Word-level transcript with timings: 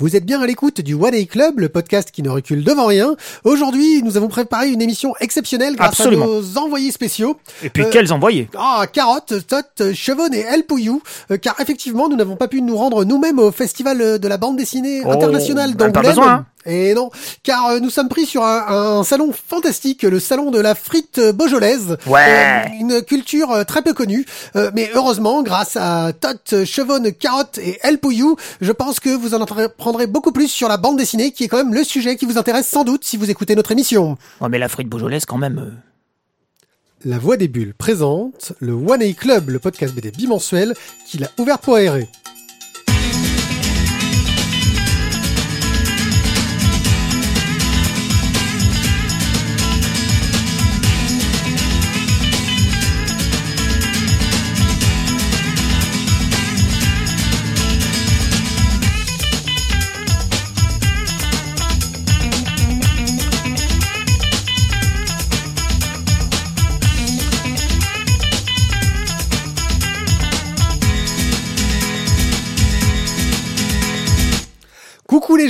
Vous 0.00 0.16
êtes 0.16 0.24
bien 0.24 0.40
à 0.40 0.46
l'écoute 0.46 0.80
du 0.80 0.94
One 0.94 1.14
A 1.14 1.22
Club, 1.24 1.60
le 1.60 1.68
podcast 1.68 2.10
qui 2.10 2.22
ne 2.22 2.30
recule 2.30 2.64
devant 2.64 2.86
rien. 2.86 3.16
Aujourd'hui, 3.44 4.02
nous 4.02 4.16
avons 4.16 4.28
préparé 4.28 4.70
une 4.70 4.80
émission 4.80 5.12
exceptionnelle 5.20 5.76
grâce 5.76 5.90
Absolument. 6.00 6.24
à 6.24 6.28
nos 6.28 6.56
envoyés 6.58 6.90
spéciaux. 6.90 7.36
Et 7.62 7.68
puis 7.68 7.82
Euh, 7.84 7.90
quels 7.92 8.10
envoyés? 8.10 8.48
Ah, 8.56 8.86
Carotte, 8.90 9.34
Tot, 9.46 9.92
Chevonne 9.92 10.32
et 10.32 10.40
El 10.40 10.62
Pouillou, 10.64 11.02
euh, 11.30 11.36
car 11.36 11.54
effectivement, 11.60 12.08
nous 12.08 12.16
n'avons 12.16 12.36
pas 12.36 12.48
pu 12.48 12.62
nous 12.62 12.76
rendre 12.78 13.04
nous-mêmes 13.04 13.38
au 13.38 13.52
festival 13.52 14.18
de 14.18 14.28
la 14.28 14.38
bande 14.38 14.56
dessinée 14.56 15.02
Oh, 15.04 15.10
internationale 15.10 15.76
pas 15.76 15.88
d'Angoulême. 15.88 16.08
besoin, 16.14 16.32
hein. 16.32 16.46
Et 16.66 16.92
non, 16.94 17.10
car 17.42 17.68
euh, 17.68 17.80
nous 17.80 17.88
sommes 17.88 18.08
pris 18.10 18.26
sur 18.26 18.44
un, 18.44 18.98
un 18.98 19.04
salon 19.04 19.32
fantastique, 19.32 20.02
le 20.02 20.20
salon 20.20 20.50
de 20.50 20.60
la 20.60 20.74
frite 20.74 21.18
beaujolaise. 21.34 21.96
Ouais. 22.06 22.64
Euh, 22.66 22.68
une 22.78 23.02
culture 23.02 23.50
euh, 23.50 23.64
très 23.64 23.80
peu 23.82 23.94
connue, 23.94 24.26
Euh, 24.56 24.70
mais 24.74 24.90
heureusement, 24.94 25.42
grâce 25.42 25.76
à 25.76 26.12
Tot, 26.12 26.64
Chevonne, 26.66 27.12
Carotte 27.12 27.58
et 27.58 27.78
El 27.82 27.98
Pouillou, 27.98 28.36
je 28.60 28.72
pense 28.72 29.00
que 29.00 29.08
vous 29.10 29.34
en 29.34 29.40
apprendrez 29.42 30.06
beaucoup 30.06 30.32
plus 30.32 30.48
sur 30.48 30.68
la 30.68 30.76
bande 30.76 30.98
dessinée, 30.98 31.32
qui 31.32 31.44
est 31.44 31.48
quand 31.48 31.56
même 31.56 31.72
le 31.74 31.82
sujet 31.84 32.16
qui 32.16 32.26
vous 32.26 32.36
intéresse 32.36 32.68
sans 32.68 32.84
doute 32.84 33.04
si 33.04 33.16
vous 33.16 33.30
écoutez 33.30 33.54
notre 33.56 33.72
émission. 33.72 34.18
Ouais, 34.40 34.48
mais 34.50 34.58
la 34.58 34.68
frite 34.68 34.88
beaujolaise, 34.88 35.24
quand 35.24 35.38
même. 35.38 35.58
euh, 35.58 35.70
La 37.08 37.18
Voix 37.18 37.36
des 37.38 37.48
Bulles 37.48 37.72
présente 37.74 38.52
le 38.60 38.72
One 38.74 39.02
A 39.02 39.12
Club, 39.14 39.48
le 39.48 39.58
podcast 39.58 39.94
BD 39.94 40.10
bimensuel 40.10 40.74
qu'il 41.06 41.24
a 41.24 41.28
ouvert 41.38 41.58
pour 41.58 41.76
aérer. 41.76 42.06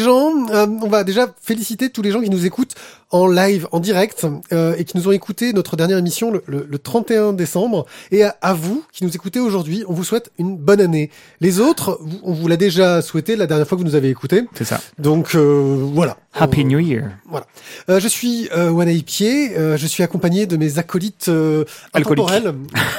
Gens, 0.03 0.33
Euh, 0.51 0.67
on 0.83 0.89
va 0.89 1.05
déjà 1.05 1.33
féliciter 1.43 1.91
tous 1.91 2.03
les 2.03 2.11
gens 2.11 2.21
qui 2.21 2.31
nous 2.31 2.45
écoutent 2.47 2.75
en 3.13 3.27
live, 3.27 3.67
en 3.73 3.81
direct, 3.81 4.25
euh, 4.53 4.75
et 4.79 4.85
qui 4.85 4.97
nous 4.97 5.09
ont 5.09 5.13
écouté 5.13 5.53
notre 5.53 5.77
dernière 5.77 5.99
émission 5.99 6.31
le, 6.31 6.43
le- 6.47 6.65
le 6.69 6.79
31 6.79 7.33
décembre. 7.33 7.85
Et 8.13 8.23
à, 8.23 8.37
à 8.41 8.55
vous 8.55 8.85
qui 8.93 9.05
nous 9.05 9.15
écoutez 9.15 9.41
aujourd'hui, 9.41 9.85
on 9.89 9.93
vous 9.93 10.05
souhaite 10.05 10.31
une 10.39 10.57
bonne 10.57 10.81
année. 10.81 11.11
Les 11.41 11.59
autres, 11.59 11.99
vous- 12.03 12.21
on 12.23 12.33
vous 12.33 12.47
l'a 12.47 12.57
déjà 12.57 13.03
souhaité 13.03 13.35
la 13.37 13.47
dernière 13.47 13.67
fois 13.67 13.77
que 13.77 13.83
vous 13.83 13.89
nous 13.89 13.97
avez 13.97 14.11
écouté. 14.11 14.45
C'est 14.55 14.65
ça. 14.65 14.81
Donc 14.99 15.35
euh, 15.35 15.89
voilà. 15.93 16.19
Happy 16.35 16.61
Euh, 16.61 16.65
New 16.65 16.79
Year. 16.79 17.11
Voilà. 17.29 17.47
Euh, 17.89 17.99
je 17.99 18.07
suis 18.07 18.49
euh, 18.57 18.71
Wanaï 18.71 19.03
Pied, 19.03 19.57
euh, 19.57 19.77
je 19.77 19.87
suis 19.89 20.05
accompagné 20.05 20.47
de 20.47 20.57
mes 20.57 20.79
acolytes 20.79 21.27
euh, 21.29 21.65
Alcooliques. 21.93 22.31
intemporels. 22.31 22.55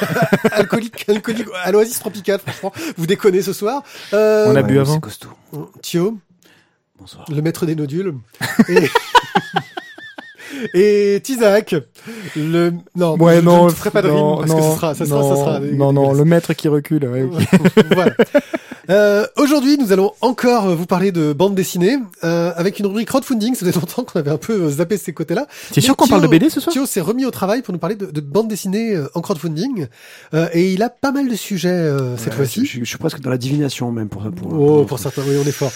alcooliques, 0.52 1.06
alcooliques, 1.08 1.48
à 1.64 1.72
l'oasis 1.72 2.00
tropicale, 2.00 2.40
franchement. 2.46 2.74
Vous 2.98 3.08
déconnez 3.08 3.42
ce 3.42 3.54
soir. 3.54 3.84
Euh, 4.14 4.46
On 4.48 4.56
a 4.56 4.62
bu 4.62 4.80
avant. 4.80 4.96
C'est 4.96 5.00
costaud. 5.00 5.30
Thio, 5.82 6.18
Bonsoir. 7.02 7.26
le 7.34 7.42
maître 7.42 7.66
des 7.66 7.76
nodules. 7.76 8.14
Et, 8.70 8.90
et 11.16 11.22
Tizak, 11.22 11.76
le... 12.36 12.74
Non, 12.96 13.18
Ouais, 13.18 13.38
je, 13.38 13.42
non, 13.42 13.70
je 13.70 13.74
ne 13.74 13.78
ferai 13.78 13.90
pas 13.90 14.02
de 14.04 14.10
non, 14.10 14.36
rime, 14.38 14.46
parce 14.48 14.52
que 14.52 14.58
non, 14.66 14.72
ce 14.72 14.76
sera, 14.78 14.94
ça 14.96 15.06
sera, 15.06 15.20
non, 15.22 15.30
ça 15.30 15.36
sera... 15.36 15.60
non, 15.60 15.94
non, 15.94 16.14
le 16.14 16.24
maître 16.26 16.54
qui 16.54 16.68
recule. 16.68 17.06
ouais, 17.08 17.28
voilà. 17.92 18.14
Euh, 18.90 19.26
Aujourd'hui, 19.38 19.78
nous 19.78 19.92
allons 19.92 20.12
encore 20.22 20.76
vous 20.76 20.86
parler 20.86 21.12
de 21.12 21.34
bande 21.34 21.56
dessinée 21.56 21.98
euh, 22.24 22.52
avec 22.56 22.78
une 22.80 22.86
rubrique 22.88 23.08
crowdfunding. 23.08 23.54
Ça 23.56 23.66
faisait 23.66 23.80
longtemps 23.80 24.04
qu'on 24.04 24.20
avait 24.20 24.32
un 24.32 24.38
peu 24.38 24.54
euh, 24.64 24.70
zappé 24.70 24.98
ces 24.98 25.14
côtés-là. 25.14 25.48
T'es 25.72 25.82
sûr 25.82 25.96
qu'on 25.96 26.08
parle 26.08 26.22
de 26.22 26.28
BD 26.28 26.50
ce 26.50 26.60
soir 26.60 26.74
Thio 26.74 26.86
s'est 26.86 27.02
remis 27.02 27.26
au 27.26 27.32
travail 27.32 27.62
pour 27.62 27.74
nous 27.74 27.80
parler 27.80 27.96
de, 27.96 28.08
de 28.08 28.22
bande 28.22 28.48
dessinée 28.48 28.94
euh, 28.96 29.08
en 29.16 29.22
crowdfunding 29.22 29.88
euh, 30.34 30.48
et 30.54 30.74
il 30.74 30.84
a 30.84 30.90
pas 30.90 31.12
mal 31.12 31.28
de 31.30 31.36
sujets 31.36 31.70
euh, 31.70 32.18
cette 32.18 32.30
Ouais, 32.34 32.38
fois-ci. 32.38 32.66
Je, 32.66 32.80
je 32.80 32.86
suis 32.86 32.98
presque 32.98 33.22
dans 33.22 33.30
la 33.30 33.38
divination 33.38 33.92
même 33.92 34.10
pour 34.10 34.30
pour. 34.32 34.54
Oh, 34.54 34.84
pour 34.86 35.00
certains, 35.00 35.22
oui, 35.28 35.38
on 35.44 35.48
est 35.48 35.52
fort. 35.52 35.72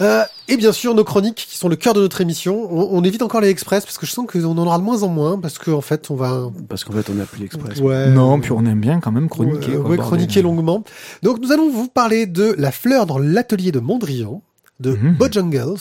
Euh, 0.00 0.22
et 0.48 0.56
bien 0.56 0.72
sûr, 0.72 0.94
nos 0.94 1.04
chroniques 1.04 1.46
qui 1.48 1.56
sont 1.56 1.68
le 1.68 1.76
cœur 1.76 1.94
de 1.94 2.00
notre 2.00 2.20
émission. 2.20 2.66
On, 2.70 2.98
on 2.98 3.04
évite 3.04 3.22
encore 3.22 3.40
les 3.40 3.48
express 3.48 3.84
parce 3.84 3.96
que 3.98 4.06
je 4.06 4.10
sens 4.12 4.26
qu'on 4.26 4.44
en 4.44 4.56
aura 4.66 4.78
de 4.78 4.82
moins 4.82 5.02
en 5.04 5.08
moins 5.08 5.38
parce 5.38 5.58
qu'en 5.58 5.80
fait, 5.80 6.10
on 6.10 6.16
va. 6.16 6.50
Parce 6.68 6.84
qu'en 6.84 6.92
fait, 6.92 7.08
on 7.10 7.14
n'a 7.14 7.24
plus 7.26 7.40
l'express. 7.42 7.78
Ouais. 7.80 8.08
Non, 8.10 8.40
puis 8.40 8.52
on 8.52 8.64
aime 8.66 8.80
bien 8.80 9.00
quand 9.00 9.12
même 9.12 9.28
chroniquer. 9.28 9.76
Ouais, 9.76 9.80
quoi, 9.82 9.90
ouais, 9.90 9.96
chroniquer 9.98 10.42
longuement. 10.42 10.82
Donc, 11.22 11.38
nous 11.40 11.52
allons 11.52 11.70
vous 11.70 11.88
parler 11.88 12.26
de 12.26 12.54
La 12.58 12.72
fleur 12.72 13.06
dans 13.06 13.18
l'atelier 13.18 13.70
de 13.72 13.78
Mondrian, 13.80 14.42
de 14.80 14.90
Mhm. 14.90 15.14
Bojangles, 15.16 15.78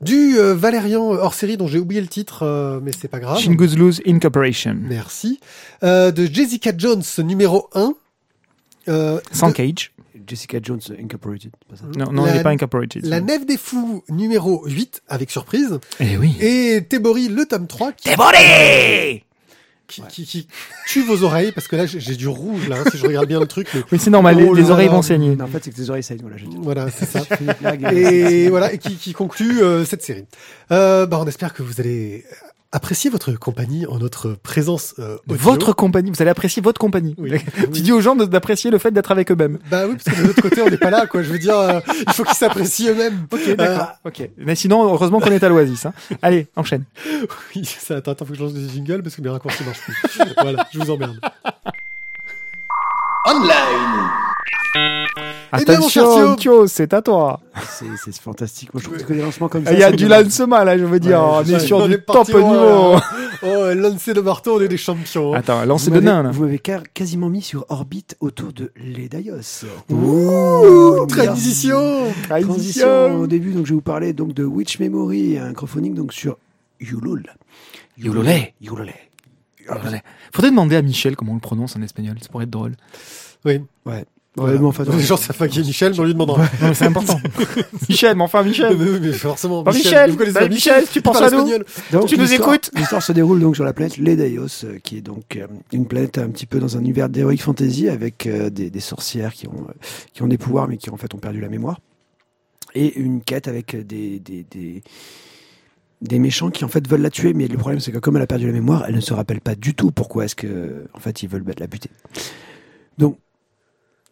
du 0.00 0.38
euh, 0.38 0.54
Valérian 0.54 1.10
hors 1.10 1.34
série 1.34 1.56
dont 1.58 1.66
j'ai 1.66 1.78
oublié 1.78 2.00
le 2.00 2.06
titre, 2.08 2.42
euh, 2.42 2.80
mais 2.82 2.90
c'est 2.98 3.08
pas 3.08 3.20
grave. 3.20 3.38
Chinguzluz 3.38 4.00
Incorporation. 4.06 4.76
Merci. 4.80 5.38
Euh, 5.82 6.10
de 6.10 6.24
Jessica 6.24 6.72
Jones 6.76 7.02
numéro 7.18 7.68
1. 7.74 7.92
Euh, 8.88 9.18
Sans 9.32 9.48
de 9.48 9.52
cage. 9.52 9.92
Jessica 10.26 10.58
Jones 10.62 10.80
Incorporated. 11.02 11.50
pas 11.68 11.76
ça 11.76 11.84
Non, 11.96 12.12
non, 12.12 12.24
La- 12.24 12.30
il 12.32 12.36
n'est 12.38 12.42
pas 12.42 12.50
incorporated. 12.50 13.04
La 13.06 13.20
Nef 13.20 13.44
des 13.46 13.56
Fous 13.56 14.02
numéro 14.08 14.64
8, 14.66 15.02
avec 15.08 15.30
surprise. 15.30 15.78
Eh 16.00 16.16
oui. 16.16 16.36
Et 16.40 16.84
Tebori 16.88 17.28
le 17.28 17.44
tome 17.46 17.66
3 17.66 17.92
qui, 17.92 18.08
qui, 19.86 20.02
qui, 20.08 20.24
qui 20.24 20.48
tue 20.88 21.02
vos 21.02 21.22
oreilles, 21.24 21.52
parce 21.52 21.68
que 21.68 21.76
là 21.76 21.84
j'ai 21.86 22.16
du 22.16 22.26
rouge 22.26 22.68
là, 22.68 22.76
hein, 22.80 22.84
si 22.90 22.96
je 22.96 23.06
regarde 23.06 23.26
bien 23.28 23.38
le 23.38 23.46
truc. 23.46 23.68
mais- 23.74 23.82
Oui, 23.92 23.98
c'est 24.00 24.10
normal, 24.10 24.36
les, 24.38 24.44
Oh 24.44 24.54
les 24.54 24.62
là 24.62 24.70
oreilles 24.70 24.88
vont 24.88 25.02
saigner. 25.02 25.36
Non, 25.36 25.44
en 25.44 25.48
fait, 25.48 25.62
c'est 25.62 25.70
que 25.70 25.76
tes 25.76 25.90
oreilles 25.90 26.02
saignent. 26.02 26.22
Voilà, 26.22 26.36
je 26.38 26.46
dis. 26.46 26.56
Voilà, 26.58 26.90
c'est 26.90 27.04
ça. 27.06 27.20
Et 27.92 28.48
voilà, 28.48 28.72
et 28.72 28.78
qui, 28.78 28.94
qui 28.96 29.12
conclut 29.12 29.62
euh, 29.62 29.84
cette 29.84 30.02
série. 30.02 30.24
Euh, 30.72 31.04
bah, 31.06 31.18
on 31.20 31.26
espère 31.26 31.52
que 31.52 31.62
vous 31.62 31.80
allez 31.80 32.24
apprécier 32.74 33.08
votre 33.08 33.32
compagnie 33.32 33.86
en 33.86 33.98
notre 33.98 34.30
présence 34.32 34.94
euh, 34.98 35.16
audio. 35.28 35.36
Votre 35.42 35.72
compagnie, 35.72 36.10
vous 36.10 36.20
allez 36.20 36.30
apprécier 36.30 36.60
votre 36.60 36.78
compagnie. 36.80 37.14
Oui. 37.18 37.30
Tu 37.56 37.66
Oui. 37.72 37.82
dis 37.82 37.92
aux 37.92 38.00
gens 38.00 38.16
d'apprécier 38.16 38.70
le 38.70 38.78
fait 38.78 38.90
d'être 38.90 39.10
avec 39.12 39.30
eux-mêmes. 39.30 39.58
Bah 39.70 39.84
oui, 39.88 39.94
parce 40.02 40.16
que 40.16 40.22
de 40.22 40.26
l'autre 40.26 40.42
côté, 40.42 40.60
on 40.62 40.68
n'est 40.68 40.76
pas 40.76 40.90
là, 40.90 41.06
quoi. 41.06 41.22
Je 41.22 41.30
veux 41.30 41.38
dire, 41.38 41.56
euh, 41.58 41.80
il 42.06 42.12
faut 42.12 42.24
qu'ils 42.24 42.34
s'apprécient 42.36 42.90
eux-mêmes. 42.92 43.26
Ok, 43.32 43.54
d'accord. 43.56 43.92
Ok. 44.04 44.28
Mais 44.38 44.54
sinon, 44.54 44.84
heureusement 44.92 45.20
qu'on 45.20 45.30
est 45.30 45.42
à 45.42 45.48
l'Oasis. 45.48 45.86
Hein. 45.86 45.92
Allez, 46.20 46.48
enchaîne. 46.56 46.84
Oui, 47.54 47.64
ça, 47.64 47.96
attends, 47.96 48.10
attends, 48.12 48.24
faut 48.24 48.32
que 48.32 48.38
je 48.38 48.42
lance 48.44 48.54
des 48.54 48.68
jingles 48.68 49.02
parce 49.02 49.14
que 49.16 49.22
mes 49.22 49.28
raccourcis 49.30 49.62
marchent 49.64 49.80
plus. 49.82 49.94
voilà, 50.42 50.66
je 50.72 50.78
vous 50.80 50.90
emmerde. 50.90 51.18
Cher 53.26 54.23
Attention, 55.52 56.14
Thio. 56.14 56.36
Thio, 56.36 56.66
c'est 56.66 56.92
à 56.94 57.00
toi. 57.02 57.40
C'est 58.02 58.14
fantastique. 58.20 58.74
Moi, 58.74 58.82
je 58.82 58.88
trouve 58.88 59.04
que 59.04 59.12
des 59.12 59.22
lancements 59.22 59.48
comme 59.48 59.64
ça. 59.64 59.72
Il 59.72 59.78
y 59.78 59.84
a 59.84 59.92
du 59.92 60.04
me- 60.06 60.10
lancement 60.10 60.64
là, 60.64 60.76
je 60.76 60.84
veux 60.84 60.98
dire. 60.98 61.20
Ouais, 61.20 61.42
on 61.44 61.56
est 61.56 61.60
sur 61.60 61.86
du 61.88 62.00
top 62.02 62.28
niveau. 62.28 62.96
Oh, 63.46 63.74
lancer 63.74 64.14
de 64.14 64.22
marteau, 64.22 64.56
on 64.56 64.60
est 64.62 64.68
des 64.68 64.78
champions. 64.78 65.34
hein. 65.34 65.38
Attends, 65.38 65.62
lancer 65.66 65.90
de 65.90 66.00
nain 66.00 66.22
là. 66.22 66.30
Vous 66.30 66.44
m'avez 66.44 66.58
quasiment 66.94 67.28
mis 67.28 67.42
sur 67.42 67.66
orbite 67.68 68.16
autour 68.20 68.54
de 68.54 68.72
l'Edaios. 68.76 69.66
Ouh, 69.90 71.04
transition 71.06 72.10
Transition 72.26 72.86
Transition. 72.88 73.20
au 73.20 73.26
début, 73.26 73.52
donc 73.52 73.66
je 73.66 73.70
vais 73.72 73.74
vous 73.74 73.80
parler 73.82 74.14
donc 74.14 74.32
de 74.32 74.44
Witch 74.44 74.78
Memory, 74.78 75.36
un 75.36 75.52
crowdfunding 75.52 75.94
donc 75.94 76.14
sur 76.14 76.38
Yulul. 76.80 77.26
Yulule. 77.98 78.30
Yulule. 78.62 78.94
Faudrait 80.32 80.50
demander 80.50 80.76
à 80.76 80.82
Michel 80.82 81.14
comment 81.14 81.32
on 81.32 81.36
le 81.36 81.40
prononce 81.42 81.76
en 81.76 81.82
espagnol, 81.82 82.16
ça 82.22 82.28
pourrait 82.30 82.44
être 82.44 82.50
drôle. 82.50 82.72
Oui. 83.44 83.60
Ouais. 83.84 84.06
Voilà. 84.36 84.54
Ouais, 84.54 84.58
mais 84.60 84.66
enfin, 84.66 84.82
Les 84.84 85.00
gens 85.00 85.16
savent 85.16 85.36
pas 85.36 85.46
qui 85.46 85.60
est 85.60 85.62
Michel, 85.62 85.92
on 85.98 86.02
lui 86.04 86.12
demandera. 86.12 86.44
C'est 86.74 86.86
important. 86.86 87.20
Michel, 87.88 88.16
mais 88.16 88.22
enfin 88.24 88.42
Michel. 88.42 88.76
Mais, 88.76 88.98
mais 88.98 89.12
forcément, 89.12 89.62
Bah, 89.62 89.70
Michel, 89.72 90.10
vous 90.10 90.16
connaissez 90.16 90.34
bah, 90.34 90.40
pas 90.40 90.48
Michel, 90.48 90.84
tu 90.92 91.00
penses 91.02 91.20
à 91.22 91.30
nous. 91.30 91.44
Donc, 91.92 92.06
Tu 92.06 92.16
nous 92.16 92.24
l'histoire- 92.24 92.48
écoutes 92.54 92.70
L'histoire 92.74 93.00
se 93.02 93.12
déroule 93.12 93.38
donc 93.40 93.54
sur 93.54 93.64
la 93.64 93.72
planète 93.72 93.96
Ledaios, 93.96 94.64
euh, 94.64 94.78
qui 94.82 94.96
est 94.96 95.02
donc 95.02 95.36
euh, 95.36 95.46
une 95.72 95.86
planète 95.86 96.18
un 96.18 96.30
petit 96.30 96.46
peu 96.46 96.58
dans 96.58 96.76
un 96.76 96.80
univers 96.80 97.08
d'heroic 97.08 97.36
fantasy 97.36 97.88
avec 97.88 98.26
euh, 98.26 98.50
des, 98.50 98.70
des 98.70 98.80
sorcières 98.80 99.34
qui 99.34 99.46
ont, 99.46 99.66
euh, 99.68 99.72
qui 100.12 100.22
ont 100.22 100.26
des 100.28 100.38
pouvoirs 100.38 100.66
mais 100.66 100.78
qui 100.78 100.90
en 100.90 100.96
fait 100.96 101.14
ont 101.14 101.18
perdu 101.18 101.40
la 101.40 101.48
mémoire. 101.48 101.78
Et 102.74 102.98
une 102.98 103.22
quête 103.22 103.46
avec 103.46 103.76
des, 103.86 104.18
des, 104.18 104.44
des, 104.50 104.82
des 106.02 106.18
méchants 106.18 106.50
qui 106.50 106.64
en 106.64 106.68
fait 106.68 106.88
veulent 106.88 107.02
la 107.02 107.10
tuer, 107.10 107.34
mais 107.34 107.46
le 107.46 107.56
problème 107.56 107.78
c'est 107.78 107.92
que 107.92 107.98
comme 107.98 108.16
elle 108.16 108.22
a 108.22 108.26
perdu 108.26 108.46
la 108.48 108.52
mémoire, 108.52 108.84
elle 108.88 108.96
ne 108.96 109.00
se 109.00 109.14
rappelle 109.14 109.40
pas 109.40 109.54
du 109.54 109.74
tout 109.74 109.92
pourquoi 109.92 110.24
est-ce 110.24 110.34
que 110.34 110.86
en 110.92 110.98
fait 110.98 111.22
ils 111.22 111.28
veulent 111.28 111.44
la 111.56 111.68
buter. 111.68 111.88
Donc 112.98 113.16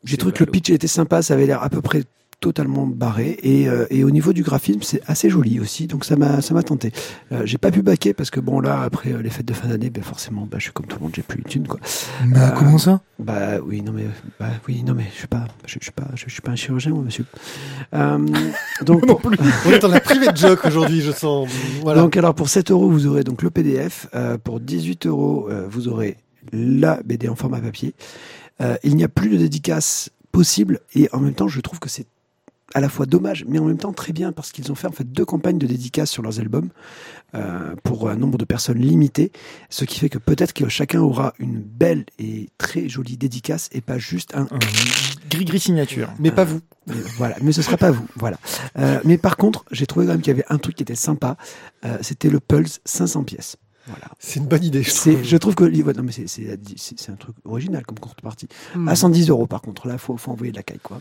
j'ai 0.04 0.16
trouvé 0.16 0.32
que 0.32 0.44
le 0.44 0.50
pitch 0.50 0.70
était 0.70 0.86
sympa, 0.86 1.22
ça 1.22 1.34
avait 1.34 1.46
l'air 1.46 1.62
à 1.62 1.70
peu 1.70 1.80
près 1.80 2.04
totalement 2.42 2.86
barré. 2.86 3.38
Et, 3.42 3.68
euh, 3.68 3.86
et 3.88 4.04
au 4.04 4.10
niveau 4.10 4.32
du 4.34 4.42
graphisme 4.42 4.80
c'est 4.82 5.00
assez 5.06 5.30
joli 5.30 5.60
aussi 5.60 5.86
donc 5.86 6.04
ça 6.04 6.16
m'a 6.16 6.42
ça 6.42 6.52
m'a 6.52 6.62
tenté. 6.64 6.92
Euh, 7.30 7.42
j'ai 7.46 7.56
pas 7.56 7.70
pu 7.70 7.82
baquer 7.82 8.12
parce 8.12 8.30
que 8.30 8.40
bon 8.40 8.60
là 8.60 8.82
après 8.82 9.12
euh, 9.12 9.22
les 9.22 9.30
fêtes 9.30 9.46
de 9.46 9.54
fin 9.54 9.68
d'année 9.68 9.88
ben 9.90 10.02
forcément 10.02 10.46
bah, 10.50 10.58
je 10.58 10.64
suis 10.64 10.72
comme 10.72 10.86
tout 10.86 10.96
le 10.98 11.04
monde 11.04 11.12
j'ai 11.14 11.22
plus 11.22 11.38
une 11.38 11.44
thune 11.44 11.68
quoi. 11.68 11.78
Euh, 12.34 12.48
comment 12.50 12.78
ça? 12.78 13.00
bah 13.20 13.60
oui 13.64 13.80
non 13.80 13.92
mais 13.92 14.06
bah 14.40 14.48
oui 14.66 14.82
non 14.82 14.94
mais 14.94 15.04
je 15.12 15.18
suis 15.18 15.28
pas 15.28 15.44
je, 15.66 15.74
je 15.78 15.84
suis 15.84 15.92
pas 15.92 16.08
je, 16.16 16.24
je 16.26 16.32
suis 16.32 16.42
pas 16.42 16.50
un 16.50 16.56
chirurgien 16.56 16.90
moi 16.92 17.04
monsieur. 17.04 17.24
Euh, 17.94 18.18
donc 18.84 19.06
Non 19.06 19.14
plus. 19.14 19.38
On 19.64 19.70
est 19.70 19.78
dans 19.78 19.88
la 19.88 20.00
private 20.00 20.36
joke 20.36 20.64
aujourd'hui, 20.64 21.00
je 21.00 21.12
sens. 21.12 21.48
Voilà. 21.82 22.02
donc 22.02 22.16
alors 22.16 22.34
pour 22.34 22.48
7 22.48 22.72
euros 22.72 22.90
vous 22.90 23.06
aurez 23.06 23.22
donc 23.22 23.42
le 23.42 23.50
PDF 23.50 24.08
euh, 24.16 24.36
pour 24.36 24.58
18 24.58 25.06
euros 25.06 25.48
vous 25.68 25.86
aurez 25.86 26.16
la 26.52 27.00
BD 27.04 27.28
en 27.28 27.36
format 27.36 27.60
papier 27.60 27.94
Euh, 28.60 28.76
il 28.82 28.96
n'y 28.96 29.04
a 29.04 29.08
plus 29.08 29.30
de 29.30 29.36
dédicace 29.36 30.10
possible 30.30 30.80
et 30.94 31.08
en 31.12 31.20
même 31.20 31.34
temps 31.34 31.48
je 31.48 31.60
trouve 31.60 31.78
que 31.78 31.88
c'est 31.88 32.06
à 32.74 32.80
la 32.80 32.88
fois 32.88 33.04
dommage, 33.04 33.44
mais 33.46 33.58
en 33.58 33.66
même 33.66 33.76
temps 33.76 33.92
très 33.92 34.14
bien 34.14 34.32
parce 34.32 34.50
qu'ils 34.50 34.72
ont 34.72 34.74
fait 34.74 34.86
en 34.86 34.92
fait 34.92 35.04
deux 35.04 35.26
campagnes 35.26 35.58
de 35.58 35.66
dédicaces 35.66 36.10
sur 36.10 36.22
leurs 36.22 36.40
albums 36.40 36.70
euh, 37.34 37.74
pour 37.82 38.08
un 38.08 38.16
nombre 38.16 38.38
de 38.38 38.46
personnes 38.46 38.78
limité, 38.78 39.30
ce 39.68 39.84
qui 39.84 39.98
fait 39.98 40.08
que 40.08 40.16
peut-être 40.16 40.54
que 40.54 40.68
chacun 40.68 41.00
aura 41.00 41.34
une 41.38 41.60
belle 41.60 42.06
et 42.18 42.48
très 42.56 42.88
jolie 42.88 43.18
dédicace 43.18 43.68
et 43.72 43.82
pas 43.82 43.98
juste 43.98 44.34
un. 44.34 44.48
Gris-gris 45.28 45.60
signature. 45.60 46.08
Mais 46.18 46.30
pas 46.30 46.44
vous. 46.44 46.60
Mais 46.86 46.94
voilà, 47.18 47.36
mais 47.42 47.52
ce 47.52 47.60
sera 47.62 47.76
pas 47.76 47.90
vous. 47.90 48.06
Voilà. 48.16 48.38
Euh, 48.78 49.00
mais 49.04 49.18
par 49.18 49.36
contre, 49.36 49.64
j'ai 49.70 49.86
trouvé 49.86 50.06
quand 50.06 50.12
même 50.12 50.22
qu'il 50.22 50.30
y 50.30 50.34
avait 50.34 50.46
un 50.48 50.58
truc 50.58 50.76
qui 50.76 50.82
était 50.82 50.94
sympa. 50.94 51.36
C'était 52.00 52.30
le 52.30 52.40
Pulse 52.40 52.80
500 52.84 53.24
pièces. 53.24 53.56
Voilà. 53.86 54.06
C'est 54.18 54.38
une 54.40 54.46
bonne 54.46 54.62
idée. 54.64 54.82
Je 54.82 54.90
trouve. 54.94 55.22
je 55.24 55.36
trouve 55.36 55.54
que 55.54 55.64
ouais, 55.64 55.92
non 55.94 56.02
mais 56.04 56.12
c'est 56.12 56.28
c'est 56.28 56.58
c'est- 56.76 56.98
c'est 57.00 57.10
un 57.12 57.16
truc 57.16 57.34
original 57.44 57.84
comme 57.84 57.98
contrepartie. 57.98 58.48
Hmm. 58.74 58.88
À 58.88 58.94
110 58.96 59.28
euros 59.30 59.46
par 59.46 59.60
contre, 59.60 59.88
là 59.88 59.98
faut 59.98 60.16
faut 60.16 60.30
envoyer 60.30 60.52
de 60.52 60.56
la 60.56 60.62
caille 60.62 60.80
quoi. 60.82 61.00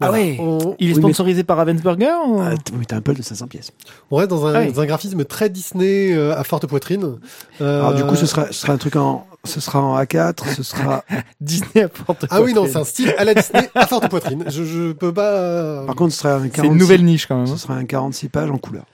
Ah 0.00 0.10
ouais. 0.10 0.36
On, 0.40 0.74
Il 0.80 0.88
est 0.88 0.92
Oui, 0.92 0.96
mais- 0.96 1.02
sponsorisé 1.02 1.44
par 1.44 1.56
Ravensburger 1.56 2.10
ou... 2.26 2.40
Ah, 2.40 2.54
oui, 2.76 2.84
t'as 2.84 2.96
un 2.96 3.00
Pulse 3.00 3.18
de 3.18 3.22
500 3.22 3.46
pièces. 3.46 3.70
on 4.10 4.16
reste 4.16 4.28
dans 4.30 4.44
un, 4.44 4.54
Ah 4.54 4.60
oui. 4.62 4.72
dans 4.72 4.80
un 4.80 4.86
graphisme 4.86 5.24
très 5.24 5.48
Disney 5.48 6.12
euh, 6.12 6.36
à 6.36 6.42
forte 6.42 6.66
poitrine. 6.66 7.18
Euh, 7.60 7.78
Alors 7.78 7.94
du 7.94 8.04
coup, 8.04 8.16
ce 8.16 8.26
sera 8.26 8.46
ce 8.48 8.54
sera 8.54 8.72
un 8.72 8.76
truc 8.76 8.96
en 8.96 9.24
ce 9.44 9.60
sera 9.60 9.80
en 9.80 9.96
A4, 9.96 10.52
ce 10.52 10.62
sera. 10.64 11.04
Disney 11.40 11.84
apporte. 11.84 12.26
Ah 12.30 12.42
oui, 12.42 12.54
non, 12.54 12.66
c'est 12.66 12.76
un 12.76 12.84
style 12.84 13.14
à 13.16 13.24
la 13.24 13.34
Disney 13.34 13.70
à 13.76 13.86
forte 13.86 14.08
poitrine. 14.10 14.44
Je, 14.48 14.64
je 14.64 14.92
peux 14.92 15.12
pas. 15.14 15.30
euh, 15.30 15.86
Par 15.86 15.94
contre, 15.94 16.12
ce 16.12 16.18
sera 16.20 16.34
un 16.34 16.48
46, 16.48 16.60
C'est 16.62 16.66
une 16.66 16.76
nouvelle 16.76 17.04
niche 17.04 17.26
quand 17.26 17.36
même. 17.36 17.46
Ce 17.46 17.52
hein. 17.52 17.56
sera 17.58 17.74
un 17.74 17.84
46 17.84 18.28
pages 18.30 18.50
en 18.50 18.58
couleur. 18.58 18.86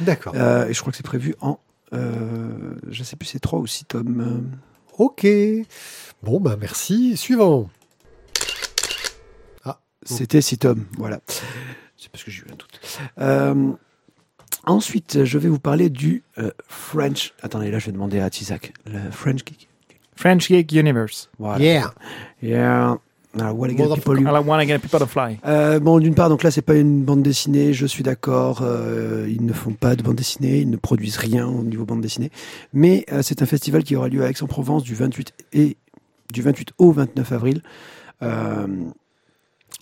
D'accord. 0.00 0.34
Euh, 0.36 0.68
et 0.68 0.72
je 0.72 0.80
crois 0.80 0.92
que 0.92 0.96
c'est 0.96 1.02
prévu 1.02 1.34
en 1.40 1.58
euh, 1.94 2.74
je 2.88 3.02
sais 3.02 3.16
plus 3.16 3.26
c'est 3.26 3.38
3 3.40 3.58
ou 3.58 3.66
6 3.66 3.84
tomes. 3.86 4.50
Ok. 4.98 5.26
Bon, 6.22 6.40
bah 6.40 6.56
merci. 6.60 7.16
Suivant. 7.16 7.68
C'était 10.04 10.42
6 10.42 10.58
tomes, 10.58 10.84
voilà. 10.98 11.20
C'est 11.96 12.10
parce 12.10 12.24
que 12.24 12.30
j'ai 12.30 12.42
eu 12.42 12.46
un 12.52 12.56
doute. 12.56 12.80
Euh, 13.18 13.72
ensuite, 14.66 15.24
je 15.24 15.38
vais 15.38 15.48
vous 15.48 15.58
parler 15.58 15.88
du 15.88 16.22
euh, 16.38 16.50
French. 16.68 17.32
Attendez, 17.40 17.70
là, 17.70 17.78
je 17.78 17.86
vais 17.86 17.92
demander 17.92 18.20
à 18.20 18.28
Tizak. 18.28 18.74
Le 18.86 19.10
French 19.10 19.38
Geek. 19.46 19.68
French 20.16 20.48
Geek 20.48 20.72
Universe. 20.72 21.30
Voilà. 21.38 21.64
Yeah. 21.64 21.94
Yeah. 22.42 22.98
Alors, 23.38 23.58
what 23.58 23.66
again, 23.68 23.84
Motherfucker. 23.86 23.94
people 23.96 24.20
you- 24.20 24.28
I 24.28 24.46
wanna 24.46 24.64
get 24.66 24.78
people 24.78 24.98
to 25.00 25.06
fly. 25.06 25.38
Euh, 25.46 25.80
bon, 25.80 25.98
d'une 25.98 26.14
part, 26.14 26.28
donc 26.28 26.42
là, 26.42 26.50
c'est 26.50 26.62
pas 26.62 26.74
une 26.76 27.02
bande 27.02 27.22
dessinée. 27.22 27.72
Je 27.72 27.86
suis 27.86 28.02
d'accord. 28.04 28.60
euh, 28.62 29.26
ils 29.28 29.44
ne 29.44 29.52
font 29.52 29.72
pas 29.72 29.96
de 29.96 30.02
bande 30.02 30.16
dessinée. 30.16 30.60
Ils 30.60 30.70
ne 30.70 30.76
produisent 30.76 31.16
rien 31.16 31.46
au 31.46 31.62
niveau 31.62 31.84
bande 31.84 32.00
dessinée. 32.00 32.30
Mais 32.72 33.04
euh, 33.12 33.22
c'est 33.22 33.42
un 33.42 33.46
festival 33.46 33.82
qui 33.82 33.96
aura 33.96 34.08
lieu 34.08 34.22
à 34.24 34.28
Aix-en-Provence 34.30 34.82
du 34.84 34.94
28 34.94 35.32
et 35.52 35.76
du 36.32 36.42
28 36.42 36.70
au 36.78 36.92
29 36.92 37.32
avril. 37.32 37.62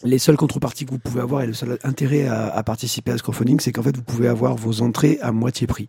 Les 0.04 0.18
seules 0.18 0.36
contreparties 0.36 0.84
que 0.84 0.90
vous 0.90 0.98
pouvez 0.98 1.20
avoir 1.20 1.42
et 1.42 1.46
le 1.46 1.52
seul 1.52 1.78
intérêt 1.84 2.26
à, 2.26 2.48
à 2.48 2.62
participer 2.62 3.12
à 3.12 3.18
ce 3.18 3.22
c'est 3.60 3.72
qu'en 3.72 3.82
fait, 3.82 3.96
vous 3.96 4.02
pouvez 4.02 4.26
avoir 4.28 4.56
vos 4.56 4.82
entrées 4.82 5.18
à 5.22 5.30
moitié 5.32 5.66
prix. 5.66 5.88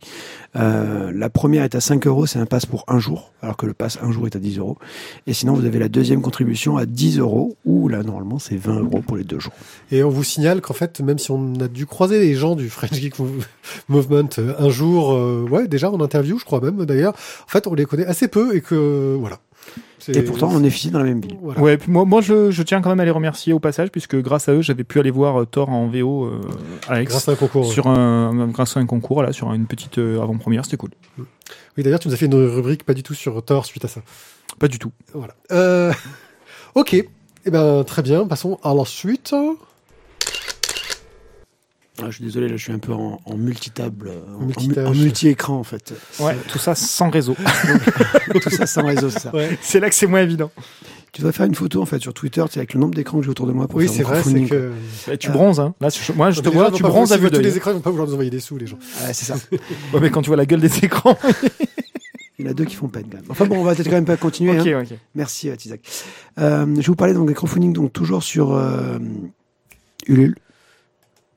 Euh, 0.55 1.11
la 1.15 1.29
première 1.29 1.63
est 1.63 1.75
à 1.75 1.81
5 1.81 2.05
euros, 2.07 2.25
c'est 2.25 2.39
un 2.39 2.45
pass 2.45 2.65
pour 2.65 2.83
un 2.87 2.99
jour, 2.99 3.31
alors 3.41 3.57
que 3.57 3.65
le 3.65 3.73
pass 3.73 3.97
un 4.01 4.11
jour 4.11 4.27
est 4.27 4.35
à 4.35 4.39
10 4.39 4.59
euros. 4.59 4.77
Et 5.25 5.33
sinon, 5.33 5.53
vous 5.53 5.65
avez 5.65 5.79
la 5.79 5.89
deuxième 5.89 6.21
contribution 6.21 6.77
à 6.77 6.85
10 6.85 7.19
euros, 7.19 7.55
ou 7.65 7.87
là, 7.87 8.03
normalement, 8.03 8.39
c'est 8.39 8.55
20 8.57 8.81
euros 8.81 9.01
pour 9.01 9.17
les 9.17 9.23
deux 9.23 9.39
jours. 9.39 9.53
Et 9.91 10.03
on 10.03 10.09
vous 10.09 10.23
signale 10.23 10.61
qu'en 10.61 10.73
fait, 10.73 10.99
même 11.01 11.17
si 11.17 11.31
on 11.31 11.55
a 11.59 11.67
dû 11.67 11.85
croiser 11.85 12.19
les 12.19 12.35
gens 12.35 12.55
du 12.55 12.69
French 12.69 12.93
Geek 12.93 13.17
Mov- 13.17 13.45
Movement 13.89 14.29
euh, 14.39 14.53
un 14.59 14.69
jour, 14.69 15.13
euh, 15.13 15.45
ouais, 15.49 15.67
déjà 15.67 15.89
en 15.91 15.99
interview, 16.01 16.37
je 16.37 16.45
crois 16.45 16.61
même 16.61 16.85
d'ailleurs, 16.85 17.13
en 17.13 17.49
fait, 17.49 17.65
on 17.67 17.73
les 17.73 17.85
connaît 17.85 18.05
assez 18.05 18.27
peu 18.27 18.55
et 18.55 18.61
que 18.61 18.75
euh, 18.75 19.15
voilà. 19.19 19.39
Et 20.09 20.21
pourtant, 20.21 20.49
on 20.51 20.63
est 20.63 20.67
ici 20.67 20.91
dans 20.91 20.99
la 20.99 21.05
même 21.05 21.21
ville. 21.21 21.37
Voilà. 21.41 21.61
Ouais, 21.61 21.77
puis 21.77 21.91
moi, 21.91 22.03
moi 22.05 22.21
je, 22.21 22.51
je 22.51 22.63
tiens 22.63 22.81
quand 22.81 22.89
même 22.89 22.99
à 22.99 23.05
les 23.05 23.11
remercier 23.11 23.53
au 23.53 23.59
passage, 23.59 23.89
puisque 23.89 24.17
grâce 24.17 24.49
à 24.49 24.53
eux, 24.53 24.61
j'avais 24.61 24.83
pu 24.83 24.99
aller 24.99 25.11
voir 25.11 25.41
euh, 25.41 25.45
Thor 25.45 25.69
en 25.69 25.87
VO 25.87 26.25
euh, 26.25 26.41
Aix. 26.93 27.05
Grâce 27.05 27.29
à 27.29 27.33
un 27.33 27.35
concours. 27.35 27.71
Sur 27.71 27.87
un, 27.87 28.47
grâce 28.49 28.75
à 28.75 28.79
un 28.79 28.85
concours, 28.85 29.23
là, 29.23 29.31
sur 29.31 29.53
une 29.53 29.65
petite 29.65 29.99
euh, 29.99 30.21
avant-première, 30.21 30.65
c'était 30.65 30.77
cool. 30.77 30.89
Oui, 31.17 31.83
d'ailleurs, 31.83 31.99
tu 31.99 32.07
nous 32.07 32.13
as 32.13 32.17
fait 32.17 32.25
une 32.25 32.35
rubrique 32.35 32.83
pas 32.83 32.93
du 32.93 33.03
tout 33.03 33.13
sur 33.13 33.41
Thor 33.43 33.65
suite 33.65 33.85
à 33.85 33.87
ça. 33.87 34.01
Pas 34.59 34.67
du 34.67 34.79
tout. 34.79 34.91
Voilà. 35.13 35.35
Euh, 35.51 35.93
ok. 36.75 36.93
Eh 37.45 37.51
ben, 37.51 37.83
très 37.83 38.01
bien. 38.01 38.27
Passons 38.27 38.59
à 38.63 38.73
la 38.73 38.85
suite. 38.85 39.33
Ah, 42.05 42.09
je 42.09 42.15
suis 42.15 42.23
désolé, 42.25 42.49
là, 42.49 42.57
je 42.57 42.63
suis 42.63 42.73
un 42.73 42.79
peu 42.79 42.91
en, 42.93 43.21
en 43.23 43.37
multitable, 43.37 44.09
euh, 44.09 44.35
en- 44.37 44.41
en, 44.41 44.45
Multitâche. 44.45 44.87
en 44.87 44.91
multi-écran, 44.93 45.57
en 45.57 45.63
fait. 45.63 45.93
Ouais, 46.19 46.35
tout 46.49 46.59
ça 46.59 46.75
sans 46.75 47.09
réseau. 47.09 47.35
Tout 48.41 48.49
ça 48.49 48.65
sans 48.65 48.85
réseau, 48.85 49.09
c'est 49.09 49.19
ça. 49.19 49.33
Ouais. 49.33 49.57
c'est 49.61 49.79
là 49.79 49.87
que 49.89 49.95
c'est 49.95 50.07
moins 50.07 50.21
évident. 50.21 50.51
Tu 51.11 51.21
dois 51.21 51.31
faire 51.31 51.45
une 51.45 51.53
photo, 51.55 51.81
en 51.81 51.85
fait, 51.85 51.99
sur 51.99 52.13
Twitter, 52.13 52.43
sais, 52.49 52.59
avec 52.59 52.73
le 52.73 52.79
nombre 52.79 52.95
d'écrans 52.95 53.19
que 53.19 53.23
j'ai 53.23 53.29
autour 53.29 53.45
de 53.47 53.51
moi 53.53 53.67
pour 53.67 53.77
Oui, 53.77 53.85
faire 53.85 53.95
c'est 53.97 54.03
vrai, 54.03 54.15
c'est 54.17 54.21
crowdfunding, 54.23 54.49
que. 54.49 54.71
Bah, 55.07 55.17
tu 55.17 55.29
bronzes, 55.29 55.59
hein. 55.59 55.75
Là, 55.79 55.89
je- 55.89 56.11
moi, 56.13 56.31
je 56.31 56.41
te 56.41 56.49
vois, 56.49 56.71
tu 56.71 56.81
bronzes 56.83 57.13
à 57.13 57.17
vue 57.17 57.29
tous 57.29 57.39
les 57.39 57.55
écrans, 57.55 57.71
ils 57.71 57.75
vont 57.75 57.79
pas 57.81 57.91
vouloir 57.91 58.07
nous 58.07 58.13
envoyer 58.13 58.31
des 58.31 58.39
sous, 58.39 58.57
les 58.57 58.65
gens. 58.67 58.79
Ouais, 59.05 59.13
c'est 59.13 59.25
ça. 59.25 59.35
Ouais, 59.93 59.99
mais 60.01 60.09
quand 60.09 60.21
tu 60.23 60.27
vois 60.29 60.37
la 60.37 60.45
gueule 60.47 60.61
des 60.61 60.75
écrans. 60.83 61.17
Il 62.39 62.45
y 62.45 62.47
en 62.47 62.51
a 62.51 62.55
deux 62.55 62.65
qui 62.65 62.75
font 62.75 62.87
peine, 62.87 63.05
quand 63.11 63.17
même. 63.17 63.25
Enfin 63.29 63.45
bon, 63.45 63.57
on 63.59 63.63
va 63.63 63.75
peut-être 63.75 63.87
quand 63.89 63.95
même 63.95 64.05
pas 64.05 64.17
continuer. 64.17 64.59
ok, 64.59 64.65
hein. 64.67 64.81
ok. 64.89 64.97
Merci, 65.13 65.49
euh, 65.49 65.55
Tizak. 65.55 65.81
Euh, 66.39 66.65
je 66.65 66.73
vais 66.77 66.81
vous 66.87 66.95
parler 66.95 67.13
donc 67.13 67.27
des 67.27 67.35
crowdfunding, 67.35 67.73
donc 67.73 67.93
toujours 67.93 68.23
sur 68.23 68.53
euh, 68.55 68.97
Ulule, 70.07 70.35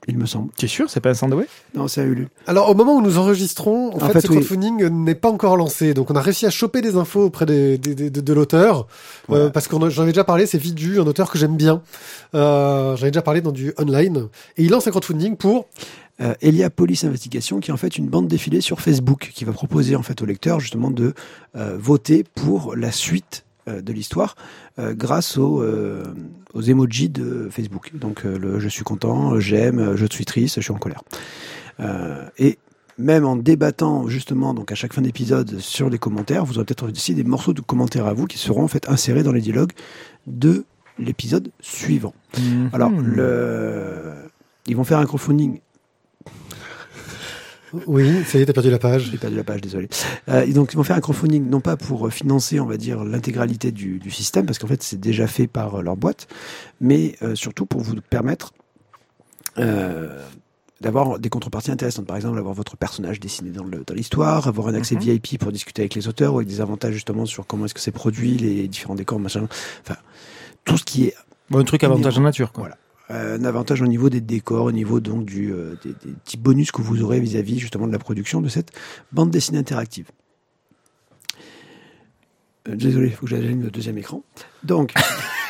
il 0.09 0.17
me 0.19 0.27
semble. 0.27 0.51
Tu 0.57 0.67
es 0.67 0.69
sûr, 0.69 0.89
c'est 0.89 1.01
pas 1.01 1.11
un 1.11 1.15
sandwich? 1.15 1.49
Non, 1.75 1.89
c'est 1.89 2.01
à 2.01 2.05
Ulule. 2.05 2.29
Alors, 2.47 2.71
au 2.71 2.75
moment 2.75 2.97
où 2.97 3.03
nous 3.03 3.19
enregistrons, 3.19 3.91
en, 3.93 3.97
En 3.97 4.07
fait, 4.07 4.13
fait, 4.15 4.21
ce 4.23 4.29
oui. 4.29 4.37
crowdfunding 4.37 4.87
n'est 4.89 5.15
pas 5.15 5.31
encore 5.31 5.57
lancé. 5.57 5.95
Donc, 5.95 6.11
on 6.11 6.17
a 6.17 6.21
réussi 6.21 6.47
à 6.47 6.51
choper 6.51 6.81
des 6.83 6.97
infos 6.97 7.25
auprès 7.25 7.47
des, 7.47 7.79
des- 7.79 7.95
des- 7.95 8.11
de, 8.11 8.21
de 8.21 8.33
l'auteur. 8.33 8.87
Voilà. 9.29 9.45
Euh, 9.45 9.51
parce 9.51 9.67
que 9.69 9.77
j'en 9.91 10.05
ai 10.05 10.09
déjà 10.09 10.25
parlé, 10.25 10.47
c'est 10.47 10.59
Vidu, 10.59 11.01
un 11.01 11.07
auteur 11.07 11.31
que 11.31 11.39
j'aime 11.39 11.57
bien. 11.57 11.83
Euh, 12.35 12.97
J'en 12.97 13.07
ai 13.07 13.11
déjà 13.11 13.23
parlé 13.23 13.41
dans 13.41 13.53
du 13.53 13.73
online. 13.79 14.29
Et 14.57 14.65
il 14.65 14.71
lance 14.71 14.87
un 14.87 14.91
crowdfunding 14.91 15.37
pour 15.37 15.67
euh, 16.21 16.35
Elia 16.41 16.71
Police 16.71 17.05
Investigation, 17.05 17.61
qui 17.61 17.71
est 17.71 17.75
en 17.75 17.79
fait 17.79 17.97
une 17.99 18.07
bande 18.07 18.29
défilée 18.29 18.61
sur 18.61 18.81
Facebook, 18.81 19.31
qui 19.35 19.45
va 19.45 19.53
proposer 19.53 19.97
en 19.97 20.03
fait 20.03 20.21
au 20.23 20.27
lecteur 20.27 20.61
justement 20.61 20.91
de 20.91 21.15
euh, 21.57 21.77
voter 21.79 22.25
pour 22.35 22.77
la 22.77 22.93
suite 22.93 23.45
de 23.69 23.93
l'histoire 23.93 24.37
euh, 24.79 24.95
grâce 24.95 25.39
aux, 25.39 25.61
euh, 25.63 26.05
aux 26.55 26.63
emojis 26.63 27.09
de 27.09 27.49
Facebook. 27.51 27.91
Donc 27.95 28.25
euh, 28.25 28.39
le 28.39 28.61
je 28.61 28.69
suis 28.69 28.85
content, 28.85 29.39
j'aime, 29.41 29.79
euh, 29.79 29.97
je 29.97 30.07
suis 30.11 30.25
triste, 30.25 30.57
je 30.57 30.61
suis 30.63 30.73
en 30.73 30.79
colère. 30.79 31.03
Euh, 31.81 32.25
et 32.39 32.59
même 32.99 33.27
en 33.27 33.37
débattant 33.37 34.09
justement 34.09 34.55
donc 34.55 34.73
à 34.73 34.75
chaque 34.75 34.93
fin 34.95 35.03
d'épisode 35.03 35.59
sur 35.59 35.91
les 35.91 35.99
commentaires, 35.99 36.45
vous 36.47 36.57
aurez 36.57 36.65
peut-être 36.65 36.91
aussi 36.91 37.15
des 37.15 37.25
morceaux 37.25 37.53
de 37.53 37.61
commentaires 37.61 38.07
à 38.07 38.15
vous 38.15 38.27
qui 38.27 38.39
seront 38.39 38.65
en 38.65 38.69
fait 38.69 38.89
insérés 38.89 39.23
dans 39.23 39.33
les 39.33 39.43
dialogues 39.43 39.73
de 40.27 40.65
l'épisode 40.99 41.51
suivant. 41.61 42.15
Alors, 42.73 42.91
Mhm. 42.91 43.05
le... 43.05 44.13
ils 44.67 44.75
vont 44.77 44.85
faire 44.85 44.99
un 44.99 45.05
crowdfunding 45.05 45.61
Oui, 47.87 48.25
ça 48.25 48.39
y 48.39 48.43
est, 48.43 48.47
t'as 48.47 48.53
perdu 48.53 48.71
la 48.71 48.79
page. 48.79 49.09
J'ai 49.11 49.19
perdu 49.19 49.37
la 49.37 49.45
page, 49.45 49.61
désolé. 49.61 49.89
Euh, 50.29 50.43
et 50.47 50.53
donc, 50.53 50.73
ils 50.73 50.77
vont 50.77 50.83
faire 50.85 50.97
un 50.97 51.01
crowdfunding, 51.01 51.49
non 51.49 51.61
pas 51.61 51.77
pour 51.77 52.11
financer, 52.13 52.61
on 52.61 52.67
va 52.67 52.77
dire, 52.77 53.05
l'intégralité 53.05 53.73
du, 53.73 53.99
du 53.99 54.11
système, 54.11 54.47
parce 54.47 54.59
qu'en 54.59 54.69
fait, 54.69 54.83
c'est 54.83 55.01
déjà 55.01 55.27
fait 55.27 55.47
par 55.47 55.77
euh, 55.77 55.83
leur 55.83 55.97
boîte, 55.97 56.29
mais 56.81 57.17
euh, 57.23 57.35
surtout 57.35 57.67
pour 57.67 57.81
vous 57.81 57.95
permettre 58.09 58.53
euh, 59.59 60.23
d'avoir 60.81 61.19
des 61.19 61.29
contreparties 61.31 61.71
intéressantes. 61.71 62.07
Par 62.07 62.17
exemple, 62.17 62.39
avoir 62.39 62.55
votre 62.55 62.77
personnage 62.77 63.19
dessiné 63.19 63.51
dans 63.51 63.65
le- 63.65 63.83
dans 63.87 63.95
l'histoire, 63.95 64.47
avoir 64.47 64.69
un 64.69 64.75
accès 64.75 64.95
Mhm. 64.95 65.01
VIP 65.01 65.39
pour 65.39 65.51
discuter 65.51 65.83
avec 65.83 65.95
les 65.95 66.07
auteurs, 66.09 66.35
ou 66.35 66.37
avec 66.39 66.49
des 66.49 66.61
avantages 66.61 66.93
justement 66.95 67.25
sur 67.27 67.47
comment 67.47 67.65
est-ce 67.65 67.75
que 67.75 67.81
c'est 67.81 67.91
produit, 67.93 68.37
les 68.37 68.69
différents 68.69 68.95
décors, 68.95 69.19
machin. 69.19 69.49
Enfin, 69.83 69.97
tout 70.65 70.77
ce 70.77 70.85
qui 70.85 71.07
est 71.07 71.15
Bon, 71.49 71.59
un 71.61 71.65
truc 71.65 71.83
avantage 71.85 72.19
en 72.19 72.23
nature, 72.23 72.53
quoi. 72.53 72.63
Voilà. 72.65 72.77
Euh, 73.11 73.39
un 73.39 73.45
avantage 73.45 73.83
au 73.83 73.87
niveau 73.87 74.11
des 74.11 74.21
décors, 74.21 74.65
au 74.65 74.73
niveau 74.73 74.99
donc 74.99 75.25
du, 75.25 75.53
euh, 75.53 75.77
des, 75.85 75.93
petits 75.93 76.37
bonus 76.37 76.73
que 76.73 76.83
vous 76.83 77.03
aurez 77.03 77.21
vis-à-vis 77.21 77.59
justement 77.59 77.87
de 77.87 77.93
la 77.93 77.99
production 77.99 78.41
de 78.41 78.49
cette 78.49 78.73
bande 79.13 79.31
dessinée 79.31 79.59
interactive. 79.59 80.11
Euh, 82.69 82.75
désolé, 82.75 83.09
il 83.09 83.13
faut 83.13 83.27
que 83.27 83.31
j'allume 83.31 83.63
le 83.63 83.71
deuxième 83.71 83.97
écran. 83.99 84.25
Donc, 84.65 84.93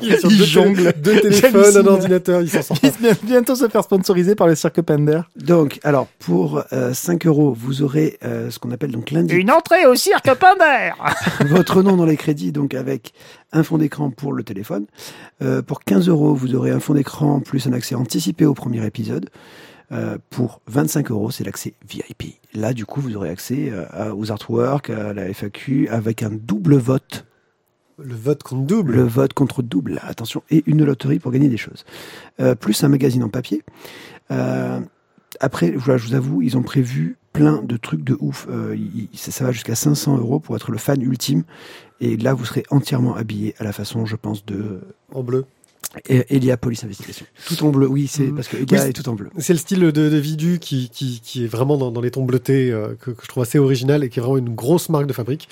Il 0.00 0.12
est 0.12 0.18
sur 0.18 0.30
Il 0.30 0.38
deux, 0.38 0.44
jongle. 0.44 0.92
deux 0.96 1.20
téléphones, 1.20 1.76
un 1.76 1.86
ordinateur, 1.86 2.42
il 2.42 2.48
s'en 2.48 2.62
sort 2.62 2.80
pas. 2.80 2.88
Il 2.88 3.08
va 3.08 3.14
bientôt 3.22 3.54
se 3.54 3.68
faire 3.68 3.84
sponsoriser 3.84 4.34
par 4.34 4.46
le 4.46 4.54
cirque 4.54 4.80
Pender. 4.82 5.20
donc, 5.36 5.80
alors 5.82 6.06
pour 6.18 6.62
euh, 6.72 6.92
5 6.92 7.26
euros, 7.26 7.56
vous 7.56 7.82
aurez 7.82 8.18
euh, 8.24 8.50
ce 8.50 8.58
qu'on 8.58 8.70
appelle 8.70 8.90
donc 8.92 9.10
lundi 9.10 9.34
Une 9.34 9.50
entrée 9.50 9.86
au 9.86 9.94
cirque 9.94 10.32
Pender 10.34 10.92
votre 11.48 11.82
nom 11.82 11.96
dans 11.96 12.06
les 12.06 12.16
crédits, 12.16 12.52
donc 12.52 12.74
avec 12.74 13.12
un 13.52 13.62
fond 13.62 13.78
d'écran 13.78 14.10
pour 14.10 14.32
le 14.32 14.42
téléphone. 14.42 14.86
Euh, 15.42 15.62
pour 15.62 15.84
15 15.84 16.08
euros, 16.08 16.34
vous 16.34 16.54
aurez 16.54 16.70
un 16.70 16.80
fond 16.80 16.94
d'écran 16.94 17.40
plus 17.40 17.66
un 17.66 17.72
accès 17.72 17.94
anticipé 17.94 18.46
au 18.46 18.54
premier 18.54 18.84
épisode. 18.86 19.28
Euh, 19.92 20.16
pour 20.30 20.62
25 20.68 21.10
euros, 21.10 21.30
c'est 21.30 21.44
l'accès 21.44 21.74
VIP. 21.86 22.40
Là, 22.54 22.72
du 22.72 22.86
coup, 22.86 23.00
vous 23.00 23.14
aurez 23.14 23.28
accès 23.28 23.70
euh, 23.70 24.14
aux 24.14 24.30
artworks, 24.32 24.88
à 24.88 25.12
la 25.12 25.28
FAQ, 25.28 25.88
avec 25.90 26.22
un 26.22 26.30
double 26.30 26.76
vote. 26.76 27.26
Le 28.04 28.14
vote 28.14 28.42
compte 28.42 28.66
double. 28.66 28.94
Le 28.96 29.02
vote 29.02 29.32
contre 29.32 29.62
double, 29.62 30.00
attention, 30.02 30.42
et 30.50 30.62
une 30.66 30.84
loterie 30.84 31.18
pour 31.18 31.30
gagner 31.32 31.48
des 31.48 31.56
choses. 31.56 31.84
Euh, 32.40 32.54
plus 32.54 32.82
un 32.84 32.88
magazine 32.88 33.22
en 33.22 33.28
papier. 33.28 33.62
Euh, 34.30 34.80
après, 35.40 35.70
voilà, 35.72 35.98
je 35.98 36.08
vous 36.08 36.14
avoue, 36.14 36.42
ils 36.42 36.56
ont 36.56 36.62
prévu 36.62 37.16
plein 37.32 37.62
de 37.62 37.76
trucs 37.76 38.04
de 38.04 38.16
ouf. 38.20 38.46
Euh, 38.50 38.76
il- 38.76 39.08
ça, 39.14 39.30
ça 39.30 39.44
va 39.44 39.52
jusqu'à 39.52 39.74
500 39.74 40.18
euros 40.18 40.38
pour 40.40 40.54
être 40.56 40.70
le 40.70 40.78
fan 40.78 41.00
ultime. 41.00 41.44
Et 42.00 42.16
là, 42.16 42.34
vous 42.34 42.44
serez 42.44 42.64
entièrement 42.70 43.14
habillé 43.14 43.54
à 43.58 43.64
la 43.64 43.72
façon, 43.72 44.04
je 44.06 44.16
pense, 44.16 44.44
de 44.44 44.80
En 45.14 45.22
bleu. 45.22 45.44
Et 46.08 46.36
Elia 46.36 46.56
Police 46.56 46.84
Investigation. 46.84 47.26
Tout 47.46 47.62
en 47.64 47.70
bleu, 47.70 47.86
oui, 47.86 48.06
c'est 48.08 48.22
Mhm. 48.24 48.34
parce 48.36 48.48
que 48.48 48.56
Elia 48.56 48.82
Oui, 48.82 48.88
est 48.88 48.92
tout 48.92 49.08
en 49.08 49.14
bleu. 49.14 49.28
C'est 49.38 49.52
le 49.52 49.58
style 49.58 49.80
de, 49.80 49.90
de 49.90 50.16
Vidu 50.16 50.58
qui, 50.58 50.88
qui, 50.88 51.20
qui 51.22 51.44
est 51.44 51.48
vraiment 51.48 51.76
dans, 51.76 51.90
dans 51.90 52.00
les 52.00 52.10
tons 52.10 52.24
bleutés, 52.24 52.70
euh, 52.70 52.94
que, 53.00 53.10
que 53.10 53.22
je 53.22 53.28
trouve 53.28 53.42
assez 53.42 53.58
original 53.58 54.02
et 54.02 54.08
qui 54.08 54.18
est 54.18 54.22
vraiment 54.22 54.38
une 54.38 54.54
grosse 54.54 54.88
marque 54.88 55.06
de 55.06 55.12
fabrique. 55.12 55.48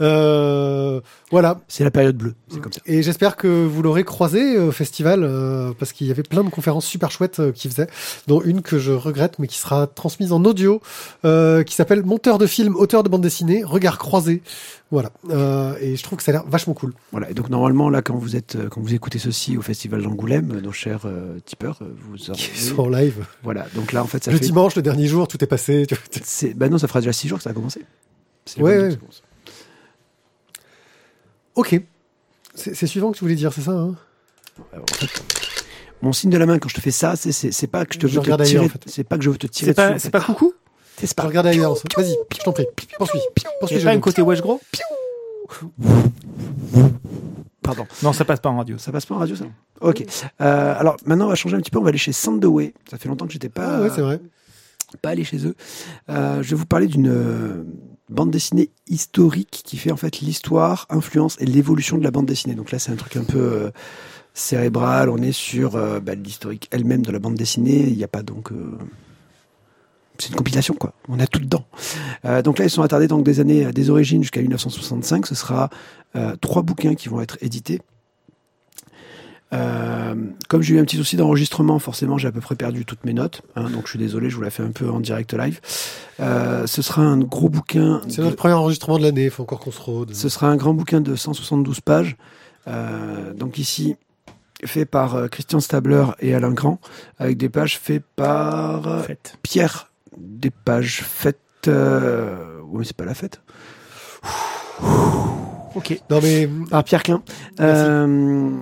Euh, 0.00 1.00
voilà. 1.30 1.60
C'est 1.68 1.84
la 1.84 1.90
période 1.90 2.16
bleue, 2.16 2.34
c'est 2.48 2.60
comme 2.60 2.72
ça. 2.72 2.80
Et 2.86 3.02
j'espère 3.02 3.36
que 3.36 3.48
vous 3.48 3.82
l'aurez 3.82 4.04
croisé 4.04 4.58
au 4.58 4.72
festival, 4.72 5.22
euh, 5.24 5.72
parce 5.78 5.92
qu'il 5.92 6.06
y 6.06 6.10
avait 6.10 6.22
plein 6.22 6.44
de 6.44 6.50
conférences 6.50 6.86
super 6.86 7.10
chouettes 7.10 7.40
euh, 7.40 7.52
qu'il 7.52 7.70
faisait, 7.70 7.88
dont 8.26 8.40
une 8.42 8.62
que 8.62 8.78
je 8.78 8.92
regrette, 8.92 9.38
mais 9.38 9.46
qui 9.46 9.58
sera 9.58 9.86
transmise 9.86 10.32
en 10.32 10.44
audio, 10.44 10.80
euh, 11.24 11.62
qui 11.62 11.74
s'appelle 11.74 12.04
Monteur 12.04 12.38
de 12.38 12.46
film, 12.46 12.76
auteur 12.76 13.02
de 13.02 13.08
bande 13.08 13.22
dessinée, 13.22 13.64
regard 13.64 13.98
croisé. 13.98 14.42
Voilà. 14.90 15.10
Euh, 15.30 15.74
et 15.82 15.96
je 15.96 16.02
trouve 16.02 16.16
que 16.18 16.24
ça 16.24 16.30
a 16.30 16.34
l'air 16.34 16.44
vachement 16.46 16.72
cool. 16.72 16.94
Voilà. 17.12 17.28
Et 17.30 17.34
donc 17.34 17.50
normalement 17.50 17.90
là, 17.90 18.00
quand 18.00 18.14
vous 18.16 18.36
êtes, 18.36 18.56
euh, 18.56 18.68
quand 18.70 18.80
vous 18.80 18.94
écoutez 18.94 19.18
ceci 19.18 19.56
au 19.56 19.60
festival 19.62 19.77
d'Angoulême, 19.86 20.50
euh, 20.56 20.60
nos 20.60 20.72
chers 20.72 21.02
euh, 21.06 21.38
tipeurs, 21.44 21.78
euh, 21.82 21.94
vous 21.96 22.30
aurez. 22.30 22.38
Qui 22.38 22.58
sont 22.58 22.80
en 22.80 22.88
live. 22.88 23.24
Voilà. 23.44 23.66
Donc 23.74 23.92
là, 23.92 24.02
en 24.02 24.06
fait, 24.06 24.24
ça 24.24 24.30
le 24.32 24.38
fait. 24.38 24.44
dimanche, 24.44 24.74
le 24.74 24.82
dernier 24.82 25.06
jour, 25.06 25.28
tout 25.28 25.42
est 25.44 25.46
passé. 25.46 25.86
C'est, 26.24 26.54
bah 26.54 26.68
non, 26.68 26.78
ça 26.78 26.88
fera 26.88 27.00
déjà 27.00 27.12
six 27.12 27.28
jours 27.28 27.38
que 27.38 27.44
ça 27.44 27.50
a 27.50 27.52
commencé. 27.52 27.84
C'est 28.44 28.60
Ouais, 28.60 28.78
22 28.78 28.94
ouais. 28.94 28.98
Ok. 31.54 31.80
C'est 32.54 32.74
c'est 32.74 32.86
suivant 32.88 33.12
que 33.12 33.18
tu 33.18 33.24
voulais 33.24 33.36
dire, 33.36 33.52
c'est 33.52 33.60
ça 33.60 33.70
hein? 33.72 33.94
Alors, 34.72 34.86
en 34.90 34.94
fait, 34.94 35.22
mon 36.02 36.12
signe 36.12 36.30
de 36.30 36.38
la 36.38 36.46
main 36.46 36.58
quand 36.58 36.68
je 36.68 36.74
te 36.74 36.80
fais 36.80 36.90
ça, 36.90 37.14
c'est, 37.14 37.30
c'est, 37.30 37.52
c'est 37.52 37.66
pas 37.68 37.84
que 37.86 37.94
je 37.94 38.00
te 38.00 38.06
Je 38.08 38.14
veux 38.14 38.20
te 38.20 38.24
regarde 38.24 38.42
tirer. 38.42 38.58
ailleurs, 38.60 38.70
en 38.70 38.72
fait. 38.72 38.82
C'est 38.86 39.04
pas 39.04 39.16
que 39.18 39.22
je 39.24 39.30
veux 39.30 39.38
te 39.38 39.46
tirer 39.46 39.70
C'est 39.70 39.74
pas, 39.74 39.90
dessus, 39.90 40.00
c'est 40.00 40.10
pas 40.10 40.20
coucou? 40.20 40.54
C'est 40.96 41.08
Je 41.08 41.14
pas. 41.14 41.22
regarde 41.24 41.46
ailleurs. 41.46 41.74
Vas-y, 41.96 42.16
je 42.32 42.38
t'en 42.40 42.52
prie. 42.52 42.66
Poursuis. 42.96 43.20
Poursuis. 43.60 43.78
Je 43.78 43.84
pas 43.84 43.92
un 43.92 44.00
côté 44.00 44.22
wesh 44.22 44.40
gros? 44.40 44.60
Pardon. 47.68 47.86
Non, 48.02 48.12
ça 48.12 48.24
passe 48.24 48.40
pas 48.40 48.48
en 48.48 48.56
radio. 48.56 48.78
Ça. 48.78 48.90
Passe 48.92 49.06
pas 49.06 49.14
en 49.14 49.18
radio, 49.18 49.36
ça 49.36 49.44
Ok. 49.80 50.04
Euh, 50.40 50.74
alors 50.78 50.96
maintenant, 51.04 51.26
on 51.26 51.28
va 51.28 51.34
changer 51.34 51.56
un 51.56 51.60
petit 51.60 51.70
peu. 51.70 51.78
On 51.78 51.82
va 51.82 51.90
aller 51.90 51.98
chez 51.98 52.12
Sandoway. 52.12 52.72
Ça 52.90 52.96
fait 52.98 53.08
longtemps 53.08 53.26
que 53.26 53.32
j'étais 53.32 53.48
pas, 53.50 53.76
Ah 53.76 53.82
ouais, 53.82 53.90
c'est 53.94 54.00
vrai. 54.00 54.20
pas 55.02 55.10
allé 55.10 55.24
chez 55.24 55.46
eux. 55.46 55.54
Euh, 56.08 56.42
je 56.42 56.50
vais 56.50 56.56
vous 56.56 56.66
parler 56.66 56.86
d'une 56.86 57.08
euh, 57.10 57.64
bande 58.08 58.30
dessinée 58.30 58.70
historique 58.88 59.62
qui 59.64 59.76
fait 59.76 59.92
en 59.92 59.96
fait 59.98 60.20
l'histoire, 60.20 60.86
influence 60.88 61.36
et 61.40 61.46
l'évolution 61.46 61.98
de 61.98 62.04
la 62.04 62.10
bande 62.10 62.26
dessinée. 62.26 62.54
Donc 62.54 62.70
là, 62.72 62.78
c'est 62.78 62.90
un 62.90 62.96
truc 62.96 63.16
un 63.16 63.24
peu 63.24 63.38
euh, 63.38 63.70
cérébral. 64.34 65.10
On 65.10 65.18
est 65.18 65.32
sur 65.32 65.76
euh, 65.76 66.00
bah, 66.00 66.14
l'historique 66.14 66.68
elle-même 66.70 67.02
de 67.02 67.12
la 67.12 67.18
bande 67.18 67.34
dessinée. 67.34 67.86
Il 67.86 67.96
n'y 67.96 68.04
a 68.04 68.08
pas 68.08 68.22
donc. 68.22 68.50
C'est 70.18 70.30
une 70.30 70.36
compilation, 70.36 70.74
quoi. 70.74 70.92
On 71.08 71.18
a 71.20 71.26
tout 71.26 71.38
dedans. 71.40 71.64
Euh, 72.24 72.42
donc 72.42 72.58
là, 72.58 72.64
ils 72.64 72.70
sont 72.70 72.82
attardés 72.82 73.08
donc 73.08 73.24
des 73.24 73.40
années, 73.40 73.72
des 73.72 73.90
origines 73.90 74.22
jusqu'à 74.22 74.40
1965. 74.40 75.26
Ce 75.26 75.34
sera 75.34 75.70
euh, 76.16 76.34
trois 76.40 76.62
bouquins 76.62 76.94
qui 76.94 77.08
vont 77.08 77.20
être 77.20 77.38
édités. 77.40 77.80
Euh, 79.54 80.14
comme 80.48 80.60
j'ai 80.60 80.74
eu 80.74 80.78
un 80.78 80.84
petit 80.84 80.96
souci 80.98 81.16
d'enregistrement, 81.16 81.78
forcément, 81.78 82.18
j'ai 82.18 82.28
à 82.28 82.32
peu 82.32 82.40
près 82.40 82.54
perdu 82.54 82.84
toutes 82.84 83.04
mes 83.06 83.14
notes. 83.14 83.40
hein, 83.56 83.70
donc 83.70 83.84
je 83.84 83.90
suis 83.90 83.98
désolé, 83.98 84.28
je 84.28 84.36
vous 84.36 84.42
la 84.42 84.50
fais 84.50 84.62
un 84.62 84.72
peu 84.72 84.90
en 84.90 85.00
direct 85.00 85.32
live. 85.32 85.60
Euh, 86.20 86.66
ce 86.66 86.82
sera 86.82 87.00
un 87.02 87.18
gros 87.18 87.48
bouquin. 87.48 88.02
C'est 88.08 88.18
de- 88.18 88.24
notre 88.24 88.36
premier 88.36 88.52
enregistrement 88.54 88.98
de 88.98 89.04
l'année. 89.04 89.24
Il 89.24 89.30
faut 89.30 89.44
encore 89.44 89.60
qu'on 89.60 89.70
se 89.70 89.80
rôde. 89.80 90.14
ce 90.14 90.28
sera 90.28 90.48
un 90.48 90.56
grand 90.56 90.74
bouquin 90.74 91.00
de 91.00 91.14
172 91.16 91.80
pages. 91.80 92.16
Euh, 92.66 93.32
donc 93.32 93.56
ici, 93.56 93.96
fait 94.66 94.84
par 94.84 95.30
Christian 95.30 95.60
Stabler 95.60 96.04
et 96.20 96.34
Alain 96.34 96.50
Grand, 96.52 96.78
avec 97.18 97.38
des 97.38 97.48
pages 97.48 97.78
faites 97.78 98.04
par. 98.16 98.82
Pierre. 99.42 99.90
Des 100.18 100.50
pages 100.50 101.02
faites. 101.02 101.38
Euh... 101.68 102.60
Oui, 102.64 102.78
mais 102.80 102.84
c'est 102.84 102.96
pas 102.96 103.04
la 103.04 103.14
fête. 103.14 103.40
Ok. 105.74 106.00
Non 106.10 106.20
mais 106.22 106.48
Par 106.70 106.84
Pierre 106.84 107.02
Klein. 107.02 107.22
Merci. 107.58 107.84
Euh, 107.84 108.56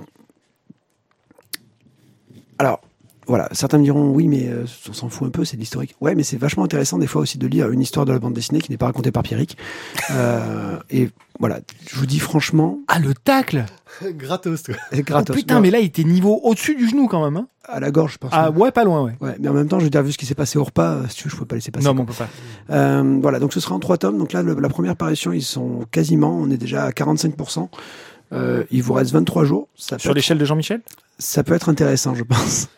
Alors, 2.59 2.81
voilà, 3.27 3.49
certains 3.51 3.77
me 3.77 3.83
diront 3.83 4.09
oui, 4.09 4.27
mais 4.27 4.47
euh, 4.47 4.65
on 4.89 4.93
s'en 4.93 5.09
fout 5.09 5.27
un 5.27 5.31
peu, 5.31 5.43
c'est 5.45 5.57
de 5.57 5.61
l'historique. 5.61 5.95
Ouais, 6.01 6.15
mais 6.15 6.23
c'est 6.23 6.37
vachement 6.37 6.63
intéressant 6.63 6.97
des 6.97 7.07
fois 7.07 7.21
aussi 7.21 7.37
de 7.37 7.45
lire 7.47 7.69
une 7.71 7.81
histoire 7.81 8.05
de 8.05 8.11
la 8.13 8.19
bande 8.19 8.33
dessinée 8.33 8.61
qui 8.61 8.71
n'est 8.71 8.77
pas 8.77 8.85
racontée 8.87 9.11
par 9.11 9.23
Pierrick. 9.23 9.57
Euh, 10.11 10.77
et 10.89 11.09
voilà, 11.39 11.59
je 11.89 11.97
vous 11.97 12.05
dis 12.05 12.19
franchement, 12.19 12.79
Ah, 12.87 12.97
le 12.99 13.13
tacle 13.13 13.65
gratos. 14.17 14.63
toi. 14.63 14.75
c'est 14.91 14.99
Oh, 14.99 15.03
gratos. 15.03 15.35
Putain, 15.35 15.59
mais 15.59 15.69
là, 15.69 15.79
il 15.79 15.85
était 15.85 16.03
niveau 16.05 16.39
au-dessus 16.43 16.75
du 16.75 16.87
genou 16.87 17.07
quand 17.07 17.23
même. 17.23 17.35
Hein 17.37 17.47
à 17.69 17.81
la 17.81 17.91
gorge, 17.91 18.13
je 18.13 18.17
pense. 18.19 18.29
ah, 18.33 18.49
ouais, 18.51 18.71
pas 18.71 18.85
loin, 18.85 19.03
ouais. 19.03 19.15
Ouais, 19.19 19.35
mais 19.39 19.49
en 19.49 19.53
même 19.53 19.67
temps, 19.67 19.79
je 19.79 19.83
veux 19.83 19.89
dire, 19.89 20.01
vu 20.01 20.13
ce 20.13 20.17
qui 20.17 20.25
s'est 20.25 20.35
passé 20.35 20.57
au 20.57 20.63
repas, 20.63 20.91
euh, 20.93 21.03
si 21.09 21.17
tu 21.17 21.23
veux, 21.25 21.29
je 21.29 21.35
peux 21.35 21.43
pas 21.45 21.55
laisser 21.55 21.69
passer. 21.71 21.85
non, 21.85 21.93
quoi. 21.93 22.05
mais 22.05 22.09
on 22.09 22.13
peut 22.13 22.13
pas. 22.67 22.73
Euh, 22.73 23.19
voilà, 23.21 23.39
donc 23.39 23.51
ce 23.51 23.59
sera 23.59 23.75
en 23.75 23.79
trois 23.79 23.97
tomes. 23.97 24.17
Donc 24.17 24.31
là, 24.31 24.41
le- 24.41 24.53
la 24.57 24.69
première 24.69 24.95
parution, 24.95 25.33
ils 25.33 25.41
sont 25.43 25.81
quasiment, 25.91 26.33
on 26.37 26.49
est 26.49 26.55
déjà 26.57 26.85
à 26.85 26.91
45%. 26.91 27.69
Euh, 28.31 28.63
il 28.71 28.81
vous 28.83 28.93
reste 28.93 29.11
23 29.11 29.43
jours. 29.43 29.67
Ça 29.75 29.99
Sur 29.99 30.13
l'échelle 30.13 30.37
de 30.37 30.45
Jean-Michel? 30.45 30.81
Ça 31.19 31.43
peut 31.43 31.53
être 31.55 31.67
intéressant, 31.67 32.15
je 32.15 32.23
pense. 32.23 32.69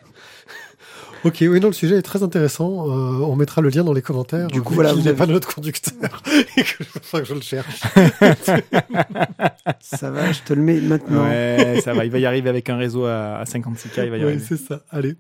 Ok, 1.26 1.38
oui, 1.42 1.60
non, 1.60 1.68
le 1.68 1.74
sujet 1.74 1.98
est 1.98 2.02
très 2.02 2.24
intéressant. 2.24 2.88
Euh, 2.90 3.20
on 3.26 3.36
mettra 3.36 3.62
le 3.62 3.70
lien 3.70 3.84
dans 3.84 3.94
les 3.94 4.02
commentaires. 4.02 4.48
Du 4.48 4.62
coup, 4.62 4.74
voilà, 4.74 4.94
vous 4.94 5.02
n'est 5.02 5.10
avez- 5.10 5.18
pas 5.18 5.26
notre 5.28 5.54
conducteur 5.54 6.24
et 6.58 6.64
que 6.64 6.84
je, 6.84 6.90
enfin, 6.98 7.20
que 7.20 7.26
je 7.26 7.34
le 7.34 7.42
cherche. 7.42 7.82
Ça 9.82 10.12
va, 10.12 10.32
je 10.32 10.42
te 10.42 10.54
le 10.54 10.62
mets 10.62 10.80
maintenant. 10.80 11.24
Ouais, 11.26 11.82
ça 11.84 11.94
va. 11.94 12.06
Il 12.06 12.12
va 12.12 12.20
y 12.20 12.26
arriver 12.26 12.50
avec 12.50 12.70
un 12.70 12.78
réseau 12.78 13.06
à, 13.06 13.38
à 13.38 13.44
56K. 13.44 14.06
Il 14.06 14.10
va 14.12 14.18
y 14.18 14.22
Oui, 14.22 14.26
arriver. 14.28 14.44
c'est 14.48 14.58
ça. 14.58 14.82
Allez. 14.90 15.16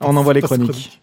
On 0.00 0.16
envoie 0.16 0.34
les 0.34 0.42
chroniques. 0.42 1.00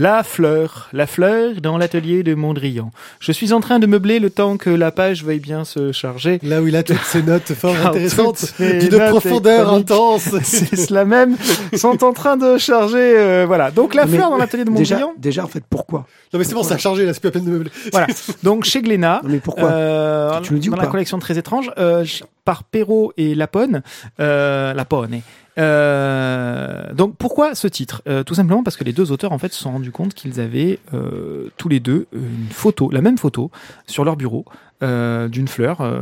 La 0.00 0.22
fleur, 0.22 0.88
la 0.92 1.08
fleur 1.08 1.54
dans 1.60 1.76
l'atelier 1.76 2.22
de 2.22 2.36
Mondrian. 2.36 2.92
Je 3.18 3.32
suis 3.32 3.52
en 3.52 3.58
train 3.60 3.80
de 3.80 3.86
meubler 3.88 4.20
le 4.20 4.30
temps 4.30 4.56
que 4.56 4.70
la 4.70 4.92
page 4.92 5.24
veuille 5.24 5.40
bien 5.40 5.64
se 5.64 5.90
charger. 5.90 6.38
Là 6.44 6.62
où 6.62 6.68
il 6.68 6.76
a 6.76 6.84
toutes 6.84 7.02
ces 7.02 7.20
notes 7.20 7.52
fort 7.52 7.74
intéressantes, 7.84 8.54
d'une 8.60 8.96
profondeur 9.10 9.72
intense. 9.72 10.28
C'est 10.44 10.76
cela 10.76 11.04
même, 11.04 11.36
sont 11.74 12.04
en 12.04 12.12
train 12.12 12.36
de 12.36 12.58
charger. 12.58 12.96
euh, 13.18 13.44
voilà. 13.44 13.72
Donc 13.72 13.94
la 13.96 14.06
Mais 14.06 14.16
fleur 14.18 14.30
dans 14.30 14.36
l'atelier 14.36 14.64
de 14.64 14.70
Mondrian. 14.70 15.14
déjà, 15.18 15.42
en 15.42 15.48
fait, 15.48 15.64
pourquoi? 15.68 16.06
Non 16.32 16.38
mais 16.38 16.44
c'est 16.44 16.54
bon, 16.54 16.62
ça 16.62 16.74
a 16.74 16.78
chargé 16.78 17.04
là, 17.04 17.12
c'est 17.12 17.20
plus 17.20 17.28
à 17.30 17.32
peine 17.32 17.44
de 17.46 17.50
meubler. 17.50 17.70
Voilà. 17.90 18.06
Donc 18.44 18.64
chez 18.66 18.82
Glénat. 18.82 19.20
Non, 19.24 19.30
mais 19.30 19.40
pourquoi? 19.40 19.68
Euh, 19.68 20.40
Tu 20.42 20.52
nous 20.52 20.60
dis 20.60 20.68
ou 20.68 20.72
dans 20.72 20.76
la 20.76 20.84
pas? 20.84 20.90
collection 20.92 21.18
très 21.18 21.38
étrange, 21.38 21.72
euh, 21.76 22.04
par 22.44 22.62
Perrault 22.62 23.12
et 23.16 23.34
Lapone, 23.34 23.82
euh, 24.20 24.72
Lapone. 24.74 25.20
Euh, 25.58 26.92
donc 26.94 27.16
pourquoi 27.16 27.54
ce 27.54 27.66
titre? 27.66 28.02
Euh, 28.08 28.22
Tout 28.22 28.34
simplement 28.34 28.62
parce 28.62 28.76
que 28.76 28.84
les 28.84 28.92
deux 28.92 29.10
auteurs 29.12 29.32
en 29.32 29.38
fait 29.38 29.52
se 29.52 29.60
sont 29.60 29.72
rendus 29.72 29.90
compte 29.90 30.14
qu'ils 30.14 30.40
avaient 30.40 30.78
euh, 30.94 31.50
tous 31.56 31.68
les 31.68 31.80
deux 31.80 32.06
une 32.12 32.48
photo, 32.50 32.90
la 32.90 33.00
même 33.00 33.18
photo, 33.18 33.50
sur 33.86 34.04
leur 34.04 34.16
bureau 34.16 34.44
euh, 34.80 35.26
d'une 35.26 35.48
fleur 35.48 35.80
euh, 35.80 35.98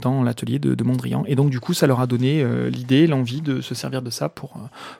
dans 0.00 0.22
l'atelier 0.22 0.60
de, 0.60 0.76
de 0.76 0.84
Mondrian. 0.84 1.24
Et 1.26 1.34
donc 1.34 1.50
du 1.50 1.58
coup, 1.58 1.74
ça 1.74 1.88
leur 1.88 2.00
a 2.00 2.06
donné 2.06 2.40
euh, 2.40 2.70
l'idée, 2.70 3.08
l'envie 3.08 3.40
de 3.40 3.60
se 3.60 3.74
servir 3.74 4.00
de 4.00 4.10
ça 4.10 4.28
pour 4.28 4.54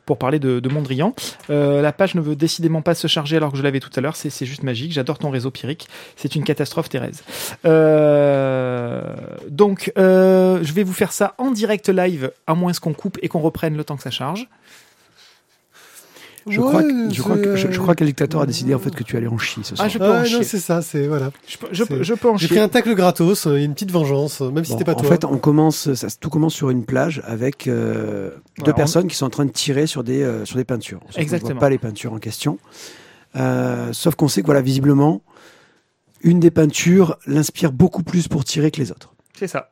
pour 0.07 0.19
parler 0.19 0.41
de, 0.41 0.59
de 0.59 0.69
Mondrian. 0.69 1.15
La 1.49 1.93
page 1.93 2.17
ne 2.17 2.21
veut 2.21 2.35
décidément 2.35 2.83
pas 2.83 2.95
se 2.95 3.07
charger 3.07 3.37
alors 3.37 3.53
que 3.53 3.59
je 3.59 3.63
l'avais 3.63 3.79
tout 3.79 3.91
à 3.95 4.01
l'heure. 4.01 4.17
C'est 4.17 4.45
juste 4.45 4.65
magique. 4.65 4.91
J'adore 4.93 5.19
ton 5.19 5.31
réseau 5.31 5.53
Pyrrhic. 5.53 5.89
C'est 6.17 6.35
une 6.35 6.43
catastrophe, 6.43 6.89
Thérèse. 6.89 7.23
Donc, 9.51 9.93
je 9.97 10.73
vais 10.73 10.83
vous 10.83 10.93
faire 10.93 11.13
ça 11.13 11.35
en 11.39 11.53
direct 11.53 11.89
live, 11.89 12.33
à 12.47 12.55
moins 12.55 12.73
qu'on 12.73 12.93
coupe 12.93 13.19
et 13.23 13.29
qu'on 13.29 13.41
reprenne 13.41 13.77
le 13.77 13.85
temps 13.85 13.97
que 13.97 14.03
ça 14.03 14.11
charge. 14.11 14.49
Je 16.49 16.61
Ouais, 16.61 16.67
crois, 16.69 16.83
que, 16.83 17.11
je, 17.15 17.23
crois 17.23 17.37
que, 17.39 17.57
je, 17.57 17.79
crois 17.79 17.95
que 17.95 18.03
le 18.05 18.11
dictateur 18.11 18.41
a 18.41 18.47
décidé 18.47 18.75
en 18.75 18.79
fait 18.81 18.95
que 18.95 19.05
tu 19.05 19.17
allais 19.17 19.29
en 19.29 19.39
chier 19.39 19.63
ce 19.63 19.77
soir. 19.77 19.87
Ah, 19.87 19.89
je 19.89 19.99
peux 19.99 20.11
en 20.11 20.25
chier. 20.25 20.43
c'est 20.43 20.59
ça, 20.59 20.83
c'est 20.83 21.07
voilà. 21.07 21.31
Je 21.47 21.57
peux, 21.57 21.69
je, 21.71 21.85
je 22.03 22.15
peux 22.15 22.29
en 22.31 22.37
J'ai 22.37 22.49
pris 22.49 22.59
un 22.59 22.69
tacle 22.69 22.95
gratos, 22.95 23.47
euh, 23.47 23.57
une 23.63 23.75
petite 23.75 23.93
vengeance, 23.93 24.41
euh, 24.41 24.51
même 24.51 24.65
si 24.65 24.73
c'était 24.73 24.85
pas 24.85 24.93
en 24.93 25.01
toi. 25.01 25.09
fait, 25.11 25.25
on 25.25 25.39
commence, 25.39 25.93
ça, 25.95 26.09
tout 26.21 26.31
commence 26.31 26.55
sur 26.55 26.71
une 26.71 26.85
plage 26.85 27.23
avec 27.27 27.69
euh, 27.69 28.31
deux 28.59 28.65
Alors, 28.65 28.69
on- 28.69 28.73
personnes 28.77 29.07
qui 29.09 29.17
sont 29.17 29.27
en 29.27 29.31
train 29.31 29.45
de 29.45 29.53
tirer 29.53 29.87
sur 29.87 30.03
des, 30.03 30.23
euh, 30.23 30.45
sur 30.45 30.57
des 30.57 30.65
peintures. 30.65 31.01
Exactement. 31.17 31.53
voit 31.53 31.61
pas 31.61 31.71
les 31.71 31.79
peintures 31.79 32.13
en 32.13 32.19
question. 32.19 32.59
Euh, 33.37 33.93
sauf 33.93 34.15
qu'on 34.15 34.29
sait 34.29 34.41
que 34.43 34.47
voilà, 34.47 34.61
visiblement, 34.63 35.23
une 36.23 36.39
des 36.41 36.51
peintures 36.51 37.17
l'inspire 37.27 37.73
beaucoup 37.73 38.03
plus 38.03 38.29
pour 38.29 38.45
tirer 38.45 38.71
que 38.71 38.81
les 38.81 38.91
autres. 38.91 39.15
C'est 39.39 39.49
ça. 39.49 39.71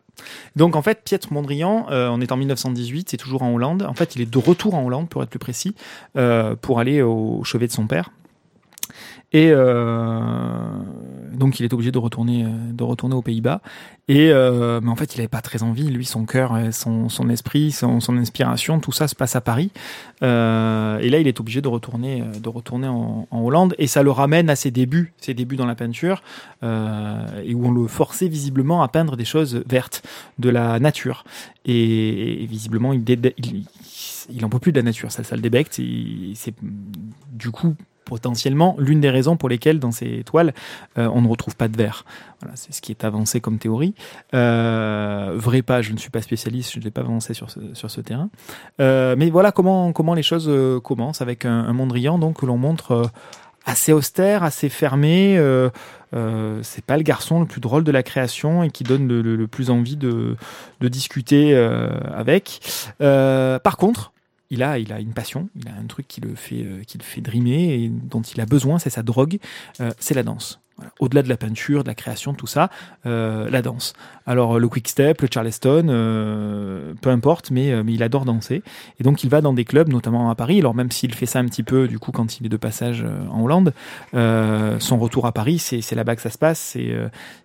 Donc 0.57 0.77
en 0.77 0.83
fait, 0.83 1.03
Pietro 1.05 1.35
Mondrian, 1.35 1.87
euh, 1.91 2.09
on 2.09 2.21
est 2.21 2.33
en 2.33 2.37
1918, 2.37 3.11
c'est 3.11 3.17
toujours 3.17 3.43
en 3.43 3.53
Hollande. 3.53 3.83
En 3.83 3.95
fait, 3.95 4.17
il 4.17 4.23
est 4.23 4.31
de 4.31 4.39
retour 4.39 4.75
en 4.75 4.85
Hollande, 4.85 5.09
pour 5.09 5.23
être 5.23 5.31
plus 5.31 5.39
précis, 5.39 5.75
euh, 6.17 6.57
pour 6.57 6.81
aller 6.81 7.03
au 7.03 7.43
chevet 7.45 7.67
de 7.67 7.73
son 7.73 7.87
père. 7.87 8.11
Et 9.33 9.51
euh, 9.53 10.61
donc 11.33 11.61
il 11.61 11.65
est 11.65 11.73
obligé 11.73 11.93
de 11.93 11.99
retourner, 11.99 12.45
euh, 12.45 12.49
de 12.73 12.83
retourner 12.85 13.15
aux 13.15 13.23
Pays-Bas. 13.23 13.61
Et 14.09 14.31
euh, 14.33 14.81
mais 14.83 14.91
en 14.91 14.97
fait, 14.97 15.15
il 15.15 15.19
n'avait 15.19 15.29
pas 15.29 15.41
très 15.41 15.63
envie. 15.63 15.89
Lui, 15.89 16.05
son 16.05 16.27
cœur, 16.27 16.55
euh, 16.55 16.73
son, 16.73 17.09
son 17.09 17.29
esprit, 17.29 17.71
son, 17.71 18.01
son 18.01 18.17
inspiration, 18.17 18.81
tout 18.81 18.91
ça 18.91 19.07
se 19.07 19.15
passe 19.15 19.37
à 19.37 19.41
Paris. 19.41 19.71
Euh, 20.23 20.99
et 20.99 21.11
là, 21.11 21.19
il 21.19 21.29
est 21.29 21.39
obligé 21.39 21.61
de 21.61 21.69
retourner, 21.69 22.25
de 22.41 22.49
retourner 22.49 22.89
en, 22.89 23.27
Hollande. 23.31 23.77
Et 23.79 23.87
ça 23.87 24.03
le 24.03 24.11
ramène 24.11 24.51
à 24.51 24.57
ses 24.57 24.73
débuts, 24.73 25.13
ses 25.19 25.33
débuts 25.33 25.57
dans 25.57 25.67
la 25.67 25.77
peinture, 25.77 26.23
euh, 26.65 27.43
et 27.45 27.55
où 27.55 27.67
on 27.67 27.71
le 27.71 27.87
forçait 27.87 28.29
visiblement 28.29 28.83
à 28.83 28.89
peindre 28.89 29.17
des 29.17 29.25
choses 29.25 29.63
vertes, 29.69 30.03
de 30.41 30.51
la 30.51 30.81
nature. 30.81 31.25
Et, 31.65 32.47
visiblement, 32.51 32.93
il, 32.93 33.05
dé- 33.05 33.35
il, 33.39 33.65
il 34.29 34.45
en 34.45 34.49
peut 34.49 34.59
plus 34.59 34.73
de 34.73 34.79
la 34.79 34.83
nature. 34.83 35.13
Ça, 35.13 35.23
ça 35.23 35.37
le 35.37 35.43
débecte. 35.43 35.79
Et 35.79 36.33
c'est 36.35 36.55
du 37.33 37.51
coup 37.51 37.77
potentiellement 38.11 38.75
l'une 38.79 39.01
des 39.01 39.09
raisons 39.09 39.37
pour 39.37 39.49
lesquelles 39.49 39.79
dans 39.79 39.93
ces 39.93 40.25
toiles 40.25 40.53
euh, 40.99 41.09
on 41.15 41.23
ne 41.23 41.29
retrouve 41.29 41.55
pas 41.55 41.69
de 41.69 41.77
verre. 41.77 42.05
Voilà, 42.41 42.57
c'est 42.57 42.75
ce 42.75 42.83
qui 42.83 42.91
est 42.91 43.05
avancé 43.05 43.41
comme 43.41 43.59
théorie. 43.59 43.95
Euh, 44.35 45.33
vrai 45.37 45.63
pas, 45.63 45.81
je 45.81 45.93
ne 45.93 45.99
suis 45.99 46.11
pas 46.11 46.21
spécialiste, 46.21 46.73
je 46.75 46.81
ne 46.81 46.85
l'ai 46.85 46.91
pas 46.91 47.03
avancé 47.03 47.35
sur 47.35 47.51
ce, 47.51 47.61
sur 47.75 47.89
ce 47.89 48.01
terrain. 48.01 48.29
Euh, 48.81 49.15
mais 49.17 49.31
voilà 49.31 49.53
comment, 49.53 49.93
comment 49.93 50.15
les 50.15 50.25
choses 50.25 50.51
commencent 50.83 51.23
avec 51.23 51.45
un, 51.45 51.61
un 51.71 51.73
Mondrian 51.73 52.19
donc, 52.19 52.41
que 52.41 52.47
l'on 52.47 52.59
montre 52.59 53.09
assez 53.65 53.93
austère, 53.93 54.43
assez 54.43 54.69
fermé. 54.69 55.37
Euh, 55.39 55.71
euh, 56.15 56.59
c'est 56.63 56.85
pas 56.85 56.97
le 56.97 57.05
garçon 57.05 57.39
le 57.39 57.47
plus 57.47 57.61
drôle 57.61 57.85
de 57.85 57.93
la 57.93 58.03
création 58.03 58.65
et 58.65 58.71
qui 58.71 58.83
donne 58.83 59.07
le, 59.07 59.47
plus 59.47 59.71
envie 59.71 59.97
de, 59.97 60.37
de 60.81 60.89
discuter 60.89 61.55
avec. 62.13 62.61
Par 62.99 63.77
contre, 63.77 64.13
il 64.51 64.63
a, 64.63 64.79
il 64.79 64.93
a 64.93 65.01
une 65.01 65.13
passion, 65.13 65.49
il 65.57 65.69
a 65.69 65.73
un 65.75 65.87
truc 65.87 66.07
qui 66.09 66.21
le 66.21 66.35
fait, 66.35 66.63
euh, 66.65 66.83
qui 66.85 66.99
le 66.99 67.05
fait 67.05 67.21
drimer 67.21 67.75
et 67.75 67.89
dont 67.89 68.23
il 68.23 68.41
a 68.41 68.47
besoin, 68.47 68.79
c'est 68.79 68.91
sa 68.91 69.03
drogue, 69.03 69.39
euh, 69.81 69.93
c'est 69.99 70.15
la 70.15 70.23
danse. 70.23 70.61
Au-delà 70.99 71.23
de 71.23 71.29
la 71.29 71.37
peinture, 71.37 71.83
de 71.83 71.89
la 71.89 71.95
création, 71.95 72.35
tout 72.35 72.47
ça, 72.47 72.71
euh, 73.07 73.49
la 73.51 73.63
danse. 73.63 73.95
Alors 74.27 74.59
le 74.59 74.69
quick 74.69 74.89
step, 74.89 75.23
le 75.23 75.29
charleston, 75.33 75.87
euh, 75.89 76.95
peu 77.01 77.11
importe, 77.11 77.51
mais, 77.51 77.73
euh, 77.73 77.83
mais 77.85 77.95
il 77.95 78.03
adore 78.03 78.25
danser. 78.25 78.63
Et 78.99 79.03
donc 79.03 79.25
il 79.25 79.31
va 79.31 79.41
dans 79.41 79.53
des 79.53 79.65
clubs, 79.65 79.89
notamment 79.89 80.31
à 80.31 80.35
Paris. 80.35 80.59
Alors 80.59 80.75
même 80.75 80.91
s'il 80.91 81.15
fait 81.15 81.27
ça 81.27 81.39
un 81.39 81.47
petit 81.47 81.63
peu, 81.63 81.89
du 81.89 81.99
coup, 81.99 82.13
quand 82.13 82.39
il 82.39 82.47
est 82.47 82.51
de 82.51 82.57
passage 82.57 83.05
en 83.31 83.43
Hollande, 83.43 83.73
son 84.13 84.99
retour 84.99 85.27
à 85.27 85.33
Paris, 85.33 85.59
c'est 85.59 85.95
là-bas 85.95 86.17
que 86.17 86.23
ça 86.23 86.31
se 86.31 86.39
passe. 86.39 86.77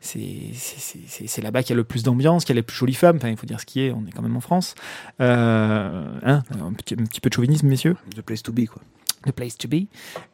C'est 0.01 1.41
là-bas 1.41 1.63
qu'il 1.63 1.71
y 1.71 1.73
a 1.73 1.77
le 1.77 1.83
plus 1.83 2.03
d'ambiance, 2.03 2.45
qu'il 2.45 2.55
y 2.55 2.57
a 2.57 2.59
les 2.59 2.63
plus 2.63 2.77
jolies 2.77 2.93
femmes. 2.93 3.17
Enfin, 3.17 3.29
il 3.29 3.37
faut 3.37 3.47
dire 3.47 3.59
ce 3.59 3.65
qui 3.65 3.81
est. 3.81 3.91
On 3.91 4.05
est 4.07 4.11
quand 4.11 4.21
même 4.21 4.35
en 4.35 4.41
France. 4.41 4.75
Hein, 5.19 6.05
un, 6.23 6.73
petit, 6.73 6.95
un 6.95 7.05
petit 7.05 7.21
peu 7.21 7.29
de 7.29 7.35
chauvinisme, 7.35 7.67
messieurs? 7.67 7.95
The 8.15 8.21
place 8.21 8.43
to 8.43 8.51
be, 8.51 8.65
quoi. 8.65 8.81
The 9.25 9.31
place 9.31 9.57
to 9.57 9.67
be. 9.67 9.87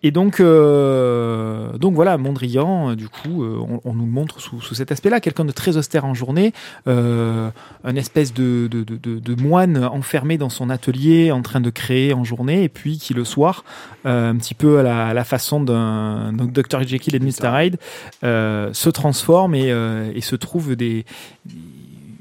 Et 0.04 0.12
donc, 0.12 0.40
euh, 0.40 1.78
donc 1.78 1.94
voilà, 1.94 2.18
Mondrian, 2.18 2.92
euh, 2.92 2.96
du 2.96 3.08
coup, 3.08 3.44
euh, 3.44 3.58
on, 3.60 3.80
on 3.86 3.94
nous 3.94 4.06
montre 4.06 4.42
sous, 4.42 4.60
sous 4.62 4.76
cet 4.76 4.92
aspect-là. 4.92 5.20
Quelqu'un 5.20 5.46
de 5.46 5.52
très 5.52 5.78
austère 5.78 6.06
en 6.06 6.14
journée, 6.14 6.54
euh, 6.88 7.50
un 7.84 7.96
espèce 7.96 8.34
de, 8.34 8.68
de, 8.68 8.84
de, 8.84 9.42
moine 9.42 9.84
enfermé 9.86 10.38
dans 10.38 10.50
son 10.50 10.70
atelier, 10.70 11.32
en 11.32 11.42
train 11.42 11.62
de 11.62 11.70
créer 11.70 12.14
en 12.14 12.24
journée, 12.24 12.64
et 12.64 12.70
puis 12.70 12.98
qui 12.98 13.14
le 13.14 13.24
soir, 13.24 13.64
un 14.04 14.36
petit 14.36 14.54
peu 14.54 14.80
à 14.80 14.84
la, 14.84 15.08
à 15.08 15.14
la 15.14 15.24
façon 15.24 15.62
d'un 15.62 16.34
Dr. 16.34 16.84
Jekyll 16.86 17.16
et 17.16 17.20
de 17.20 17.26
Mr. 17.26 17.64
Hyde, 17.64 17.78
se 18.22 18.90
transforme 18.90 19.56
et, 19.56 19.70
et 20.14 20.22
se 20.22 20.36
trouve 20.36 20.76
des 20.76 21.06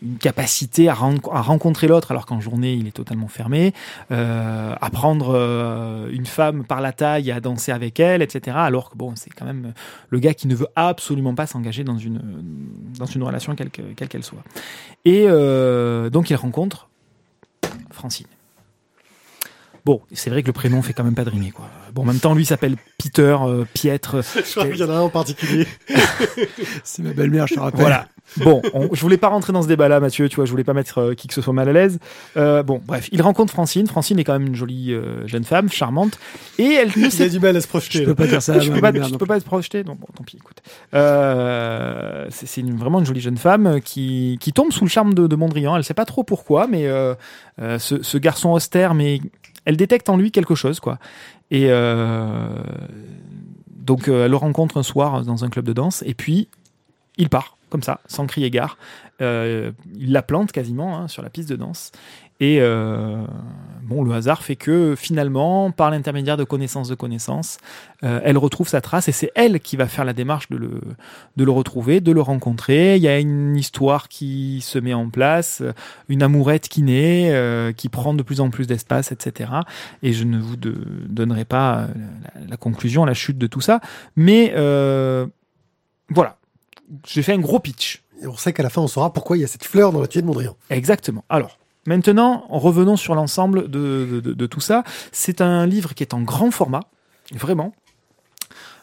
une 0.02 0.16
capacité 0.16 0.88
à, 0.88 0.94
ren- 0.94 1.18
à 1.30 1.42
rencontrer 1.42 1.86
l'autre 1.86 2.10
alors 2.10 2.24
qu'en 2.26 2.40
journée 2.40 2.72
il 2.74 2.86
est 2.86 2.92
totalement 2.92 3.28
fermé, 3.28 3.74
euh, 4.10 4.74
à 4.80 4.90
prendre 4.90 5.34
euh, 5.34 6.08
une 6.10 6.26
femme 6.26 6.64
par 6.64 6.80
la 6.80 6.92
taille 6.92 7.30
à 7.30 7.40
danser 7.40 7.70
avec 7.72 8.00
elle, 8.00 8.22
etc. 8.22 8.56
Alors 8.58 8.90
que 8.90 8.96
bon, 8.96 9.12
c'est 9.16 9.30
quand 9.30 9.44
même 9.44 9.72
le 10.08 10.18
gars 10.18 10.32
qui 10.34 10.46
ne 10.48 10.54
veut 10.54 10.68
absolument 10.74 11.34
pas 11.34 11.46
s'engager 11.46 11.84
dans 11.84 11.98
une 11.98 12.20
dans 12.98 13.06
une 13.06 13.22
relation 13.22 13.54
quelle 13.54 13.70
que- 13.70 13.92
quelle 13.94 14.08
qu'elle 14.08 14.24
soit. 14.24 14.42
Et 15.04 15.24
euh, 15.28 16.08
donc 16.10 16.30
il 16.30 16.34
rencontre 16.36 16.88
Francine. 17.90 18.26
Bon, 19.84 20.00
c'est 20.12 20.30
vrai 20.30 20.42
que 20.42 20.46
le 20.48 20.52
prénom 20.52 20.82
fait 20.82 20.92
quand 20.92 21.04
même 21.04 21.14
pas 21.14 21.24
de 21.24 21.30
rimer 21.30 21.50
quoi. 21.50 21.68
Bon, 21.94 22.02
en 22.02 22.06
même 22.06 22.18
temps, 22.20 22.34
lui 22.34 22.44
s'appelle 22.46 22.76
Peter, 22.98 23.36
euh, 23.42 23.64
Pietre. 23.74 24.22
Je 24.34 24.50
crois 24.50 24.66
qu'il 24.66 24.76
y 24.76 24.82
en 24.84 24.90
a 24.90 24.94
un 24.94 25.00
en 25.00 25.08
particulier. 25.08 25.66
C'est 26.84 27.02
ma 27.02 27.12
belle-mère, 27.12 27.46
je 27.46 27.54
te 27.54 27.60
rappelle. 27.60 27.80
Voilà. 27.80 28.06
Bon, 28.36 28.62
on- 28.74 28.94
je 28.94 29.00
voulais 29.00 29.16
pas 29.16 29.26
rentrer 29.28 29.52
dans 29.52 29.62
ce 29.62 29.66
débat-là, 29.66 29.98
Mathieu. 29.98 30.28
Tu 30.28 30.36
vois, 30.36 30.44
je 30.44 30.50
voulais 30.52 30.62
pas 30.64 30.72
mettre 30.72 30.98
euh, 30.98 31.14
qui 31.14 31.26
que 31.26 31.34
ce 31.34 31.40
soit 31.42 31.52
mal 31.52 31.68
à 31.68 31.72
l'aise. 31.72 31.98
Euh, 32.36 32.62
bon, 32.62 32.80
bref, 32.86 33.08
il 33.10 33.20
rencontre 33.22 33.52
Francine. 33.52 33.86
Francine 33.88 34.18
est 34.20 34.24
quand 34.24 34.34
même 34.34 34.46
une 34.46 34.54
jolie 34.54 34.92
euh, 34.92 35.26
jeune 35.26 35.42
femme, 35.44 35.68
charmante, 35.68 36.18
et 36.58 36.64
elle 36.74 36.88
ne 36.88 36.92
Il 36.96 37.04
a 37.06 37.10
sait 37.10 37.28
du 37.28 37.40
mal 37.40 37.56
à 37.56 37.60
se 37.60 37.66
projeter. 37.66 37.98
Je 38.00 38.04
peux 38.04 38.14
pas 38.14 38.26
dire 38.28 38.40
ça 38.40 38.54
à 38.54 38.58
je 38.60 38.70
peux 38.70 38.80
pas, 38.80 38.92
belle-mère 38.92 39.08
je 39.08 39.16
peux 39.16 39.26
pas 39.26 39.40
se 39.40 39.44
projeter. 39.44 39.82
Donc 39.82 39.98
bon, 39.98 40.06
tant 40.16 40.22
pis. 40.22 40.36
Écoute, 40.36 40.62
euh, 40.94 42.26
c'est 42.30 42.46
c'est 42.46 42.60
une- 42.60 42.76
vraiment 42.76 43.00
une 43.00 43.06
jolie 43.06 43.20
jeune 43.20 43.36
femme 43.38 43.80
qui, 43.84 44.38
qui 44.40 44.52
tombe 44.52 44.72
sous 44.72 44.84
le 44.84 44.90
charme 44.90 45.14
de, 45.14 45.26
de 45.26 45.36
Mondrian. 45.36 45.76
Elle 45.76 45.84
sait 45.84 45.94
pas 45.94 46.04
trop 46.04 46.22
pourquoi, 46.22 46.66
mais 46.68 46.86
euh, 46.86 47.14
euh, 47.60 47.78
ce, 47.78 48.02
ce 48.02 48.16
garçon 48.18 48.50
austère, 48.50 48.94
mais 48.94 49.20
elle 49.64 49.76
détecte 49.76 50.08
en 50.08 50.16
lui 50.16 50.30
quelque 50.30 50.54
chose, 50.54 50.78
quoi. 50.80 50.98
Et 51.50 51.66
euh, 51.68 52.48
donc 53.68 54.08
euh, 54.08 54.24
elle 54.24 54.30
le 54.30 54.36
rencontre 54.36 54.76
un 54.76 54.82
soir 54.82 55.24
dans 55.24 55.44
un 55.44 55.48
club 55.48 55.64
de 55.64 55.72
danse, 55.72 56.02
et 56.06 56.14
puis 56.14 56.48
il 57.16 57.28
part 57.28 57.56
comme 57.70 57.82
ça, 57.82 58.00
sans 58.06 58.26
crier 58.26 58.50
gare. 58.50 58.76
Euh, 59.20 59.72
il 59.94 60.12
la 60.12 60.22
plante 60.22 60.50
quasiment 60.52 60.96
hein, 60.96 61.08
sur 61.08 61.22
la 61.22 61.30
piste 61.30 61.48
de 61.48 61.56
danse. 61.56 61.92
Et 62.42 62.56
euh, 62.60 63.22
bon, 63.82 64.02
le 64.02 64.14
hasard 64.14 64.42
fait 64.42 64.56
que 64.56 64.94
finalement, 64.96 65.70
par 65.70 65.90
l'intermédiaire 65.90 66.38
de 66.38 66.44
connaissances 66.44 66.88
de 66.88 66.94
connaissances, 66.94 67.58
euh, 68.02 68.18
elle 68.24 68.38
retrouve 68.38 68.66
sa 68.66 68.80
trace 68.80 69.08
et 69.08 69.12
c'est 69.12 69.30
elle 69.34 69.60
qui 69.60 69.76
va 69.76 69.86
faire 69.86 70.06
la 70.06 70.14
démarche 70.14 70.48
de 70.48 70.56
le, 70.56 71.50
retrouver, 71.50 72.00
de 72.00 72.12
le 72.12 72.22
rencontrer. 72.22 72.96
Il 72.96 73.02
y 73.02 73.08
a 73.08 73.18
une 73.18 73.56
histoire 73.56 74.08
qui 74.08 74.62
se 74.62 74.78
met 74.78 74.94
en 74.94 75.10
place, 75.10 75.62
une 76.08 76.22
amourette 76.22 76.68
qui 76.68 76.82
naît, 76.82 77.74
qui 77.76 77.90
prend 77.90 78.14
de 78.14 78.22
plus 78.22 78.40
en 78.40 78.48
plus 78.48 78.66
d'espace, 78.66 79.12
etc. 79.12 79.50
Et 80.02 80.14
je 80.14 80.24
ne 80.24 80.38
vous 80.38 80.56
donnerai 80.56 81.44
pas 81.44 81.88
la, 82.48 82.56
conclusion, 82.56 83.04
la 83.04 83.12
chute 83.12 83.36
de 83.36 83.46
tout 83.46 83.60
ça, 83.60 83.80
mais 84.16 84.54
voilà. 86.08 86.39
J'ai 87.06 87.22
fait 87.22 87.32
un 87.32 87.38
gros 87.38 87.58
pitch. 87.60 88.02
Et 88.22 88.26
on 88.26 88.36
sait 88.36 88.52
qu'à 88.52 88.62
la 88.62 88.70
fin, 88.70 88.82
on 88.82 88.88
saura 88.88 89.12
pourquoi 89.12 89.36
il 89.36 89.40
y 89.40 89.44
a 89.44 89.46
cette 89.48 89.64
fleur 89.64 89.92
dans 89.92 90.00
la 90.00 90.06
tuile 90.06 90.22
de 90.22 90.26
Mondrian. 90.26 90.56
Exactement. 90.68 91.24
Alors, 91.28 91.58
maintenant, 91.86 92.44
revenons 92.50 92.96
sur 92.96 93.14
l'ensemble 93.14 93.70
de, 93.70 94.06
de- 94.10 94.20
de- 94.20 94.32
de 94.34 94.46
tout 94.46 94.60
ça. 94.60 94.84
C'est 95.12 95.40
un 95.40 95.66
livre 95.66 95.94
qui 95.94 96.02
est 96.02 96.12
en 96.14 96.20
grand 96.20 96.50
format, 96.50 96.82
vraiment. 97.32 97.72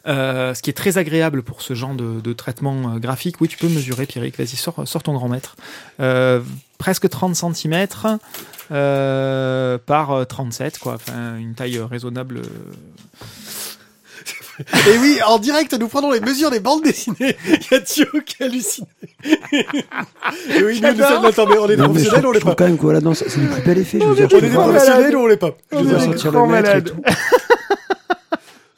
Euh, 0.07 0.53
ce 0.53 0.61
qui 0.61 0.69
est 0.69 0.73
très 0.73 0.97
agréable 0.97 1.43
pour 1.43 1.61
ce 1.61 1.73
genre 1.73 1.93
de, 1.93 2.21
de 2.21 2.33
traitement 2.33 2.93
euh, 2.95 2.97
graphique. 2.99 3.41
Oui, 3.41 3.49
tu 3.49 3.57
peux 3.57 3.67
mesurer, 3.67 4.05
Pierrick. 4.05 4.37
Vas-y, 4.37 4.55
sors, 4.55 4.87
sors 4.87 5.03
ton 5.03 5.13
grand 5.13 5.27
mètre. 5.27 5.57
Euh, 5.99 6.41
presque 6.77 7.09
30 7.09 7.35
cm 7.35 7.87
euh, 8.71 9.77
par 9.85 10.11
euh, 10.11 10.23
37, 10.25 10.79
quoi. 10.79 10.93
Enfin, 10.95 11.35
une 11.37 11.53
taille 11.55 11.77
raisonnable. 11.79 12.41
Et 14.59 14.97
oui, 14.99 15.19
en 15.25 15.37
direct, 15.39 15.73
nous 15.73 15.87
prenons 15.87 16.11
les 16.11 16.19
mesures 16.19 16.49
des 16.51 16.59
bandes 16.59 16.83
dessinées. 16.83 17.35
Il 17.47 17.59
y 17.71 17.73
a 17.75 17.79
Thio 17.81 18.05
qui 18.25 18.43
hallucine. 18.43 18.85
Et 19.23 20.63
oui, 20.63 20.81
nous, 20.81 20.93
nous 20.93 21.03
sommes, 21.03 21.25
attendez, 21.25 21.57
on 21.59 21.65
est 21.69 21.75
des 21.75 21.77
Non, 21.77 21.89
mais 21.89 21.99
je 22.03 22.09
professionnels, 22.09 22.21
trouve, 22.21 22.25
on 22.25 22.29
je 22.29 22.33
l'est 22.33 22.39
trouve 22.39 22.51
pas. 22.51 22.55
quand 22.55 22.65
même 22.65 22.77
que 22.77 22.81
voilà, 22.83 23.01
non, 23.01 23.13
c'est 23.13 23.29
c'est 23.29 23.39
du 23.39 23.47
plus 23.47 23.61
bel 23.61 23.77
effet. 23.77 23.99
Je 24.01 24.05
veux 24.05 24.15
dire, 24.15 24.25
On 24.25 24.29
je 24.29 24.35
est 24.37 24.41
des 24.41 24.47
voir, 24.49 24.67
professionnels 24.69 25.15
ou 25.15 25.19
on 25.21 25.27
l'est 25.27 25.37
pas 25.37 25.51
je 25.71 25.77
veux 25.77 25.99
sortir 25.99 26.31
grands 26.31 26.45
le 26.45 26.51
mètre 26.51 26.69
et 26.69 26.73
malades. 26.73 26.91
tout. 26.91 27.01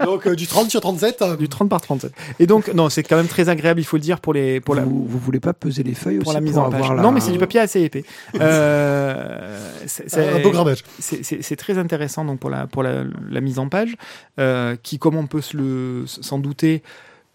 Donc, 0.06 0.28
euh, 0.28 0.36
du 0.36 0.48
30 0.48 0.70
sur 0.70 0.80
37. 0.82 1.22
euh, 1.22 1.36
du 1.36 1.50
30 1.50 1.68
par 1.70 1.82
37. 1.82 2.14
Et 2.40 2.48
donc, 2.48 2.74
non, 2.74 2.90
c'est 2.90 3.04
quand 3.04 3.18
même 3.18 3.28
très 3.28 3.50
agréable, 3.50 3.82
il 3.82 3.84
faut 3.84 3.98
le 3.98 4.02
dire, 4.02 4.20
pour 4.22 4.34
les, 4.34 4.60
pour 4.62 4.74
la, 4.76 4.84
Vous, 4.84 5.06
vous 5.06 5.20
voulez 5.20 5.40
pas 5.42 5.54
peser 5.54 5.84
les 5.84 5.94
feuilles 5.94 6.20
pour 6.20 6.28
aussi 6.30 6.36
la 6.36 6.42
mise 6.42 6.58
en 6.58 6.70
page. 6.70 6.90
la- 6.90 7.02
Non, 7.02 7.12
mais 7.12 7.20
c'est 7.20 7.32
du 7.32 7.38
papier 7.38 7.60
assez 7.60 7.82
épais. 7.82 8.04
Euh, 8.40 9.60
c'est- 9.86 10.18
un 10.18 10.40
beau 10.42 10.52
grammage. 10.52 10.84
c'est- 11.00 11.56
très 11.56 11.78
intéressant 11.78 12.24
donc 12.24 12.40
pour 12.40 12.50
la 12.50 12.68
pour 12.68 12.84
la, 12.84 13.04
la 13.30 13.42
mise 13.42 13.60
en 13.60 13.68
page, 13.68 13.96
euh, 14.40 14.76
qui 14.82 14.98
comme 15.00 15.16
on 15.18 15.28
peut 15.28 15.42
se 15.42 16.04
s'en 16.06 16.40
douter 16.40 16.82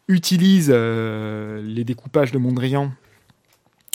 utilise 0.08 0.70
euh, 0.72 1.62
les 1.64 1.84
découpages 1.84 2.32
de 2.32 2.38
Mondrian 2.38 2.90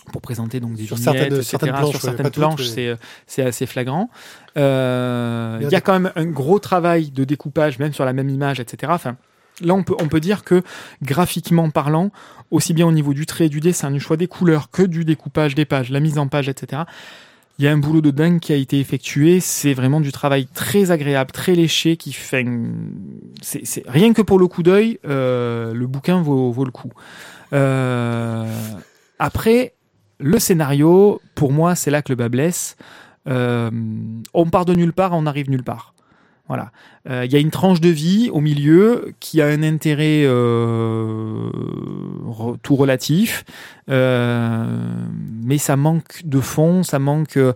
pour 0.09 0.21
présenter 0.21 0.59
donc 0.59 0.73
des 0.73 0.85
Sur 0.85 0.95
vignettes, 0.95 1.13
certaines- 1.13 1.33
etc. 1.37 1.43
certaines 1.49 1.73
planches, 1.73 1.89
sur 1.91 2.01
certaines 2.01 2.29
planches, 2.31 2.59
mais- 2.59 2.65
c'est 2.67 2.97
c'est 3.27 3.41
assez 3.43 3.65
flagrant. 3.65 4.09
Euh, 4.57 5.59
Il 5.61 5.69
y 5.69 5.75
a 5.75 5.81
quand 5.81 5.93
même 5.99 6.11
un 6.15 6.25
gros 6.25 6.59
travail 6.59 7.11
de 7.11 7.23
découpage, 7.23 7.79
même 7.79 7.93
sur 7.93 8.05
la 8.05 8.13
même 8.13 8.29
image, 8.29 8.59
etc. 8.59 8.91
Enfin, 8.95 9.15
là, 9.61 9.73
on 9.73 9.83
peut, 9.83 9.95
on 9.99 10.07
peut 10.07 10.19
dire 10.19 10.43
que 10.43 10.61
graphiquement 11.01 11.69
parlant, 11.69 12.11
aussi 12.51 12.73
bien 12.73 12.85
au 12.87 12.91
niveau 12.91 13.13
du 13.13 13.25
trait 13.25 13.49
du 13.49 13.59
dessin, 13.59 13.91
du 13.91 13.99
choix 13.99 14.17
des 14.17 14.27
couleurs, 14.27 14.69
que 14.71 14.83
du 14.83 15.05
découpage 15.05 15.55
des 15.55 15.65
pages, 15.65 15.89
la 15.91 15.99
mise 15.99 16.17
en 16.17 16.27
page, 16.27 16.49
etc. 16.49 16.83
Il 17.59 17.65
y 17.65 17.67
a 17.67 17.71
un 17.73 17.77
boulot 17.77 17.99
de 17.99 18.09
dingue 18.11 18.39
qui 18.39 18.53
a 18.53 18.55
été 18.55 18.79
effectué. 18.79 19.41
C'est 19.41 19.73
vraiment 19.73 19.99
du 19.99 20.13
travail 20.13 20.47
très 20.53 20.91
agréable, 20.91 21.31
très 21.31 21.55
léché, 21.55 21.97
qui 21.97 22.13
fait. 22.13 22.45
C'est, 23.41 23.65
c'est- 23.65 23.83
rien 23.85 24.13
que 24.13 24.21
pour 24.21 24.39
le 24.39 24.47
coup 24.47 24.63
d'œil, 24.63 24.97
euh, 25.05 25.73
le 25.73 25.85
bouquin 25.85 26.21
vaut, 26.21 26.51
vaut 26.53 26.63
le 26.63 26.71
coup. 26.71 26.91
Euh, 27.51 28.45
après, 29.19 29.73
le 30.19 30.39
scénario, 30.39 31.21
pour 31.35 31.51
moi, 31.51 31.75
c'est 31.75 31.91
là 31.91 32.01
que 32.01 32.11
le 32.11 32.15
bas 32.15 32.29
blesse. 32.29 32.75
Euh, 33.27 33.69
on 34.33 34.45
part 34.49 34.65
de 34.65 34.73
nulle 34.73 34.93
part, 34.93 35.11
on 35.13 35.25
arrive 35.25 35.49
nulle 35.49 35.63
part. 35.63 35.93
Voilà. 36.47 36.71
Euh, 37.07 37.25
Il 37.25 37.31
y 37.31 37.35
a 37.35 37.39
une 37.39 37.51
tranche 37.51 37.79
de 37.79 37.89
vie 37.89 38.29
au 38.33 38.41
milieu 38.41 39.13
qui 39.19 39.39
a 39.39 39.45
un 39.45 39.61
intérêt 39.61 40.23
euh, 40.25 41.49
tout 42.63 42.75
relatif, 42.75 43.45
euh, 43.89 44.65
mais 45.43 45.59
ça 45.59 45.75
manque 45.75 46.21
de 46.25 46.39
fond, 46.39 46.81
ça 46.81 46.97
manque 46.97 47.37
euh, 47.37 47.53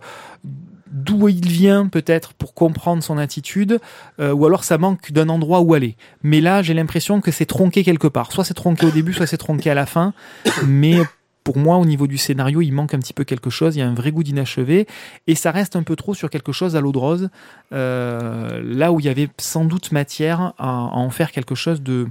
d'où 0.92 1.28
il 1.28 1.48
vient 1.48 1.88
peut-être 1.88 2.34
pour 2.34 2.54
comprendre 2.54 3.02
son 3.02 3.18
attitude, 3.18 3.80
euh, 4.20 4.32
ou 4.32 4.46
alors 4.46 4.62
ça 4.62 4.78
manque 4.78 5.10
d'un 5.10 5.28
endroit 5.28 5.60
où 5.60 5.74
aller. 5.74 5.96
Mais 6.22 6.40
là, 6.40 6.62
j'ai 6.62 6.72
l'impression 6.72 7.20
que 7.20 7.32
c'est 7.32 7.46
tronqué 7.46 7.82
quelque 7.82 8.06
part. 8.06 8.30
Soit 8.30 8.44
c'est 8.44 8.54
tronqué 8.54 8.86
au 8.86 8.90
début, 8.90 9.12
soit 9.12 9.26
c'est 9.26 9.38
tronqué 9.38 9.70
à 9.70 9.74
la 9.74 9.86
fin, 9.86 10.14
mais 10.64 10.98
pour 11.44 11.58
moi, 11.58 11.76
au 11.76 11.84
niveau 11.84 12.06
du 12.06 12.16
scénario, 12.16 12.62
il 12.62 12.72
manque 12.72 12.94
un 12.94 12.98
petit 12.98 13.12
peu 13.12 13.24
quelque 13.24 13.50
chose. 13.50 13.76
Il 13.76 13.80
y 13.80 13.82
a 13.82 13.86
un 13.86 13.94
vrai 13.94 14.10
goût 14.10 14.22
d'inachevé. 14.22 14.86
Et 15.26 15.34
ça 15.34 15.50
reste 15.50 15.76
un 15.76 15.82
peu 15.82 15.94
trop 15.94 16.14
sur 16.14 16.30
quelque 16.30 16.52
chose 16.52 16.74
à 16.74 16.80
l'eau 16.80 16.90
de 16.90 16.98
rose. 16.98 17.28
euh, 17.72 18.62
là 18.64 18.92
où 18.92 18.98
il 19.00 19.06
y 19.06 19.10
avait 19.10 19.28
sans 19.38 19.66
doute 19.66 19.92
matière 19.92 20.54
à, 20.58 20.72
en 20.72 21.10
faire 21.10 21.32
quelque 21.32 21.54
chose 21.54 21.82
de, 21.82 22.08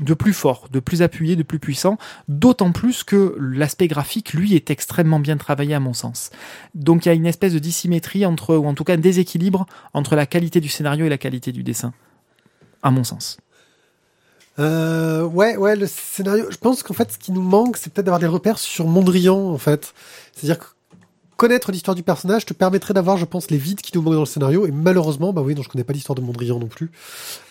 de 0.00 0.14
plus 0.14 0.32
fort, 0.32 0.68
de 0.72 0.80
plus 0.80 1.02
appuyé, 1.02 1.36
de 1.36 1.44
plus 1.44 1.60
puissant. 1.60 1.98
D'autant 2.26 2.72
plus 2.72 3.04
que 3.04 3.36
l'aspect 3.38 3.86
graphique, 3.86 4.32
lui, 4.32 4.56
est 4.56 4.70
extrêmement 4.70 5.20
bien 5.20 5.36
travaillé 5.36 5.74
à 5.74 5.80
mon 5.80 5.92
sens. 5.92 6.30
Donc 6.74 7.06
il 7.06 7.10
y 7.10 7.12
a 7.12 7.14
une 7.14 7.26
espèce 7.26 7.52
de 7.52 7.60
dissymétrie 7.60 8.26
entre, 8.26 8.56
ou 8.56 8.66
en 8.66 8.74
tout 8.74 8.84
cas 8.84 8.94
un 8.94 8.98
déséquilibre 8.98 9.66
entre 9.94 10.16
la 10.16 10.26
qualité 10.26 10.60
du 10.60 10.68
scénario 10.68 11.06
et 11.06 11.08
la 11.08 11.18
qualité 11.18 11.52
du 11.52 11.62
dessin. 11.62 11.92
À 12.82 12.90
mon 12.90 13.04
sens. 13.04 13.38
Euh, 14.58 15.22
ouais, 15.24 15.56
ouais, 15.56 15.76
le 15.76 15.86
scénario. 15.86 16.46
Je 16.50 16.56
pense 16.56 16.82
qu'en 16.82 16.94
fait, 16.94 17.12
ce 17.12 17.18
qui 17.18 17.32
nous 17.32 17.42
manque, 17.42 17.76
c'est 17.76 17.92
peut-être 17.92 18.06
d'avoir 18.06 18.20
des 18.20 18.26
repères 18.26 18.58
sur 18.58 18.86
Mondrian, 18.86 19.50
en 19.50 19.58
fait. 19.58 19.94
C'est-à-dire 20.34 20.58
que 20.58 20.66
connaître 21.36 21.72
l'histoire 21.72 21.94
du 21.94 22.02
personnage 22.02 22.44
te 22.46 22.54
permettrait 22.54 22.94
d'avoir, 22.94 23.16
je 23.16 23.24
pense, 23.24 23.50
les 23.50 23.56
vides 23.56 23.80
qui 23.80 23.90
nous 23.96 24.02
manquent 24.02 24.14
dans 24.14 24.20
le 24.20 24.26
scénario. 24.26 24.66
Et 24.66 24.70
malheureusement, 24.70 25.32
bah 25.32 25.42
oui, 25.42 25.54
non, 25.54 25.62
je 25.62 25.68
connais 25.68 25.84
pas 25.84 25.92
l'histoire 25.92 26.14
de 26.14 26.20
Mondrian 26.20 26.58
non 26.58 26.68
plus. 26.68 26.90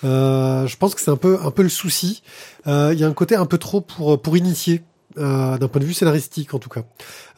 Euh, 0.04 0.66
je 0.68 0.78
pense 0.78 0.96
que 0.96 1.02
c'est 1.02 1.12
un 1.12 1.18
peu, 1.18 1.40
un 1.44 1.52
peu 1.52 1.64
le 1.64 1.70
souci. 1.70 2.24
Euh, 2.68 2.92
Il 2.94 3.00
y 3.00 3.04
a 3.04 3.08
un 3.08 3.14
côté 3.14 3.36
un 3.36 3.46
peu 3.46 3.58
trop 3.58 3.82
pour, 3.82 4.22
pour 4.22 4.38
initier. 4.38 4.84
Euh, 5.18 5.58
d'un 5.58 5.68
point 5.68 5.82
de 5.82 5.86
vue 5.86 5.94
scénaristique 5.94 6.54
en 6.54 6.60
tout 6.60 6.70
cas. 6.70 6.84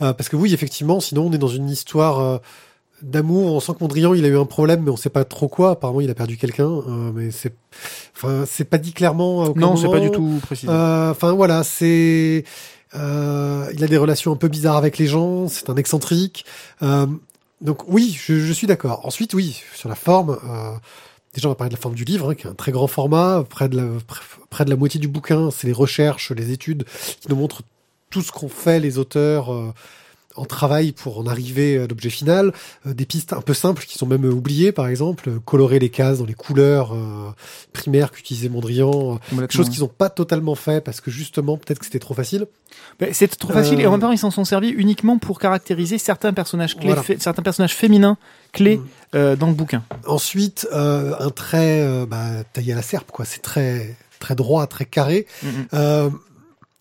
Euh, 0.03 0.13
parce 0.13 0.29
que 0.29 0.35
oui, 0.35 0.53
effectivement, 0.53 0.99
sinon 0.99 1.25
on 1.25 1.31
est 1.31 1.39
dans 1.39 1.47
une 1.47 1.71
histoire 1.71 2.39
d'amour. 3.03 3.53
On 3.53 3.59
sent 3.59 3.73
que 3.73 3.77
Mondrian, 3.81 4.13
il 4.13 4.25
a 4.25 4.27
eu 4.27 4.37
un 4.37 4.45
problème, 4.45 4.81
mais 4.83 4.89
on 4.91 4.97
sait 4.97 5.09
pas 5.09 5.23
trop 5.25 5.47
quoi. 5.47 5.71
Apparemment, 5.71 6.01
il 6.01 6.09
a 6.09 6.15
perdu 6.15 6.37
quelqu'un, 6.37 6.69
euh, 6.69 7.11
mais 7.13 7.31
c'est, 7.31 7.53
enfin, 8.15 8.45
c'est 8.47 8.63
pas 8.65 8.77
dit 8.77 8.93
clairement. 8.93 9.43
à 9.43 9.47
aucun 9.49 9.59
Non, 9.61 9.75
c'est 9.75 9.89
pas 9.89 9.99
du 9.99 10.09
tout 10.11 10.39
précis. 10.41 10.65
Euh, 10.69 11.11
Enfin 11.11 11.31
voilà, 11.33 11.63
c'est, 11.63 12.43
euh, 12.95 13.67
il 13.73 13.83
a 13.83 13.87
des 13.87 13.97
relations 13.97 14.31
un 14.31 14.35
peu 14.37 14.47
bizarres 14.47 14.77
avec 14.77 14.97
les 14.97 15.07
gens. 15.07 15.47
C'est 15.47 15.69
un 15.69 15.75
excentrique. 15.75 16.45
Euh, 16.81 17.05
donc 17.61 17.87
oui, 17.87 18.17
je, 18.25 18.39
je 18.39 18.53
suis 18.53 18.67
d'accord. 18.67 19.05
Ensuite, 19.05 19.33
oui, 19.33 19.61
sur 19.75 19.89
la 19.89 19.95
forme. 19.95 20.37
Euh, 20.49 20.71
Déjà, 21.33 21.47
on 21.47 21.51
va 21.51 21.55
parler 21.55 21.69
de 21.71 21.75
la 21.75 21.81
forme 21.81 21.95
du 21.95 22.03
livre, 22.03 22.29
hein, 22.29 22.35
qui 22.35 22.45
est 22.45 22.49
un 22.51 22.53
très 22.53 22.71
grand 22.71 22.85
format. 22.85 23.43
Près 23.49 23.67
de 23.67 23.75
la, 23.77 23.83
près- 24.05 24.21
près 24.51 24.65
de 24.65 24.69
la 24.69 24.75
moitié 24.75 24.99
du 24.99 25.07
bouquin, 25.07 25.49
c'est 25.49 25.65
les 25.65 25.73
recherches, 25.73 26.31
les 26.31 26.51
études 26.51 26.83
qui 27.21 27.27
nous 27.27 27.35
montrent 27.35 27.63
tout 28.11 28.21
ce 28.21 28.31
qu'ont 28.31 28.49
fait 28.49 28.79
les 28.79 28.99
auteurs 28.99 29.51
euh, 29.51 29.73
en 30.35 30.45
travail 30.45 30.91
pour 30.93 31.19
en 31.19 31.27
arriver 31.27 31.77
à 31.77 31.87
l'objet 31.87 32.09
final. 32.09 32.53
Euh, 32.87 32.93
des 32.93 33.05
pistes 33.05 33.33
un 33.33 33.41
peu 33.41 33.53
simples 33.53 33.83
qui 33.85 33.97
sont 33.97 34.07
même 34.07 34.25
oubliées, 34.25 34.71
par 34.71 34.87
exemple, 34.87 35.29
euh, 35.29 35.39
colorer 35.45 35.79
les 35.79 35.89
cases 35.89 36.19
dans 36.19 36.25
les 36.25 36.33
couleurs 36.33 36.93
euh, 36.93 37.29
primaires 37.71 38.11
qu'utilisait 38.11 38.49
Mondrian. 38.49 39.15
euh, 39.33 39.37
Quelque 39.37 39.53
chose 39.53 39.69
qu'ils 39.69 39.81
n'ont 39.81 39.87
pas 39.87 40.09
totalement 40.09 40.55
fait 40.55 40.83
parce 40.83 41.01
que 41.01 41.11
justement, 41.11 41.57
peut-être 41.57 41.79
que 41.79 41.85
c'était 41.85 41.99
trop 41.99 42.13
facile. 42.13 42.47
Ben, 42.99 43.13
c'est 43.13 43.27
trop 43.27 43.53
facile 43.53 43.77
Euh, 43.79 43.81
et 43.83 43.87
en 43.87 43.91
même 43.91 43.99
temps 44.01 44.11
ils 44.11 44.17
s'en 44.17 44.31
sont 44.31 44.45
servis 44.45 44.69
uniquement 44.69 45.19
pour 45.19 45.39
caractériser 45.39 45.97
certains 45.99 46.33
personnages 46.33 46.75
clés, 46.75 46.93
Voilà. 46.93 47.03
certains 47.19 47.43
personnages 47.43 47.75
féminins 47.75 48.17
clés 48.51 48.77
Mm. 48.77 48.85
euh, 49.15 49.35
dans 49.35 49.47
le 49.47 49.53
bouquin. 49.53 49.83
Ensuite, 50.07 50.67
euh, 50.73 51.13
un 51.19 51.29
trait 51.29 51.81
euh, 51.83 52.05
bah, 52.07 52.43
taillé 52.53 52.73
à 52.73 52.75
la 52.75 52.81
serpe, 52.81 53.11
quoi. 53.11 53.25
C'est 53.25 53.41
très 53.43 53.95
très 54.19 54.35
droit, 54.35 54.65
très 54.67 54.85
carré. 54.85 55.27
Mhm. 55.43 55.67
Euh, 55.73 56.09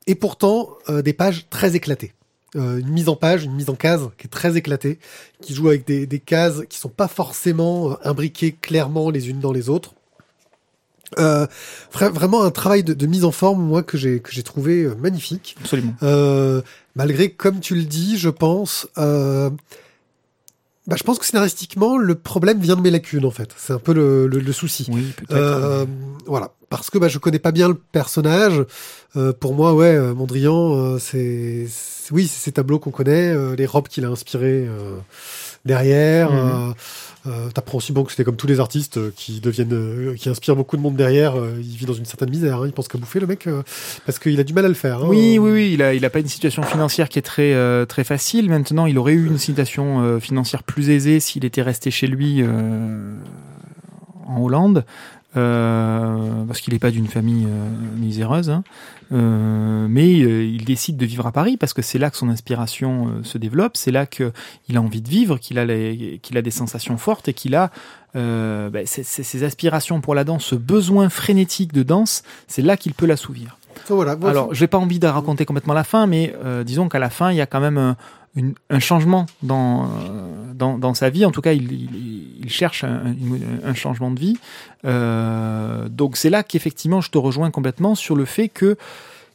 et 0.06 0.14
pourtant, 0.14 0.70
euh, 0.88 1.02
des 1.02 1.12
pages 1.12 1.46
très 1.50 1.76
éclatées. 1.76 2.12
Euh, 2.54 2.80
une 2.80 2.88
mise 2.88 3.08
en 3.08 3.16
page, 3.16 3.44
une 3.44 3.54
mise 3.54 3.70
en 3.70 3.74
case 3.74 4.10
qui 4.18 4.26
est 4.26 4.30
très 4.30 4.58
éclatée, 4.58 4.98
qui 5.40 5.54
joue 5.54 5.68
avec 5.68 5.86
des, 5.86 6.06
des 6.06 6.18
cases 6.18 6.60
qui 6.68 6.78
sont 6.78 6.90
pas 6.90 7.08
forcément 7.08 7.92
euh, 7.92 7.94
imbriquées 8.04 8.52
clairement 8.52 9.08
les 9.08 9.30
unes 9.30 9.40
dans 9.40 9.52
les 9.52 9.70
autres. 9.70 9.94
Euh, 11.18 11.46
vra- 11.94 12.10
vraiment 12.10 12.42
un 12.42 12.50
travail 12.50 12.82
de, 12.82 12.92
de 12.92 13.06
mise 13.06 13.24
en 13.24 13.32
forme, 13.32 13.62
moi, 13.62 13.82
que 13.82 13.96
j'ai 13.96 14.20
que 14.20 14.32
j'ai 14.32 14.42
trouvé 14.42 14.82
euh, 14.82 14.94
magnifique. 14.96 15.56
Absolument. 15.60 15.94
Euh, 16.02 16.60
malgré, 16.94 17.30
comme 17.30 17.60
tu 17.60 17.74
le 17.74 17.84
dis, 17.84 18.18
je 18.18 18.28
pense, 18.28 18.86
euh, 18.98 19.48
bah, 20.86 20.96
je 20.98 21.04
pense 21.04 21.18
que 21.18 21.26
scénaristiquement, 21.26 21.96
le 21.96 22.14
problème 22.14 22.58
vient 22.58 22.76
de 22.76 22.80
mes 22.80 22.90
lacunes, 22.90 23.24
en 23.24 23.30
fait. 23.30 23.54
C'est 23.56 23.72
un 23.72 23.78
peu 23.78 23.92
le, 23.92 24.26
le, 24.26 24.40
le 24.40 24.52
souci. 24.52 24.86
Oui, 24.90 25.12
peut-être. 25.16 25.32
Euh, 25.32 25.86
voilà, 26.26 26.52
parce 26.70 26.90
que 26.90 26.98
bah, 26.98 27.08
je 27.08 27.18
connais 27.18 27.38
pas 27.38 27.52
bien 27.52 27.68
le 27.68 27.74
personnage. 27.74 28.64
Euh, 29.16 29.32
pour 29.32 29.54
moi, 29.54 29.74
ouais, 29.74 29.94
euh, 29.94 30.14
Mondrian, 30.14 30.74
euh, 30.76 30.98
c'est, 30.98 31.66
oui, 32.10 32.26
c'est 32.26 32.40
ces 32.40 32.52
tableaux 32.52 32.78
qu'on 32.78 32.90
connaît, 32.90 33.32
euh, 33.32 33.54
les 33.54 33.66
robes 33.66 33.88
qu'il 33.88 34.04
a 34.04 34.08
inspirées 34.08 34.66
euh, 34.66 34.96
derrière. 35.64 36.32
Mhm. 36.32 36.74
euh, 37.26 37.48
T'apprends 37.50 37.78
aussi 37.78 37.92
bon 37.92 38.02
que 38.04 38.10
c'était 38.10 38.24
comme 38.24 38.36
tous 38.36 38.46
les 38.48 38.58
artistes 38.58 38.96
euh, 38.96 39.12
qui 39.14 39.40
deviennent, 39.40 39.72
euh, 39.72 40.14
qui 40.16 40.28
inspirent 40.28 40.56
beaucoup 40.56 40.76
de 40.76 40.82
monde 40.82 40.96
derrière. 40.96 41.34
il 41.58 41.76
vit 41.76 41.86
dans 41.86 41.92
une 41.92 42.04
certaine 42.04 42.30
misère. 42.30 42.58
hein, 42.62 42.66
il 42.66 42.72
pense 42.72 42.88
qu'à 42.88 42.98
bouffer 42.98 43.20
le 43.20 43.26
mec 43.26 43.48
parce 44.04 44.18
qu'il 44.18 44.38
a 44.40 44.44
du 44.44 44.52
mal 44.52 44.64
à 44.64 44.68
le 44.68 44.74
faire. 44.74 44.98
hein. 45.04 45.06
Oui, 45.08 45.38
oui, 45.38 45.50
oui, 45.52 45.70
il 45.74 45.82
a, 45.82 45.94
il 45.94 46.04
a 46.04 46.10
pas 46.10 46.18
une 46.20 46.28
situation 46.28 46.62
financière 46.62 47.08
qui 47.08 47.18
est 47.18 47.22
très, 47.22 47.54
très 47.86 48.04
facile. 48.04 48.48
Maintenant, 48.48 48.86
il 48.86 48.98
aurait 48.98 49.12
eu 49.12 49.26
une 49.26 49.38
situation 49.38 50.18
financière 50.20 50.62
plus 50.64 50.90
aisée 50.90 51.20
s'il 51.20 51.44
était 51.44 51.62
resté 51.62 51.90
chez 51.90 52.06
lui 52.06 52.42
en 54.26 54.40
Hollande, 54.40 54.84
euh, 55.36 56.44
parce 56.46 56.60
qu'il 56.60 56.72
n'est 56.72 56.78
pas 56.78 56.90
d'une 56.90 57.06
famille 57.06 57.46
euh, 57.46 57.68
miséreuse. 57.98 58.50
hein. 58.50 58.62
Euh, 59.12 59.86
mais 59.90 60.22
euh, 60.22 60.42
il 60.44 60.64
décide 60.64 60.96
de 60.96 61.04
vivre 61.04 61.26
à 61.26 61.32
Paris 61.32 61.56
parce 61.58 61.74
que 61.74 61.82
c'est 61.82 61.98
là 61.98 62.10
que 62.10 62.16
son 62.16 62.30
inspiration 62.30 63.08
euh, 63.08 63.22
se 63.24 63.36
développe, 63.36 63.76
c'est 63.76 63.90
là 63.90 64.06
que 64.06 64.32
il 64.68 64.76
a 64.78 64.80
envie 64.82 65.02
de 65.02 65.08
vivre, 65.08 65.36
qu'il 65.38 65.58
a, 65.58 65.66
qu'il 65.66 66.38
a 66.38 66.42
des 66.42 66.50
sensations 66.50 66.96
fortes 66.96 67.28
et 67.28 67.34
qu'il 67.34 67.54
a 67.54 67.70
euh, 68.16 68.70
ben, 68.70 68.86
c'est- 68.86 69.02
c'est- 69.02 69.22
ses 69.22 69.42
aspirations 69.44 70.00
pour 70.00 70.14
la 70.14 70.24
danse, 70.24 70.44
ce 70.44 70.54
besoin 70.54 71.08
frénétique 71.08 71.72
de 71.72 71.82
danse, 71.82 72.22
c'est 72.46 72.62
là 72.62 72.76
qu'il 72.76 72.92
peut 72.94 73.06
l'assouvir. 73.06 73.56
So, 73.86 73.96
voilà. 73.96 74.16
Bon, 74.16 74.28
Alors, 74.28 74.54
j'ai 74.54 74.66
pas 74.66 74.78
envie 74.78 74.98
de 74.98 75.06
raconter 75.06 75.44
complètement 75.46 75.72
la 75.74 75.82
fin, 75.84 76.06
mais 76.06 76.34
euh, 76.44 76.62
disons 76.62 76.88
qu'à 76.88 76.98
la 76.98 77.08
fin, 77.10 77.30
il 77.32 77.36
y 77.36 77.40
a 77.40 77.46
quand 77.46 77.60
même 77.60 77.94
un 78.70 78.78
changement 78.78 79.26
dans, 79.42 79.84
euh, 79.84 80.54
dans, 80.54 80.78
dans 80.78 80.94
sa 80.94 81.10
vie. 81.10 81.26
En 81.26 81.30
tout 81.30 81.42
cas, 81.42 81.52
il, 81.52 82.48
cherche 82.48 82.84
un, 82.84 83.74
changement 83.74 84.10
de 84.10 84.18
vie. 84.18 84.38
Euh, 84.84 85.88
donc, 85.88 86.16
c'est 86.16 86.30
là 86.30 86.42
qu'effectivement, 86.42 87.00
je 87.00 87.10
te 87.10 87.18
rejoins 87.18 87.50
complètement 87.50 87.94
sur 87.94 88.16
le 88.16 88.24
fait 88.24 88.48
que 88.48 88.76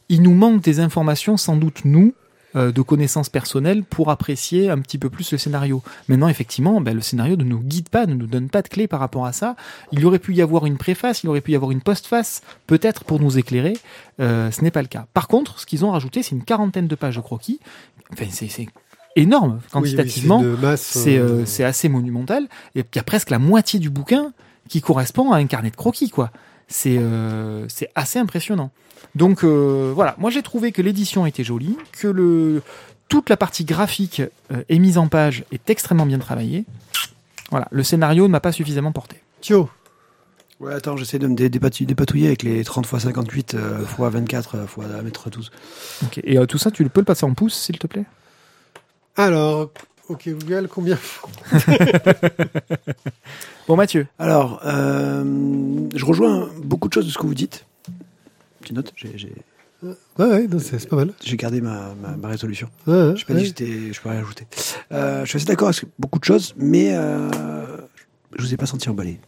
il 0.08 0.22
nous 0.22 0.34
manque 0.34 0.62
des 0.62 0.80
informations, 0.80 1.36
sans 1.36 1.56
doute 1.56 1.84
nous, 1.84 2.14
euh, 2.56 2.72
de 2.72 2.80
connaissances 2.80 3.28
personnelles 3.28 3.82
pour 3.82 4.10
apprécier 4.10 4.70
un 4.70 4.78
petit 4.78 4.98
peu 4.98 5.10
plus 5.10 5.30
le 5.32 5.38
scénario. 5.38 5.82
Maintenant, 6.08 6.28
effectivement, 6.28 6.80
ben, 6.80 6.94
le 6.94 7.02
scénario 7.02 7.36
ne 7.36 7.44
nous 7.44 7.60
guide 7.60 7.90
pas, 7.90 8.06
ne 8.06 8.14
nous 8.14 8.26
donne 8.26 8.48
pas 8.48 8.62
de 8.62 8.68
clés 8.68 8.88
par 8.88 9.00
rapport 9.00 9.26
à 9.26 9.32
ça. 9.32 9.54
Il 9.92 10.04
aurait 10.06 10.18
pu 10.18 10.34
y 10.34 10.42
avoir 10.42 10.64
une 10.66 10.78
préface, 10.78 11.22
il 11.22 11.28
aurait 11.28 11.40
pu 11.40 11.52
y 11.52 11.56
avoir 11.56 11.70
une 11.70 11.82
postface, 11.82 12.42
peut-être 12.66 13.04
pour 13.04 13.20
nous 13.20 13.38
éclairer. 13.38 13.76
Ce 14.18 14.62
n'est 14.62 14.70
pas 14.70 14.82
le 14.82 14.88
cas. 14.88 15.06
Par 15.14 15.28
contre, 15.28 15.60
ce 15.60 15.66
qu'ils 15.66 15.84
ont 15.84 15.90
rajouté, 15.90 16.22
c'est 16.22 16.34
une 16.34 16.44
quarantaine 16.44 16.88
de 16.88 16.94
pages 16.94 17.16
de 17.16 17.20
croquis. 17.20 17.60
Enfin, 18.12 18.26
c'est 18.30 18.66
énorme 19.16 19.54
oui, 19.54 19.60
oui, 19.62 19.70
quantitativement. 19.70 20.42
c'est 20.76 21.18
euh, 21.18 21.40
euh, 21.40 21.46
c'est 21.46 21.64
assez 21.64 21.88
monumental. 21.88 22.44
Et 22.74 22.80
il 22.80 22.96
y 22.96 22.98
a 22.98 23.02
presque 23.02 23.30
la 23.30 23.38
moitié 23.38 23.78
du 23.80 23.90
bouquin 23.90 24.32
qui 24.68 24.80
correspond 24.80 25.32
à 25.32 25.38
un 25.38 25.46
carnet 25.46 25.70
de 25.70 25.76
croquis, 25.76 26.10
quoi. 26.10 26.30
C'est 26.68 26.96
euh, 26.98 27.66
assez 27.94 28.18
impressionnant. 28.18 28.70
Donc 29.14 29.42
euh, 29.44 29.92
voilà, 29.94 30.14
moi 30.18 30.30
j'ai 30.30 30.42
trouvé 30.42 30.70
que 30.72 30.82
l'édition 30.82 31.24
était 31.26 31.44
jolie, 31.44 31.76
que 31.92 32.08
le 32.08 32.62
toute 33.08 33.30
la 33.30 33.38
partie 33.38 33.64
graphique 33.64 34.20
euh, 34.52 34.62
et 34.68 34.78
mise 34.78 34.98
en 34.98 35.08
page 35.08 35.44
est 35.50 35.70
extrêmement 35.70 36.04
bien 36.04 36.18
travaillée. 36.18 36.64
Voilà, 37.50 37.66
le 37.70 37.82
scénario 37.82 38.24
ne 38.24 38.32
m'a 38.32 38.40
pas 38.40 38.52
suffisamment 38.52 38.92
porté. 38.92 39.16
Thio. 39.40 39.70
Ouais, 40.60 40.74
attends, 40.74 40.96
j'essaie 40.96 41.18
de 41.20 41.26
me 41.28 41.34
dé- 41.36 41.48
dépatouiller, 41.48 42.26
avec 42.26 42.42
les 42.42 42.64
30 42.64 42.84
x 42.84 42.98
58 43.04 43.54
euh, 43.54 43.78
x 43.82 43.94
24 43.98 44.54
euh, 44.56 44.64
x 44.64 44.76
1m12. 44.76 45.50
Ok. 46.04 46.20
Et 46.24 46.36
euh, 46.36 46.46
tout 46.46 46.58
ça, 46.58 46.70
tu 46.70 46.86
peux 46.90 47.00
le 47.00 47.04
passer 47.04 47.24
en 47.24 47.32
pouces, 47.32 47.54
s'il 47.54 47.78
te 47.78 47.86
plaît? 47.86 48.04
Alors, 49.28 49.70
ok, 50.08 50.28
Google, 50.28 50.68
combien 50.70 50.96
Bon, 53.66 53.76
Mathieu. 53.76 54.06
Alors, 54.18 54.60
euh, 54.64 55.24
je 55.94 56.04
rejoins 56.04 56.48
beaucoup 56.62 56.88
de 56.88 56.94
choses 56.94 57.06
de 57.06 57.10
ce 57.10 57.18
que 57.18 57.26
vous 57.26 57.34
dites. 57.34 57.64
Tu 58.64 58.72
notes 58.74 58.92
J'ai- 58.96 59.32
Ouais, 59.82 59.94
ouais, 60.26 60.46
non, 60.48 60.58
c'est 60.58 60.78
c'est 60.80 60.88
pas 60.88 60.96
mal. 60.96 61.12
j'ai 61.22 61.36
gardé 61.36 61.60
ma, 61.60 61.94
ma, 62.02 62.16
ma 62.16 62.28
résolution. 62.28 62.68
Ouais, 62.88 62.94
ouais, 62.94 63.00
Je 63.16 63.20
n'ai 63.20 63.24
pas 63.26 63.34
ouais. 63.34 63.42
dit 63.42 63.52
que 63.52 63.58
j'étais, 63.64 63.92
je 63.92 64.00
peux 64.00 64.08
rien 64.08 64.20
ajouter. 64.20 64.46
Euh, 64.90 65.24
je 65.24 65.28
suis 65.28 65.36
assez 65.36 65.46
d'accord 65.46 65.68
avec 65.68 65.84
beaucoup 66.00 66.18
de 66.18 66.24
choses, 66.24 66.52
mais 66.56 66.94
euh, 66.96 67.28
je 68.36 68.42
vous 68.42 68.52
ai 68.54 68.56
pas 68.56 68.66
senti 68.66 68.88
emballé. 68.88 69.20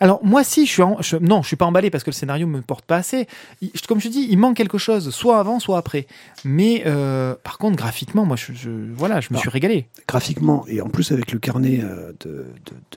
Alors 0.00 0.20
moi 0.24 0.44
si 0.44 0.66
je 0.66 0.70
suis 0.72 0.82
en- 0.82 1.00
je- 1.00 1.16
non 1.16 1.42
je 1.42 1.46
suis 1.48 1.56
pas 1.56 1.64
emballé 1.66 1.90
parce 1.90 2.04
que 2.04 2.10
le 2.10 2.14
scénario 2.14 2.46
me 2.46 2.60
porte 2.60 2.84
pas 2.84 2.96
assez. 2.96 3.26
Il- 3.62 3.70
comme 3.88 4.00
je 4.00 4.08
dis 4.08 4.26
il 4.30 4.38
manque 4.38 4.56
quelque 4.56 4.78
chose 4.78 5.10
soit 5.10 5.38
avant 5.38 5.58
soit 5.60 5.78
après. 5.78 6.06
Mais 6.44 6.82
euh, 6.86 7.34
par 7.42 7.58
contre 7.58 7.76
graphiquement 7.76 8.24
moi 8.26 8.36
je, 8.36 8.52
je- 8.52 8.70
voilà 8.94 9.20
je 9.20 9.28
me 9.32 9.36
Ah. 9.36 9.40
suis 9.40 9.48
régalé 9.50 9.86
Graphiquement, 10.08 10.64
et 10.68 10.80
en 10.80 10.88
plus 10.88 11.12
avec 11.12 11.32
le 11.32 11.38
carnet 11.38 11.80
euh, 11.82 12.12
de, 12.20 12.46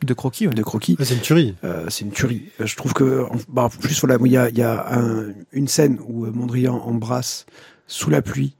de, 0.01 0.05
de 0.05 0.13
croquis. 0.13 0.47
ouais. 0.47 0.53
de 0.53 0.61
croquis, 0.63 0.95
c'est 1.01 1.13
une 1.15 1.21
tuerie. 1.21 1.55
euh, 1.63 1.85
c'est 1.89 2.05
une 2.05 2.11
tuerie. 2.11 2.43
Euh, 2.61 2.65
Je 2.65 2.75
trouve 2.75 2.93
que, 2.93 3.23
en, 3.23 3.35
bah, 3.49 3.69
plus, 3.79 3.99
voilà, 4.01 4.17
il 4.23 4.31
y 4.31 4.37
a, 4.37 4.49
il 4.49 4.57
y 4.57 4.61
a 4.61 4.85
un- 4.95 5.33
une 5.51 5.67
scène 5.67 5.97
où 6.07 6.25
Mondrian 6.27 6.75
embrasse 6.75 7.45
sous 7.87 8.09
la 8.11 8.21
pluie, 8.21 8.55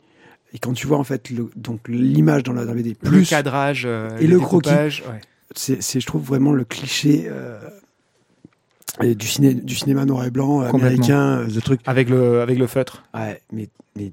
et 0.53 0.57
quand 0.59 0.73
tu 0.73 0.87
vois 0.87 0.97
en 0.97 1.03
fait 1.03 1.29
le, 1.29 1.49
donc 1.55 1.81
l'image 1.87 2.43
dans 2.43 2.53
la, 2.53 2.65
BD, 2.65 2.95
Le 3.01 3.09
plus 3.09 3.29
cadrage 3.29 3.83
euh, 3.85 4.09
et 4.19 4.25
le 4.27 4.39
croquis. 4.39 4.69
ouais. 4.69 5.21
c'est, 5.55 5.99
je 5.99 6.05
trouve 6.07 6.23
vraiment 6.23 6.51
le 6.51 6.63
cliché 6.63 7.25
euh, 7.27 7.59
et 9.01 9.15
du, 9.15 9.27
ciné, 9.27 9.53
du 9.53 9.75
cinéma 9.75 10.05
noir 10.05 10.25
et 10.25 10.31
blanc 10.31 10.61
euh, 10.61 10.69
américain, 10.69 11.39
euh, 11.39 11.49
ce 11.49 11.59
truc. 11.59 11.81
avec 11.85 12.09
le 12.09 12.41
avec 12.41 12.57
le 12.57 12.67
feutre. 12.67 13.03
Ouais, 13.13 13.41
mais, 13.51 13.69
mais 13.95 14.11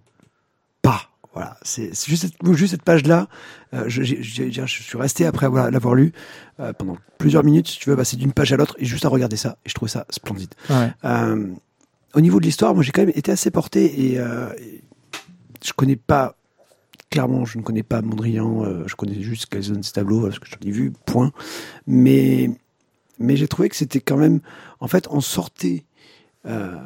pas 0.82 1.02
Voilà, 1.34 1.56
c'est 1.62 1.90
juste 2.06 2.22
cette, 2.22 2.54
juste 2.56 2.70
cette 2.72 2.82
page-là. 2.82 3.28
euh, 3.74 3.84
je, 3.88 4.02
je 4.02 4.64
suis 4.66 4.98
resté 4.98 5.26
après 5.26 5.46
avoir- 5.46 5.70
l'avoir 5.70 5.94
lu 5.94 6.12
euh, 6.60 6.72
pendant 6.72 6.96
plusieurs 7.18 7.44
minutes. 7.44 7.68
Si 7.68 7.78
tu 7.78 7.90
veux, 7.90 8.04
c'est 8.04 8.16
d'une 8.16 8.32
page 8.32 8.52
à 8.52 8.56
l'autre 8.56 8.76
et 8.78 8.84
juste 8.84 9.04
à 9.04 9.08
regarder 9.08 9.36
ça. 9.36 9.56
Et 9.64 9.68
je 9.68 9.74
trouvais 9.74 9.90
ça 9.90 10.06
splendide. 10.10 10.54
Ouais. 10.70 10.90
Euh, 11.04 11.46
au 12.14 12.20
niveau 12.20 12.38
de 12.40 12.44
l'histoire, 12.46 12.74
moi 12.74 12.82
j'ai 12.82 12.92
quand 12.92 13.02
même 13.02 13.12
été 13.14 13.30
assez 13.32 13.50
porté 13.50 14.12
et, 14.12 14.18
euh, 14.18 14.48
et 14.58 14.82
je 15.64 15.72
connais 15.72 15.96
pas 15.96 16.36
clairement, 17.10 17.44
je 17.44 17.58
ne 17.58 17.62
connais 17.62 17.82
pas 17.82 18.00
Mondrian, 18.02 18.64
euh, 18.64 18.84
je 18.86 18.94
connais 18.96 19.20
juste 19.22 19.46
quelques-uns 19.46 19.74
de 19.78 19.82
ses 19.84 19.92
tableaux 19.92 20.22
parce 20.22 20.38
que 20.38 20.46
j'en 20.48 20.66
ai 20.66 20.70
vu, 20.70 20.92
point. 21.06 21.32
Mais 21.86 22.50
mais 23.18 23.36
j'ai 23.36 23.48
trouvé 23.48 23.68
que 23.68 23.76
c'était 23.76 24.00
quand 24.00 24.16
même, 24.16 24.40
en 24.80 24.88
fait, 24.88 25.06
on 25.10 25.20
sortait 25.20 25.84
euh, 26.46 26.76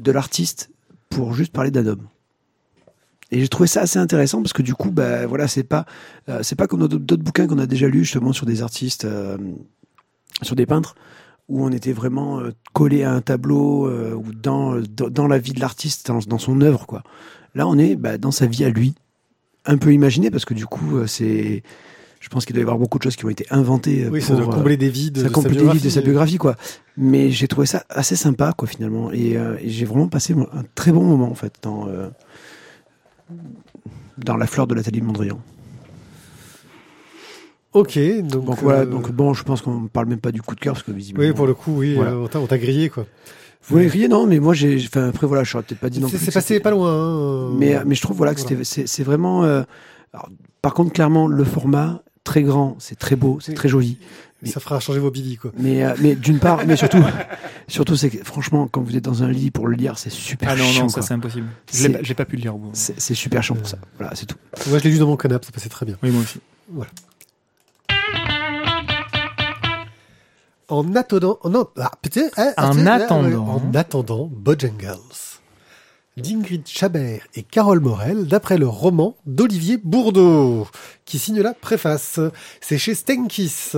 de 0.00 0.12
l'artiste 0.12 0.70
pour 1.10 1.34
juste 1.34 1.52
parler 1.52 1.70
d'un 1.70 1.86
homme. 1.86 2.08
Et 3.30 3.40
j'ai 3.40 3.48
trouvé 3.48 3.66
ça 3.66 3.82
assez 3.82 3.98
intéressant 3.98 4.42
parce 4.42 4.52
que 4.52 4.62
du 4.62 4.74
coup, 4.74 4.90
bah 4.90 5.26
voilà, 5.26 5.48
c'est 5.48 5.64
pas 5.64 5.86
euh, 6.28 6.42
c'est 6.42 6.56
pas 6.56 6.66
comme 6.66 6.86
d'autres 6.86 7.22
bouquins 7.22 7.46
qu'on 7.46 7.58
a 7.58 7.66
déjà 7.66 7.88
lus 7.88 8.04
justement 8.04 8.32
sur 8.32 8.46
des 8.46 8.62
artistes, 8.62 9.04
euh, 9.04 9.36
sur 10.42 10.56
des 10.56 10.66
peintres 10.66 10.94
où 11.48 11.64
on 11.64 11.70
était 11.70 11.92
vraiment 11.92 12.40
collé 12.72 13.02
à 13.02 13.12
un 13.12 13.20
tableau 13.20 13.90
ou 14.14 14.32
dans, 14.32 14.80
dans 14.80 15.26
la 15.26 15.38
vie 15.38 15.52
de 15.52 15.60
l'artiste, 15.60 16.10
dans, 16.10 16.38
son 16.38 16.60
œuvre 16.62 16.86
quoi. 16.86 17.02
Là, 17.54 17.68
on 17.68 17.76
est 17.76 17.96
bah, 17.96 18.16
dans 18.16 18.30
sa 18.30 18.46
vie 18.46 18.64
à 18.64 18.70
lui, 18.70 18.94
un 19.66 19.76
peu 19.76 19.92
imaginé 19.92 20.30
parce 20.30 20.46
que 20.46 20.54
du 20.54 20.64
coup, 20.64 21.06
c'est 21.06 21.62
je 22.24 22.30
pense 22.30 22.46
qu'il 22.46 22.54
doit 22.54 22.60
y 22.60 22.62
avoir 22.62 22.78
beaucoup 22.78 22.96
de 22.96 23.02
choses 23.02 23.16
qui 23.16 23.26
ont 23.26 23.28
été 23.28 23.44
inventées 23.50 24.04
euh, 24.04 24.08
Oui, 24.10 24.22
ça 24.22 24.28
pour, 24.34 24.44
doit 24.46 24.54
euh, 24.54 24.56
combler 24.56 24.78
des 24.78 24.88
vides. 24.88 25.18
ça 25.18 25.28
de 25.28 25.34
sa 25.34 25.48
les 25.50 25.58
livres 25.60 25.84
de 25.84 25.88
sa 25.90 26.00
biographie. 26.00 26.38
quoi. 26.38 26.56
Mais 26.96 27.30
j'ai 27.30 27.46
trouvé 27.48 27.66
ça 27.66 27.84
assez 27.90 28.16
sympa, 28.16 28.54
quoi, 28.56 28.66
finalement. 28.66 29.12
Et, 29.12 29.36
euh, 29.36 29.58
et 29.60 29.68
j'ai 29.68 29.84
vraiment 29.84 30.08
passé 30.08 30.32
un 30.32 30.62
très 30.74 30.90
bon 30.90 31.04
moment, 31.04 31.30
en 31.30 31.34
fait, 31.34 31.52
dans, 31.60 31.86
euh, 31.86 32.08
dans 34.16 34.38
la 34.38 34.46
fleur 34.46 34.66
de 34.66 34.74
l'atelier 34.74 35.00
de 35.00 35.04
Mondrian. 35.04 35.38
Ok, 37.74 37.98
donc, 38.22 38.44
Donc 38.46 38.58
voilà, 38.62 38.86
donc 38.86 39.10
bon, 39.12 39.34
je 39.34 39.42
pense 39.42 39.60
qu'on 39.60 39.80
ne 39.82 39.88
parle 39.88 40.06
même 40.06 40.20
pas 40.20 40.32
du 40.32 40.40
coup 40.40 40.54
de 40.54 40.60
cœur, 40.60 40.74
parce 40.74 40.84
que 40.84 40.92
visiblement. 40.92 41.26
Oui, 41.28 41.34
pour 41.34 41.46
le 41.46 41.52
coup, 41.54 41.72
oui, 41.76 41.94
Voilà. 41.96 42.16
on 42.16 42.46
t'a- 42.46 42.56
grillé, 42.58 42.88
quoi. 42.88 43.04
Vous 43.66 43.76
voulez 43.76 43.88
riez, 43.88 44.08
non, 44.08 44.26
mais 44.26 44.38
moi, 44.40 44.54
j'ai. 44.54 44.76
Enfin, 44.86 45.08
après, 45.08 45.26
voilà, 45.26 45.42
je 45.44 45.52
peut-être 45.58 45.78
pas 45.80 45.90
dit 45.90 45.98
non 46.00 46.06
C'est 46.08 46.16
plus. 46.16 46.24
c'est 46.26 46.30
que 46.30 46.34
passé 46.34 46.60
pas 46.60 46.70
loin. 46.70 46.90
hein. 46.90 47.54
Mais, 47.58 47.76
mais 47.84 47.94
je 47.94 48.02
trouve 48.02 48.16
voilà 48.16 48.34
que 48.34 48.40
Voilà. 48.40 48.56
c'était 48.62 48.64
c'est 48.64 48.86
c'est 48.86 49.02
vraiment. 49.02 49.44
euh, 49.44 49.62
alors, 50.12 50.28
par 50.62 50.72
contre, 50.74 50.92
clairement, 50.92 51.26
le 51.26 51.44
format 51.44 52.02
très 52.24 52.42
grand, 52.42 52.76
c'est 52.78 52.98
très 52.98 53.16
beau, 53.16 53.38
c'est 53.40 53.50
Oui. 53.52 53.56
très 53.56 53.68
joli. 53.68 53.98
Ça 54.44 54.60
fera 54.60 54.78
changer 54.78 54.98
vos 54.98 55.10
bidis, 55.10 55.36
quoi. 55.38 55.52
Mais 55.56 55.82
euh, 55.84 55.94
mais 56.00 56.14
d'une 56.14 56.38
part, 56.38 56.66
mais 56.66 56.76
surtout, 56.76 56.98
surtout 57.68 57.96
c'est 57.96 58.10
que 58.10 58.22
franchement, 58.24 58.68
quand 58.70 58.82
vous 58.82 58.94
êtes 58.94 59.04
dans 59.04 59.22
un 59.22 59.30
lit 59.30 59.50
pour 59.50 59.68
le 59.68 59.74
lire, 59.74 59.96
c'est 59.96 60.10
super 60.10 60.50
Ah 60.50 60.56
non, 60.56 60.64
chiant. 60.64 60.82
non, 60.82 60.88
ça 60.90 61.00
c'est 61.00 61.14
impossible. 61.14 61.46
Je 61.72 61.76
C'est- 61.78 61.88
l'ai 61.88 61.94
pas- 61.94 62.02
j'ai 62.02 62.12
pas 62.14 62.24
pu 62.26 62.36
le 62.36 62.42
lire 62.42 62.54
au 62.54 62.58
bout. 62.58 62.70
C'est 62.74 63.14
super 63.14 63.42
chiant 63.42 63.54
pour 63.54 63.66
ça. 63.66 63.78
Voilà, 63.98 64.14
c'est 64.14 64.26
tout. 64.26 64.36
Moi, 64.68 64.78
je 64.80 64.84
l'ai 64.84 64.90
lu 64.90 64.98
dans 64.98 65.06
mon 65.06 65.16
canapé, 65.16 65.46
ça 65.46 65.52
passait 65.52 65.70
très 65.70 65.86
bien. 65.86 65.96
Oui, 66.02 66.10
moi 66.10 66.20
aussi. 66.22 66.40
En 70.68 70.94
attendant, 70.96 71.38
oh 71.42 71.48
non, 71.50 71.66
ah, 71.78 71.90
peut-être, 72.02 72.32
ah, 72.38 72.52
En 72.70 72.86
ah, 72.86 72.92
attendant. 72.94 73.46
en 73.48 73.74
attendant, 73.74 74.30
Bojangles, 74.32 74.98
d'Ingrid 76.16 76.66
Chabert 76.66 77.22
et 77.34 77.42
Carole 77.42 77.80
Morel, 77.80 78.26
d'après 78.26 78.58
le 78.58 78.68
roman 78.68 79.16
d'Olivier 79.26 79.78
Bourdeau, 79.82 80.66
qui 81.04 81.18
signe 81.18 81.40
la 81.40 81.54
préface. 81.54 82.20
C'est 82.60 82.78
chez 82.78 82.94
Stenkis. 82.94 83.72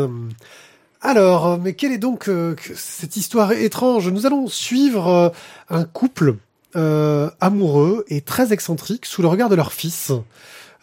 Alors, 1.01 1.59
mais 1.59 1.75
quelle 1.75 1.93
est 1.93 1.99
donc 1.99 2.29
euh, 2.29 2.57
cette 2.75 3.17
histoire 3.17 3.53
étrange? 3.53 4.09
Nous 4.09 4.27
allons 4.27 4.49
suivre 4.49 5.09
euh, 5.09 5.29
un 5.71 5.85
couple 5.85 6.37
euh, 6.75 7.31
amoureux 7.41 8.05
et 8.09 8.21
très 8.21 8.53
excentrique 8.53 9.07
sous 9.07 9.23
le 9.23 9.29
regard 9.29 9.49
de 9.49 9.55
leur 9.55 9.73
fils. 9.73 10.13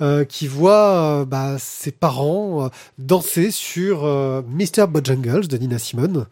euh, 0.01 0.25
qui 0.25 0.47
voit 0.47 1.21
euh, 1.21 1.25
bah, 1.25 1.57
ses 1.59 1.91
parents 1.91 2.65
euh, 2.65 2.69
danser 2.97 3.51
sur 3.51 4.05
euh, 4.05 4.41
Mr. 4.47 4.87
Bojangles 4.87 5.47
de 5.47 5.57
Nina 5.57 5.77
Simone, 5.79 6.25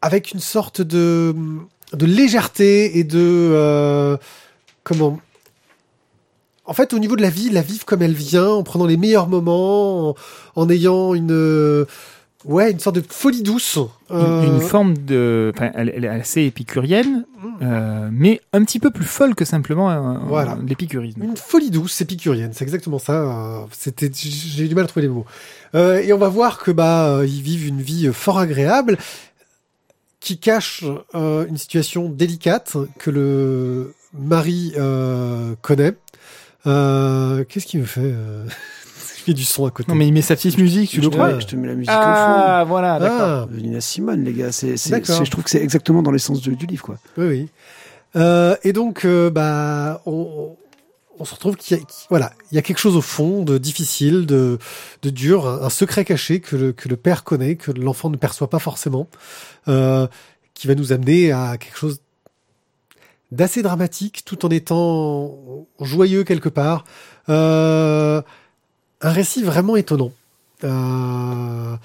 avec 0.00 0.32
une 0.32 0.40
sorte 0.40 0.80
de, 0.80 1.34
de 1.92 2.06
légèreté 2.06 2.98
et 2.98 3.04
de 3.04 3.18
euh, 3.18 4.16
comment? 4.84 5.18
En 6.64 6.74
fait, 6.74 6.92
au 6.92 6.98
niveau 6.98 7.16
de 7.16 7.22
la 7.22 7.30
vie, 7.30 7.48
la 7.48 7.62
vivre 7.62 7.86
comme 7.86 8.02
elle 8.02 8.12
vient, 8.12 8.48
en 8.48 8.62
prenant 8.62 8.84
les 8.86 8.98
meilleurs 8.98 9.28
moments, 9.28 10.10
en, 10.10 10.14
en 10.56 10.68
ayant 10.68 11.14
une 11.14 11.32
euh, 11.32 11.86
ouais 12.44 12.70
une 12.70 12.78
sorte 12.78 12.96
de 12.96 13.02
folie 13.08 13.42
douce. 13.42 13.78
Une, 14.10 14.16
Euh, 14.16 14.42
une 14.46 14.60
forme 14.60 14.96
de. 14.98 15.50
Enfin, 15.56 15.70
elle, 15.74 15.90
elle 15.94 16.04
est 16.04 16.08
assez 16.08 16.42
épicurienne, 16.42 17.24
euh, 17.62 18.08
mais 18.12 18.40
un 18.52 18.64
petit 18.64 18.78
peu 18.80 18.90
plus 18.90 19.06
folle 19.06 19.34
que 19.34 19.46
simplement 19.46 20.18
Voilà. 20.28 20.58
l'épicurisme. 20.66 21.22
Une 21.22 21.36
folie 21.38 21.70
douce, 21.70 22.00
épicurienne, 22.02 22.50
c'est 22.52 22.64
exactement 22.64 22.98
ça. 22.98 23.66
C'était, 23.72 24.10
j'ai 24.14 24.64
eu 24.64 24.68
du 24.68 24.74
mal 24.74 24.84
à 24.84 24.88
trouver 24.88 25.06
les 25.06 25.12
mots. 25.12 25.24
Et 25.74 26.12
on 26.12 26.18
va 26.18 26.28
voir 26.28 26.58
que 26.58 26.70
bah 26.70 27.20
ils 27.24 27.42
vivent 27.42 27.66
une 27.66 27.80
vie 27.82 28.10
fort 28.12 28.38
agréable, 28.38 28.96
qui 30.20 30.38
cache 30.38 30.84
euh, 31.14 31.46
une 31.46 31.56
situation 31.56 32.08
délicate 32.08 32.76
que 32.98 33.10
le 33.10 33.94
mari 34.12 34.72
euh, 34.76 35.54
connaît. 35.62 35.94
Euh, 36.66 37.44
Qu'est-ce 37.48 37.66
qui 37.66 37.78
me 37.78 37.84
fait 37.84 38.00
euh, 38.02 38.44
Je 39.18 39.22
fais 39.24 39.34
du 39.34 39.44
son 39.44 39.66
à 39.66 39.70
côté. 39.70 39.90
Non, 39.90 39.94
mais 39.96 40.06
il 40.08 40.12
met 40.12 40.22
sa 40.22 40.34
petite 40.36 40.58
musique, 40.58 40.90
tu 40.90 40.96
je, 40.96 41.02
le 41.02 41.10
crois 41.10 41.38
je 41.38 41.46
te 41.46 41.54
mets 41.56 41.68
la 41.68 41.74
musique 41.74 41.90
Ah, 41.94 42.64
voilà, 42.66 42.98
d'accord. 42.98 43.20
ah, 43.20 43.44
au 43.44 43.54
fond. 43.54 43.62
Nina 43.62 43.80
Simone, 43.80 44.24
les 44.24 44.32
gars, 44.32 44.46
D'accord. 44.46 45.16
c'est- 45.16 45.24
je 45.24 45.30
trouve 45.30 45.44
que 45.44 45.50
c'est 45.50 45.62
exactement 45.62 46.02
dans 46.02 46.10
l'essence 46.10 46.40
du, 46.40 46.56
du 46.56 46.66
livre, 46.66 46.84
quoi. 46.84 46.98
oui, 47.16 47.26
oui. 47.26 47.48
Euh, 48.16 48.56
et 48.64 48.72
donc, 48.72 49.04
euh, 49.04 49.28
bah, 49.30 50.00
on, 50.06 50.56
on 51.18 51.24
se 51.24 51.34
retrouve 51.34 51.56
qu'il 51.56 51.76
y 51.78 51.82
voilà, 52.10 52.32
il 52.50 52.54
y 52.54 52.58
a 52.58 52.62
quelque 52.62 52.78
chose 52.78 52.96
au 52.96 53.00
fond 53.00 53.42
de 53.42 53.58
difficile, 53.58 54.26
de, 54.26 54.58
de 55.02 55.10
dur, 55.10 55.46
un, 55.46 55.62
un 55.62 55.70
secret 55.70 56.04
caché 56.04 56.40
que 56.40 56.56
le, 56.56 56.72
que 56.72 56.88
le 56.88 56.96
père 56.96 57.24
connaît, 57.24 57.56
que 57.56 57.70
l'enfant 57.72 58.10
ne 58.10 58.16
perçoit 58.16 58.50
pas 58.50 58.58
forcément, 58.58 59.08
euh, 59.68 60.06
qui 60.54 60.66
va 60.66 60.74
nous 60.74 60.92
amener 60.92 61.32
à 61.32 61.56
quelque 61.58 61.76
chose 61.76 62.00
d'assez 63.30 63.62
dramatique, 63.62 64.24
tout 64.24 64.46
en 64.46 64.50
étant 64.50 65.66
joyeux 65.80 66.24
quelque 66.24 66.48
part. 66.48 66.84
Euh, 67.28 68.22
un 69.00 69.12
récit 69.12 69.42
vraiment 69.42 69.76
étonnant. 69.76 70.12
Euh, 70.64 71.76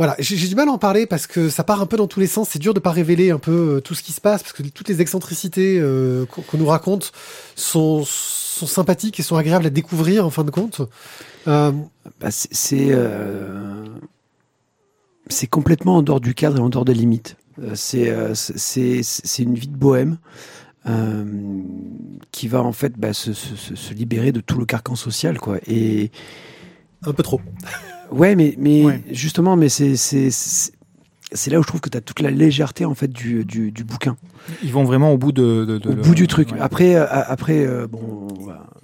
voilà, 0.00 0.16
j'ai 0.18 0.48
du 0.48 0.54
mal 0.54 0.66
à 0.66 0.72
en 0.72 0.78
parler 0.78 1.04
parce 1.04 1.26
que 1.26 1.50
ça 1.50 1.62
part 1.62 1.82
un 1.82 1.84
peu 1.86 1.98
dans 1.98 2.06
tous 2.06 2.20
les 2.20 2.26
sens. 2.26 2.48
C'est 2.48 2.58
dur 2.58 2.72
de 2.72 2.80
pas 2.80 2.90
révéler 2.90 3.30
un 3.30 3.38
peu 3.38 3.76
euh, 3.76 3.80
tout 3.82 3.94
ce 3.94 4.02
qui 4.02 4.12
se 4.12 4.20
passe 4.22 4.42
parce 4.42 4.54
que 4.54 4.62
toutes 4.62 4.88
les 4.88 5.02
excentricités 5.02 5.78
euh, 5.78 6.24
qu'on 6.24 6.56
nous 6.56 6.64
raconte 6.64 7.12
sont, 7.54 8.02
sont 8.06 8.66
sympathiques 8.66 9.20
et 9.20 9.22
sont 9.22 9.36
agréables 9.36 9.66
à 9.66 9.70
découvrir 9.70 10.24
en 10.24 10.30
fin 10.30 10.42
de 10.44 10.50
compte. 10.50 10.80
Euh, 11.48 11.70
Bah, 12.18 12.30
c'est, 12.30 12.88
euh, 12.92 13.84
complètement 15.50 15.96
en 15.98 16.02
dehors 16.02 16.20
du 16.22 16.32
cadre 16.32 16.56
et 16.56 16.60
en 16.60 16.70
dehors 16.70 16.86
des 16.86 16.94
limites. 16.94 17.36
C'est, 17.74 18.06
une 18.06 19.54
vie 19.54 19.68
de 19.68 19.76
bohème 19.76 20.16
euh, 20.86 21.24
qui 22.32 22.48
va 22.48 22.62
en 22.62 22.72
fait 22.72 22.94
bah, 22.98 23.12
se, 23.12 23.34
se, 23.34 23.54
se- 23.54 23.74
se 23.74 23.92
libérer 23.92 24.32
de 24.32 24.40
tout 24.40 24.58
le 24.58 24.64
carcan 24.64 24.96
social, 24.96 25.38
quoi. 25.38 25.58
Et 25.66 26.10
un 27.02 27.12
peu 27.12 27.22
trop. 27.22 27.42
Ouais, 28.10 28.34
mais, 28.36 28.54
mais 28.58 28.84
Ouais. 28.84 29.02
justement, 29.10 29.56
mais 29.56 29.68
c'est, 29.68 29.96
c'est, 29.96 30.30
c'est, 30.30 30.72
c'est 31.32 31.50
là 31.50 31.58
où 31.58 31.62
je 31.62 31.68
trouve 31.68 31.80
que 31.80 31.88
tu 31.90 31.96
as 31.96 32.00
toute 32.00 32.20
la 32.20 32.30
légèreté 32.30 32.84
en 32.84 32.94
fait 32.94 33.08
du, 33.08 33.44
du, 33.44 33.70
du 33.70 33.84
bouquin, 33.84 34.16
Ils 34.64 34.72
vont 34.72 34.84
vraiment 34.84 35.12
au 35.12 35.18
bout 35.18 35.32
de. 35.32 35.64
de- 35.64 35.78
de 35.78 35.88
au 35.88 35.92
le- 35.94 36.02
bout 36.02 36.14
du 36.14 36.26
truc. 36.26 36.50
ouais. 36.52 36.58
Après, 36.60 36.96
euh, 36.96 37.06
après, 37.08 37.64
euh, 37.66 37.86
bon. 37.86 38.26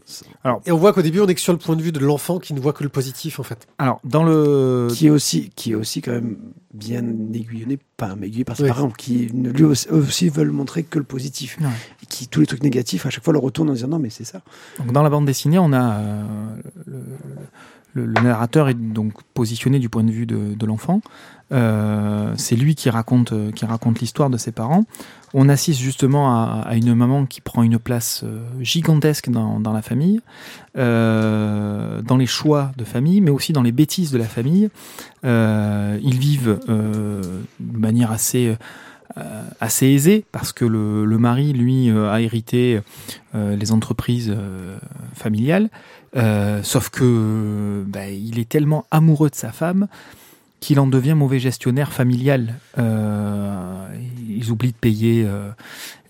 C'est- 0.09 0.25
Et 0.67 0.71
on 0.71 0.77
voit 0.77 0.93
qu'au 0.93 1.03
début, 1.03 1.19
on 1.19 1.27
est 1.27 1.35
que 1.35 1.41
sur 1.41 1.53
le 1.53 1.59
point 1.59 1.75
de 1.75 1.83
vue 1.83 1.91
de 1.91 1.99
l'enfant 1.99 2.39
qui 2.39 2.55
ne 2.55 2.61
voit 2.61 2.73
que 2.73 2.85
le 2.85 2.89
positif 2.89 3.41
en 3.41 3.43
fait. 3.43 3.67
Alors, 3.79 4.01
dans 4.05 4.23
le. 4.23 4.87
qui 4.93 5.09
est 5.09 5.11
aussi, 5.11 5.51
qui 5.57 5.73
est 5.73 5.75
aussi 5.75 6.01
quand 6.01 6.13
même 6.13 6.37
bien 6.73 7.03
aiguillonné, 7.35 7.81
pas 7.97 8.15
mais 8.15 8.29
aiguillé 8.29 8.45
par 8.45 8.57
ses 8.57 8.63
Oui. 8.63 8.69
parents, 8.69 8.91
qui 8.91 9.27
lui 9.27 9.65
aussi, 9.65 9.89
eux 9.91 9.97
aussi 10.07 10.29
veulent 10.29 10.53
montrer 10.53 10.85
que 10.85 10.99
le 11.01 11.05
positif, 11.05 11.59
Ouais. 11.61 11.67
et 12.05 12.07
qui 12.07 12.29
tous 12.29 12.39
les 12.39 12.47
trucs 12.47 12.63
négatifs 12.63 13.05
à 13.07 13.11
chaque 13.11 13.25
fois 13.25 13.33
le 13.33 13.41
retournent 13.41 13.71
en 13.71 13.73
disant 13.73 13.89
non 13.89 13.99
mais 13.99 14.11
c'est 14.11 14.23
ça. 14.23 14.43
Donc, 14.79 14.93
dans 14.93 15.03
la 15.03 15.11
bande 15.11 15.27
dessinée, 15.27 15.59
on 15.59 15.73
a 15.73 15.95
euh, 15.99 16.23
le, 16.87 16.93
le- 16.93 17.03
le 18.05 18.23
narrateur 18.23 18.69
est 18.69 18.75
donc 18.75 19.15
positionné 19.35 19.79
du 19.79 19.89
point 19.89 20.05
de 20.05 20.11
vue 20.11 20.27
de, 20.27 20.67
l'enfant. 20.67 21.01
Euh, 21.53 22.33
c'est 22.37 22.57
lui 22.57 22.75
qui 22.75 22.91
raconte, 22.91 23.33
euh, 23.33 23.53
qui 23.53 23.65
raconte 23.65 24.01
l'histoire 24.01 24.31
de 24.31 24.37
ses 24.37 24.53
parents. 24.53 24.85
On 25.33 25.49
assiste 25.49 25.81
justement 25.81 26.31
à, 26.31 26.75
une 26.75 26.95
maman 26.95 27.25
qui 27.25 27.41
prend 27.41 27.63
une 27.63 27.79
place 27.79 28.23
euh, 28.25 28.43
gigantesque 28.61 29.31
dans, 29.31 29.73
la 29.73 29.83
famille, 29.83 30.21
dans 30.75 32.17
les 32.19 32.27
choix 32.27 32.73
de 32.77 32.85
famille, 32.85 33.21
mais 33.21 33.31
aussi 33.31 33.53
dans 33.53 33.63
les 33.63 33.73
bêtises 33.73 34.11
de 34.11 34.19
la 34.19 34.25
famille. 34.25 34.69
Ils 35.25 36.19
vivent 36.19 36.59
de 36.69 37.79
manière 37.79 38.11
assez 38.13 38.57
assez 39.61 39.87
aisée 39.87 40.25
parce 40.33 40.53
que 40.53 40.65
le, 40.65 41.05
le 41.05 41.19
mari 41.19 41.53
lui 41.53 41.91
euh, 41.91 42.11
a 42.11 42.21
hérité 42.21 42.81
euh, 43.35 43.57
les 43.57 43.73
entreprises 43.73 44.33
euh, 44.35 44.79
familiales, 45.15 45.71
Euh, 46.17 46.63
sauf 46.63 46.89
que 46.89 47.85
bah, 47.87 48.09
il 48.09 48.39
est 48.39 48.49
tellement 48.49 48.87
amoureux 48.91 49.29
de 49.29 49.35
sa 49.35 49.53
femme 49.53 49.87
qu'il 50.61 50.81
en 50.81 50.87
devient 50.87 51.13
mauvais 51.15 51.39
gestionnaire 51.39 51.93
familial. 51.93 52.55
Euh, 52.79 53.87
ils 54.29 54.51
oublient 54.51 54.73
de 54.73 54.79
payer 54.79 55.25
euh, 55.27 55.51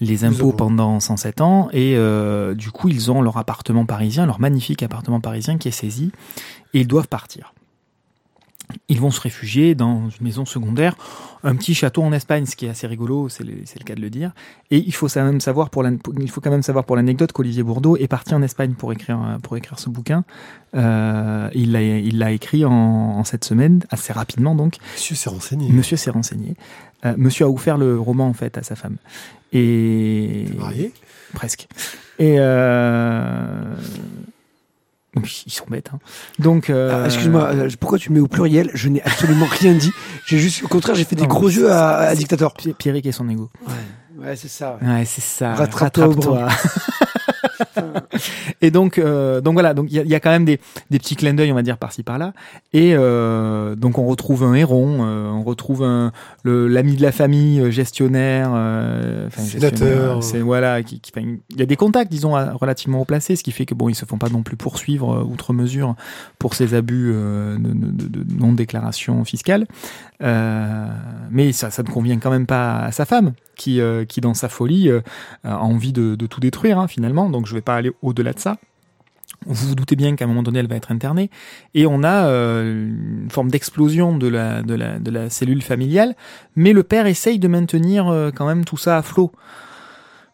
les 0.01 0.25
impôts 0.25 0.51
impôts. 0.51 0.53
pendant 0.53 1.01
107 1.01 1.40
ans 1.40 1.69
et 1.73 1.97
euh, 1.97 2.55
du 2.55 2.71
coup 2.71 2.88
ils 2.88 3.11
ont 3.11 3.21
leur 3.21 3.37
appartement 3.37 3.85
parisien, 3.85 4.27
leur 4.27 4.38
magnifique 4.38 4.83
appartement 4.83 5.21
parisien 5.21 5.59
qui 5.59 5.69
est 5.69 5.73
saisi 5.73 6.12
et 6.73 6.81
ils 6.81 6.87
doivent 6.87 7.09
partir. 7.09 7.53
Ils 8.88 9.00
vont 9.00 9.11
se 9.11 9.20
réfugier 9.20 9.74
dans 9.74 10.11
une 10.11 10.24
maison 10.24 10.44
secondaire, 10.44 10.96
un 11.44 11.55
petit 11.55 11.74
château 11.74 12.02
en 12.02 12.12
Espagne, 12.12 12.46
ce 12.46 12.57
qui 12.57 12.66
est 12.66 12.68
assez 12.68 12.87
rigolo, 12.87 13.29
c'est 13.29 13.44
le, 13.44 13.52
cas 13.85 13.94
de 13.94 14.00
le 14.00 14.11
dire. 14.11 14.33
Et 14.70 14.79
il 14.79 14.92
faut 14.92 15.07
quand 15.09 15.24
même 15.24 15.40
savoir 15.40 15.70
pour 15.70 15.83
l'an- 15.85 15.98
il 16.20 16.31
faut 16.31 16.40
quand 16.40 16.50
même 16.50 16.62
savoir 16.62 16.85
pour 16.85 16.96
l'anecdote 16.96 17.31
qu'Olivier 17.33 17.62
Bourdeau 17.62 17.96
est 17.96 18.09
parti 18.09 18.35
en 18.35 18.42
Espagne 18.42 18.74
pour 18.74 18.92
écrire 18.92 19.38
pour 19.42 19.57
écrire 19.57 19.79
ce 19.79 19.88
bouquin. 19.88 20.24
Euh, 20.74 21.48
il 21.55 21.72
l'a 21.72 21.81
il 21.83 22.22
écrit 22.22 22.64
en, 22.64 22.72
en 22.72 23.24
cette 23.24 23.44
semaine 23.44 23.85
assez 23.90 24.12
rapidement 24.12 24.55
donc. 24.55 24.76
Monsieur 24.94 25.14
s'est 25.14 25.31
renseigné. 25.31 25.70
Monsieur 25.70 25.96
s'est 25.96 26.11
renseigné. 26.11 26.55
Euh, 27.05 27.14
monsieur 27.16 27.44
a 27.46 27.48
offert 27.48 27.79
le 27.79 27.98
roman 28.00 28.26
en 28.29 28.35
fait 28.35 28.59
à 28.59 28.62
sa 28.62 28.74
femme. 28.74 28.96
Et 29.52 30.46
Marié? 30.59 30.92
presque. 31.35 31.68
Et 32.18 32.37
euh... 32.38 33.74
ils 35.46 35.52
sont 35.52 35.64
bêtes. 35.68 35.90
Hein. 35.94 35.98
Donc, 36.38 36.70
euh, 36.70 37.02
Ah, 37.02 37.07
Excuse-moi, 37.07 37.42
euh, 37.55 37.68
pourquoi 37.81 37.98
tu 37.98 38.12
mets 38.12 38.20
au 38.20 38.26
pluriel? 38.29 38.70
Je 38.74 38.88
n'ai 38.88 39.02
absolument 39.02 39.46
rien 39.50 39.72
dit. 39.74 39.92
J'ai 40.26 40.38
juste, 40.38 40.62
au 40.64 40.68
contraire, 40.68 40.94
j'ai 40.94 41.05
fait 41.05 41.16
des 41.16 41.26
gros 41.26 41.48
yeux 41.48 41.70
à, 41.70 41.98
à 41.98 42.14
dictateur. 42.14 42.52
Pi- 42.55 42.74
Pierrick 42.74 43.07
et 43.07 43.12
son 43.12 43.29
ego. 43.29 43.50
Ouais, 43.66 44.26
ouais 44.29 44.37
c'est 44.37 44.48
ça. 44.48 44.79
Ouais, 44.83 45.05
c'est 45.07 45.22
ça. 45.22 45.55
Rattrape-toi. 45.55 46.48
et 48.61 48.70
donc, 48.70 48.99
euh, 48.99 49.40
donc 49.40 49.55
voilà, 49.55 49.75
donc 49.75 49.87
il 49.90 49.96
y, 49.96 49.99
a- 49.99 50.03
il 50.03 50.09
y 50.09 50.14
a 50.14 50.20
quand 50.20 50.31
même 50.31 50.44
des, 50.44 50.61
des 50.90 50.99
petits 50.99 51.16
clins 51.16 51.35
d'œil, 51.35 51.53
on 51.53 51.55
va 51.55 51.62
dire 51.62 51.79
par-ci 51.79 52.03
par-là. 52.03 52.33
Et 52.72 52.94
euh, 52.94 53.75
donc 53.75 53.99
on 53.99 54.07
retrouve 54.07 54.42
un 54.44 54.55
héron, 54.55 54.99
euh, 55.05 55.29
on 55.31 55.42
retrouve 55.42 55.83
un, 55.83 56.12
le 56.42 56.68
l'ami 56.68 56.96
de 56.96 57.03
la 57.03 57.12
famille, 57.12 57.61
euh, 57.61 57.70
gestionnaire, 57.70 58.51
euh, 58.55 59.29
gestionnaire, 59.70 60.22
C'est 60.22 60.40
voilà, 60.40 60.83
qui, 60.83 61.01
qui- 61.01 61.12
il 61.16 61.59
y 61.59 61.62
a 61.62 61.66
des 61.66 61.77
contacts, 61.77 62.11
disons, 62.11 62.33
relativement 62.33 63.01
haut 63.01 63.05
placés, 63.05 63.37
ce 63.37 63.42
qui 63.44 63.53
fait 63.53 63.66
que 63.66 63.75
bon, 63.75 63.88
ils 63.88 63.94
se 63.94 64.05
font 64.05 64.18
pas 64.18 64.29
non 64.29 64.42
plus 64.42 64.57
poursuivre 64.57 65.14
euh, 65.18 65.22
outre 65.22 65.53
mesure 65.53 65.94
pour 66.38 66.55
ces 66.55 66.75
abus 66.75 67.11
euh, 67.14 67.57
de, 67.59 67.72
de- 67.72 68.09
de- 68.25 68.35
non 68.38 68.53
déclaration 68.53 69.25
fiscale. 69.25 69.66
Euh, 70.22 70.87
mais 71.31 71.53
ça, 71.53 71.70
ça 71.70 71.83
ne 71.83 71.88
convient 71.88 72.18
quand 72.18 72.31
même 72.31 72.46
pas 72.46 72.79
à 72.81 72.92
sa 72.92 73.05
femme, 73.05 73.33
qui, 73.57 73.81
euh, 73.81 74.05
qui 74.05 74.21
dans 74.21 74.35
sa 74.35 74.49
folie 74.49 74.88
euh, 74.88 75.01
a 75.45 75.59
envie 75.59 75.92
de, 75.92 76.14
tout 76.27 76.40
détruire 76.40 76.79
hein, 76.79 76.88
finalement. 76.88 77.29
Donc 77.31 77.47
je 77.47 77.55
vais 77.55 77.61
pas 77.61 77.75
aller 77.75 77.92
au-delà 78.03 78.33
de 78.33 78.38
ça. 78.38 78.59
Vous 79.45 79.69
vous 79.69 79.75
doutez 79.75 79.97
bien 79.97 80.16
qu'à 80.16 80.25
un 80.25 80.29
moment 80.29 80.42
donné, 80.42 80.61
elle 80.61 80.69
va 80.69 80.77
être 80.77 80.92
internée. 80.92 81.31
Et 81.75 81.87
on 81.87 82.03
a 82.03 82.27
euh, 82.27 82.88
une 83.23 83.31
forme 83.31 83.51
d'explosion 83.51 84.16
de 84.16 84.29
la, 84.29 85.31
cellule 85.31 85.62
familiale. 85.62 86.14
Mais 86.55 86.73
le 86.73 86.83
père 86.83 87.07
essaye 87.07 87.38
de 87.38 87.49
maintenir 87.49 88.31
quand 88.35 88.47
même 88.47 88.64
tout 88.64 88.77
ça 88.77 88.97
à 88.97 89.03
flot. 89.03 89.33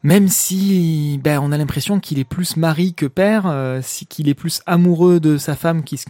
Même 0.05 0.27
si 0.27 1.21
ben, 1.23 1.39
on 1.41 1.53
a 1.53 1.57
l'impression 1.57 2.01
qu'il 2.01 2.19
est 2.19 2.25
plus 2.25 2.57
mari 2.57 2.93
que 2.93 3.07
père, 3.07 3.45
euh, 3.47 3.79
si, 3.83 4.07
qu'il 4.07 4.29
est 4.29 4.35
plus 4.35 4.61
amoureux 4.67 5.21
de 5.21 5.37
sa 5.37 5.55
femme 5.55 5.85
qu'il 5.85 6.09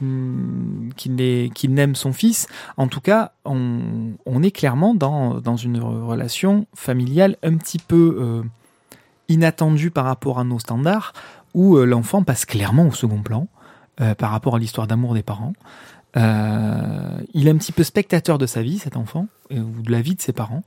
n'aime 1.74 1.94
son 1.94 2.12
fils. 2.14 2.46
En 2.78 2.88
tout 2.88 3.02
cas, 3.02 3.32
on, 3.44 4.42
est 4.42 4.50
clairement 4.50 4.94
dans, 4.94 5.56
une 5.56 5.78
relation 5.78 6.66
familiale 6.74 7.36
un 7.42 7.56
petit 7.56 7.78
peu 7.78 8.16
euh, 8.18 8.42
inattendue 9.28 9.90
par 9.90 10.06
rapport 10.06 10.38
à 10.38 10.44
nos 10.44 10.58
standards, 10.58 11.12
où 11.52 11.76
euh, 11.76 11.84
l'enfant 11.84 12.22
passe 12.22 12.46
clairement 12.46 12.88
au 12.88 12.92
second 12.92 13.22
plan 13.22 13.48
par 14.18 14.30
rapport 14.30 14.56
à 14.56 14.58
l'histoire 14.58 14.88
d'amour 14.88 15.14
des 15.14 15.22
parents. 15.22 15.52
Il 16.16 17.46
est 17.46 17.50
un 17.50 17.56
petit 17.56 17.70
peu 17.70 17.84
spectateur 17.84 18.36
de 18.36 18.46
sa 18.46 18.60
vie, 18.60 18.78
cet 18.78 18.96
enfant, 18.96 19.28
ou 19.50 19.82
de 19.82 19.92
la 19.92 20.00
vie 20.00 20.16
de 20.16 20.20
ses 20.20 20.32
parents. 20.32 20.64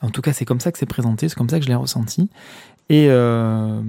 En 0.00 0.10
tout 0.10 0.22
cas, 0.22 0.32
c'est 0.32 0.44
comme 0.44 0.60
ça 0.60 0.70
que 0.72 0.78
c'est 0.78 0.86
présenté, 0.86 1.28
c'est 1.28 1.34
comme 1.34 1.48
ça 1.48 1.58
que 1.58 1.64
je 1.64 1.68
l'ai 1.68 1.74
ressenti. 1.74 2.30
Et 2.88 3.06
euh, 3.10 3.80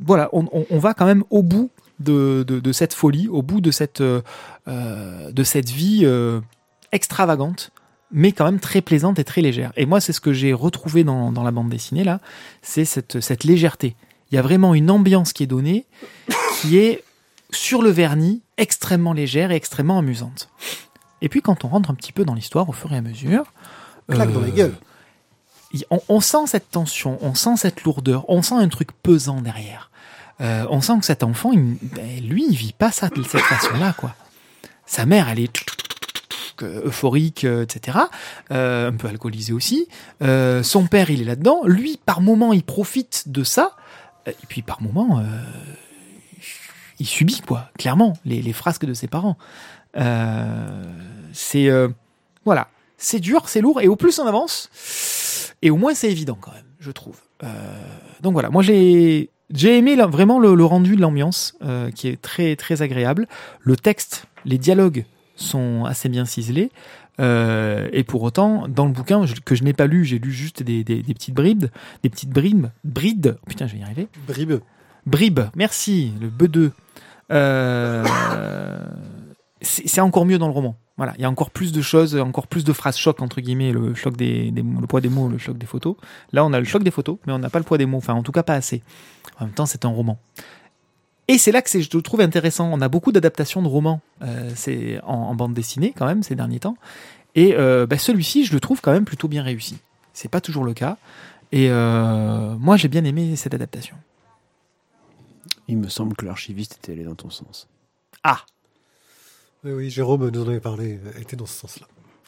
voilà, 0.00 0.28
on, 0.32 0.46
on- 0.52 0.66
on 0.70 0.78
va 0.78 0.94
quand 0.94 1.06
même 1.06 1.24
au 1.30 1.42
bout 1.42 1.70
de, 1.98 2.44
de- 2.46 2.60
de 2.60 2.72
cette 2.72 2.94
folie, 2.94 3.28
au 3.28 3.42
bout 3.42 3.60
de 3.60 3.70
cette, 3.70 4.00
euh, 4.00 4.22
euh, 4.68 5.30
de 5.32 5.42
cette 5.42 5.68
vie 5.70 6.02
euh, 6.04 6.40
extravagante, 6.92 7.70
mais 8.12 8.32
quand 8.32 8.44
même 8.44 8.60
très 8.60 8.80
plaisante 8.80 9.18
et 9.18 9.24
très 9.24 9.40
légère. 9.42 9.72
Et 9.76 9.86
moi, 9.86 10.00
c'est 10.00 10.12
ce 10.12 10.20
que 10.20 10.32
j'ai 10.32 10.52
retrouvé 10.52 11.04
dans, 11.04 11.32
dans 11.32 11.42
la 11.42 11.50
bande 11.50 11.68
dessinée, 11.68 12.04
là, 12.04 12.20
c'est 12.62 12.84
cette, 12.84 13.20
cette 13.20 13.44
légèreté. 13.44 13.96
Il 14.30 14.36
y 14.36 14.38
a 14.38 14.42
vraiment 14.42 14.74
une 14.74 14.90
ambiance 14.90 15.32
qui 15.32 15.42
est 15.42 15.46
donnée, 15.48 15.86
qui 16.60 16.78
est 16.78 17.02
sur 17.50 17.82
le 17.82 17.90
vernis, 17.90 18.42
extrêmement 18.56 19.12
légère 19.12 19.50
et 19.50 19.56
extrêmement 19.56 19.98
amusante. 19.98 20.48
Et 21.22 21.28
puis, 21.28 21.42
quand 21.42 21.64
on 21.64 21.68
rentre 21.68 21.90
un 21.90 21.94
petit 21.94 22.12
peu 22.12 22.24
dans 22.24 22.34
l'histoire 22.34 22.68
au 22.68 22.72
fur 22.72 22.92
et 22.92 22.96
à 22.96 23.00
mesure... 23.02 23.44
Claque 24.08 24.32
dans 24.32 24.40
la 24.40 24.50
gueule. 24.50 24.74
On, 26.08 26.20
sent 26.20 26.46
cette 26.46 26.70
tension, 26.70 27.18
on 27.20 27.34
sent 27.34 27.56
cette 27.56 27.84
lourdeur, 27.84 28.28
on 28.28 28.42
sent 28.42 28.54
un 28.54 28.68
truc 28.68 28.90
pesant 29.02 29.40
derrière. 29.40 29.90
Euh, 30.40 30.66
on 30.70 30.80
sent 30.80 30.98
que 31.00 31.06
cet 31.06 31.22
enfant, 31.22 31.52
ben, 31.54 32.20
lui, 32.22 32.46
il 32.48 32.56
vit 32.56 32.74
pas 32.74 32.92
ça 32.92 33.08
de 33.08 33.22
cette 33.22 33.40
façon-là, 33.40 33.94
quoi. 33.94 34.14
Sa 34.84 35.06
mère, 35.06 35.28
elle 35.28 35.40
est 35.40 35.64
euphorique, 36.62 37.44
euh, 37.44 37.64
etc. 37.64 37.98
Euh, 38.50 38.90
un 38.90 38.92
peu 38.92 39.08
alcoolisée 39.08 39.52
aussi. 39.52 39.88
Son 40.20 40.86
père, 40.86 41.10
il 41.10 41.22
est 41.22 41.24
là-dedans. 41.24 41.62
Lui, 41.64 41.98
par 42.04 42.20
moment, 42.20 42.52
il 42.52 42.62
profite 42.62 43.24
de 43.26 43.44
ça. 43.44 43.72
Et 44.26 44.46
puis, 44.48 44.62
par 44.62 44.82
moment, 44.82 45.22
il 46.98 47.06
subit, 47.06 47.40
quoi. 47.46 47.70
Clairement, 47.78 48.18
les, 48.24 48.42
les 48.42 48.52
frasques 48.52 48.84
de 48.84 48.94
ses 48.94 49.08
parents. 49.08 49.36
C'est 51.32 51.70
voilà, 52.46 52.68
c'est 52.96 53.18
dur, 53.18 53.48
c'est 53.48 53.60
lourd, 53.60 53.80
et 53.80 53.88
au 53.88 53.96
plus 53.96 54.20
on 54.20 54.26
avance, 54.26 54.70
et 55.66 55.70
au 55.70 55.76
moins 55.76 55.94
c'est 55.94 56.10
évident 56.10 56.38
quand 56.40 56.52
même, 56.52 56.64
je 56.78 56.90
trouve. 56.90 57.16
Euh, 57.44 57.48
donc 58.22 58.32
voilà, 58.32 58.50
moi 58.50 58.62
j'ai 58.62 59.30
j'ai 59.50 59.76
aimé 59.78 59.94
là, 59.96 60.06
vraiment 60.06 60.38
le, 60.40 60.54
le 60.54 60.64
rendu 60.64 60.96
de 60.96 61.00
l'ambiance, 61.00 61.54
euh, 61.62 61.90
qui 61.90 62.08
est 62.08 62.20
très 62.20 62.56
très 62.56 62.82
agréable. 62.82 63.28
Le 63.60 63.76
texte, 63.76 64.26
les 64.44 64.58
dialogues 64.58 65.04
sont 65.36 65.84
assez 65.84 66.08
bien 66.08 66.24
ciselés. 66.24 66.70
Euh, 67.18 67.88
et 67.92 68.02
pour 68.04 68.22
autant, 68.24 68.68
dans 68.68 68.84
le 68.86 68.92
bouquin 68.92 69.24
je- 69.24 69.34
que 69.36 69.54
je 69.54 69.64
n'ai 69.64 69.72
pas 69.72 69.86
lu, 69.86 70.04
j'ai 70.04 70.18
lu 70.18 70.32
juste 70.32 70.62
des, 70.62 70.84
des, 70.84 71.02
des 71.02 71.14
petites 71.14 71.34
brides, 71.34 71.70
des 72.02 72.10
petites 72.10 72.28
brides, 72.30 72.70
brides. 72.84 73.36
Oh, 73.38 73.44
putain, 73.48 73.66
je 73.66 73.74
vais 73.74 73.78
y 73.80 73.82
arriver. 73.84 74.08
Bribe. 74.26 74.60
Bribes, 75.06 75.40
merci, 75.54 76.12
le 76.20 76.28
B2. 76.28 76.72
Euh, 77.32 78.04
c'est 79.66 80.00
encore 80.00 80.26
mieux 80.26 80.38
dans 80.38 80.46
le 80.46 80.52
roman. 80.52 80.76
Voilà, 80.96 81.14
il 81.16 81.22
y 81.22 81.24
a 81.24 81.30
encore 81.30 81.50
plus 81.50 81.72
de 81.72 81.82
choses, 81.82 82.16
encore 82.16 82.46
plus 82.46 82.64
de 82.64 82.72
phrases 82.72 82.96
choc 82.96 83.20
entre 83.20 83.40
guillemets, 83.40 83.72
le 83.72 83.94
choc 83.94 84.16
des, 84.16 84.50
le 84.50 84.86
poids 84.86 85.00
des 85.00 85.08
mots, 85.10 85.28
le 85.28 85.38
choc 85.38 85.58
des 85.58 85.66
photos. 85.66 85.96
Là, 86.32 86.44
on 86.44 86.52
a 86.52 86.58
le 86.58 86.64
choc 86.64 86.82
des 86.82 86.90
photos, 86.90 87.18
mais 87.26 87.32
on 87.32 87.38
n'a 87.38 87.50
pas 87.50 87.58
le 87.58 87.64
poids 87.64 87.78
des 87.78 87.86
mots. 87.86 87.98
Enfin, 87.98 88.14
en 88.14 88.22
tout 88.22 88.32
cas, 88.32 88.42
pas 88.42 88.54
assez. 88.54 88.82
En 89.38 89.44
même 89.44 89.54
temps, 89.54 89.66
c'est 89.66 89.84
un 89.84 89.90
roman. 89.90 90.18
Et 91.28 91.38
c'est 91.38 91.52
là 91.52 91.60
que 91.60 91.68
je 91.80 91.88
le 91.92 92.02
trouve 92.02 92.20
intéressant. 92.20 92.70
On 92.72 92.80
a 92.80 92.88
beaucoup 92.88 93.12
d'adaptations 93.12 93.60
de 93.60 93.68
romans, 93.68 94.00
euh, 94.22 94.50
c'est 94.54 95.00
en, 95.02 95.14
en 95.14 95.34
bande 95.34 95.54
dessinée 95.54 95.92
quand 95.96 96.06
même 96.06 96.22
ces 96.22 96.34
derniers 96.34 96.60
temps. 96.60 96.76
Et 97.34 97.54
euh, 97.54 97.86
bah, 97.86 97.98
celui-ci, 97.98 98.44
je 98.44 98.52
le 98.52 98.60
trouve 98.60 98.80
quand 98.80 98.92
même 98.92 99.04
plutôt 99.04 99.28
bien 99.28 99.42
réussi. 99.42 99.78
C'est 100.12 100.30
pas 100.30 100.40
toujours 100.40 100.64
le 100.64 100.72
cas. 100.72 100.96
Et 101.52 101.68
euh, 101.70 102.56
moi, 102.56 102.76
j'ai 102.76 102.88
bien 102.88 103.04
aimé 103.04 103.36
cette 103.36 103.54
adaptation. 103.54 103.96
Il 105.68 105.76
me 105.78 105.88
semble 105.88 106.16
que 106.16 106.24
l'archiviste 106.24 106.76
était 106.76 106.92
allé 106.92 107.04
dans 107.04 107.14
ton 107.14 107.30
sens. 107.30 107.68
Ah, 108.22 108.40
Oui, 109.64 109.72
oui, 109.72 109.90
Jérôme 109.90 110.28
nous 110.30 110.42
en 110.42 110.48
avait 110.48 110.60
parlé, 110.60 111.00
elle 111.14 111.22
était 111.22 111.36
dans 111.36 111.46
ce 111.46 111.58
sens-là. 111.58 111.86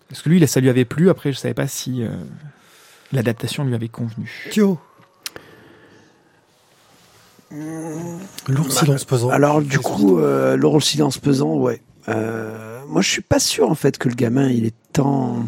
Parce 0.08 0.22
que 0.22 0.28
lui, 0.28 0.46
ça 0.46 0.60
lui 0.60 0.70
avait 0.70 0.84
plu. 0.84 1.10
Après, 1.10 1.32
je 1.32 1.38
savais 1.38 1.54
pas 1.54 1.68
si 1.68 2.02
euh, 2.02 2.08
l'adaptation 3.12 3.64
lui 3.64 3.74
avait 3.74 3.88
convenu. 3.88 4.48
Thio. 4.50 4.78
Lourd 7.50 8.70
silence 8.70 9.04
pesant. 9.04 9.30
Alors 9.30 9.62
du 9.62 9.78
coup, 9.78 10.18
euh, 10.18 10.56
le 10.56 10.80
silence 10.80 11.18
pesant, 11.18 11.56
ouais. 11.56 11.80
Euh, 12.08 12.84
moi, 12.86 13.02
je 13.02 13.08
suis 13.10 13.22
pas 13.22 13.38
sûr 13.38 13.70
en 13.70 13.74
fait 13.74 13.98
que 13.98 14.08
le 14.08 14.14
gamin, 14.14 14.48
il 14.48 14.66
est 14.66 14.74
tant, 14.92 15.46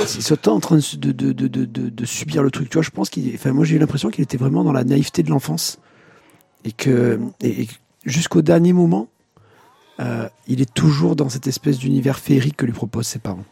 il 0.00 0.22
soit 0.22 0.36
tant 0.36 0.54
en 0.54 0.60
train 0.60 0.76
de, 0.76 1.12
de, 1.12 1.32
de, 1.32 1.46
de, 1.48 1.64
de, 1.64 1.88
de 1.88 2.04
subir 2.04 2.42
le 2.42 2.50
truc. 2.50 2.68
Tu 2.70 2.74
vois, 2.74 2.82
je 2.82 2.90
pense 2.90 3.10
qu'il, 3.10 3.32
enfin, 3.34 3.52
moi, 3.52 3.64
j'ai 3.64 3.76
eu 3.76 3.78
l'impression 3.78 4.10
qu'il 4.10 4.22
était 4.22 4.36
vraiment 4.36 4.64
dans 4.64 4.72
la 4.72 4.84
naïveté 4.84 5.22
de 5.22 5.30
l'enfance 5.30 5.78
et 6.64 6.72
que, 6.72 7.20
et, 7.40 7.62
et 7.62 7.68
jusqu'au 8.04 8.42
dernier 8.42 8.72
moment, 8.72 9.08
euh, 10.00 10.28
il 10.46 10.60
est 10.60 10.72
toujours 10.72 11.16
dans 11.16 11.28
cette 11.28 11.46
espèce 11.46 11.78
d'univers 11.78 12.18
féerique 12.18 12.56
que 12.56 12.66
lui 12.66 12.72
proposent 12.72 13.06
ses 13.06 13.18
parents. 13.18 13.44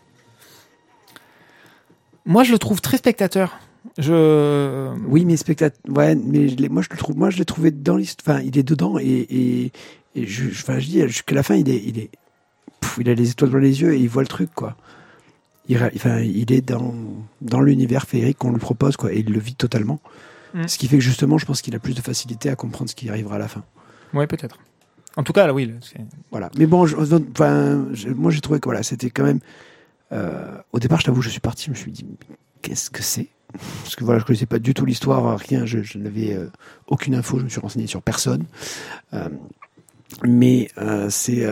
Moi, 2.24 2.44
je 2.44 2.52
le 2.52 2.58
trouve 2.58 2.80
très 2.80 2.96
spectateur. 2.96 3.58
Je. 3.98 4.92
Oui, 5.06 5.24
mais 5.24 5.36
spectateur. 5.36 5.78
Ouais, 5.88 6.14
mais 6.14 6.48
je 6.48 6.68
moi 6.68 6.82
je 6.82 6.88
le 6.90 6.96
trouve. 6.96 7.16
Moi, 7.16 7.30
je 7.30 7.38
l'ai 7.38 7.44
trouvé 7.44 7.70
dans 7.70 7.96
l'histoire. 7.96 8.36
Enfin, 8.36 8.46
il 8.46 8.58
est 8.58 8.62
dedans 8.62 8.98
et 8.98 9.04
et, 9.04 9.72
et 10.14 10.26
je, 10.26 10.48
enfin, 10.50 10.78
je 10.78 10.86
dis 10.86 11.00
jusqu'à 11.02 11.34
la 11.34 11.42
fin, 11.42 11.54
il 11.54 11.68
est, 11.68 11.82
il 11.84 11.98
est, 11.98 12.10
Pff, 12.80 12.98
il 13.00 13.08
a 13.08 13.14
les 13.14 13.30
étoiles 13.30 13.50
dans 13.50 13.58
les 13.58 13.80
yeux 13.80 13.94
et 13.94 13.98
il 13.98 14.08
voit 14.08 14.22
le 14.22 14.28
truc, 14.28 14.50
quoi. 14.54 14.76
Il, 15.68 15.76
enfin, 15.94 16.18
il 16.20 16.52
est 16.52 16.62
dans 16.62 16.94
dans 17.40 17.60
l'univers 17.60 18.06
féerique 18.06 18.38
qu'on 18.38 18.52
lui 18.52 18.58
propose, 18.58 18.96
quoi, 18.96 19.12
et 19.12 19.20
il 19.20 19.32
le 19.32 19.38
vit 19.38 19.54
totalement. 19.54 20.00
Mm. 20.54 20.66
Ce 20.66 20.78
qui 20.78 20.88
fait 20.88 20.98
que 20.98 21.04
justement, 21.04 21.38
je 21.38 21.46
pense 21.46 21.62
qu'il 21.62 21.74
a 21.74 21.78
plus 21.78 21.94
de 21.94 22.00
facilité 22.00 22.50
à 22.50 22.56
comprendre 22.56 22.90
ce 22.90 22.94
qui 22.96 23.08
arrivera 23.08 23.36
à 23.36 23.38
la 23.38 23.48
fin. 23.48 23.64
Ouais, 24.14 24.26
peut-être. 24.26 24.58
En 25.16 25.22
tout 25.22 25.32
cas, 25.32 25.46
là, 25.46 25.54
oui. 25.54 25.72
Voilà. 26.30 26.50
Mais 26.58 26.66
bon, 26.66 26.86
je- 26.86 26.96
enfin, 26.96 27.86
je- 27.92 28.08
moi 28.10 28.30
j'ai 28.30 28.40
trouvé 28.40 28.60
que 28.60 28.64
voilà, 28.68 28.82
c'était 28.82 29.10
quand 29.10 29.24
même. 29.24 29.40
euh, 30.12 30.56
au 30.72 30.78
départ, 30.78 31.00
je 31.00 31.06
t'avoue, 31.06 31.20
je 31.22 31.30
suis 31.30 31.40
parti, 31.40 31.64
je 31.64 31.70
me 31.70 31.74
suis 31.74 31.90
dit, 31.90 32.06
qu'est-ce 32.62 32.90
que 32.90 33.02
c'est? 33.02 33.28
Parce 33.82 33.96
que 33.96 34.04
voilà, 34.04 34.20
je 34.20 34.24
connaissais 34.24 34.46
pas 34.46 34.58
du 34.58 34.72
tout 34.74 34.84
l'histoire, 34.84 35.36
rien, 35.38 35.64
je, 35.66 35.82
je 35.82 35.98
n'avais 35.98 36.34
euh, 36.34 36.48
aucune 36.86 37.14
info, 37.14 37.38
je 37.38 37.44
me 37.44 37.48
suis 37.48 37.60
renseigné 37.60 37.86
sur 37.88 38.02
personne. 38.02 38.44
Euh, 39.14 39.28
mais 40.24 40.70
c'est, 41.08 41.44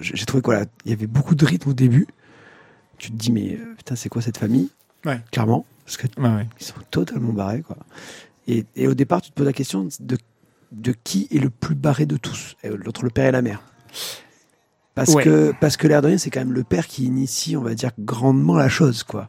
j'ai 0.00 0.24
trouvé 0.26 0.40
que 0.42 0.46
voilà, 0.46 0.66
il 0.84 0.90
y 0.90 0.94
avait 0.94 1.06
beaucoup 1.08 1.34
de 1.34 1.44
rythme 1.44 1.70
au 1.70 1.74
début. 1.74 2.06
Tu 2.98 3.10
te 3.10 3.16
dis, 3.16 3.32
mais 3.32 3.58
putain, 3.76 3.96
c'est 3.96 4.08
quoi 4.08 4.22
cette 4.22 4.38
famille? 4.38 4.70
Ouais. 5.04 5.20
Clairement, 5.32 5.66
parce 5.84 5.96
que 5.96 6.06
Ouais, 6.20 6.28
ouais. 6.28 6.46
ils 6.60 6.64
sont 6.64 6.74
totalement 6.90 7.32
barrés, 7.32 7.62
quoi. 7.62 7.76
Et, 8.48 8.64
et 8.76 8.86
au 8.86 8.94
départ, 8.94 9.20
tu 9.22 9.30
te 9.30 9.34
poses 9.34 9.46
la 9.46 9.52
question 9.52 9.88
de, 10.00 10.16
de 10.76 10.94
qui 11.04 11.26
est 11.32 11.38
le 11.38 11.50
plus 11.50 11.74
barré 11.74 12.06
de 12.06 12.16
tous, 12.16 12.56
euh, 12.64 12.76
entre 12.86 13.04
le 13.04 13.10
père 13.10 13.26
et 13.26 13.32
la 13.32 13.42
mère. 13.42 13.62
Parce 14.94 15.14
Ouais. 15.14 15.24
que, 15.24 15.52
parce 15.60 15.76
que 15.76 15.86
l'air 15.86 16.00
de 16.02 16.06
rien, 16.08 16.18
c'est 16.18 16.30
quand 16.30 16.40
même 16.40 16.52
le 16.54 16.64
père 16.64 16.86
qui 16.86 17.04
initie, 17.04 17.56
on 17.56 17.62
va 17.62 17.74
dire, 17.74 17.90
grandement 17.98 18.54
la 18.56 18.68
chose, 18.68 19.02
quoi. 19.02 19.28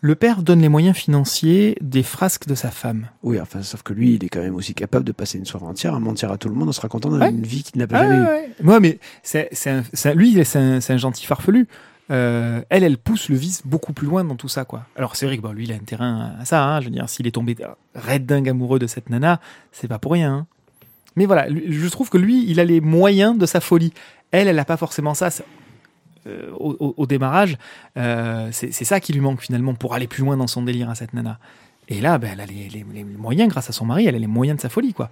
Le 0.00 0.14
père 0.14 0.42
donne 0.42 0.60
les 0.60 0.68
moyens 0.68 0.96
financiers 0.96 1.76
des 1.80 2.02
frasques 2.02 2.46
de 2.46 2.54
sa 2.54 2.70
femme. 2.70 3.08
Oui, 3.22 3.40
enfin, 3.40 3.62
sauf 3.62 3.82
que 3.82 3.92
lui, 3.92 4.14
il 4.14 4.24
est 4.24 4.28
quand 4.28 4.40
même 4.42 4.54
aussi 4.54 4.74
capable 4.74 5.04
de 5.04 5.12
passer 5.12 5.38
une 5.38 5.44
soirée 5.46 5.66
entière 5.66 5.94
à 5.94 6.00
mentir 6.00 6.30
à 6.30 6.38
tout 6.38 6.48
le 6.48 6.54
monde 6.54 6.68
en 6.68 6.72
se 6.72 6.80
racontant 6.80 7.10
Ouais. 7.10 7.30
une 7.30 7.42
vie 7.42 7.62
qu'il 7.62 7.78
n'a 7.78 7.86
pas 7.86 7.98
Ah, 8.00 8.02
jamais 8.02 8.28
ouais. 8.28 8.50
Ouais, 8.62 8.80
mais 8.80 8.98
c'est, 9.22 9.50
lui, 10.14 10.44
c'est 10.44 10.58
un, 10.58 10.80
c'est 10.80 10.92
un 10.92 10.96
gentil 10.98 11.26
farfelu. 11.26 11.66
Euh, 12.12 12.60
elle, 12.68 12.84
elle 12.84 12.98
pousse 12.98 13.28
le 13.30 13.36
vice 13.36 13.62
beaucoup 13.64 13.92
plus 13.92 14.06
loin 14.06 14.22
dans 14.22 14.36
tout 14.36 14.48
ça, 14.48 14.64
quoi. 14.64 14.86
Alors 14.96 15.16
c'est 15.16 15.26
vrai 15.26 15.38
que 15.38 15.42
bon, 15.42 15.50
lui, 15.52 15.64
il 15.64 15.72
a 15.72 15.74
un 15.74 15.78
terrain 15.78 16.34
à 16.38 16.44
ça. 16.44 16.62
Hein, 16.64 16.80
je 16.80 16.84
veux 16.86 16.92
dire, 16.92 17.08
s'il 17.08 17.26
est 17.26 17.32
tombé 17.32 17.56
red 17.96 18.24
dingue 18.26 18.48
amoureux 18.48 18.78
de 18.78 18.86
cette 18.86 19.10
nana, 19.10 19.40
c'est 19.72 19.88
pas 19.88 19.98
pour 19.98 20.12
rien. 20.12 20.32
hein. 20.32 20.46
Mais 21.16 21.24
voilà, 21.24 21.46
je 21.48 21.88
trouve 21.88 22.10
que 22.10 22.18
lui, 22.18 22.44
il 22.48 22.60
a 22.60 22.64
les 22.64 22.80
moyens 22.80 23.36
de 23.36 23.46
sa 23.46 23.60
folie. 23.60 23.92
Elle, 24.30 24.48
elle 24.48 24.56
n'a 24.56 24.64
pas 24.64 24.76
forcément 24.76 25.14
ça. 25.14 25.30
euh, 26.26 26.50
au, 26.58 27.06
démarrage, 27.06 27.56
euh, 27.96 28.48
c'est, 28.52 28.72
ça 28.72 29.00
qui 29.00 29.12
lui 29.12 29.20
manque 29.20 29.40
finalement 29.40 29.74
pour 29.74 29.94
aller 29.94 30.06
plus 30.06 30.22
loin 30.22 30.36
dans 30.36 30.46
son 30.46 30.62
délire 30.62 30.90
à 30.90 30.94
cette 30.94 31.14
nana. 31.14 31.38
Et 31.88 32.00
là, 32.00 32.18
ben, 32.18 32.30
elle 32.32 32.40
a 32.40 32.46
les, 32.46 33.04
moyens, 33.04 33.48
grâce 33.48 33.70
à 33.70 33.72
son 33.72 33.86
mari, 33.86 34.06
elle 34.06 34.16
a 34.16 34.18
les 34.18 34.26
moyens 34.26 34.56
de 34.56 34.62
sa 34.62 34.68
folie, 34.68 34.92
quoi. 34.92 35.08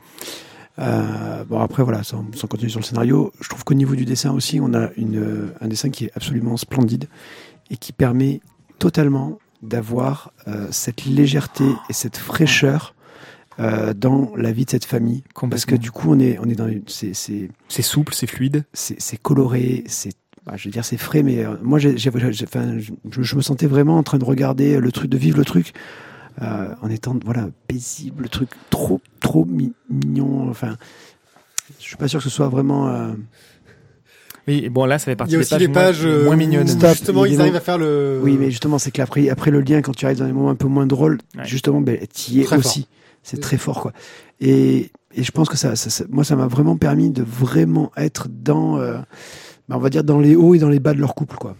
Euh, 0.80 1.44
bon 1.44 1.60
après 1.60 1.84
voilà, 1.84 2.02
sans, 2.02 2.24
continuer 2.50 2.68
sur 2.68 2.80
le 2.80 2.84
scénario, 2.84 3.32
je 3.40 3.48
trouve 3.48 3.62
qu'au 3.62 3.74
niveau 3.74 3.94
du 3.94 4.04
dessin 4.04 4.32
aussi, 4.32 4.58
on 4.60 4.74
a 4.74 4.88
un 5.60 5.68
dessin 5.68 5.90
qui 5.90 6.06
est 6.06 6.10
absolument 6.16 6.56
splendide 6.56 7.08
et 7.70 7.76
qui 7.76 7.92
permet 7.92 8.40
totalement 8.80 9.38
d'avoir 9.62 10.32
cette 10.72 11.04
légèreté 11.04 11.64
et 11.88 11.92
cette 11.92 12.16
fraîcheur 12.16 12.94
euh, 13.60 13.94
dans 13.94 14.32
la 14.36 14.52
vie 14.52 14.64
de 14.64 14.70
cette 14.70 14.84
famille. 14.84 15.22
Parce 15.50 15.64
que 15.66 15.74
du 15.76 15.90
coup, 15.90 16.10
on 16.12 16.18
est, 16.18 16.38
on 16.40 16.44
est 16.48 16.54
dans 16.56 16.68
une, 16.68 16.82
c'est, 16.86 17.14
c'est, 17.14 17.48
C'est 17.68 17.82
souple, 17.82 18.14
c'est 18.14 18.26
fluide. 18.26 18.64
c'est, 18.72 19.00
c'est 19.00 19.16
coloré, 19.20 19.84
c'est, 19.86 20.12
bah, 20.46 20.54
je 20.56 20.64
veux 20.68 20.72
dire, 20.72 20.84
c'est 20.84 20.96
frais, 20.96 21.22
mais 21.22 21.44
euh, 21.44 21.54
moi, 21.62 21.78
j'ai, 21.78 21.96
j'ai- 21.96 22.10
j'ai- 22.32 22.44
enfin, 22.44 22.76
je, 22.78 22.92
je 23.22 23.36
me 23.36 23.40
sentais 23.42 23.66
vraiment 23.66 23.96
en 23.96 24.02
train 24.02 24.18
de 24.18 24.24
regarder 24.24 24.78
le 24.78 24.92
truc, 24.92 25.08
de 25.10 25.16
vivre 25.16 25.38
le 25.38 25.44
truc, 25.44 25.72
euh, 26.42 26.74
en 26.82 26.90
étant, 26.90 27.16
voilà, 27.24 27.48
paisible, 27.68 28.24
le 28.24 28.28
truc 28.28 28.48
trop, 28.70 29.00
trop 29.20 29.44
mi- 29.44 29.72
mignon. 29.88 30.48
Enfin, 30.50 30.76
je 31.78 31.84
suis 31.84 31.96
pas 31.96 32.08
sûr 32.08 32.18
que 32.18 32.24
ce 32.24 32.30
soit 32.30 32.48
vraiment. 32.48 32.88
euh, 32.88 33.12
Oui, 34.46 34.60
et 34.64 34.68
bon 34.68 34.84
là, 34.84 34.98
ça 34.98 35.06
fait 35.06 35.12
Il 35.12 35.16
partie 35.16 35.32
y 35.32 35.36
a 35.36 35.38
des 35.38 35.42
aussi 35.44 35.50
pages 35.54 35.60
les 35.60 35.68
moins- 35.68 35.74
pages 35.74 36.04
euh, 36.04 36.24
moins 36.24 36.36
mignonnes. 36.36 36.68
Stop, 36.68 36.90
Justement, 36.90 37.24
ils 37.24 37.40
arrivent 37.40 37.56
à 37.56 37.60
faire 37.60 37.78
le. 37.78 38.20
Oui, 38.22 38.36
mais 38.38 38.50
justement, 38.50 38.78
c'est 38.78 38.90
qu'après, 38.90 39.28
après 39.30 39.50
le 39.50 39.60
lien, 39.62 39.80
quand 39.80 39.94
tu 39.96 40.04
arrives 40.04 40.18
dans 40.18 40.26
des 40.26 40.32
moments 40.32 40.50
un 40.50 40.54
peu 40.56 40.66
moins 40.66 40.86
drôles, 40.86 41.18
Ouais. 41.38 41.44
justement, 41.46 41.80
ben, 41.80 41.98
tu 42.12 42.32
y 42.32 42.40
es 42.40 42.44
Très 42.44 42.60
fort. 42.60 42.72
C'est 43.24 43.40
très 43.40 43.56
fort, 43.58 43.80
quoi. 43.80 43.92
Et, 44.40 44.92
et 45.16 45.22
je 45.24 45.30
pense 45.32 45.48
que 45.48 45.56
ça, 45.56 45.74
ça- 45.74 45.90
ça- 45.90 46.04
moi, 46.10 46.22
ça 46.22 46.36
m'a 46.36 46.46
vraiment 46.46 46.76
permis 46.76 47.10
de 47.10 47.22
vraiment 47.22 47.90
être 47.96 48.28
dans, 48.30 48.78
euh, 48.78 48.98
ben, 49.68 49.76
on 49.76 49.80
va 49.80 49.90
dire, 49.90 50.04
dans 50.04 50.20
les 50.20 50.36
hauts 50.36 50.54
et 50.54 50.58
dans 50.60 50.68
les 50.68 50.78
bas 50.78 50.94
de 50.94 51.00
leur 51.00 51.14
couple, 51.16 51.36
quoi. 51.36 51.56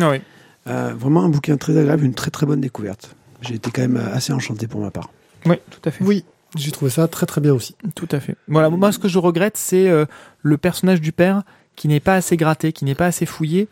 Ah 0.00 0.10
oui. 0.10 0.20
Euh, 0.66 0.92
vraiment 0.94 1.22
un 1.24 1.28
bouquin 1.30 1.56
très 1.56 1.76
agréable, 1.76 2.04
une 2.04 2.14
très 2.14 2.30
très 2.30 2.44
bonne 2.44 2.60
découverte. 2.60 3.14
J'ai 3.40 3.54
été 3.54 3.70
quand 3.70 3.80
même 3.82 3.96
assez 3.96 4.32
enchanté 4.32 4.66
pour 4.66 4.80
ma 4.80 4.90
part. 4.90 5.10
Oui, 5.46 5.56
tout 5.70 5.80
à 5.88 5.90
fait. 5.92 6.04
Oui, 6.04 6.24
j'ai 6.56 6.70
trouvé 6.72 6.90
ça 6.90 7.06
très 7.08 7.24
très 7.24 7.40
bien 7.40 7.54
aussi. 7.54 7.74
Tout 7.94 8.08
à 8.10 8.18
fait. 8.20 8.34
Voilà, 8.48 8.68
moi 8.68 8.90
ce 8.92 8.98
que 8.98 9.08
je 9.08 9.18
regrette, 9.18 9.56
c'est 9.56 9.88
euh, 9.88 10.04
le 10.42 10.58
personnage 10.58 11.00
du 11.00 11.12
père 11.12 11.42
qui 11.76 11.86
n'est 11.88 12.00
pas 12.00 12.14
assez 12.16 12.36
gratté, 12.36 12.72
qui 12.72 12.84
n'est 12.84 12.96
pas 12.96 13.06
assez 13.06 13.24
fouillé 13.26 13.68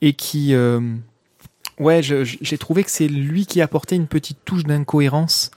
et 0.00 0.14
qui, 0.14 0.54
euh, 0.54 0.80
ouais, 1.78 2.00
j'ai 2.02 2.58
trouvé 2.58 2.82
que 2.84 2.90
c'est 2.90 3.06
lui 3.08 3.44
qui 3.44 3.60
apportait 3.60 3.96
une 3.96 4.06
petite 4.06 4.38
touche 4.46 4.64
d'incohérence 4.64 5.50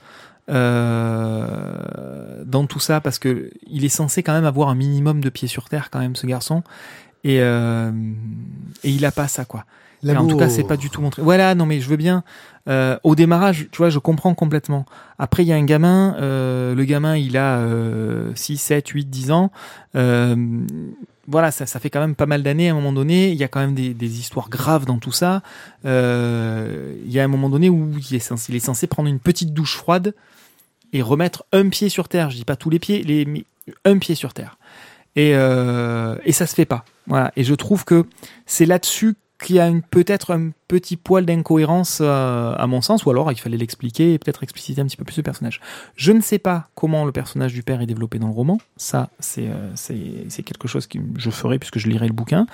euh, 0.50 2.44
dans 2.44 2.66
tout 2.66 2.80
ça 2.80 3.00
parce 3.00 3.18
que 3.18 3.50
il 3.66 3.84
est 3.84 3.88
censé 3.88 4.22
quand 4.22 4.32
même 4.32 4.44
avoir 4.44 4.68
un 4.68 4.74
minimum 4.74 5.20
de 5.20 5.30
pieds 5.30 5.48
sur 5.48 5.68
terre 5.68 5.90
quand 5.90 6.00
même 6.00 6.16
ce 6.16 6.26
garçon 6.26 6.62
et 7.22 7.40
euh, 7.40 7.90
et 8.82 8.90
il 8.90 9.04
a 9.04 9.12
pas 9.12 9.28
ça 9.28 9.44
quoi. 9.44 9.64
En 10.06 10.26
tout 10.26 10.36
cas, 10.36 10.48
c'est 10.48 10.64
pas 10.64 10.76
du 10.76 10.90
tout 10.90 11.00
montré. 11.00 11.22
Voilà, 11.22 11.54
non 11.54 11.66
mais 11.66 11.80
je 11.80 11.88
veux 11.88 11.96
bien. 11.96 12.24
Euh, 12.68 12.98
au 13.02 13.14
démarrage, 13.14 13.68
tu 13.70 13.78
vois, 13.78 13.90
je 13.90 13.98
comprends 13.98 14.34
complètement. 14.34 14.86
Après, 15.18 15.44
il 15.44 15.48
y 15.48 15.52
a 15.52 15.56
un 15.56 15.64
gamin, 15.64 16.16
euh, 16.20 16.74
le 16.74 16.84
gamin, 16.84 17.16
il 17.16 17.36
a 17.36 17.58
euh, 17.58 18.32
6, 18.34 18.56
7, 18.56 18.88
8, 18.88 19.10
10 19.10 19.30
ans. 19.30 19.50
Voilà, 21.26 21.50
ça, 21.50 21.66
ça 21.66 21.80
fait 21.80 21.90
quand 21.90 22.00
même 22.00 22.14
pas 22.14 22.26
mal 22.26 22.42
d'années 22.42 22.68
à 22.68 22.72
un 22.72 22.74
moment 22.74 22.92
donné. 22.92 23.30
Il 23.30 23.36
y 23.36 23.44
a 23.44 23.48
quand 23.48 23.60
même 23.60 23.74
des, 23.74 23.94
des 23.94 24.18
histoires 24.18 24.48
graves 24.48 24.84
dans 24.84 24.98
tout 24.98 25.12
ça. 25.12 25.42
Euh, 25.84 26.94
il 27.04 27.12
y 27.12 27.18
a 27.18 27.24
un 27.24 27.28
moment 27.28 27.48
donné 27.48 27.68
où 27.68 27.92
il 27.98 28.16
est, 28.16 28.20
censé, 28.20 28.52
il 28.52 28.56
est 28.56 28.60
censé 28.60 28.86
prendre 28.86 29.08
une 29.08 29.20
petite 29.20 29.54
douche 29.54 29.76
froide 29.76 30.14
et 30.92 31.02
remettre 31.02 31.44
un 31.52 31.68
pied 31.68 31.88
sur 31.88 32.08
terre. 32.08 32.30
Je 32.30 32.36
dis 32.36 32.44
pas 32.44 32.56
tous 32.56 32.70
les 32.70 32.78
pieds, 32.78 33.02
les, 33.02 33.24
mais 33.24 33.44
un 33.84 33.98
pied 33.98 34.14
sur 34.14 34.34
terre. 34.34 34.58
Et, 35.16 35.32
euh, 35.34 36.16
et 36.24 36.32
ça 36.32 36.46
se 36.46 36.54
fait 36.54 36.66
pas. 36.66 36.84
Voilà. 37.06 37.32
Et 37.36 37.44
je 37.44 37.54
trouve 37.54 37.84
que 37.84 38.06
c'est 38.46 38.66
là-dessus 38.66 39.14
qu'il 39.42 39.56
y 39.56 39.60
a 39.60 39.70
peut-être 39.90 40.32
un 40.32 40.50
petit 40.68 40.96
poil 40.96 41.26
d'incohérence 41.26 41.98
euh, 42.00 42.54
à 42.56 42.66
mon 42.66 42.80
sens, 42.80 43.04
ou 43.04 43.10
alors 43.10 43.30
il 43.32 43.38
fallait 43.38 43.56
l'expliquer 43.56 44.14
et 44.14 44.18
peut-être 44.18 44.42
expliciter 44.42 44.80
un 44.80 44.86
petit 44.86 44.96
peu 44.96 45.04
plus 45.04 45.16
le 45.16 45.22
personnage. 45.22 45.60
Je 45.96 46.12
ne 46.12 46.20
sais 46.20 46.38
pas 46.38 46.68
comment 46.74 47.04
le 47.04 47.12
personnage 47.12 47.52
du 47.52 47.62
père 47.62 47.80
est 47.80 47.86
développé 47.86 48.18
dans 48.18 48.28
le 48.28 48.32
roman. 48.32 48.58
Ça, 48.76 49.10
c'est 49.18 49.48
euh, 49.48 50.42
quelque 50.44 50.68
chose 50.68 50.86
que 50.86 50.98
je 51.16 51.30
ferai 51.30 51.58
puisque 51.58 51.78
je 51.78 51.88
lirai 51.88 52.06
le 52.06 52.12
bouquin. 52.12 52.46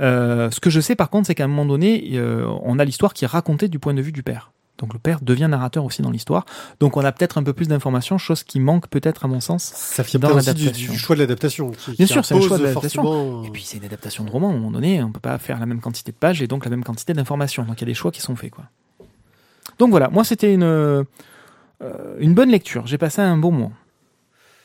Euh, 0.00 0.50
ce 0.50 0.60
que 0.60 0.70
je 0.70 0.80
sais 0.80 0.94
par 0.94 1.10
contre, 1.10 1.26
c'est 1.26 1.34
qu'à 1.34 1.44
un 1.44 1.48
moment 1.48 1.66
donné, 1.66 2.18
on 2.62 2.78
a 2.78 2.84
l'histoire 2.84 3.14
qui 3.14 3.24
est 3.24 3.28
racontée 3.28 3.68
du 3.68 3.78
point 3.78 3.94
de 3.94 4.02
vue 4.02 4.12
du 4.12 4.22
père. 4.22 4.52
Donc 4.78 4.92
le 4.92 4.98
père 4.98 5.20
devient 5.20 5.48
narrateur 5.50 5.84
aussi 5.84 6.02
dans 6.02 6.10
l'histoire. 6.10 6.44
Donc 6.80 6.96
on 6.96 7.04
a 7.04 7.10
peut-être 7.12 7.36
un 7.38 7.42
peu 7.42 7.52
plus 7.52 7.68
d'informations, 7.68 8.16
chose 8.18 8.44
qui 8.44 8.60
manque 8.60 8.88
peut-être 8.88 9.24
à 9.24 9.28
mon 9.28 9.40
sens. 9.40 9.64
Ça 9.74 10.04
fait 10.04 10.18
dans 10.18 10.28
partie 10.30 10.54
du, 10.54 10.64
l'adaptation. 10.64 10.92
du 10.92 10.98
choix 10.98 11.16
de 11.16 11.20
l'adaptation. 11.20 11.72
Bien 11.96 12.06
sûr, 12.06 12.24
c'est 12.24 12.34
un 12.34 12.40
choix 12.40 12.58
de 12.58 12.62
l'adaptation. 12.64 13.02
forcément- 13.02 13.44
Et 13.44 13.50
puis 13.50 13.62
c'est 13.64 13.78
une 13.78 13.84
adaptation 13.84 14.24
de 14.24 14.30
roman, 14.30 14.48
à 14.48 14.52
un 14.52 14.56
moment 14.56 14.70
donné, 14.70 15.02
on 15.02 15.10
peut 15.12 15.20
pas 15.20 15.36
faire 15.38 15.58
la 15.60 15.66
même 15.66 15.80
quantité 15.80 16.12
de 16.12 16.16
pages 16.16 16.40
et 16.42 16.46
donc 16.46 16.64
la 16.64 16.70
même 16.70 16.84
quantité 16.84 17.12
d'informations. 17.12 17.64
Donc 17.64 17.76
il 17.78 17.80
y 17.80 17.84
a 17.84 17.86
des 17.86 17.94
choix 17.94 18.10
qui 18.12 18.20
sont 18.20 18.36
faits, 18.36 18.50
quoi. 18.52 18.64
Donc 19.78 19.90
voilà, 19.90 20.08
moi 20.08 20.24
c'était 20.24 20.52
une, 20.54 20.62
euh, 20.62 21.04
une 22.18 22.34
bonne 22.34 22.50
lecture. 22.50 22.86
J'ai 22.86 22.98
passé 22.98 23.20
un 23.20 23.36
bon 23.36 23.52
moment. 23.52 23.72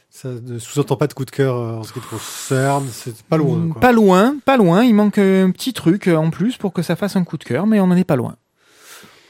Ça 0.10 0.30
ne 0.30 0.60
sous-entend 0.60 0.96
pas 0.96 1.08
de 1.08 1.14
coup 1.14 1.26
de 1.26 1.32
cœur 1.32 1.56
euh, 1.58 1.78
en 1.78 1.84
ce 1.84 1.92
qui 1.92 2.00
te 2.00 2.06
concerne. 2.08 2.88
C'est 2.92 3.24
pas 3.24 3.38
loin. 3.38 3.58
Mm, 3.58 3.70
Quoi. 3.74 3.82
Pas 3.82 3.92
loin, 3.92 4.36
pas 4.46 4.58
loin. 4.58 4.84
Il 4.84 4.94
manque 4.94 5.18
un 5.18 5.50
petit 5.50 5.74
truc 5.74 6.08
euh, 6.08 6.16
en 6.16 6.30
plus 6.30 6.58
pour 6.58 6.72
que 6.72 6.84
ça 6.84 6.96
fasse 6.96 7.16
un 7.16 7.24
coup 7.24 7.38
de 7.38 7.44
cœur, 7.44 7.66
mais 7.66 7.80
on 7.80 7.86
en 7.86 7.96
est 7.96 8.04
pas 8.04 8.16
loin. 8.16 8.36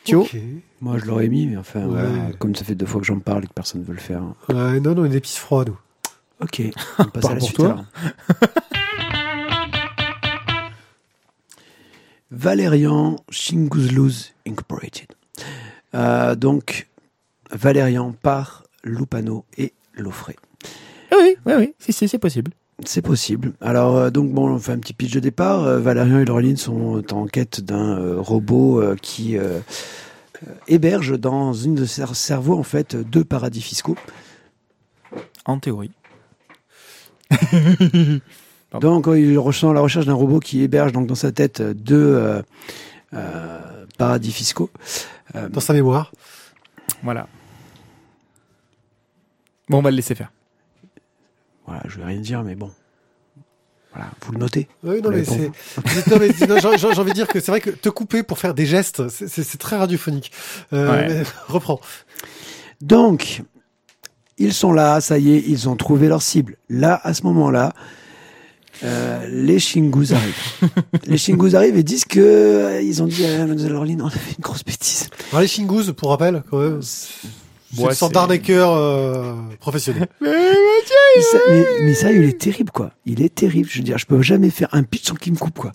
Thio 0.03 0.21
Ok. 0.21 0.35
Moi, 0.81 0.97
je 0.99 1.05
l'aurais 1.05 1.27
mis, 1.29 1.47
mais 1.47 1.57
enfin, 1.57 1.85
Ouais. 1.85 2.33
comme 2.39 2.55
ça 2.55 2.65
fait 2.65 2.75
deux 2.75 2.85
fois 2.85 2.99
que 2.99 3.07
j'en 3.07 3.19
parle 3.19 3.45
et 3.45 3.47
que 3.47 3.53
personne 3.53 3.81
ne 3.81 3.85
veut 3.85 3.93
le 3.93 3.99
faire. 3.99 4.21
Ouais, 4.49 4.79
non, 4.79 4.93
non, 4.95 5.05
une 5.05 5.13
épice 5.13 5.37
froide. 5.37 5.69
nous. 5.69 5.77
Ok, 6.41 6.61
on 6.99 7.05
passe 7.05 7.25
à 7.25 7.29
la 7.29 7.35
pour 7.37 7.43
suite 7.47 7.55
toi. 7.57 7.69
alors. 7.71 7.85
Valérian 12.31 13.15
Shinguzluz 13.29 14.33
Incorporated. 14.47 15.07
Euh, 15.95 16.35
donc, 16.35 16.87
Valérian 17.51 18.11
par 18.13 18.63
Lupano 18.83 19.45
et 19.57 19.73
Lofray. 19.95 20.35
Ah 21.11 21.15
oui, 21.21 21.35
oui, 21.45 21.53
oui, 21.57 21.73
si, 21.77 21.93
si, 21.93 22.07
c'est 22.07 22.17
possible. 22.17 22.51
C'est 22.85 23.01
possible. 23.01 23.53
Alors, 23.61 23.95
euh, 23.97 24.09
donc, 24.09 24.31
bon, 24.31 24.49
on 24.49 24.59
fait 24.59 24.71
un 24.71 24.79
petit 24.79 24.93
pitch 24.93 25.11
de 25.11 25.19
départ. 25.19 25.63
Euh, 25.63 25.79
Valérian 25.79 26.19
et 26.19 26.25
Laureline 26.25 26.57
sont 26.57 27.03
en 27.13 27.27
quête 27.27 27.61
d'un 27.61 27.97
euh, 27.97 28.19
robot 28.19 28.81
euh, 28.81 28.95
qui 29.01 29.37
héberge 30.67 31.17
dans 31.19 31.53
une 31.53 31.75
de 31.75 31.85
ses 31.85 32.05
cerveaux, 32.13 32.57
en 32.57 32.63
fait, 32.63 32.95
deux 32.95 33.23
paradis 33.23 33.61
fiscaux. 33.61 33.95
En 35.45 35.59
théorie. 35.59 35.91
Donc, 38.81 39.07
il 39.07 39.37
ressent 39.37 39.71
la 39.71 39.81
recherche 39.81 40.07
d'un 40.07 40.15
robot 40.15 40.39
qui 40.39 40.63
héberge 40.63 40.93
donc 40.93 41.05
dans 41.05 41.15
sa 41.15 41.31
tête 41.31 41.61
deux 41.61 42.41
paradis 43.99 44.31
fiscaux. 44.31 44.71
Dans 45.49 45.59
sa 45.59 45.73
mémoire. 45.73 46.11
Voilà. 47.03 47.27
Bon, 49.69 49.77
on 49.77 49.81
va 49.83 49.91
le 49.91 49.95
laisser 49.95 50.15
faire. 50.15 50.31
Voilà, 51.65 51.81
je 51.87 51.97
vais 51.97 52.05
rien 52.05 52.19
dire, 52.19 52.43
mais 52.43 52.55
bon. 52.55 52.71
Voilà, 53.93 54.09
vous 54.25 54.31
le 54.31 54.39
notez. 54.39 54.67
Oui, 54.83 55.01
non, 55.01 55.09
mais 55.11 55.23
c'est. 55.23 55.51
non, 56.09 56.17
mais 56.19 56.29
non, 56.47 56.57
j'ai 56.59 56.77
j'ai 56.77 56.99
envie 56.99 57.11
de 57.11 57.15
dire 57.15 57.27
que 57.27 57.39
c'est 57.39 57.51
vrai 57.51 57.61
que 57.61 57.69
te 57.69 57.89
couper 57.89 58.23
pour 58.23 58.39
faire 58.39 58.53
des 58.55 58.65
gestes, 58.65 59.07
c'est- 59.09 59.27
c'est 59.27 59.43
c'est 59.43 59.57
très 59.59 59.77
radiophonique. 59.77 60.31
Euh, 60.73 61.19
Ouais. 61.21 61.23
reprends. 61.47 61.79
Donc, 62.81 63.43
ils 64.37 64.53
sont 64.53 64.73
là, 64.73 64.99
ça 64.99 65.19
y 65.19 65.31
est, 65.35 65.43
ils 65.47 65.69
ont 65.69 65.75
trouvé 65.75 66.07
leur 66.07 66.21
cible. 66.21 66.57
Là, 66.69 66.99
à 67.03 67.13
ce 67.13 67.23
moment-là, 67.23 67.73
Euh, 68.83 69.27
les 69.29 69.59
Shingus 69.59 70.11
arrivent. 70.11 70.69
les 71.07 71.17
Shingus 71.17 71.53
arrivent 71.53 71.77
et 71.77 71.83
disent 71.83 72.03
que 72.05 72.19
euh, 72.19 72.81
ils 72.81 73.01
ont 73.03 73.07
dit 73.07 73.23
à 73.23 73.37
Mademoiselle 73.45 73.75
Orline, 73.75 74.01
on 74.01 74.07
a 74.07 74.09
fait 74.09 74.31
une 74.35 74.41
grosse 74.41 74.65
bêtise. 74.65 75.09
Alors 75.31 75.41
les 75.41 75.47
Shingus, 75.47 75.91
pour 75.95 76.09
rappel, 76.09 76.43
quand 76.49 76.57
même, 76.57 76.81
c'est 77.73 77.81
Ouais, 77.81 77.89
une 77.89 77.95
sorte 77.95 78.11
c'est- 78.11 78.15
d'arnaqueur 78.19 78.71
euh, 78.73 79.33
professionnel. 79.59 80.07
Mais 80.21 81.21
ça, 81.31 81.37
mais, 81.49 81.65
mais 81.81 81.93
ça, 81.93 82.11
il 82.11 82.23
est 82.23 82.39
terrible, 82.39 82.71
quoi. 82.71 82.91
Il 83.05 83.21
est 83.21 83.33
terrible. 83.33 83.69
Je 83.69 83.77
veux 83.77 83.83
dire, 83.83 83.97
je 83.97 84.05
peux 84.05 84.21
jamais 84.21 84.49
faire 84.49 84.67
un 84.71 84.83
pitch 84.83 85.05
sans 85.07 85.15
qu'il 85.15 85.33
me 85.33 85.37
coupe, 85.37 85.59
quoi. 85.59 85.71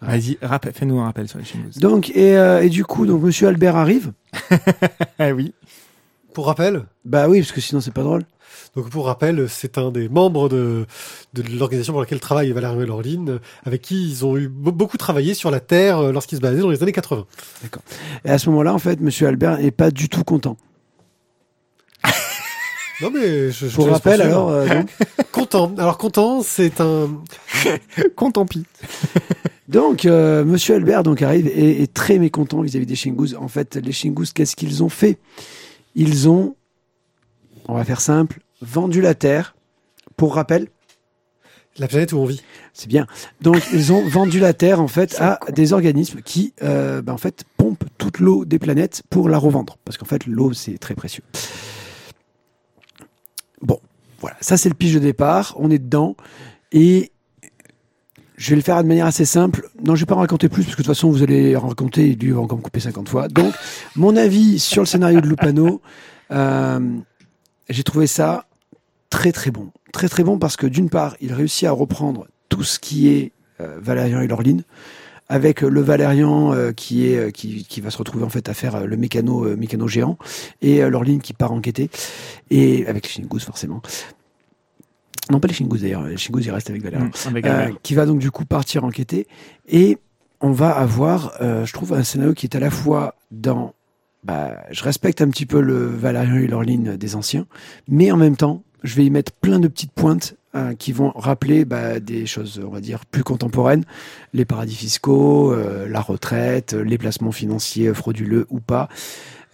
Vas-y, 0.00 0.36
rappel- 0.42 0.72
fais-nous 0.74 0.98
un 1.00 1.04
rappel 1.04 1.28
sur 1.28 1.38
les 1.38 1.44
Shingus. 1.44 1.78
Donc, 1.78 2.10
et, 2.10 2.36
euh, 2.36 2.62
et 2.62 2.68
du 2.68 2.84
coup, 2.84 3.06
donc, 3.06 3.22
Monsieur 3.22 3.48
Albert 3.48 3.76
arrive. 3.76 4.12
Ah 5.18 5.30
oui. 5.34 5.54
Pour 6.34 6.46
rappel, 6.46 6.84
Bah 7.04 7.28
oui, 7.28 7.40
parce 7.40 7.52
que 7.52 7.60
sinon, 7.60 7.80
c'est 7.80 7.92
pas 7.92 8.02
drôle. 8.02 8.22
donc 8.76 8.90
pour 8.90 9.06
rappel, 9.06 9.48
c'est 9.48 9.76
un 9.78 9.90
des 9.90 10.08
membres 10.08 10.48
de, 10.48 10.86
de 11.34 11.42
l'organisation 11.58 11.92
pour 11.92 12.00
laquelle 12.00 12.20
travaille 12.20 12.50
Valérie 12.52 12.86
Lorline, 12.86 13.40
avec 13.64 13.82
qui 13.82 14.08
ils 14.08 14.24
ont 14.24 14.36
eu 14.36 14.46
be- 14.48 14.70
beaucoup 14.72 14.96
travaillé 14.98 15.34
sur 15.34 15.50
la 15.50 15.58
Terre 15.60 15.98
euh, 15.98 16.12
lorsqu'ils 16.12 16.36
se 16.36 16.42
baladaient 16.42 16.62
dans 16.62 16.70
les 16.70 16.82
années 16.82 16.92
80. 16.92 17.26
Et 18.24 18.30
à 18.30 18.38
ce 18.38 18.50
moment-là, 18.50 18.74
en 18.74 18.78
fait, 18.78 19.00
Monsieur 19.00 19.26
Albert 19.26 19.58
est 19.64 19.70
pas 19.72 19.90
du 19.90 20.08
tout 20.08 20.22
content. 20.22 20.56
Non 23.00 23.10
mais 23.10 23.50
je, 23.50 23.68
je 23.68 23.74
Pour 23.74 23.88
rappel, 23.88 24.20
alors, 24.20 24.50
euh, 24.50 24.66
donc, 24.66 24.90
content. 25.32 25.72
Alors 25.78 25.98
content, 25.98 26.42
c'est 26.42 26.80
un 26.80 27.08
Contempi. 28.16 28.64
donc 29.68 30.04
euh, 30.04 30.44
Monsieur 30.44 30.74
Albert 30.74 31.04
donc 31.04 31.22
arrive 31.22 31.46
et 31.46 31.82
est 31.82 31.92
très 31.92 32.18
mécontent 32.18 32.60
vis-à-vis 32.60 32.86
des 32.86 32.96
Shingus. 32.96 33.34
En 33.38 33.48
fait, 33.48 33.76
les 33.76 33.92
Shingus, 33.92 34.32
qu'est-ce 34.32 34.56
qu'ils 34.56 34.82
ont 34.82 34.88
fait? 34.88 35.18
Ils 35.94 36.28
ont, 36.28 36.56
on 37.68 37.74
va 37.74 37.84
faire 37.84 38.00
simple, 38.00 38.40
vendu 38.62 39.00
la 39.00 39.14
Terre. 39.14 39.54
Pour 40.16 40.34
rappel, 40.34 40.66
la 41.78 41.86
planète 41.86 42.12
où 42.12 42.18
on 42.18 42.24
vit. 42.24 42.42
C'est 42.72 42.88
bien. 42.88 43.06
Donc 43.40 43.62
ils 43.72 43.92
ont 43.92 44.04
vendu 44.08 44.40
la 44.40 44.52
Terre 44.52 44.80
en 44.80 44.88
fait 44.88 45.16
à 45.20 45.38
des 45.52 45.72
organismes 45.72 46.20
qui 46.22 46.52
euh, 46.62 47.02
ben, 47.02 47.12
en 47.12 47.18
fait 47.18 47.44
pompent 47.56 47.84
toute 47.98 48.18
l'eau 48.18 48.44
des 48.44 48.58
planètes 48.58 49.02
pour 49.10 49.28
la 49.28 49.38
revendre 49.38 49.76
parce 49.84 49.96
qu'en 49.96 50.06
fait 50.06 50.26
l'eau 50.26 50.52
c'est 50.52 50.78
très 50.78 50.94
précieux. 50.94 51.22
Bon, 53.62 53.80
voilà, 54.20 54.36
ça 54.40 54.56
c'est 54.56 54.68
le 54.68 54.74
pitch 54.74 54.94
de 54.94 54.98
départ, 54.98 55.54
on 55.58 55.70
est 55.70 55.78
dedans 55.78 56.16
et 56.72 57.12
je 58.36 58.50
vais 58.50 58.56
le 58.56 58.62
faire 58.62 58.82
de 58.82 58.88
manière 58.88 59.06
assez 59.06 59.24
simple. 59.24 59.68
Non, 59.84 59.96
je 59.96 60.00
vais 60.00 60.06
pas 60.06 60.14
en 60.14 60.20
raconter 60.20 60.48
plus 60.48 60.62
parce 60.62 60.76
que 60.76 60.82
de 60.82 60.86
toute 60.86 60.94
façon 60.94 61.10
vous 61.10 61.22
allez 61.22 61.56
en 61.56 61.68
raconter 61.68 62.10
et 62.10 62.14
lui 62.14 62.30
va 62.30 62.40
encore 62.40 62.58
me 62.58 62.62
couper 62.62 62.80
50 62.80 63.08
fois. 63.08 63.28
Donc 63.28 63.52
mon 63.96 64.16
avis 64.16 64.58
sur 64.58 64.82
le 64.82 64.86
scénario 64.86 65.20
de 65.20 65.28
Lupano, 65.28 65.82
euh, 66.30 66.80
j'ai 67.68 67.82
trouvé 67.82 68.06
ça 68.06 68.46
très 69.10 69.32
très 69.32 69.50
bon. 69.50 69.70
Très 69.92 70.08
très 70.08 70.22
bon 70.22 70.38
parce 70.38 70.56
que 70.56 70.66
d'une 70.66 70.88
part, 70.88 71.16
il 71.20 71.32
réussit 71.32 71.66
à 71.66 71.72
reprendre 71.72 72.28
tout 72.48 72.62
ce 72.62 72.78
qui 72.78 73.08
est 73.08 73.32
euh, 73.60 73.78
Valérian 73.80 74.20
et 74.20 74.28
Lorline, 74.28 74.62
avec 75.28 75.62
euh, 75.62 75.68
le 75.68 75.80
Valérian 75.80 76.52
euh, 76.54 76.72
qui 76.72 77.06
est 77.08 77.16
euh, 77.18 77.30
qui, 77.30 77.64
qui 77.64 77.80
va 77.80 77.90
se 77.90 77.98
retrouver 77.98 78.24
en 78.24 78.28
fait 78.28 78.48
à 78.48 78.54
faire 78.54 78.76
euh, 78.76 78.84
le 78.86 78.96
mécano 78.96 79.44
euh, 79.44 79.56
mécano 79.56 79.86
géant 79.88 80.16
et 80.62 80.82
euh, 80.82 80.88
Lorline 80.90 81.20
qui 81.20 81.32
part 81.34 81.52
enquêter 81.52 81.90
et 82.50 82.86
avec 82.86 83.04
les 83.04 83.10
Shingus 83.10 83.44
forcément. 83.44 83.82
Non 85.30 85.40
pas 85.40 85.48
les 85.48 85.54
Shingus 85.54 85.82
d'ailleurs, 85.82 86.04
les 86.04 86.16
Shingus 86.16 86.46
ils 86.46 86.50
restent 86.50 86.70
avec 86.70 86.82
Valérian. 86.82 87.06
Mmh, 87.06 87.12
Euh, 87.70 87.72
qui 87.82 87.94
va 87.94 88.06
donc 88.06 88.18
du 88.18 88.30
coup 88.30 88.44
partir 88.46 88.84
enquêter 88.84 89.26
et 89.68 89.98
on 90.40 90.52
va 90.52 90.70
avoir, 90.70 91.34
euh, 91.42 91.66
je 91.66 91.72
trouve, 91.72 91.92
un 91.92 92.04
scénario 92.04 92.32
qui 92.32 92.46
est 92.46 92.54
à 92.56 92.60
la 92.60 92.70
fois 92.70 93.16
dans, 93.32 93.74
bah, 94.22 94.56
je 94.70 94.84
respecte 94.84 95.20
un 95.20 95.28
petit 95.28 95.46
peu 95.46 95.60
le 95.60 95.84
Valérian 95.86 96.36
et 96.36 96.46
Lorline 96.46 96.96
des 96.96 97.16
anciens, 97.16 97.46
mais 97.88 98.12
en 98.12 98.16
même 98.16 98.36
temps, 98.36 98.62
je 98.84 98.94
vais 98.94 99.04
y 99.04 99.10
mettre 99.10 99.32
plein 99.32 99.58
de 99.58 99.66
petites 99.68 99.90
pointes 99.92 100.36
euh, 100.54 100.74
qui 100.74 100.92
vont 100.92 101.12
rappeler 101.14 101.66
bah, 101.66 102.00
des 102.00 102.24
choses, 102.24 102.58
on 102.64 102.70
va 102.70 102.80
dire, 102.80 103.04
plus 103.04 103.22
contemporaines, 103.22 103.84
les 104.32 104.46
paradis 104.46 104.74
fiscaux, 104.74 105.52
euh, 105.52 105.86
la 105.86 106.00
retraite, 106.00 106.72
euh, 106.72 106.82
les 106.82 106.96
placements 106.96 107.32
financiers 107.32 107.92
frauduleux 107.92 108.46
ou 108.48 108.58
pas. 108.58 108.88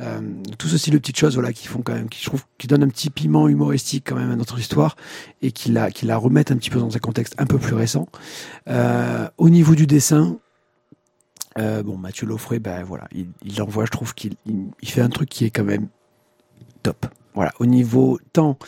Euh, 0.00 0.20
tout 0.56 0.68
ce 0.68 0.78
style 0.78 0.92
de 0.92 0.98
petites 0.98 1.18
choses 1.18 1.34
voilà 1.34 1.52
qui 1.52 1.66
font 1.66 1.82
quand 1.82 1.94
même 1.94 2.08
qui 2.08 2.20
je 2.20 2.26
trouve 2.26 2.44
qui 2.58 2.68
donnent 2.68 2.84
un 2.84 2.88
petit 2.88 3.10
piment 3.10 3.48
humoristique 3.48 4.04
quand 4.06 4.16
même 4.16 4.30
à 4.30 4.36
notre 4.36 4.58
histoire 4.58 4.96
et 5.40 5.50
qui 5.50 5.70
la 5.70 5.90
qui 5.90 6.06
la 6.06 6.16
remettent 6.16 6.52
un 6.52 6.56
petit 6.56 6.70
peu 6.70 6.80
dans 6.80 6.96
un 6.96 6.98
contexte 6.98 7.34
un 7.38 7.46
peu 7.46 7.58
plus 7.58 7.74
récent. 7.74 8.08
Au 9.36 9.48
niveau 9.48 9.76
du 9.76 9.86
dessin 9.86 10.38
bon 11.56 11.96
Mathieu 11.96 12.26
Loffray 12.26 12.58
ben 12.58 12.82
voilà 12.82 13.08
il, 13.12 13.62
envoie 13.62 13.84
je 13.84 13.92
trouve 13.92 14.14
qu'il 14.14 14.34
il, 14.46 14.66
il 14.82 14.88
fait 14.88 15.00
un 15.00 15.10
truc 15.10 15.28
qui 15.28 15.44
est 15.44 15.50
quand 15.50 15.62
même 15.62 15.86
top 16.82 17.06
voilà 17.34 17.52
au 17.58 17.66
niveau 17.66 18.18
tant 18.32 18.58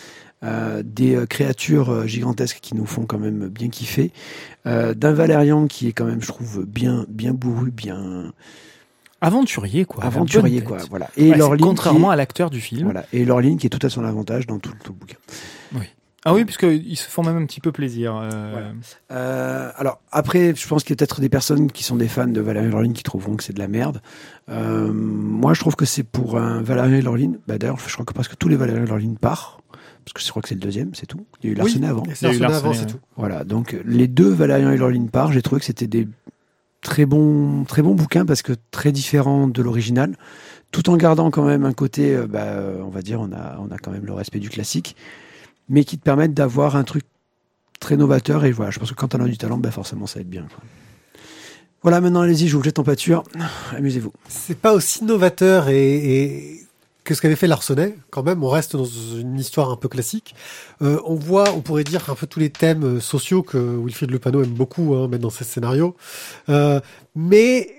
euh, 0.45 0.83
des 0.85 1.14
euh, 1.17 1.27
créatures 1.27 1.91
euh, 1.91 2.07
gigantesques 2.07 2.59
qui 2.61 2.75
nous 2.77 2.85
font 2.87 3.07
quand 3.07 3.19
même 3.19 3.49
bien 3.49 3.69
kiffer 3.69 4.12
euh, 4.67 4.93
d'un 4.95 5.12
Valérian 5.12 5.67
qui 5.67 5.89
est 5.89 5.93
quand 5.93 6.05
même 6.05 6.21
je 6.21 6.27
trouve 6.27 6.64
bien 6.67 7.07
bien 7.09 7.33
bourru 7.33 7.71
bien 7.71 8.33
Aventurier, 9.23 9.87
quoi. 9.87 10.05
aventurier 10.05 10.61
quoi 10.62 10.77
voilà 10.91 11.09
et 11.17 11.31
Ouais, 11.31 11.41
c'est 11.41 11.57
contrairement 11.62 12.11
est- 12.11 12.14
à 12.14 12.17
l'acteur 12.17 12.51
du 12.51 12.61
film. 12.61 12.85
voilà 12.85 13.07
et 13.14 13.25
Laureline 13.25 13.57
qui 13.57 13.67
est 13.67 13.71
tout 13.71 13.85
à 13.85 13.89
son 13.89 14.05
avantage 14.05 14.47
dans 14.47 14.59
tout, 14.59 14.73
tout 14.85 14.93
le 14.93 14.99
bouquin 14.99 15.17
Ah 16.29 16.35
oui, 16.35 16.45
puisqu'ils 16.45 16.97
se 16.97 17.09
font 17.09 17.22
même 17.22 17.37
un 17.37 17.47
petit 17.47 17.61
peu 17.61 17.70
plaisir. 17.70 18.16
euh, 18.16 18.51
Voilà. 18.53 18.72
Euh, 19.12 19.70
alors 19.77 20.01
après, 20.11 20.55
je 20.57 20.66
pense 20.66 20.83
qu'il 20.83 20.91
y 20.91 20.95
a 20.95 20.97
peut-être 20.97 21.20
des 21.20 21.29
personnes 21.29 21.70
qui 21.70 21.85
sont 21.85 21.95
des 21.95 22.09
fans 22.09 22.27
de 22.27 22.41
Valérian 22.41 22.68
et 22.68 22.72
Lorline 22.72 22.93
qui 22.95 23.05
trouveront 23.05 23.37
que 23.37 23.45
c'est 23.45 23.53
de 23.53 23.61
la 23.61 23.68
merde. 23.68 24.03
Euh, 24.49 24.93
moi, 24.93 25.55
je 25.55 25.61
trouve 25.61 25.77
que 25.77 25.85
c'est 25.85 26.03
pour 26.03 26.37
un 26.37 26.62
Valérian 26.62 26.97
et 26.99 27.03
Lorline. 27.03 27.39
Bah, 27.47 27.59
D'ailleurs, 27.59 27.79
je 27.79 27.93
crois 27.93 28.05
que 28.05 28.12
presque 28.12 28.37
tous 28.39 28.49
les 28.49 28.57
Valérian 28.57 28.83
et 28.83 28.89
Lorline 28.89 29.16
partent. 29.16 29.61
Parce 30.05 30.14
que 30.14 30.20
je 30.20 30.29
crois 30.31 30.43
que 30.43 30.49
c'est 30.49 30.55
le 30.57 30.61
deuxième, 30.61 30.95
c'est 30.95 31.07
tout. 31.07 31.24
Il 31.43 31.47
y 31.47 31.49
a 31.51 31.53
eu 31.53 31.57
Larsenet 31.57 31.87
avant. 31.87 32.03
Il 32.07 32.12
y 32.12 32.16
c'est 32.16 32.27
a 32.27 32.33
eu 32.33 32.39
Larsenet 32.39 32.59
avant, 32.59 32.72
c'est 32.74 32.87
tout. 32.87 32.99
Voilà, 33.16 33.45
donc 33.45 33.77
les 33.85 34.09
deux 34.09 34.29
Valérian 34.29 34.70
et 34.72 34.77
Lorline 34.77 35.09
part, 35.11 35.31
j'ai 35.33 35.43
trouvé 35.43 35.61
que 35.61 35.64
c'était 35.66 35.87
des 35.89 36.09
très 36.81 37.07
bons, 37.07 37.64
très 37.64 37.83
bons 37.83 37.95
bouquins 37.95 38.24
parce 38.24 38.43
que 38.43 38.53
très 38.70 38.93
différents 38.93 39.49
de 39.49 39.62
l'original, 39.62 40.16
tout 40.70 40.91
en 40.91 40.97
gardant 40.97 41.31
quand 41.31 41.45
même 41.45 41.64
un 41.64 41.72
côté, 41.72 42.14
euh, 42.14 42.27
bah, 42.29 42.55
on 42.85 42.89
va 42.91 43.03
dire, 43.03 43.20
on 43.20 43.33
a, 43.33 43.59
on 43.61 43.72
a 43.72 43.79
quand 43.79 43.91
même 43.91 44.07
le 44.07 44.12
respect 44.12 44.39
du 44.39 44.49
classique, 44.49 44.95
mais 45.69 45.85
qui 45.85 45.99
te 45.99 46.03
permettent 46.03 46.35
d'avoir 46.35 46.77
un 46.77 46.85
truc 46.85 47.05
très 47.81 47.97
novateur 47.97 48.45
et 48.45 48.53
voilà, 48.53 48.71
je 48.71 48.79
pense 48.79 48.91
que 48.91 48.95
quand 48.95 49.14
on 49.14 49.21
a 49.21 49.29
du 49.29 49.39
talent, 49.39 49.59
bah, 49.59 49.71
forcément 49.71 50.07
ça 50.07 50.17
va 50.17 50.21
être 50.23 50.31
bien. 50.31 50.43
quoi. 50.43 50.62
Voilà, 51.83 52.01
maintenant 52.01 52.23
allez-y, 52.23 52.49
je 52.49 52.57
vous 52.57 52.62
jette 52.62 52.79
en 52.79 52.85
pâture, 52.85 53.23
amusez-vous. 53.77 54.12
C'est 54.29 54.59
pas 54.59 54.73
aussi 54.73 55.05
novateur 55.05 55.69
et, 55.69 55.95
et 55.95 56.67
que 57.07 57.14
ce 57.14 57.23
qu'avait 57.23 57.37
fait 57.37 57.47
Larsenet. 57.47 57.97
Quand 58.11 58.23
même, 58.23 58.43
on 58.43 58.49
reste 58.49 58.77
dans 58.77 58.85
une 58.85 59.39
histoire 59.39 59.71
un 59.71 59.77
peu 59.77 59.89
classique. 59.89 60.35
Euh, 60.83 61.01
on 61.07 61.14
voit, 61.14 61.53
on 61.55 61.61
pourrait 61.61 61.85
dire 61.85 62.11
un 62.11 62.14
peu 62.14 62.27
tous 62.27 62.41
les 62.41 62.51
thèmes 62.51 62.85
euh, 62.85 63.01
sociaux 63.01 63.43
que 63.43 63.57
Wilfried 63.57 64.11
Lepano 64.11 64.43
aime 64.43 64.51
beaucoup 64.51 64.95
hein, 64.95 65.09
mettre 65.09 65.23
dans 65.23 65.31
ses 65.31 65.45
scénarios. 65.45 65.97
Euh, 66.49 66.81
mais 67.14 67.76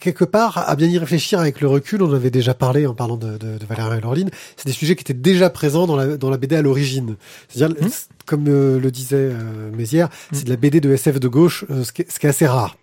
quelque 0.00 0.24
part, 0.24 0.68
à 0.68 0.74
bien 0.76 0.88
y 0.88 0.98
réfléchir 0.98 1.38
avec 1.40 1.60
le 1.60 1.68
recul, 1.68 2.02
on 2.02 2.10
en 2.10 2.14
avait 2.14 2.30
déjà 2.30 2.54
parlé 2.54 2.86
en 2.86 2.94
parlant 2.94 3.16
de, 3.16 3.36
de, 3.36 3.58
de 3.58 3.66
Valérian 3.66 3.94
et 3.94 4.00
Laureline, 4.00 4.30
c'est 4.56 4.66
des 4.66 4.72
sujets 4.72 4.96
qui 4.96 5.02
étaient 5.02 5.12
déjà 5.14 5.50
présents 5.50 5.86
dans 5.86 5.96
la, 5.96 6.16
dans 6.16 6.30
la 6.30 6.36
BD 6.38 6.56
à 6.56 6.62
l'origine. 6.62 7.16
C'est-à-dire, 7.48 7.76
c'est- 7.90 8.08
comme 8.24 8.46
euh, 8.48 8.78
le 8.78 8.90
disait 8.92 9.16
euh, 9.16 9.70
Mézières, 9.76 10.08
c'est 10.32 10.44
de 10.44 10.50
la 10.50 10.56
BD 10.56 10.80
de 10.80 10.92
SF 10.92 11.18
de 11.18 11.26
gauche, 11.28 11.64
euh, 11.70 11.82
ce, 11.82 11.92
qui 11.92 12.02
est, 12.02 12.10
ce 12.10 12.20
qui 12.20 12.26
est 12.26 12.28
assez 12.28 12.46
rare. 12.46 12.76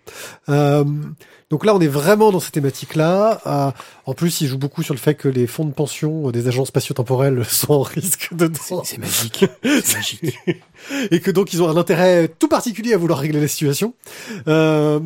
Euh, 0.50 0.84
donc 1.48 1.64
là, 1.64 1.74
on 1.74 1.80
est 1.80 1.88
vraiment 1.88 2.30
dans 2.30 2.40
ces 2.40 2.50
thématiques-là. 2.50 3.40
Euh, 3.46 3.70
en 4.04 4.12
plus, 4.14 4.42
il 4.42 4.46
joue 4.48 4.58
beaucoup 4.58 4.82
sur 4.82 4.92
le 4.94 5.00
fait 5.00 5.14
que 5.14 5.28
les 5.28 5.46
fonds 5.46 5.64
de 5.64 5.72
pension 5.72 6.30
des 6.30 6.46
agences 6.46 6.68
spatio-temporelles 6.68 7.42
sont 7.48 7.72
en 7.72 7.82
risque 7.82 8.28
dedans. 8.34 8.82
C'est 8.84 8.98
magique, 8.98 9.46
c'est 9.82 9.96
magique. 9.96 10.36
et 11.10 11.20
que 11.20 11.30
donc 11.30 11.52
ils 11.54 11.62
ont 11.62 11.68
un 11.70 11.76
intérêt 11.78 12.28
tout 12.38 12.48
particulier 12.48 12.92
à 12.92 12.98
vouloir 12.98 13.18
régler 13.18 13.40
la 13.40 13.48
situation. 13.48 13.94
Euh, 14.46 15.00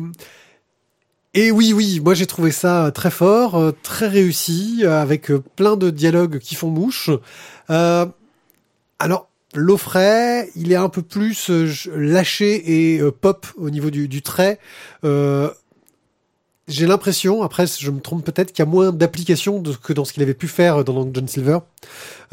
et 1.35 1.51
oui, 1.51 1.73
oui, 1.73 1.99
moi 2.03 2.13
j'ai 2.13 2.25
trouvé 2.25 2.51
ça 2.51 2.91
très 2.93 3.11
fort, 3.11 3.55
euh, 3.55 3.71
très 3.83 4.07
réussi, 4.07 4.79
euh, 4.83 5.01
avec 5.01 5.29
euh, 5.29 5.43
plein 5.55 5.75
de 5.75 5.89
dialogues 5.89 6.39
qui 6.39 6.55
font 6.55 6.69
mouche. 6.69 7.09
Euh, 7.69 8.05
alors, 8.99 9.27
L'Offray, 9.55 10.49
il 10.55 10.71
est 10.71 10.77
un 10.77 10.89
peu 10.89 11.01
plus 11.01 11.49
euh, 11.49 11.71
lâché 11.95 12.95
et 12.95 12.99
euh, 12.99 13.11
pop 13.11 13.47
au 13.57 13.69
niveau 13.69 13.89
du, 13.89 14.21
trait. 14.21 14.59
Euh, 15.03 15.49
j'ai 16.67 16.87
l'impression, 16.87 17.43
après 17.43 17.65
je 17.67 17.91
me 17.91 17.99
trompe 17.99 18.23
peut-être, 18.25 18.51
qu'il 18.51 18.65
y 18.65 18.67
a 18.67 18.71
moins 18.71 18.91
d'application 18.91 19.59
de- 19.59 19.73
que 19.73 19.93
dans 19.93 20.03
ce 20.05 20.13
qu'il 20.13 20.23
avait 20.23 20.33
pu 20.33 20.47
faire 20.47 20.83
dans 20.83 20.93
Long 20.93 21.11
John 21.13 21.27
Silver. 21.27 21.59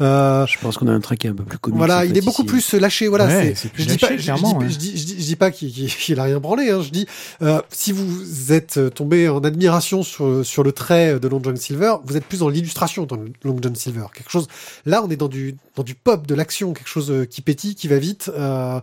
Euh, 0.01 0.47
Je 0.47 0.57
pense 0.59 0.77
qu'on 0.77 0.87
a 0.87 0.91
un 0.91 0.99
trait 0.99 1.17
qui 1.17 1.27
est 1.27 1.29
un 1.29 1.35
peu 1.35 1.43
plus 1.43 1.59
comique. 1.59 1.77
voilà, 1.77 2.05
il 2.05 2.17
est 2.17 2.21
beaucoup 2.25 2.43
plus 2.43 2.73
lâché. 2.73 3.07
Voilà, 3.07 3.27
Ouais, 3.27 3.53
c'est. 3.55 3.69
Je 3.75 3.83
dis 3.83 3.89
lâché, 3.89 3.99
pas, 4.07 4.17
je, 4.17 4.31
dis, 4.33 4.41
ouais. 4.55 4.69
je 4.69 4.77
dis, 4.77 4.97
je 4.97 5.05
dis- 5.05 5.15
je 5.19 5.25
dis 5.25 5.35
pas 5.35 5.51
qu'il 5.51 5.71
qu'il 5.71 6.19
a 6.19 6.23
rien 6.23 6.39
branlé. 6.39 6.71
Hein, 6.71 6.81
je 6.81 6.89
dis, 6.89 7.05
euh, 7.43 7.61
si 7.69 7.91
vous 7.91 8.51
êtes 8.51 8.79
tombé 8.95 9.29
en 9.29 9.43
admiration 9.43 10.01
sur 10.01 10.43
sur 10.43 10.63
le 10.63 10.71
trait 10.71 11.19
de 11.19 11.27
Long 11.27 11.39
John 11.43 11.55
Silver, 11.55 11.95
vous 12.03 12.17
êtes 12.17 12.25
plus 12.25 12.39
dans 12.39 12.49
l'illustration 12.49 13.05
dans 13.05 13.17
Long 13.43 13.57
John 13.61 13.75
Silver. 13.75 14.05
Quelque 14.15 14.31
chose. 14.31 14.47
Là, 14.87 15.03
on 15.05 15.09
est 15.11 15.15
dans 15.15 15.27
du 15.27 15.55
dans 15.75 15.83
du 15.83 15.93
pop, 15.93 16.25
de 16.25 16.33
l'action, 16.33 16.73
quelque 16.73 16.89
chose 16.89 17.11
euh, 17.11 17.25
qui 17.25 17.41
pétille, 17.41 17.75
qui 17.75 17.87
va 17.87 17.99
vite. 17.99 18.31
euh, 18.35 18.79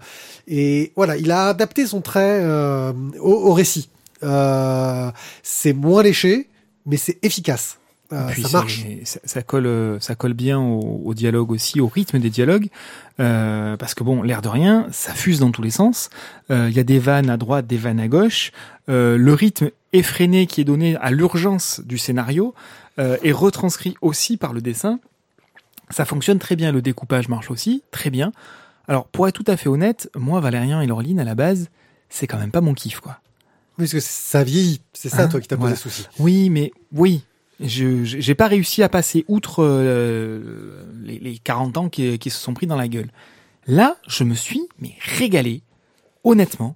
et 0.47 0.93
voilà, 0.95 1.17
il 1.17 1.31
a 1.33 1.49
adapté 1.49 1.87
son 1.87 2.01
trait 2.01 2.39
euh, 2.43 2.93
au, 3.21 3.33
au 3.33 3.53
récit. 3.53 3.89
Euh, 4.23 5.11
c'est 5.43 5.73
moins 5.73 6.03
léché, 6.03 6.49
mais 6.87 6.97
c'est 6.97 7.19
efficace. 7.23 7.79
euh, 8.13 8.27
Puis 8.31 8.43
ça 8.43 8.49
marche. 8.59 8.85
Ça, 9.05 9.21
ça 9.25 9.43
colle, 9.43 9.67
euh, 9.67 10.01
ça 10.01 10.15
colle 10.15 10.35
bien 10.35 10.59
au, 10.59 11.03
au 11.05 11.15
dialogue 11.15 11.51
aussi, 11.53 11.81
au 11.81 11.87
rythme 11.87 12.19
des 12.19 12.31
dialogues, 12.31 12.69
euh, 13.21 13.77
parce 13.77 13.95
que 13.95 14.03
bon, 14.05 14.23
l'air 14.23 14.43
de 14.43 14.49
rien, 14.49 14.87
ça 14.91 15.15
fuse 15.15 15.39
dans 15.41 15.51
tous 15.53 15.63
les 15.63 15.71
sens. 15.71 16.11
Euh, 16.51 16.69
Il 16.71 16.77
y 16.77 16.81
a 16.81 16.85
des 16.85 16.99
vannes 16.99 17.31
à 17.31 17.37
droite, 17.37 17.67
des 17.67 17.77
vannes 17.77 18.01
à 18.01 18.09
gauche. 18.09 18.53
Le 18.89 19.33
rythme 19.35 19.71
effréné 19.93 20.47
qui 20.49 20.61
est 20.61 20.65
donné 20.65 20.97
à 20.97 21.11
l'urgence 21.13 21.81
du 21.85 21.97
scénario 21.97 22.55
est 22.99 23.31
retranscrit 23.33 23.95
aussi 24.03 24.37
par 24.37 24.53
le 24.53 24.61
dessin. 24.61 24.99
Ça 25.91 26.05
fonctionne 26.05 26.41
très 26.41 26.57
bien. 26.57 26.73
Le 26.73 26.83
découpage 26.83 27.29
marche 27.29 27.51
aussi 27.53 27.85
très 27.93 28.11
bien. 28.11 28.33
Alors, 28.89 29.07
pour 29.07 29.29
être 29.29 29.35
tout 29.35 29.45
à 29.47 29.57
fait 29.57 29.69
honnête, 29.69 30.11
moi, 30.17 30.41
Valérian 30.41 30.81
et 30.81 30.87
Laureline, 30.89 31.21
à 31.21 31.25
la 31.25 31.37
base, 31.37 31.69
c'est 32.09 32.27
quand 32.27 32.39
même 32.39 32.51
pas 32.51 32.61
mon 32.61 32.75
kiff, 32.75 32.99
quoi. 32.99 33.21
Oui, 33.79 33.85
parce 33.85 33.93
que 33.93 34.01
ça 34.01 34.45
vieillit. 34.45 34.81
C'est 34.93 35.09
ça, 35.09 35.23
Hein 35.23 35.29
toi, 35.29 35.41
qui 35.41 35.49
t'a 35.49 35.57
posé 35.57 35.73
Ouais. 35.73 35.77
souci. 35.77 36.07
Oui, 36.19 36.51
mais 36.51 36.73
oui. 36.93 37.23
Je 37.63 38.05
j'ai 38.05 38.35
pas 38.35 38.47
réussi 38.49 38.83
à 38.83 38.89
passer 38.89 39.25
outre 39.29 39.63
euh, 39.63 40.83
les, 41.03 41.19
les 41.19 41.37
40 41.39 41.77
ans 41.77 41.89
qui, 41.91 42.19
qui 42.19 42.31
se 42.31 42.39
sont 42.39 42.55
pris 42.55 42.67
dans 42.67 42.77
la 42.77 42.89
gueule. 42.89 43.11
Là, 43.67 43.97
je 44.09 44.25
me 44.25 44.35
suis 44.35 44.63
mais 44.79 44.95
régalé. 45.19 45.61
Honnêtement, 46.25 46.75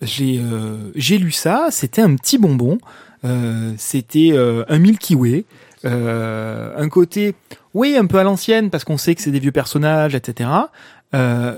j'ai 0.00 0.38
euh, 0.40 0.90
j'ai 0.94 1.18
lu 1.18 1.32
ça. 1.32 1.68
C'était 1.70 2.00
un 2.00 2.14
petit 2.16 2.38
bonbon. 2.38 2.78
Euh, 3.24 3.72
c'était 3.76 4.32
un 4.68 4.78
Milky 4.78 5.14
Way. 5.14 5.44
Un 5.84 6.88
côté, 6.88 7.34
oui, 7.74 7.96
un 7.98 8.06
peu 8.06 8.18
à 8.18 8.22
l'ancienne 8.24 8.70
parce 8.70 8.84
qu'on 8.84 8.96
sait 8.98 9.14
que 9.14 9.20
c'est 9.20 9.30
des 9.32 9.40
vieux 9.40 9.52
personnages, 9.52 10.14
etc. 10.14 10.48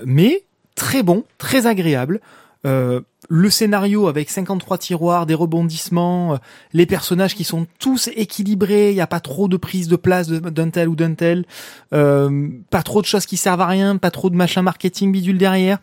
Mais 0.04 0.42
très 0.74 1.04
bon, 1.04 1.24
très 1.38 1.66
agréable. 1.66 2.20
Euh, 2.66 3.00
le 3.28 3.50
scénario 3.50 4.08
avec 4.08 4.30
53 4.30 4.78
tiroirs, 4.78 5.26
des 5.26 5.34
rebondissements, 5.34 6.34
euh, 6.34 6.36
les 6.72 6.86
personnages 6.86 7.34
qui 7.34 7.44
sont 7.44 7.66
tous 7.78 8.08
équilibrés, 8.14 8.90
il 8.90 8.94
n'y 8.94 9.00
a 9.00 9.06
pas 9.06 9.20
trop 9.20 9.48
de 9.48 9.56
prise 9.56 9.88
de 9.88 9.96
place 9.96 10.28
d'un 10.28 10.70
tel 10.70 10.88
ou 10.88 10.96
d'un 10.96 11.14
tel, 11.14 11.44
euh, 11.92 12.48
pas 12.70 12.82
trop 12.82 13.00
de 13.00 13.06
choses 13.06 13.26
qui 13.26 13.36
servent 13.36 13.60
à 13.60 13.66
rien, 13.66 13.96
pas 13.96 14.10
trop 14.10 14.30
de 14.30 14.36
machin 14.36 14.62
marketing 14.62 15.12
bidule 15.12 15.38
derrière, 15.38 15.78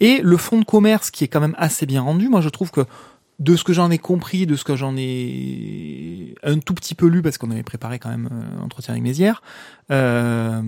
et 0.00 0.20
le 0.22 0.36
fond 0.36 0.58
de 0.58 0.64
commerce 0.64 1.10
qui 1.10 1.24
est 1.24 1.28
quand 1.28 1.40
même 1.40 1.54
assez 1.58 1.86
bien 1.86 2.02
rendu. 2.02 2.28
Moi, 2.28 2.40
je 2.40 2.48
trouve 2.48 2.70
que 2.70 2.86
de 3.40 3.56
ce 3.56 3.64
que 3.64 3.72
j'en 3.72 3.90
ai 3.90 3.98
compris, 3.98 4.46
de 4.46 4.54
ce 4.54 4.64
que 4.64 4.76
j'en 4.76 4.94
ai 4.96 6.34
un 6.42 6.58
tout 6.58 6.74
petit 6.74 6.94
peu 6.94 7.06
lu, 7.06 7.22
parce 7.22 7.38
qu'on 7.38 7.50
avait 7.50 7.62
préparé 7.62 7.98
quand 7.98 8.10
même 8.10 8.28
euh, 8.30 8.62
entretien 8.62 8.92
avec 8.92 9.02
Mézières, 9.02 9.42
euh, 9.90 10.62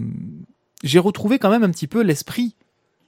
j'ai 0.83 0.99
retrouvé 0.99 1.39
quand 1.39 1.51
même 1.51 1.63
un 1.63 1.71
petit 1.71 1.87
peu 1.87 2.03
l'esprit 2.03 2.57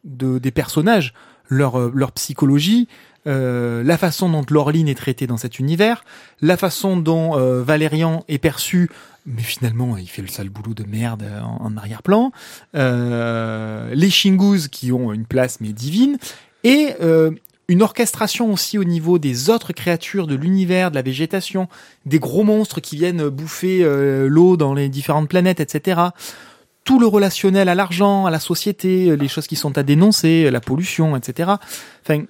de, 0.05 0.38
des 0.38 0.51
personnages, 0.51 1.14
leur, 1.49 1.78
euh, 1.78 1.92
leur 1.95 2.12
psychologie, 2.12 2.88
euh, 3.26 3.82
la 3.82 3.97
façon 3.97 4.28
dont 4.28 4.45
Laureline 4.51 4.88
est 4.88 4.95
traitée 4.95 5.26
dans 5.26 5.36
cet 5.36 5.59
univers, 5.59 6.05
la 6.40 6.57
façon 6.57 6.97
dont 6.97 7.38
euh, 7.38 7.62
Valérian 7.62 8.24
est 8.28 8.38
perçu, 8.38 8.90
mais 9.26 9.42
finalement 9.42 9.97
il 9.97 10.09
fait 10.09 10.22
le 10.22 10.28
sale 10.28 10.51
boulot 10.51 10.74
de 10.74 10.84
merde 10.84 11.22
euh, 11.22 11.40
en, 11.40 11.76
arrière-plan, 11.76 12.32
euh, 12.74 13.95
les 13.95 14.11
Shingus 14.11 14.68
qui 14.68 14.92
ont 14.92 15.12
une 15.12 15.24
place 15.24 15.59
mais 15.61 15.72
divine, 15.72 16.18
et 16.64 16.90
euh, 17.01 17.30
une 17.68 17.82
orchestration 17.82 18.53
aussi 18.53 18.76
au 18.76 18.84
niveau 18.84 19.18
des 19.18 19.49
autres 19.49 19.72
créatures 19.72 20.26
de 20.26 20.34
l'univers, 20.34 20.90
de 20.90 20.97
la 20.97 21.03
végétation, 21.03 21.68
des 22.05 22.18
gros 22.18 22.45
monstres 22.45 22.80
qui 22.80 22.97
viennent 22.97 23.30
bouffer 23.30 23.82
l'eau 24.28 24.59
dans 24.59 24.74
les 24.74 24.90
différentes 24.90 25.30
planètes, 25.30 25.61
etc 25.61 26.11
tout 26.85 26.99
le 27.01 27.07
relationnel 27.07 27.68
à 27.68 27.74
l'argent, 27.74 28.26
à 28.26 28.30
la 28.30 28.41
société, 28.41 29.16
les 29.16 29.28
choses 29.28 29.47
qui 29.47 29.57
sont 29.57 29.76
à 29.78 29.82
dénoncer, 29.82 30.51
la 30.51 30.61
pollution, 30.61 31.16
etc. 31.16 31.53
Enfin, 32.03 32.24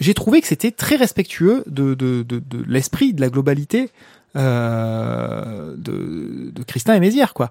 j'ai 0.00 0.14
trouvé 0.14 0.40
que 0.40 0.46
c'était 0.46 0.70
très 0.70 0.96
respectueux 0.96 1.62
de, 1.66 1.94
de, 1.94 2.22
de, 2.22 2.38
de 2.38 2.64
l'esprit, 2.66 3.12
de 3.12 3.20
la 3.20 3.28
globalité 3.28 3.90
euh, 4.36 5.74
de, 5.76 6.50
de 6.50 6.62
Christin 6.64 6.94
et 6.94 7.00
Mézières, 7.00 7.34
quoi. 7.34 7.50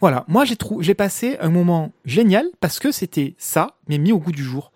Voilà, 0.00 0.24
moi 0.28 0.44
j'ai 0.44 0.54
trou- 0.56 0.80
j'ai 0.80 0.94
passé 0.94 1.36
un 1.40 1.50
moment 1.50 1.92
génial 2.04 2.46
parce 2.60 2.78
que 2.78 2.92
c'était 2.92 3.34
ça, 3.36 3.76
mais 3.88 3.98
mis 3.98 4.12
au 4.12 4.18
goût 4.18 4.32
du 4.32 4.44
jour. 4.44 4.72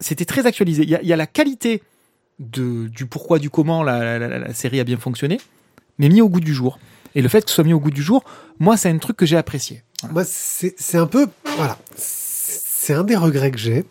C'était 0.00 0.26
très 0.26 0.46
actualisé. 0.46 0.82
Il 0.82 0.90
y 0.90 0.94
a, 0.94 1.02
y 1.02 1.12
a 1.12 1.16
la 1.16 1.26
qualité 1.26 1.82
de, 2.40 2.88
du 2.88 3.06
pourquoi, 3.06 3.38
du 3.38 3.48
comment 3.48 3.82
la, 3.82 4.18
la, 4.18 4.28
la- 4.28 4.38
la 4.38 4.54
série 4.54 4.80
a 4.80 4.84
bien 4.84 4.98
fonctionné, 4.98 5.40
mais 5.98 6.08
mis 6.10 6.20
au 6.20 6.28
goût 6.28 6.40
du 6.40 6.52
jour. 6.52 6.78
Et 7.14 7.22
le 7.22 7.28
fait 7.28 7.42
que 7.42 7.48
ce 7.48 7.54
soit 7.54 7.64
mis 7.64 7.72
au 7.72 7.80
goût 7.80 7.90
du 7.92 8.02
jour, 8.02 8.22
moi, 8.58 8.76
c'est 8.76 8.90
un 8.90 8.98
truc 8.98 9.16
que 9.16 9.24
j'ai 9.24 9.36
apprécié. 9.36 9.82
Moi, 10.10 10.24
c'est 10.24 10.98
un 10.98 11.06
peu, 11.06 11.28
voilà, 11.56 11.78
c'est 11.96 12.94
un 12.94 13.04
des 13.04 13.16
regrets 13.16 13.50
que 13.50 13.58
j'ai, 13.58 13.84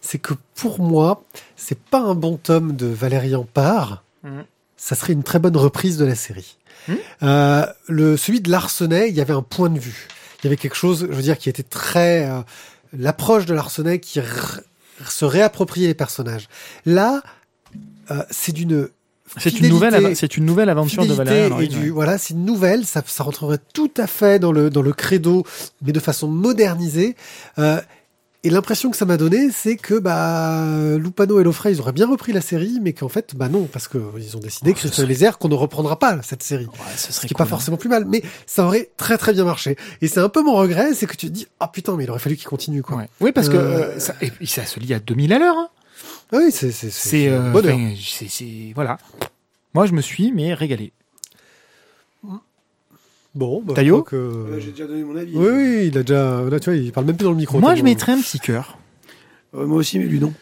c'est 0.00 0.18
que 0.18 0.34
pour 0.54 0.80
moi, 0.80 1.24
c'est 1.56 1.78
pas 1.78 2.00
un 2.00 2.14
bon 2.14 2.36
tome 2.36 2.76
de 2.76 2.86
Valérian 2.86 3.46
Parr. 3.52 4.02
Mhm. 4.22 4.44
Ça 4.76 4.94
serait 4.94 5.12
une 5.12 5.22
très 5.22 5.38
bonne 5.38 5.56
reprise 5.56 5.96
de 5.96 6.04
la 6.04 6.14
série. 6.14 6.58
Mhm. 6.88 6.96
Euh, 7.22 7.66
le 7.88 8.16
celui 8.16 8.40
de 8.40 8.50
Larsenet, 8.50 9.08
il 9.08 9.14
y 9.14 9.20
avait 9.20 9.32
un 9.32 9.42
point 9.42 9.70
de 9.70 9.78
vue. 9.78 10.08
Il 10.40 10.46
y 10.46 10.48
avait 10.48 10.56
quelque 10.56 10.76
chose, 10.76 11.06
je 11.08 11.14
veux 11.14 11.22
dire, 11.22 11.38
qui 11.38 11.48
était 11.48 11.62
très 11.62 12.28
euh, 12.28 12.40
l'approche 12.92 13.46
de 13.46 13.54
Larsenet 13.54 13.98
qui 13.98 14.20
se 15.08 15.24
réappropriait 15.24 15.88
les 15.88 15.94
personnages. 15.94 16.48
Là, 16.84 17.22
euh, 18.10 18.22
c'est 18.30 18.52
d'une 18.52 18.88
C'est 19.38 19.58
une 19.58 19.68
nouvelle, 19.68 20.14
c'est 20.16 20.36
une 20.36 20.44
nouvelle 20.44 20.68
aventure 20.68 21.06
de 21.06 21.14
Valérian 21.14 21.58
et 21.58 21.66
du 21.66 21.84
ouais. 21.84 21.88
voilà 21.90 22.18
c'est 22.18 22.34
une 22.34 22.44
nouvelle 22.44 22.84
ça, 22.84 23.02
ça 23.06 23.24
rentrerait 23.24 23.58
tout 23.72 23.90
à 23.96 24.06
fait 24.06 24.38
dans 24.38 24.52
le 24.52 24.70
dans 24.70 24.82
le 24.82 24.92
credo 24.92 25.44
mais 25.82 25.92
de 25.92 26.00
façon 26.00 26.28
modernisée 26.28 27.16
Euh, 27.58 27.80
et 28.46 28.50
l'impression 28.50 28.90
que 28.90 28.96
ça 28.98 29.06
m'a 29.06 29.16
donné 29.16 29.48
c'est 29.50 29.76
que 29.76 29.94
bah 29.98 30.62
Lupano 30.98 31.40
et 31.40 31.44
Lofray 31.44 31.72
ils 31.72 31.80
auraient 31.80 31.92
bien 31.92 32.06
repris 32.06 32.32
la 32.32 32.42
série 32.42 32.78
mais 32.82 32.92
qu'en 32.92 33.08
fait 33.08 33.34
bah 33.34 33.48
non 33.48 33.64
parce 33.72 33.88
que 33.88 33.96
ils 34.18 34.36
ont 34.36 34.40
décidé 34.40 34.72
Oh, 34.72 34.74
que 34.74 34.80
ce 34.80 34.86
Christophe 34.88 35.08
les 35.08 35.24
airs 35.24 35.38
qu'on 35.38 35.48
ne 35.48 35.54
reprendra 35.54 35.98
pas 35.98 36.20
cette 36.22 36.42
série 36.42 36.66
Ouais, 36.66 36.72
ce 36.94 37.06
ce 37.06 37.12
serait 37.14 37.26
qui 37.28 37.32
est 37.32 37.36
pas 37.38 37.44
hein. 37.44 37.46
forcément 37.46 37.78
plus 37.78 37.88
mal 37.88 38.04
mais 38.06 38.22
ça 38.46 38.66
aurait 38.66 38.90
très 38.98 39.16
très 39.16 39.32
bien 39.32 39.44
marché 39.44 39.76
et 40.02 40.08
c'est 40.08 40.20
un 40.20 40.28
peu 40.28 40.42
mon 40.42 40.54
regret 40.54 40.92
c'est 40.92 41.06
que 41.06 41.16
tu 41.16 41.28
te 41.28 41.32
dis 41.32 41.46
ah 41.60 41.68
putain 41.68 41.96
mais 41.96 42.04
il 42.04 42.10
aurait 42.10 42.18
fallu 42.20 42.36
qu'il 42.36 42.46
continue 42.46 42.82
quoi 42.82 42.98
Ouais. 42.98 43.08
Oui, 43.20 43.32
parce 43.32 43.48
que 43.48 43.56
Euh, 43.56 43.86
euh, 43.94 43.98
ça, 43.98 44.14
et 44.20 44.30
ça 44.46 44.66
se 44.66 44.78
lit 44.78 44.92
à 44.92 44.98
2000 45.00 45.32
à 45.32 45.38
l'heure. 45.38 45.56
Hein. 45.56 45.68
Oui 46.32 46.50
c'est 46.50 46.72
c'est 46.72 47.28
euh, 47.28 47.50
bonheur 47.52 47.74
enfin, 47.76 47.94
c'est 48.02 48.28
c'est- 48.28 48.72
voilà. 48.74 48.98
Moi, 49.74 49.86
je 49.86 49.92
me 49.92 50.00
suis 50.00 50.30
mais 50.32 50.54
régalé. 50.54 50.92
bon 53.34 53.62
bah, 53.62 53.74
Taillot 53.74 54.06
J'ai 54.58 54.70
déjà 54.70 54.86
donné 54.86 55.02
mon 55.04 55.16
avis. 55.16 55.36
oui 55.36 55.48
oui 55.50 55.86
il 55.88 55.98
a 55.98 56.02
déjà 56.02 56.42
là 56.48 56.60
tu 56.60 56.70
vois 56.70 56.76
il 56.78 56.92
parle 56.92 57.06
même 57.06 57.16
plus 57.16 57.24
dans 57.24 57.30
le 57.32 57.36
micro 57.36 57.58
Moi, 57.58 57.74
je 57.74 57.82
mettrais 57.82 58.12
un 58.12 58.20
petit 58.20 58.38
cœur. 58.38 58.78
Euh, 59.54 59.66
moi 59.66 59.78
aussi, 59.78 59.98
mais 59.98 60.06
lui 60.06 60.20
non. 60.20 60.32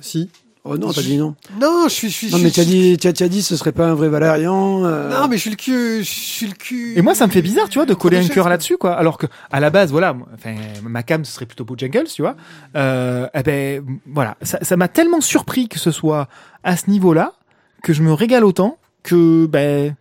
si 0.00 0.30
Oh 0.68 0.76
non, 0.76 0.92
t'as 0.92 1.02
dit 1.02 1.16
non. 1.16 1.34
Non, 1.60 1.84
je 1.88 1.94
suis, 1.94 2.08
je 2.10 2.14
suis. 2.14 2.30
Non, 2.30 2.38
mais 2.38 2.50
t'as 2.50 2.64
dit, 2.64 2.96
t'as 2.98 3.12
t'as 3.12 3.28
dit, 3.28 3.42
ce 3.42 3.56
serait 3.56 3.72
pas 3.72 3.86
un 3.86 3.94
vrai 3.94 4.08
Valérian. 4.08 4.84
euh, 4.84 5.08
Non, 5.10 5.28
mais 5.28 5.36
je 5.36 5.42
suis 5.42 5.50
le 5.50 5.56
cul, 5.56 5.98
je 6.02 6.10
suis 6.10 6.46
le 6.46 6.54
cul. 6.54 6.94
Et 6.98 7.02
moi, 7.02 7.14
ça 7.14 7.26
me 7.26 7.32
fait 7.32 7.42
bizarre, 7.42 7.68
tu 7.68 7.78
vois, 7.78 7.86
de 7.86 7.94
coller 7.94 8.18
un 8.18 8.26
cœur 8.28 8.48
là-dessus, 8.48 8.76
quoi. 8.76 8.94
Alors 8.94 9.16
que, 9.18 9.26
à 9.52 9.60
la 9.60 9.70
base, 9.70 9.90
voilà, 9.92 10.16
enfin, 10.34 10.54
ma 10.82 11.02
cam, 11.04 11.24
ce 11.24 11.32
serait 11.32 11.46
plutôt 11.46 11.64
Bojangles, 11.64 12.08
tu 12.08 12.22
vois. 12.22 12.36
Euh, 12.76 13.28
eh 13.34 13.42
ben, 13.42 13.84
voilà, 14.06 14.36
ça 14.42 14.58
ça 14.62 14.76
m'a 14.76 14.88
tellement 14.88 15.20
surpris 15.20 15.68
que 15.68 15.78
ce 15.78 15.90
soit 15.92 16.28
à 16.64 16.76
ce 16.76 16.90
niveau-là 16.90 17.32
que 17.82 17.92
je 17.92 18.02
me 18.02 18.12
régale 18.12 18.44
autant 18.44 18.78
que, 19.04 19.46
ben, 19.46 19.94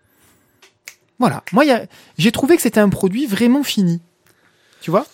voilà. 1.19 1.43
Moi, 1.53 1.65
il 1.65 1.69
y 1.69 1.71
a- 1.71 1.85
j'ai 2.17 2.31
trouvé 2.31 2.55
que 2.55 2.61
c'était 2.61 2.79
un 2.79 2.89
produit 2.89 3.25
vraiment 3.25 3.63
fini, 3.63 4.01
tu 4.81 4.91
vois. 4.91 5.05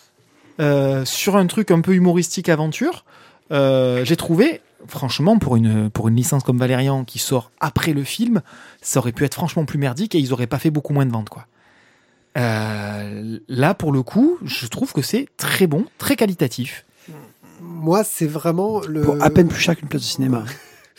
Euh, 0.60 1.06
sur 1.06 1.36
un 1.38 1.47
truc 1.47 1.72
un 1.72 1.82
peu 1.82 1.93
humoristique 1.93 2.49
aventure, 2.49 3.06
euh, 3.52 4.04
j'ai 4.06 4.16
trouvé, 4.16 4.62
franchement, 4.88 5.38
pour 5.39 5.55
une 5.55 5.89
pour 5.89 6.07
une 6.07 6.15
licence 6.15 6.43
comme 6.43 6.57
Valérian 6.57 7.03
qui 7.05 7.19
sort 7.19 7.51
après 7.59 7.93
le 7.93 8.03
film, 8.03 8.41
ça 8.82 8.99
aurait 8.99 9.11
pu 9.11 9.23
être 9.25 9.36
franchement 9.36 9.65
plus 9.65 9.77
merdique 9.79 10.15
et 10.15 10.19
ils 10.19 10.34
auraient 10.34 10.47
pas 10.47 10.59
fait 10.59 10.69
beaucoup 10.71 10.93
moins 10.93 11.05
de 11.05 11.11
ventes, 11.11 11.29
quoi. 11.29 11.45
Euh, 12.38 13.39
là, 13.47 13.73
pour 13.73 13.91
le 13.91 14.03
coup, 14.03 14.38
je 14.43 14.65
trouve 14.67 14.93
que 14.93 15.01
c'est 15.01 15.27
très 15.38 15.67
bon, 15.67 15.86
très 15.97 16.15
qualitatif. 16.15 16.86
Moi, 17.61 18.03
c'est 18.03 18.25
vraiment 18.27 18.82
le. 18.82 19.01
Pour 19.01 19.21
à 19.21 19.29
peine 19.29 19.47
plus 19.49 19.59
cher 19.59 19.75
qu'une 19.75 19.88
place 19.89 20.01
de 20.01 20.07
cinéma. 20.07 20.45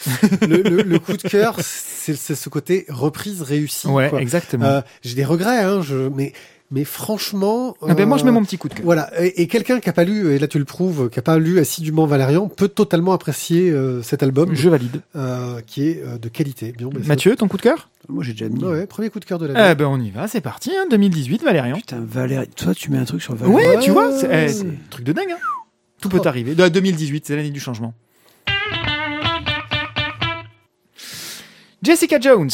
le, 0.43 0.63
le- 0.63 0.83
le 0.83 0.99
coup 0.99 1.17
de 1.17 1.23
cœur, 1.23 1.57
c'est 1.61 2.15
c'est 2.17 2.35
ce 2.35 2.49
côté 2.49 2.85
reprise 2.89 3.43
réussie. 3.43 3.87
Ouais, 3.89 4.11
quoi. 4.11 4.21
exactement. 4.21 4.65
Euh, 4.67 4.81
J'ai 5.03 5.15
des 5.15 5.25
regrets, 5.25 5.63
hein, 5.63 5.81
je, 5.83 6.09
mais, 6.09 6.33
mais 6.73 6.85
franchement. 6.85 7.77
Ah 7.87 7.95
ben, 7.95 8.09
moi, 8.09 8.17
je 8.19 8.25
mets 8.25 8.31
euh, 8.31 8.33
mon 8.33 8.43
petit 8.43 8.59
coup 8.59 8.69
de 8.69 8.75
cœur. 8.75 8.85
Voilà, 8.85 9.11
et, 9.23 9.43
et 9.43 9.47
quelqu'un 9.47 9.79
qui 9.79 9.89
a 9.89 9.93
pas 9.93 10.03
lu, 10.05 10.33
et 10.33 10.39
là 10.41 10.49
tu 10.49 10.59
le 10.59 10.65
prouves, 10.65 11.09
qui 11.11 11.19
a 11.19 11.23
pas 11.23 11.39
lu 11.39 11.59
assidûment 11.61 12.07
Valérian, 12.07 12.49
peut 12.49 12.69
totalement 12.69 13.13
apprécier 13.13 13.71
euh, 13.71 14.03
cet 14.03 14.23
album, 14.25 14.55
Je 14.55 14.69
valide. 14.69 15.03
euh, 15.15 15.61
qui 15.67 15.89
est 15.89 16.03
euh, 16.05 16.19
de 16.19 16.29
qualité. 16.29 16.73
Bien, 16.77 16.89
bah, 16.89 16.99
Mathieu, 17.05 17.37
ton 17.37 17.47
coup 17.47 17.59
de 17.59 17.63
cœur? 17.63 17.89
Moi, 18.09 18.25
j'ai 18.25 18.33
déjà 18.33 18.49
mis. 18.49 18.65
Ouais, 18.65 18.87
premier 18.87 19.11
coup 19.11 19.21
de 19.21 19.25
cœur 19.25 19.39
de 19.39 19.47
l'année. 19.47 19.69
Eh 19.71 19.75
ben, 19.77 19.87
on 19.87 20.01
y 20.01 20.11
va, 20.11 20.27
c'est 20.27 20.41
parti, 20.41 20.71
hein, 20.77 20.87
2018, 20.91 21.45
Valérian. 21.45 21.77
Putain, 21.77 22.01
Valérie. 22.05 22.49
Toi, 22.49 22.75
tu 22.75 22.91
mets 22.91 22.99
un 22.99 23.05
truc 23.05 23.23
sur 23.23 23.35
Valérie. 23.37 23.55
Ouais, 23.65 23.77
Ouais, 23.77 23.83
tu 23.83 23.91
vois, 23.93 24.11
c'est 24.19 24.29
eh, 24.33 24.49
c'est 24.49 24.67
un 24.67 24.71
truc 24.91 25.05
de 25.05 25.13
dingue. 25.13 25.31
Hein. 25.31 25.39
Tout 26.01 26.09
peut 26.09 26.21
arriver. 26.25 26.55
De 26.57 26.67
2018, 26.67 27.27
c'est 27.27 27.37
l'année 27.37 27.51
du 27.51 27.61
changement. 27.61 27.95
Jessica 31.83 32.19
Jones. 32.21 32.51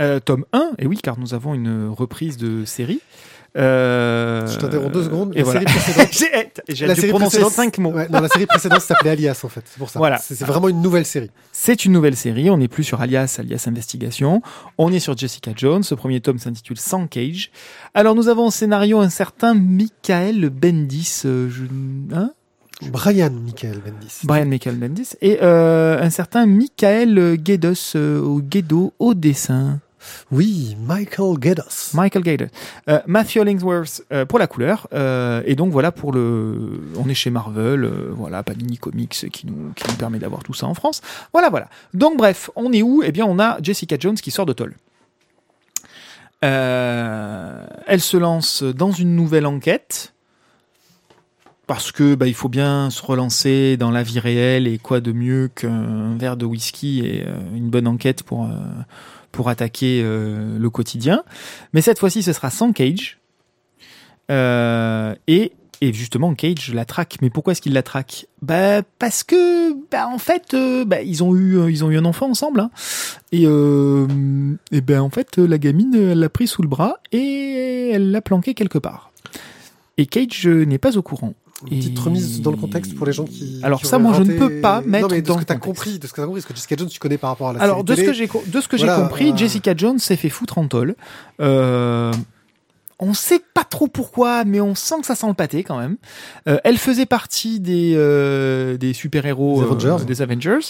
Euh, 0.00 0.18
tome 0.20 0.44
1, 0.52 0.72
et 0.78 0.86
oui, 0.86 0.98
car 1.02 1.18
nous 1.18 1.34
avons 1.34 1.54
une 1.54 1.88
reprise 1.88 2.36
de 2.36 2.64
série. 2.64 3.00
Euh, 3.56 4.46
Je 4.48 4.58
t'interromps 4.58 4.92
deux 4.92 5.04
secondes. 5.04 5.30
Et 5.34 5.38
La 5.38 5.44
voilà. 5.44 5.60
série 5.60 5.72
précédente- 5.72 6.60
J'ai 6.68 6.88
dû 6.88 6.94
série 6.96 7.08
prononcer 7.10 7.38
précédente- 7.38 7.52
cinq 7.52 7.78
mots. 7.78 7.92
Ouais, 7.92 8.08
non, 8.08 8.20
la 8.20 8.26
série 8.28 8.46
précédente 8.46 8.80
s'appelait 8.80 9.10
Alias 9.10 9.40
en 9.44 9.48
fait. 9.48 9.62
C'est 9.64 9.78
pour 9.78 9.88
ça. 9.90 10.00
Voilà. 10.00 10.18
C'est 10.18 10.42
vraiment 10.42 10.68
une 10.68 10.82
nouvelle 10.82 11.06
série. 11.06 11.30
C'est 11.52 11.84
une 11.84 11.92
nouvelle 11.92 12.16
série, 12.16 12.50
on 12.50 12.56
n'est 12.56 12.66
plus 12.66 12.82
sur 12.82 13.00
Alias, 13.00 13.36
Alias 13.38 13.64
Investigation, 13.68 14.42
on 14.76 14.92
est 14.92 14.98
sur 14.98 15.16
Jessica 15.16 15.52
Jones, 15.54 15.84
ce 15.84 15.94
premier 15.94 16.20
tome 16.20 16.38
s'intitule 16.40 16.78
Sans 16.78 17.06
Cage. 17.06 17.52
Alors 17.94 18.16
nous 18.16 18.26
avons 18.28 18.46
au 18.48 18.50
scénario 18.50 18.98
un 18.98 19.08
certain 19.10 19.54
Michael 19.54 20.50
Bendis, 20.50 21.22
euh, 21.24 21.48
je... 21.48 21.62
hein? 22.16 22.32
Brian 22.90 23.30
Michael 23.30 23.78
Bendis. 23.86 24.18
Brian 24.24 24.46
Michael 24.46 24.74
Bendis, 24.74 25.10
et 25.22 25.38
euh, 25.42 26.02
un 26.02 26.10
certain 26.10 26.44
Michael 26.44 27.36
Guedos, 27.36 27.94
au 27.96 28.40
Guedo 28.42 28.92
au 28.98 29.14
dessin. 29.14 29.78
Oui, 30.30 30.76
Michael 30.80 31.36
Geddos. 31.40 31.94
Michael 31.94 32.22
Gator. 32.22 32.48
Euh, 32.88 33.00
Matthew 33.06 33.38
Hollingsworth 33.38 34.02
euh, 34.12 34.24
pour 34.24 34.38
la 34.38 34.46
couleur. 34.46 34.88
euh, 34.92 35.42
et 35.46 35.54
donc 35.54 35.70
voilà 35.72 35.92
pour 35.92 36.12
le. 36.12 36.80
On 36.96 37.08
est 37.08 37.14
chez 37.14 37.30
Marvel, 37.30 37.90
voilà, 38.10 38.42
Panini 38.42 38.78
Comics 38.78 39.26
qui 39.30 39.46
nous, 39.46 39.72
qui 39.74 39.84
nous 39.88 39.94
permet 39.94 40.18
d'avoir 40.18 40.42
tout 40.42 40.54
ça 40.54 40.66
en 40.66 40.74
France. 40.74 41.02
Voilà, 41.32 41.50
voilà. 41.50 41.68
Donc 41.92 42.16
bref, 42.16 42.50
on 42.56 42.72
est 42.72 42.82
où? 42.82 43.02
Eh 43.04 43.12
bien, 43.12 43.26
on 43.26 43.38
a 43.38 43.58
Jessica 43.62 43.96
Jones 43.98 44.16
qui 44.16 44.30
sort 44.30 44.46
de 44.46 44.52
Toll. 44.52 44.74
Elle 46.42 48.00
se 48.00 48.16
lance 48.18 48.62
dans 48.62 48.92
une 48.92 49.16
nouvelle 49.16 49.46
enquête. 49.46 50.12
Parce 51.66 51.92
que 51.92 52.14
bah, 52.14 52.26
il 52.26 52.34
faut 52.34 52.50
bien 52.50 52.90
se 52.90 53.02
relancer 53.02 53.78
dans 53.78 53.90
la 53.90 54.02
vie 54.02 54.18
réelle 54.18 54.66
et 54.66 54.76
quoi 54.76 55.00
de 55.00 55.12
mieux 55.12 55.48
qu'un 55.48 56.14
verre 56.18 56.36
de 56.36 56.44
whisky 56.44 57.00
et 57.00 57.24
une 57.54 57.70
bonne 57.70 57.86
enquête 57.86 58.22
pour, 58.22 58.46
pour 59.34 59.48
attaquer 59.48 60.00
euh, 60.04 60.58
le 60.58 60.70
quotidien. 60.70 61.24
Mais 61.72 61.80
cette 61.80 61.98
fois-ci, 61.98 62.22
ce 62.22 62.32
sera 62.32 62.50
sans 62.50 62.72
Cage. 62.72 63.18
Euh, 64.30 65.14
et, 65.26 65.52
et 65.80 65.92
justement, 65.92 66.34
Cage 66.34 66.72
la 66.72 66.84
traque. 66.84 67.16
Mais 67.20 67.30
pourquoi 67.30 67.50
est-ce 67.52 67.60
qu'il 67.60 67.72
la 67.72 67.82
traque? 67.82 68.26
Bah, 68.42 68.82
Parce 69.00 69.24
que, 69.24 69.74
bah, 69.90 70.06
en 70.06 70.18
fait, 70.18 70.54
euh, 70.54 70.84
bah, 70.84 71.02
ils, 71.02 71.24
ont 71.24 71.34
eu, 71.34 71.68
ils 71.68 71.84
ont 71.84 71.90
eu 71.90 71.98
un 71.98 72.04
enfant 72.04 72.30
ensemble. 72.30 72.60
hein. 72.60 72.70
Et, 73.32 73.42
et 73.42 74.80
ben, 74.80 75.00
en 75.00 75.10
fait, 75.10 75.36
la 75.38 75.58
gamine, 75.58 75.94
elle 75.96 76.20
l'a 76.20 76.28
pris 76.28 76.46
sous 76.46 76.62
le 76.62 76.68
bras 76.68 77.00
et 77.10 77.90
elle 77.92 78.12
l'a 78.12 78.20
planqué 78.20 78.54
quelque 78.54 78.78
part. 78.78 79.10
Et 79.98 80.06
Cage 80.06 80.46
n'est 80.46 80.78
pas 80.78 80.96
au 80.96 81.02
courant. 81.02 81.34
Une 81.70 81.78
petite 81.78 81.96
Et- 81.96 82.00
remise 82.00 82.42
dans 82.42 82.50
le 82.50 82.56
contexte 82.56 82.94
pour 82.96 83.06
les 83.06 83.12
gens 83.12 83.24
qui. 83.24 83.60
Alors 83.62 83.80
qui 83.80 83.86
ça, 83.86 83.98
moi, 83.98 84.12
je 84.14 84.22
ne 84.22 84.36
peux 84.36 84.60
pas 84.60 84.80
mettre 84.80 85.08
Non, 85.08 85.14
mais 85.14 85.22
de 85.22 85.26
dans 85.28 85.34
ce 85.34 85.40
que 85.40 85.44
t'as 85.44 85.54
compris, 85.56 85.98
de 85.98 86.06
ce 86.06 86.12
que 86.12 86.20
t'as 86.20 86.26
compris, 86.26 86.42
ce 86.42 86.46
que 86.46 86.54
Jessica 86.54 86.74
Jones, 86.76 86.88
tu 86.88 86.98
connais 86.98 87.16
par 87.16 87.30
rapport 87.30 87.48
à 87.50 87.52
la 87.52 87.60
Alors, 87.62 87.76
série 87.86 88.06
de 88.08 88.12
ce 88.12 88.22
que 88.26 88.50
de 88.50 88.60
ce 88.60 88.68
que 88.68 88.76
j'ai 88.76 88.86
compris, 88.88 89.30
euh, 89.32 89.36
Jessica 89.36 89.72
Jones 89.76 89.98
s'est 89.98 90.16
fait 90.16 90.28
foutre 90.30 90.58
en 90.58 90.66
tôle. 90.66 90.94
Euh, 91.40 92.12
on 93.00 93.12
sait 93.14 93.40
pas 93.54 93.64
trop 93.64 93.86
pourquoi, 93.88 94.44
mais 94.44 94.60
on 94.60 94.74
sent 94.74 94.96
que 95.00 95.06
ça 95.06 95.14
sent 95.14 95.26
le 95.28 95.34
pâté 95.34 95.62
quand 95.64 95.78
même. 95.78 95.96
Euh, 96.48 96.58
elle 96.64 96.78
faisait 96.78 97.06
partie 97.06 97.60
des 97.60 97.94
euh, 97.96 98.76
des 98.76 98.92
super 98.92 99.24
héros 99.26 99.58
Des 99.60 99.64
Avengers. 99.64 100.04
des 100.06 100.22
Avengers. 100.22 100.66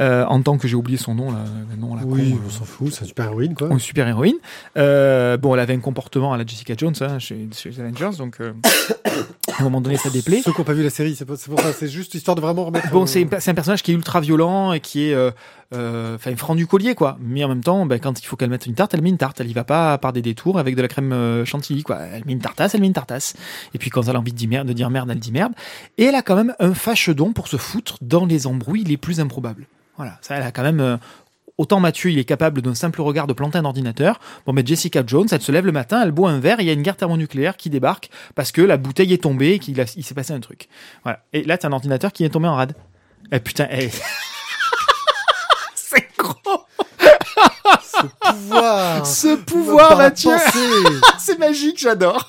Euh, 0.00 0.24
en 0.26 0.40
tant 0.40 0.56
que 0.56 0.66
j'ai 0.66 0.76
oublié 0.76 0.96
son 0.96 1.14
nom 1.14 1.30
là, 1.30 1.44
le 1.70 1.76
nom 1.76 1.94
là. 1.94 2.02
Oui, 2.06 2.30
con, 2.32 2.38
on 2.46 2.50
s'en 2.50 2.64
fout, 2.64 2.92
c'est 2.92 3.04
un 3.04 3.06
super 3.06 3.26
héroïne 3.26 3.54
quoi. 3.54 3.68
euh, 3.68 3.72
une 3.72 3.78
super 3.78 4.08
héroïne. 4.08 4.36
Euh, 4.78 5.36
bon, 5.36 5.54
elle 5.54 5.60
avait 5.60 5.74
un 5.74 5.80
comportement 5.80 6.32
à 6.32 6.38
la 6.38 6.46
Jessica 6.46 6.74
Jones 6.76 6.94
hein, 7.00 7.18
chez, 7.18 7.48
chez 7.52 7.70
les 7.70 7.80
Avengers, 7.80 8.16
donc 8.16 8.36
euh, 8.40 8.52
à 9.04 9.60
un 9.60 9.64
moment 9.64 9.80
donné, 9.80 9.96
ça 9.96 10.10
déplaît. 10.10 10.40
Ceux 10.42 10.52
qui 10.52 10.58
n'ont 10.60 10.64
pas 10.64 10.72
vu 10.72 10.82
la 10.82 10.90
série, 10.90 11.14
c'est 11.14 11.26
c'est 11.36 11.50
pour 11.50 11.60
ça, 11.60 11.72
c'est 11.72 11.88
juste 11.88 12.14
histoire 12.14 12.34
de 12.34 12.40
vraiment 12.40 12.64
remettre. 12.64 12.90
Bon, 12.90 13.02
euh, 13.02 13.06
c'est 13.06 13.48
un 13.50 13.54
personnage 13.54 13.82
qui 13.82 13.92
est 13.92 13.94
ultra 13.94 14.20
violent 14.20 14.72
et 14.72 14.80
qui 14.80 15.08
est, 15.08 15.14
euh, 15.14 15.30
euh, 15.74 16.14
enfin, 16.16 16.34
franc 16.36 16.54
du 16.54 16.66
collier, 16.66 16.94
quoi. 16.94 17.18
Mais 17.20 17.44
en 17.44 17.48
même 17.48 17.62
temps, 17.62 17.84
ben, 17.86 17.98
quand 18.00 18.20
il 18.20 18.24
faut 18.26 18.36
qu'elle 18.36 18.50
mette 18.50 18.66
une 18.66 18.74
tarte, 18.74 18.94
elle 18.94 19.02
met 19.02 19.10
une 19.10 19.18
tarte. 19.18 19.40
Elle 19.40 19.50
y 19.50 19.52
va 19.52 19.64
pas 19.64 19.98
par 19.98 20.12
des 20.12 20.22
détours 20.22 20.58
avec 20.58 20.76
de 20.76 20.82
la 20.82 20.88
crème 20.88 21.12
euh, 21.12 21.44
chantilly, 21.44 21.82
quoi. 21.82 21.98
Elle 22.12 22.24
met 22.24 22.32
une 22.32 22.40
tartasse, 22.40 22.74
elle 22.74 22.80
met 22.80 22.86
une 22.86 22.92
tartasse. 22.92 23.34
Et 23.74 23.78
puis 23.78 23.90
quand 23.90 24.02
elle 24.08 24.16
a 24.16 24.18
envie 24.18 24.32
de 24.32 24.36
dire 24.36 24.48
merde, 24.48 24.66
de 24.66 24.72
dire 24.72 24.88
merde, 24.90 25.10
elle 25.10 25.18
dit 25.18 25.32
merde. 25.32 25.52
Et 25.98 26.04
elle 26.04 26.14
a 26.14 26.22
quand 26.22 26.36
même 26.36 26.54
un 26.58 26.72
fâche-don 26.74 27.32
pour 27.32 27.48
se 27.48 27.58
foutre 27.58 27.98
dans 28.00 28.24
les 28.24 28.46
embrouilles 28.46 28.84
les 28.84 28.96
plus 28.96 29.20
improbables. 29.20 29.66
Voilà, 30.00 30.18
ça, 30.22 30.36
elle 30.36 30.42
a 30.42 30.50
quand 30.52 30.62
même. 30.62 30.80
euh, 30.80 30.96
Autant 31.58 31.78
Mathieu, 31.78 32.10
il 32.10 32.18
est 32.18 32.24
capable 32.24 32.62
d'un 32.62 32.74
simple 32.74 33.02
regard 33.02 33.26
de 33.26 33.34
planter 33.34 33.58
un 33.58 33.66
ordinateur. 33.66 34.18
Bon, 34.46 34.54
mais 34.54 34.64
Jessica 34.64 35.02
Jones, 35.06 35.26
elle 35.30 35.42
se 35.42 35.52
lève 35.52 35.66
le 35.66 35.72
matin, 35.72 36.00
elle 36.02 36.10
boit 36.10 36.30
un 36.30 36.38
verre, 36.40 36.58
et 36.58 36.62
il 36.62 36.66
y 36.66 36.70
a 36.70 36.72
une 36.72 36.80
guerre 36.80 36.96
thermonucléaire 36.96 37.58
qui 37.58 37.68
débarque 37.68 38.08
parce 38.34 38.50
que 38.50 38.62
la 38.62 38.78
bouteille 38.78 39.12
est 39.12 39.22
tombée 39.24 39.50
et 39.52 39.58
qu'il 39.58 39.78
a- 39.78 39.92
il 39.94 40.02
s'est 40.02 40.14
passé 40.14 40.32
un 40.32 40.40
truc. 40.40 40.68
Voilà. 41.02 41.20
Et 41.34 41.44
là, 41.44 41.58
t'as 41.58 41.68
un 41.68 41.72
ordinateur 41.72 42.12
qui 42.14 42.24
est 42.24 42.30
tombé 42.30 42.48
en 42.48 42.54
rade. 42.54 42.72
Eh 43.30 43.40
putain, 43.40 43.68
eh. 43.70 43.90
c'est 45.74 46.08
gros. 46.16 46.34
ce 47.82 48.06
pouvoir. 48.32 49.06
Ce 49.06 49.36
pouvoir, 49.36 49.96
Mathieu. 49.98 50.30
c'est 51.18 51.38
magique, 51.38 51.78
j'adore. 51.78 52.26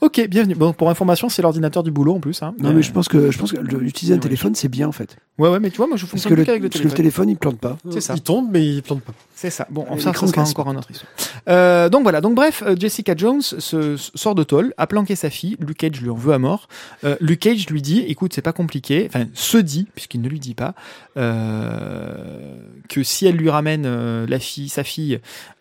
Ok, 0.00 0.26
bienvenue. 0.28 0.54
Bon, 0.54 0.72
pour 0.72 0.90
information, 0.90 1.28
c'est 1.28 1.42
l'ordinateur 1.42 1.82
du 1.82 1.90
boulot 1.90 2.14
en 2.14 2.20
plus. 2.20 2.42
Hein. 2.42 2.54
Non, 2.58 2.72
mais 2.72 2.82
je 2.82 2.92
pense 2.92 3.08
que, 3.08 3.30
je 3.30 3.38
pense 3.38 3.52
que 3.52 3.58
utiliser 3.82 4.14
un 4.14 4.16
Ouais. 4.16 4.22
téléphone, 4.22 4.54
c'est 4.54 4.68
bien 4.68 4.88
en 4.88 4.92
fait. 4.92 5.16
Ouais, 5.38 5.48
ouais, 5.48 5.58
mais 5.60 5.70
tu 5.70 5.78
vois, 5.78 5.86
moi 5.88 5.96
je 5.96 6.02
Parce 6.02 6.12
fonctionne 6.12 6.32
que, 6.34 6.38
le, 6.38 6.44
qu'avec 6.44 6.62
le 6.62 6.68
parce 6.68 6.80
que 6.80 6.88
le 6.88 6.94
téléphone. 6.94 7.26
téléphone, 7.26 7.28
il 7.30 7.36
plante 7.36 7.58
pas. 7.58 7.76
C'est 7.92 8.00
ça. 8.00 8.14
Il 8.14 8.20
tombe, 8.22 8.48
mais 8.52 8.64
il 8.64 8.82
plante 8.82 9.02
pas. 9.02 9.12
C'est 9.34 9.50
ça. 9.50 9.66
Bon, 9.70 9.84
Et 9.94 9.98
ça, 10.00 10.14
sera 10.14 10.42
encore 10.42 10.68
un 10.68 10.76
autre 10.76 10.90
histoire. 10.90 11.10
Euh, 11.48 11.88
donc 11.88 12.04
voilà. 12.04 12.20
Donc 12.20 12.34
bref, 12.36 12.62
euh, 12.64 12.76
Jessica 12.78 13.14
Jones 13.16 13.42
se, 13.42 13.96
sort 13.96 14.34
de 14.36 14.44
tôle, 14.44 14.72
a 14.78 14.86
planqué 14.86 15.16
sa 15.16 15.30
fille. 15.30 15.56
Luke 15.58 15.78
Cage 15.78 16.00
lui 16.00 16.08
en 16.08 16.14
veut 16.14 16.32
à 16.32 16.38
mort. 16.38 16.68
Euh, 17.02 17.16
Luke 17.20 17.40
Cage 17.40 17.68
lui 17.68 17.82
dit, 17.82 18.00
écoute, 18.06 18.32
c'est 18.32 18.42
pas 18.42 18.52
compliqué. 18.52 19.06
Enfin, 19.08 19.26
se 19.34 19.58
dit, 19.58 19.88
puisqu'il 19.94 20.20
ne 20.20 20.28
lui 20.28 20.38
dit 20.38 20.54
pas, 20.54 20.74
euh, 21.16 22.54
que 22.88 23.02
si 23.02 23.26
elle 23.26 23.36
lui 23.36 23.50
ramène 23.50 23.84
euh, 23.86 24.26
la 24.28 24.38
fille, 24.38 24.68
sa 24.68 24.84
fille, 24.84 25.18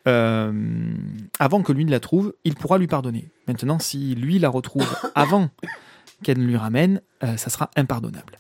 euh, 0.07 0.51
avant 1.39 1.61
que 1.61 1.71
lui 1.71 1.85
ne 1.85 1.91
la 1.91 1.99
trouve, 1.99 2.33
il 2.43 2.55
pourra 2.55 2.77
lui 2.77 2.87
pardonner. 2.87 3.29
Maintenant, 3.47 3.79
si 3.79 4.15
lui 4.15 4.39
la 4.39 4.49
retrouve 4.49 4.87
avant 5.15 5.49
qu'elle 6.23 6.39
ne 6.39 6.45
lui 6.45 6.57
ramène, 6.57 7.01
euh, 7.23 7.37
ça 7.37 7.49
sera 7.49 7.69
impardonnable. 7.75 8.37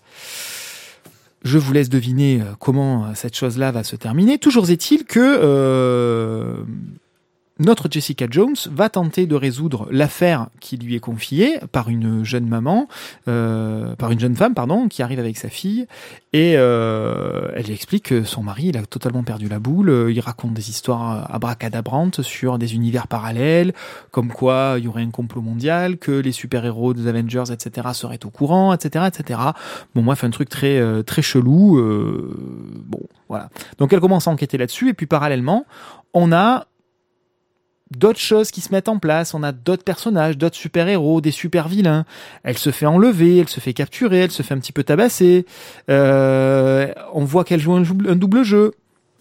Je 1.43 1.57
vous 1.57 1.73
laisse 1.73 1.89
deviner 1.89 2.41
euh, 2.41 2.53
comment 2.59 3.13
cette 3.15 3.35
chose-là 3.35 3.71
va 3.71 3.83
se 3.83 3.95
terminer. 3.95 4.37
Toujours 4.37 4.69
est-il 4.69 5.05
que 5.05 6.63
notre 7.63 7.87
Jessica 7.89 8.27
Jones 8.29 8.55
va 8.71 8.89
tenter 8.89 9.25
de 9.25 9.35
résoudre 9.35 9.87
l'affaire 9.91 10.47
qui 10.59 10.77
lui 10.77 10.95
est 10.95 10.99
confiée 10.99 11.59
par 11.71 11.89
une 11.89 12.23
jeune 12.23 12.47
maman, 12.47 12.87
euh, 13.27 13.95
par 13.95 14.11
une 14.11 14.19
jeune 14.19 14.35
femme, 14.35 14.53
pardon, 14.53 14.87
qui 14.87 15.01
arrive 15.01 15.19
avec 15.19 15.37
sa 15.37 15.49
fille 15.49 15.87
et 16.33 16.55
euh, 16.57 17.49
elle 17.55 17.69
explique 17.69 18.05
que 18.05 18.23
son 18.23 18.41
mari, 18.41 18.65
il 18.65 18.77
a 18.77 18.85
totalement 18.87 19.21
perdu 19.21 19.47
la 19.47 19.59
boule. 19.59 20.07
Il 20.09 20.19
raconte 20.19 20.55
des 20.55 20.71
histoires 20.71 21.31
abracadabrantes 21.33 22.23
sur 22.23 22.57
des 22.57 22.73
univers 22.73 23.07
parallèles, 23.07 23.73
comme 24.09 24.31
quoi 24.31 24.75
il 24.79 24.85
y 24.85 24.87
aurait 24.87 25.03
un 25.03 25.11
complot 25.11 25.43
mondial, 25.43 25.97
que 25.97 26.11
les 26.11 26.31
super-héros 26.31 26.95
des 26.95 27.07
Avengers, 27.07 27.51
etc., 27.51 27.89
seraient 27.93 28.25
au 28.25 28.31
courant, 28.31 28.73
etc., 28.73 29.05
etc. 29.07 29.39
Bon, 29.93 30.01
moi, 30.01 30.15
fait 30.15 30.25
un 30.25 30.31
truc 30.31 30.49
très 30.49 30.79
euh, 30.79 31.03
très 31.03 31.21
chelou. 31.21 31.77
euh, 31.77 32.35
bon, 32.83 33.01
voilà. 33.29 33.49
Donc 33.77 33.93
elle 33.93 33.99
commence 33.99 34.27
à 34.27 34.31
enquêter 34.31 34.57
là-dessus 34.57 34.89
et 34.89 34.93
puis 34.95 35.05
parallèlement, 35.05 35.67
on 36.15 36.31
a 36.31 36.65
d'autres 37.97 38.19
choses 38.19 38.51
qui 38.51 38.61
se 38.61 38.71
mettent 38.71 38.89
en 38.89 38.99
place, 38.99 39.33
on 39.33 39.43
a 39.43 39.51
d'autres 39.51 39.83
personnages, 39.83 40.37
d'autres 40.37 40.55
super-héros, 40.55 41.21
des 41.21 41.31
super-vilains. 41.31 42.05
Elle 42.43 42.57
se 42.57 42.71
fait 42.71 42.85
enlever, 42.85 43.39
elle 43.39 43.49
se 43.49 43.59
fait 43.59 43.73
capturer, 43.73 44.19
elle 44.19 44.31
se 44.31 44.43
fait 44.43 44.53
un 44.53 44.59
petit 44.59 44.71
peu 44.71 44.83
tabasser. 44.83 45.45
Euh, 45.89 46.93
on 47.13 47.23
voit 47.23 47.43
qu'elle 47.43 47.59
joue 47.59 47.73
un, 47.73 47.81
double 48.15 48.43
jeu. 48.43 48.73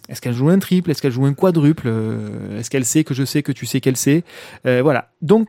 Est-ce 0.08 0.20
qu'elle 0.20 0.34
joue 0.34 0.48
un 0.48 0.58
triple? 0.58 0.90
Est-ce 0.90 1.02
qu'elle 1.02 1.12
joue 1.12 1.26
un 1.26 1.34
quadruple? 1.34 1.84
Euh, 1.86 2.58
Est-ce 2.58 2.70
qu'elle 2.70 2.84
sait 2.84 3.04
que 3.04 3.14
je 3.14 3.24
sais 3.24 3.42
que 3.42 3.52
tu 3.52 3.66
sais 3.66 3.80
qu'elle 3.80 3.96
sait? 3.96 4.24
Euh, 4.66 4.80
Voilà. 4.82 5.10
Donc, 5.22 5.48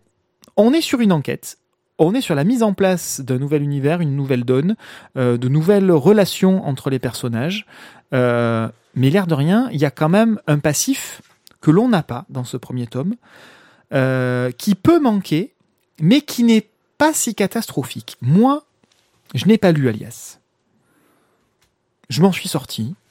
on 0.57 0.73
est 0.73 0.81
sur 0.81 0.99
une 1.01 1.11
enquête. 1.11 1.57
On 1.99 2.13
est 2.13 2.21
sur 2.21 2.35
la 2.35 2.43
mise 2.43 2.63
en 2.63 2.73
place 2.73 3.21
d'un 3.21 3.37
nouvel 3.37 3.61
univers, 3.61 4.01
une 4.01 4.15
nouvelle 4.15 4.43
donne, 4.43 4.75
de 5.15 5.47
nouvelles 5.47 5.91
relations 5.91 6.65
entre 6.65 6.89
les 6.89 6.97
personnages. 6.97 7.67
Mais 8.11 9.09
l'air 9.09 9.27
de 9.27 9.35
rien, 9.35 9.69
il 9.71 9.79
y 9.79 9.85
a 9.85 9.91
quand 9.91 10.09
même 10.09 10.39
un 10.47 10.57
passif 10.57 11.21
que 11.63 11.71
l'on 11.71 11.87
n'a 11.87 12.03
pas 12.03 12.25
dans 12.29 12.43
ce 12.43 12.57
premier 12.57 12.87
tome, 12.87 13.15
euh, 13.93 14.51
qui 14.51 14.75
peut 14.75 14.99
manquer, 14.99 15.53
mais 15.99 16.19
qui 16.21 16.43
n'est 16.43 16.69
pas 16.97 17.13
si 17.13 17.33
catastrophique. 17.33 18.17
Moi, 18.21 18.65
je 19.33 19.45
n'ai 19.45 19.57
pas 19.57 19.71
lu 19.71 19.87
Alias. 19.87 20.39
Je 22.09 22.21
m'en 22.21 22.31
suis 22.31 22.49
sorti. 22.49 22.93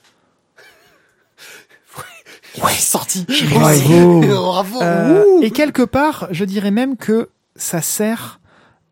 Ouais, 2.62 2.74
sorti. 2.74 3.24
Bravo. 3.48 4.20
Bravo. 4.20 4.82
Euh, 4.82 5.24
Ouh. 5.24 5.42
et 5.42 5.50
quelque 5.50 5.80
part, 5.80 6.28
je 6.32 6.44
dirais 6.44 6.70
même 6.70 6.98
que 6.98 7.30
ça 7.56 7.80
sert 7.80 8.40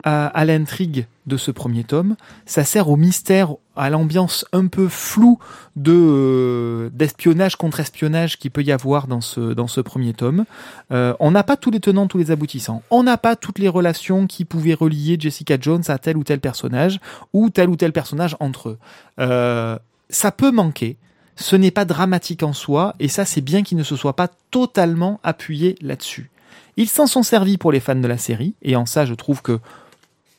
à, 0.02 0.28
à 0.28 0.46
l'intrigue 0.46 1.06
de 1.26 1.36
ce 1.36 1.50
premier 1.50 1.84
tome, 1.84 2.16
ça 2.46 2.64
sert 2.64 2.88
au 2.88 2.96
mystère, 2.96 3.56
à 3.80 3.88
l'ambiance 3.88 4.44
un 4.52 4.66
peu 4.66 4.88
floue 4.88 5.38
de 5.74 5.94
euh, 5.94 6.90
d'espionnage 6.92 7.56
contre 7.56 7.80
espionnage 7.80 8.38
qui 8.38 8.50
peut 8.50 8.62
y 8.62 8.72
avoir 8.72 9.06
dans 9.06 9.22
ce 9.22 9.54
dans 9.54 9.68
ce 9.68 9.80
premier 9.80 10.12
tome. 10.12 10.44
Euh, 10.92 11.14
on 11.18 11.30
n'a 11.30 11.42
pas 11.42 11.56
tous 11.56 11.70
les 11.70 11.80
tenants, 11.80 12.06
tous 12.06 12.18
les 12.18 12.30
aboutissants. 12.30 12.82
On 12.90 13.02
n'a 13.02 13.16
pas 13.16 13.36
toutes 13.36 13.58
les 13.58 13.68
relations 13.68 14.26
qui 14.26 14.44
pouvaient 14.44 14.74
relier 14.74 15.16
Jessica 15.18 15.56
Jones 15.58 15.82
à 15.88 15.96
tel 15.96 16.18
ou 16.18 16.24
tel 16.24 16.40
personnage 16.40 17.00
ou 17.32 17.48
tel 17.48 17.70
ou 17.70 17.76
tel 17.76 17.92
personnage 17.92 18.36
entre 18.38 18.68
eux. 18.68 18.78
Euh, 19.18 19.78
ça 20.10 20.30
peut 20.30 20.50
manquer. 20.50 20.98
ce 21.36 21.56
n'est 21.56 21.70
pas 21.70 21.86
dramatique 21.86 22.42
en 22.42 22.52
soi, 22.52 22.94
et 23.00 23.08
ça 23.08 23.24
c'est 23.24 23.40
bien 23.40 23.62
qu'il 23.62 23.78
ne 23.78 23.82
se 23.82 23.96
soit 23.96 24.14
pas 24.14 24.28
totalement 24.50 25.20
appuyé 25.22 25.76
là-dessus. 25.80 26.30
Ils 26.76 26.88
s'en 26.88 27.06
sont 27.06 27.22
servis 27.22 27.56
pour 27.56 27.72
les 27.72 27.80
fans 27.80 27.94
de 27.94 28.06
la 28.06 28.18
série, 28.18 28.52
et 28.60 28.76
en 28.76 28.84
ça 28.84 29.06
je 29.06 29.14
trouve 29.14 29.40
que 29.40 29.58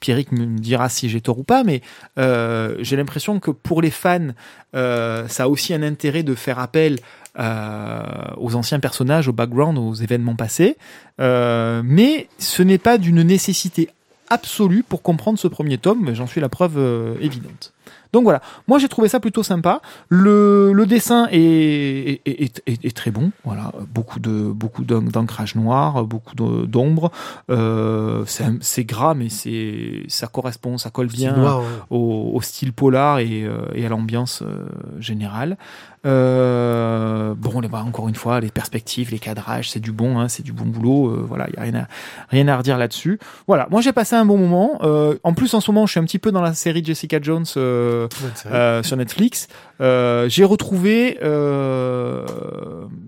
Pierrick 0.02 0.34
me 0.34 0.60
dira 0.60 0.90
si 0.90 1.08
j'ai 1.08 1.22
tort 1.22 1.40
ou 1.40 1.44
pas, 1.44 1.64
mais 1.64 1.82
euh, 2.20 2.76
j'ai 2.80 2.98
l'impression 2.98 3.40
que 3.40 3.52
pour 3.52 3.82
les 3.82 3.92
fans, 3.92 4.30
euh, 4.76 5.28
ça 5.30 5.44
a 5.44 5.48
aussi 5.48 5.74
un 5.74 5.84
intérêt 5.84 6.24
de 6.24 6.36
faire 6.36 6.60
appel 6.60 6.98
euh, 7.40 8.02
aux 8.36 8.56
anciens 8.56 8.82
personnages, 8.82 9.30
au 9.30 9.34
background, 9.34 9.78
aux 9.78 9.94
événements 9.94 10.36
passés, 10.36 10.76
mais 11.20 12.28
ce 12.40 12.64
n'est 12.64 12.80
pas 12.80 12.98
d'une 12.98 13.24
nécessité 13.24 13.90
absolue 14.30 14.84
pour 14.84 15.02
comprendre 15.02 15.40
ce 15.40 15.48
premier 15.48 15.78
tome, 15.78 16.14
j'en 16.14 16.28
suis 16.28 16.42
la 16.42 16.50
preuve 16.50 16.78
évidente. 17.22 17.72
Donc 18.14 18.24
voilà, 18.24 18.42
moi 18.68 18.78
j'ai 18.80 18.90
trouvé 18.90 19.08
ça 19.08 19.20
plutôt 19.20 19.44
sympa. 19.44 19.82
Le, 20.10 20.74
le 20.74 20.86
dessin 20.86 21.28
est, 21.32 21.40
est, 21.40 22.22
est, 22.26 22.62
est- 22.68 22.86
est 22.86 22.96
très 22.96 23.12
bon. 23.12 23.32
Voilà, 23.46 23.72
beaucoup 23.94 24.20
de 24.20 24.52
beaucoup 24.52 24.84
d'ancrage 24.84 25.56
noir, 25.56 26.04
beaucoup 26.06 26.36
d'ombre. 26.36 27.12
Euh, 27.50 28.24
c'est 28.62 28.84
gras, 28.86 29.14
mais 29.14 29.30
c'est 29.30 30.04
ça 30.08 30.28
correspond, 30.28 30.78
ça 30.78 30.90
colle 30.90 31.08
bien 31.08 31.36
Noir, 31.38 31.60
ouais. 31.62 31.66
au, 31.90 32.32
au 32.34 32.42
style 32.42 32.74
polar 32.74 33.20
et, 33.20 33.44
euh, 33.44 33.62
et 33.74 33.86
à 33.86 33.90
l'ambiance 33.90 34.42
euh, 34.42 34.66
générale. 35.00 35.58
Euh, 36.04 37.34
bon, 37.36 37.60
les- 37.60 37.68
bah, 37.68 37.84
encore 37.86 38.10
une 38.10 38.16
fois, 38.16 38.40
les 38.40 38.50
perspectives, 38.50 39.12
les 39.12 39.20
cadrages, 39.20 39.70
c'est 39.70 39.80
du 39.80 39.92
bon, 39.92 40.18
hein, 40.20 40.28
c'est 40.30 40.44
du 40.44 40.52
bon 40.52 40.66
boulot. 40.66 41.10
euh, 41.10 41.24
voilà, 41.28 41.48
il 41.50 41.56
y 41.56 41.58
a 41.58 41.62
rien 41.62 41.76
à 41.76 41.88
rien 42.30 42.48
à 42.48 42.58
redire 42.58 42.78
là-dessus. 42.78 43.20
Voilà, 43.48 43.68
moi 43.70 43.82
j'ai 43.82 43.92
passé 43.94 44.16
un 44.16 44.26
bon 44.26 44.38
moment. 44.38 44.80
Euh, 44.82 45.16
en 45.24 45.34
plus, 45.34 45.54
en 45.54 45.62
ce 45.62 45.70
moment, 45.72 45.86
je 45.86 45.92
suis 45.92 46.00
un 46.00 46.04
petit 46.06 46.20
peu 46.20 46.32
dans 46.32 46.42
la 46.42 46.54
série 46.54 46.84
Jessica 46.84 47.20
Jones. 47.22 47.46
sur 47.46 48.98
Netflix. 48.98 49.48
J'ai 49.80 50.44
retrouvé 50.44 51.18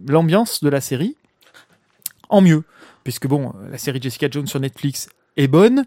l'ambiance 0.07 0.63
de 0.63 0.69
la 0.69 0.81
série 0.81 1.15
en 2.29 2.41
mieux, 2.41 2.63
puisque 3.03 3.27
bon, 3.27 3.53
la 3.71 3.77
série 3.77 4.01
Jessica 4.01 4.27
Jones 4.29 4.47
sur 4.47 4.59
Netflix 4.59 5.09
est 5.37 5.47
bonne. 5.47 5.85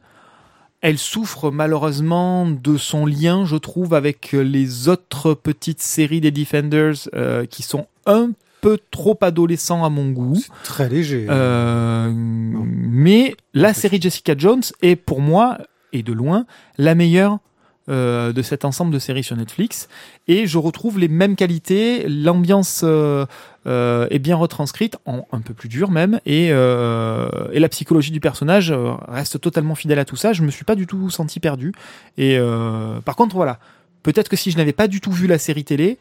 Elle 0.89 0.99
souffre 0.99 1.51
malheureusement 1.51 2.49
de 2.49 2.77
son 2.77 3.07
lien, 3.07 3.45
je 3.45 3.57
trouve, 3.57 3.93
avec 3.93 4.31
les 4.31 4.87
autres 4.87 5.35
petites 5.35 5.83
séries 5.83 6.21
des 6.21 6.31
Defenders 6.31 7.09
euh, 7.13 7.45
qui 7.45 7.65
sont 7.65 7.89
un 8.07 8.31
peu 8.61 8.79
trop 8.93 9.19
adolescents 9.21 9.85
à 9.85 9.91
mon 9.91 10.11
goût. 10.11 10.37
C'est 10.37 10.63
très 10.63 10.89
léger. 10.89 11.27
Euh, 11.29 12.13
mais 12.15 13.35
la 13.53 13.75
série 13.75 14.01
Jessica 14.01 14.35
Jones 14.39 14.63
est 14.81 14.95
pour 14.95 15.21
moi, 15.21 15.59
et 15.93 16.05
de 16.05 16.13
loin, 16.13 16.47
la 16.79 16.95
meilleure 16.95 17.41
euh, 17.89 18.33
de 18.33 18.43
cet 18.43 18.65
ensemble 18.65 18.93
de 18.93 18.99
séries 18.99 19.23
sur 19.23 19.37
Netflix. 19.37 19.89
Et 20.27 20.49
je 20.49 20.59
retrouve 20.59 20.99
les 20.99 21.07
mêmes 21.07 21.37
qualités, 21.37 22.09
l'ambiance 22.09 22.83
euh, 22.83 23.27
est 23.67 24.19
bien 24.21 24.37
retranscrite, 24.37 24.97
en 25.07 25.27
un 25.33 25.41
peu 25.41 25.53
plus 25.55 25.69
dur 25.69 25.91
même, 25.91 26.21
et, 26.25 26.49
euh, 26.53 27.29
et 27.53 27.59
la 27.59 27.69
psychologie 27.69 28.13
du 28.13 28.21
personnage 28.21 28.71
euh, 28.71 28.93
reste 29.09 29.41
totalement 29.41 29.75
fidèle 29.75 29.99
à 29.99 30.05
tout 30.05 30.17
ça. 30.17 30.33
Je 30.33 30.43
me 30.43 30.51
suis 30.51 30.65
pas 30.65 30.77
du 30.77 30.87
tout 30.87 31.11
senti 31.11 31.41
perdu. 31.41 31.73
Et 32.17 32.39
euh, 32.39 33.01
par 33.01 33.17
contre, 33.17 33.35
voilà, 33.35 33.59
peut-être 34.03 34.29
que 34.29 34.37
si 34.37 34.51
je 34.51 34.57
n'avais 34.57 34.73
pas 34.73 34.87
du 34.89 35.01
tout 35.01 35.11
vu 35.11 35.27
la 35.27 35.39
série 35.39 35.65
télé, 35.65 35.99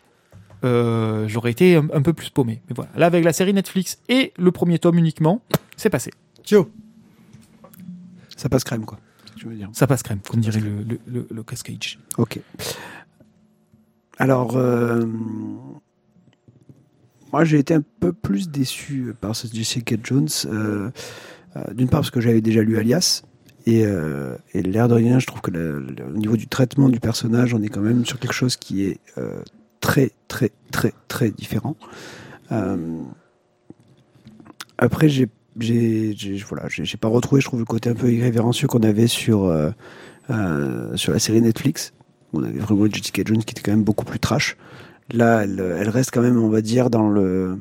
euh, 0.63 1.27
j'aurais 1.27 1.51
été 1.51 1.75
un, 1.75 1.87
un 1.93 2.01
peu 2.01 2.13
plus 2.13 2.29
paumé. 2.29 2.61
Mais 2.69 2.75
voilà, 2.75 2.91
là 2.95 3.05
avec 3.07 3.23
la 3.23 3.33
série 3.33 3.53
Netflix 3.53 3.99
et 4.09 4.31
le 4.37 4.51
premier 4.51 4.77
tome 4.79 4.97
uniquement, 4.97 5.41
c'est 5.75 5.89
passé. 5.89 6.11
Thio, 6.43 6.69
Ça 8.37 8.49
passe 8.49 8.63
crème, 8.63 8.85
quoi. 8.85 8.99
veux 9.47 9.55
dire. 9.55 9.69
Ça 9.73 9.87
passe 9.87 10.03
crème, 10.03 10.19
comme 10.29 10.39
dirait 10.39 10.59
le, 10.59 10.83
le, 10.83 10.99
le, 11.07 11.27
le 11.29 11.43
Cascage. 11.43 11.99
Ok. 12.17 12.39
Alors, 14.17 14.55
euh, 14.55 15.05
moi 17.35 17.43
j'ai 17.43 17.59
été 17.59 17.73
un 17.73 17.83
peu 17.99 18.13
plus 18.13 18.49
déçu 18.49 19.13
par 19.19 19.35
ce 19.35 19.53
Jessica 19.53 19.97
Jones. 20.01 20.29
euh, 20.45 20.89
euh, 21.57 21.73
D'une 21.73 21.89
part 21.89 21.99
parce 21.99 22.09
que 22.09 22.21
j'avais 22.21 22.39
déjà 22.39 22.61
lu 22.61 22.77
Alias. 22.77 23.23
Et, 23.65 23.83
euh, 23.85 24.37
l'air 24.53 24.87
de 24.87 24.93
rien, 24.93 25.19
je 25.19 25.25
trouve 25.27 25.41
que 25.41 25.51
au 25.51 26.17
niveau 26.17 26.37
du 26.37 26.47
traitement 26.47 26.87
du 26.87 27.01
personnage, 27.01 27.53
on 27.53 27.61
est 27.61 27.67
quand 27.67 27.81
même 27.81 28.05
sur 28.05 28.19
quelque 28.19 28.31
chose 28.33 28.55
qui 28.55 28.85
est 28.85 28.99
très, 29.81 30.11
très, 30.29 30.51
très, 30.71 30.93
très 31.09 31.29
différent. 31.29 31.75
Après, 34.77 35.09
j'ai, 35.09 35.27
voilà, 36.47 36.67
pas 37.01 37.07
retrouvé, 37.09 37.41
je 37.41 37.47
trouve, 37.47 37.59
le 37.59 37.65
côté 37.65 37.89
un 37.89 37.95
peu 37.95 38.13
irrévérencieux 38.13 38.69
qu'on 38.69 38.83
avait 38.83 39.07
sur, 39.07 39.53
sur 40.95 41.11
la 41.11 41.19
série 41.19 41.41
Netflix. 41.41 41.91
On 42.31 42.43
avait 42.43 42.59
vraiment 42.59 42.85
Jessica 42.85 43.23
Jones 43.25 43.43
qui 43.43 43.51
était 43.51 43.61
quand 43.61 43.71
même 43.71 43.83
beaucoup 43.83 44.05
plus 44.05 44.19
trash. 44.19 44.55
Là, 45.13 45.43
elle, 45.43 45.59
elle 45.79 45.89
reste 45.89 46.11
quand 46.11 46.21
même, 46.21 46.41
on 46.41 46.49
va 46.49 46.61
dire, 46.61 46.89
dans 46.89 47.07
le 47.09 47.59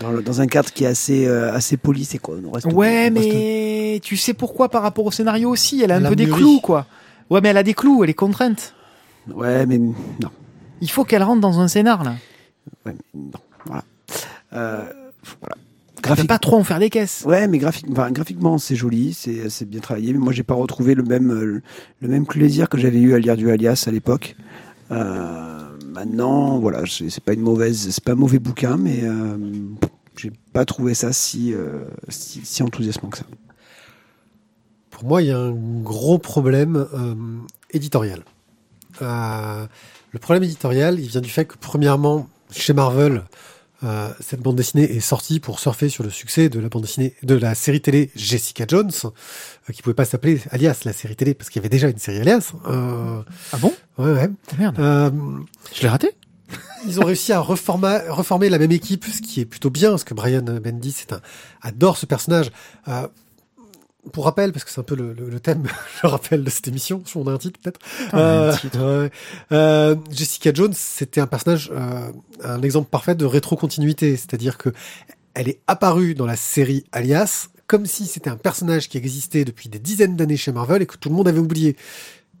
dans, 0.00 0.10
le- 0.12 0.22
dans 0.22 0.40
un 0.40 0.46
cadre 0.46 0.70
qui 0.70 0.84
est 0.84 0.88
assez 0.88 1.26
euh, 1.26 1.52
assez 1.52 1.76
poli, 1.76 2.04
c'est 2.04 2.18
quoi 2.18 2.36
on 2.44 2.50
reste- 2.52 2.66
Ouais, 2.66 3.10
on 3.10 3.14
reste- 3.14 3.28
mais 3.32 4.00
tu 4.02 4.16
sais 4.16 4.34
pourquoi 4.34 4.68
par 4.68 4.82
rapport 4.82 5.04
au 5.04 5.10
scénario 5.10 5.50
aussi? 5.50 5.82
Elle 5.82 5.90
a 5.92 5.96
Elle 5.96 6.02
un 6.04 6.06
a 6.06 6.08
peu 6.10 6.16
des 6.16 6.26
mûri. 6.26 6.38
clous, 6.38 6.60
quoi. 6.60 6.86
Ouais, 7.30 7.40
mais 7.40 7.48
elle 7.50 7.56
a 7.56 7.62
des 7.62 7.74
clous, 7.74 8.04
elle 8.04 8.10
est 8.10 8.14
contrainte. 8.14 8.74
Ouais, 9.32 9.66
mais 9.66 9.78
non. 9.78 9.94
Il 10.80 10.90
faut 10.90 11.04
qu'elle 11.04 11.22
rentre 11.22 11.40
dans 11.40 11.60
un 11.60 11.68
scénar, 11.68 12.04
là. 12.04 12.14
Ouais, 12.86 12.92
mais 13.14 13.20
non. 13.20 13.30
Voilà. 13.66 13.84
Euh, 14.52 14.84
voilà. 15.40 15.56
Graphique- 16.02 16.28
pas 16.28 16.38
trop 16.38 16.56
en 16.58 16.64
faire 16.64 16.78
des 16.78 16.90
caisses. 16.90 17.24
Ouais, 17.26 17.48
mais 17.48 17.58
graphique, 17.58 17.86
enfin, 17.90 18.10
graphiquement, 18.10 18.58
c'est 18.58 18.76
joli, 18.76 19.14
c'est 19.14 19.48
c'est 19.48 19.64
bien 19.68 19.80
travaillé. 19.80 20.12
Mais 20.12 20.18
moi, 20.18 20.32
j'ai 20.32 20.42
pas 20.42 20.54
retrouvé 20.54 20.94
le 20.94 21.02
même 21.02 21.30
euh, 21.30 21.62
le 22.00 22.08
même 22.08 22.26
plaisir 22.26 22.68
que 22.68 22.76
j'avais 22.78 22.98
eu 23.00 23.14
à 23.14 23.18
lire 23.18 23.36
du 23.36 23.50
Alias 23.50 23.84
à 23.86 23.90
l'époque. 23.90 24.36
Euh, 24.90 25.60
maintenant, 25.94 26.58
voilà, 26.58 26.82
c'est 26.86 27.24
pas 27.24 27.32
une 27.32 27.40
mauvaise, 27.40 27.88
c'est 27.90 28.04
pas 28.04 28.12
un 28.12 28.16
mauvais 28.16 28.40
bouquin, 28.40 28.76
mais 28.76 29.00
euh, 29.04 29.38
j'ai 30.16 30.32
pas 30.52 30.64
trouvé 30.64 30.92
ça 30.92 31.12
si, 31.12 31.54
euh, 31.54 31.84
si 32.08 32.62
enthousiasmant 32.62 33.08
que 33.08 33.18
ça. 33.18 33.24
pour 34.90 35.04
moi, 35.04 35.22
il 35.22 35.28
y 35.28 35.30
a 35.30 35.38
un 35.38 35.52
gros 35.52 36.18
problème 36.18 36.86
euh, 36.94 37.14
éditorial. 37.70 38.24
Euh, 39.02 39.66
le 40.10 40.18
problème 40.18 40.42
éditorial, 40.42 41.00
il 41.00 41.08
vient 41.08 41.20
du 41.20 41.30
fait 41.30 41.44
que, 41.44 41.56
premièrement, 41.60 42.28
chez 42.50 42.72
Marvel, 42.72 43.24
euh, 43.82 44.08
cette 44.20 44.40
bande 44.40 44.56
dessinée 44.56 44.84
est 44.84 45.00
sortie 45.00 45.40
pour 45.40 45.58
surfer 45.60 45.88
sur 45.88 46.04
le 46.04 46.10
succès 46.10 46.48
de 46.48 46.58
la 46.60 46.68
bande 46.68 46.82
dessinée 46.82 47.14
de 47.22 47.34
la 47.34 47.54
série 47.54 47.80
télé 47.80 48.10
Jessica 48.14 48.64
Jones, 48.68 48.90
euh, 49.04 49.72
qui 49.72 49.82
pouvait 49.82 49.94
pas 49.94 50.04
s'appeler 50.04 50.40
Alias 50.50 50.80
la 50.84 50.92
série 50.92 51.16
télé 51.16 51.34
parce 51.34 51.50
qu'il 51.50 51.60
y 51.60 51.62
avait 51.62 51.68
déjà 51.68 51.88
une 51.88 51.98
série 51.98 52.20
Alias. 52.20 52.52
Euh, 52.66 53.22
Ah 53.52 53.56
bon? 53.58 53.74
Ouais, 53.98 54.12
ouais. 54.12 54.30
Oh, 54.30 54.54
Merde, 54.58 54.76
Euh, 54.78 55.10
je 55.74 55.82
l'ai 55.82 55.88
raté 55.88 56.10
ils 56.86 57.00
ont 57.00 57.04
réussi 57.04 57.32
à 57.32 57.40
reforma- 57.40 58.02
reformer 58.10 58.48
la 58.50 58.58
même 58.58 58.70
équipe, 58.72 59.04
ce 59.06 59.22
qui 59.22 59.40
est 59.40 59.46
plutôt 59.46 59.70
bien, 59.70 59.90
parce 59.90 60.04
que 60.04 60.14
Brian 60.14 60.42
Bendis 60.42 60.92
c'est 60.92 61.12
un, 61.12 61.20
adore 61.62 61.96
ce 61.96 62.04
personnage. 62.06 62.50
Pour 64.12 64.24
rappel, 64.24 64.52
parce 64.52 64.64
que 64.64 64.70
c'est 64.70 64.80
un 64.80 64.84
peu 64.84 64.94
le, 64.96 65.12
le- 65.12 65.28
le 65.30 65.40
thème, 65.40 65.64
je 66.02 66.06
rappelle, 66.06 66.44
de 66.44 66.50
cette 66.50 66.68
émission, 66.68 67.02
si 67.06 67.16
on 67.16 67.26
a 67.26 67.32
un 67.32 67.38
titre 67.38 67.58
peut-être. 67.60 67.80
on 68.12 68.18
a 68.18 68.20
un 68.20 68.58
Euh, 68.76 69.02
ouais. 69.04 69.10
Euh, 69.52 69.96
Jessica 70.10 70.52
Jones, 70.52 70.74
c'était 70.74 71.20
un 71.20 71.26
personnage, 71.26 71.70
euh, 71.74 72.10
un 72.42 72.62
exemple 72.62 72.88
parfait 72.90 73.14
de 73.14 73.24
rétrocontinuité, 73.24 74.16
c'est-à-dire 74.16 74.58
que 74.58 74.70
elle 75.34 75.48
est 75.48 75.60
apparue 75.66 76.14
dans 76.14 76.26
la 76.26 76.36
série 76.36 76.84
Alias 76.92 77.48
comme 77.66 77.86
si 77.86 78.06
c'était 78.06 78.28
un 78.30 78.36
personnage 78.36 78.88
qui 78.90 78.98
existait 78.98 79.44
depuis 79.46 79.68
des 79.70 79.78
dizaines 79.78 80.16
d'années 80.16 80.36
chez 80.36 80.52
Marvel 80.52 80.82
et 80.82 80.86
que 80.86 80.96
tout 80.98 81.08
le 81.08 81.14
monde 81.14 81.26
avait 81.28 81.38
oublié. 81.40 81.76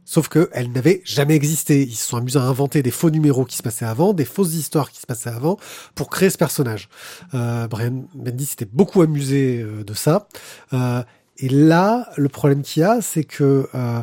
Sauf 0.04 0.28
que 0.28 0.50
elle 0.52 0.70
n'avait 0.70 1.00
jamais 1.06 1.34
existé. 1.34 1.82
Ils 1.82 1.94
se 1.94 2.06
sont 2.08 2.18
amusés 2.18 2.38
à 2.38 2.42
inventer 2.42 2.82
des 2.82 2.90
faux 2.90 3.08
numéros 3.08 3.46
qui 3.46 3.56
se 3.56 3.62
passaient 3.62 3.86
avant, 3.86 4.12
des 4.12 4.26
fausses 4.26 4.52
histoires 4.52 4.90
qui 4.90 5.00
se 5.00 5.06
passaient 5.06 5.30
avant, 5.30 5.56
pour 5.94 6.10
créer 6.10 6.28
ce 6.28 6.36
personnage. 6.36 6.90
Euh, 7.32 7.66
Brian 7.68 8.04
Bendis 8.14 8.44
s'était 8.44 8.68
beaucoup 8.70 9.00
amusé 9.00 9.62
euh, 9.62 9.82
de 9.82 9.94
ça. 9.94 10.28
Euh, 10.74 11.02
et 11.38 11.48
là, 11.48 12.08
le 12.16 12.28
problème 12.28 12.62
qu'il 12.62 12.80
y 12.80 12.84
a, 12.84 13.00
c'est 13.00 13.24
que 13.24 13.68
euh, 13.74 14.02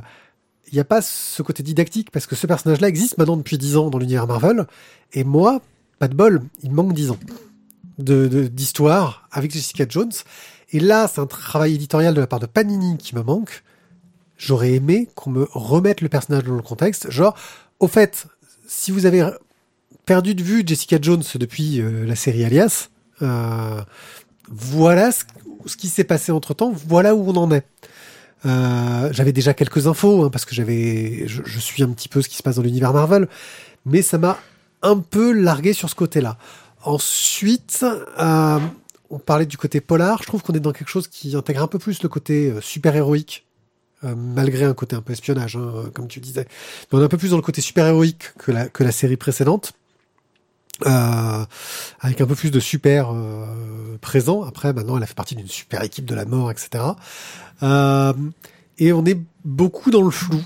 il 0.71 0.73
n'y 0.73 0.79
a 0.79 0.85
pas 0.85 1.01
ce 1.01 1.41
côté 1.41 1.63
didactique 1.63 2.11
parce 2.11 2.27
que 2.27 2.35
ce 2.35 2.47
personnage-là 2.47 2.87
existe 2.87 3.17
maintenant 3.17 3.37
depuis 3.37 3.57
10 3.57 3.77
ans 3.77 3.89
dans 3.89 3.99
l'univers 3.99 4.27
Marvel. 4.27 4.67
Et 5.13 5.23
moi, 5.23 5.61
pas 5.99 6.07
de 6.07 6.15
bol, 6.15 6.41
il 6.63 6.71
manque 6.71 6.93
10 6.93 7.11
ans 7.11 7.19
d'histoire 7.97 9.27
avec 9.31 9.51
Jessica 9.51 9.85
Jones. 9.87 10.11
Et 10.71 10.79
là, 10.79 11.07
c'est 11.07 11.19
un 11.21 11.27
travail 11.27 11.75
éditorial 11.75 12.13
de 12.13 12.19
la 12.19 12.27
part 12.27 12.39
de 12.39 12.45
Panini 12.45 12.97
qui 12.97 13.15
me 13.15 13.21
manque. 13.21 13.63
J'aurais 14.37 14.71
aimé 14.71 15.07
qu'on 15.13 15.29
me 15.29 15.47
remette 15.51 16.01
le 16.01 16.09
personnage 16.09 16.43
dans 16.43 16.55
le 16.55 16.61
contexte. 16.61 17.11
Genre, 17.11 17.37
au 17.79 17.87
fait, 17.87 18.25
si 18.67 18.91
vous 18.91 19.05
avez 19.05 19.29
perdu 20.05 20.33
de 20.33 20.41
vue 20.41 20.63
Jessica 20.65 20.97
Jones 20.99 21.23
depuis 21.35 21.79
euh, 21.79 22.05
la 22.05 22.15
série 22.15 22.43
Alias, 22.43 22.89
euh, 23.21 23.81
voilà 24.49 25.11
ce, 25.11 25.23
ce 25.65 25.77
qui 25.77 25.87
s'est 25.87 26.03
passé 26.03 26.31
entre 26.31 26.53
temps, 26.53 26.73
voilà 26.87 27.15
où 27.15 27.29
on 27.29 27.35
en 27.35 27.51
est. 27.51 27.65
Euh, 28.45 29.09
j'avais 29.11 29.33
déjà 29.33 29.53
quelques 29.53 29.87
infos 29.87 30.23
hein, 30.23 30.29
parce 30.29 30.45
que 30.45 30.55
j'avais, 30.55 31.27
je, 31.27 31.59
suis 31.59 31.83
un 31.83 31.89
petit 31.89 32.09
peu 32.09 32.21
ce 32.21 32.29
qui 32.29 32.37
se 32.37 32.43
passe 32.43 32.55
dans 32.55 32.63
l'univers 32.63 32.93
Marvel, 32.93 33.27
mais 33.85 34.01
ça 34.01 34.17
m'a 34.17 34.39
un 34.81 34.97
peu 34.97 35.31
largué 35.31 35.73
sur 35.73 35.89
ce 35.89 35.95
côté-là. 35.95 36.37
Ensuite, 36.83 37.85
euh, 38.19 38.59
on 39.11 39.19
parlait 39.19 39.45
du 39.45 39.57
côté 39.57 39.79
polar. 39.79 40.23
Je 40.23 40.27
trouve 40.27 40.41
qu'on 40.41 40.53
est 40.53 40.59
dans 40.59 40.71
quelque 40.71 40.89
chose 40.89 41.07
qui 41.07 41.35
intègre 41.35 41.61
un 41.61 41.67
peu 41.67 41.77
plus 41.77 42.01
le 42.01 42.09
côté 42.09 42.49
euh, 42.49 42.61
super 42.61 42.95
héroïque, 42.95 43.45
malgré 44.03 44.65
un 44.65 44.73
côté 44.73 44.95
un 44.95 45.01
peu 45.03 45.13
espionnage, 45.13 45.55
hein, 45.55 45.91
comme 45.93 46.07
tu 46.07 46.19
disais. 46.19 46.47
Mais 46.91 46.97
on 46.97 47.01
est 47.01 47.05
un 47.05 47.09
peu 47.09 47.19
plus 47.19 47.29
dans 47.29 47.35
le 47.35 47.43
côté 47.43 47.61
super 47.61 47.85
héroïque 47.85 48.31
que 48.37 48.83
la 48.83 48.91
série 48.91 49.17
précédente. 49.17 49.73
Euh, 50.85 51.45
avec 51.99 52.21
un 52.21 52.25
peu 52.25 52.35
plus 52.35 52.51
de 52.51 52.59
super 52.59 53.11
euh, 53.13 53.97
présent. 54.01 54.43
Après, 54.43 54.73
maintenant, 54.73 54.97
elle 54.97 55.03
a 55.03 55.05
fait 55.05 55.13
partie 55.13 55.35
d'une 55.35 55.47
super 55.47 55.83
équipe 55.83 56.05
de 56.05 56.15
la 56.15 56.25
mort, 56.25 56.51
etc. 56.51 56.83
Euh, 57.63 58.13
et 58.77 58.93
on 58.93 59.05
est 59.05 59.19
beaucoup 59.45 59.91
dans 59.91 60.01
le 60.01 60.09
flou. 60.09 60.41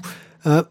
Euh, 0.45 0.63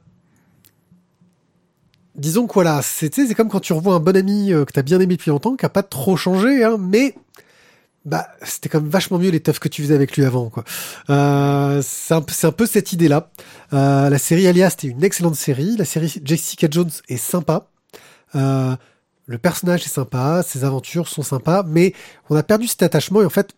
disons 2.15 2.47
que 2.47 2.55
voilà, 2.55 2.83
c'était 2.83 3.27
c'est 3.27 3.35
comme 3.35 3.49
quand 3.49 3.61
tu 3.61 3.73
revois 3.73 3.95
un 3.95 4.01
bon 4.01 4.17
ami 4.17 4.53
euh, 4.53 4.65
que 4.65 4.73
t'as 4.73 4.83
bien 4.83 5.01
aimé 5.01 5.17
depuis 5.17 5.31
longtemps, 5.31 5.57
qui 5.57 5.67
a 5.67 5.71
pas 5.71 5.83
trop 5.83 6.17
changé, 6.17 6.65
hein, 6.65 6.77
mais 6.79 7.15
bah 8.05 8.29
c'était 8.43 8.69
quand 8.69 8.83
même 8.83 8.91
vachement 8.91 9.19
mieux 9.19 9.31
les 9.31 9.41
teufs 9.41 9.59
que 9.59 9.69
tu 9.69 9.83
faisais 9.83 9.95
avec 9.95 10.17
lui 10.17 10.25
avant, 10.25 10.51
quoi. 10.51 10.65
Euh, 11.11 11.81
c'est 11.83 12.15
un, 12.15 12.25
c'est 12.29 12.47
un 12.47 12.53
peu 12.53 12.67
cette 12.67 12.93
idée-là. 12.93 13.31
Euh, 13.73 14.11
la 14.11 14.19
série 14.19 14.47
Alias, 14.47 14.71
c'était 14.71 14.89
une 14.89 15.03
excellente 15.03 15.37
série. 15.37 15.77
La 15.77 15.85
série 15.87 16.21
Jessica 16.23 16.69
Jones 16.71 16.91
est 17.09 17.17
sympa. 17.17 17.69
Euh, 18.35 18.77
le 19.27 19.39
personnage 19.39 19.85
est 19.85 19.89
sympa, 19.89 20.43
ses 20.43 20.65
aventures 20.65 21.09
sont 21.09 21.23
sympas, 21.23 21.63
mais 21.67 21.95
on 22.31 22.37
a 22.37 22.43
perdu 22.43 22.67
cet 22.67 22.83
attachement 22.83 23.23
et 23.23 23.25
en 23.25 23.31
fait, 23.31 23.55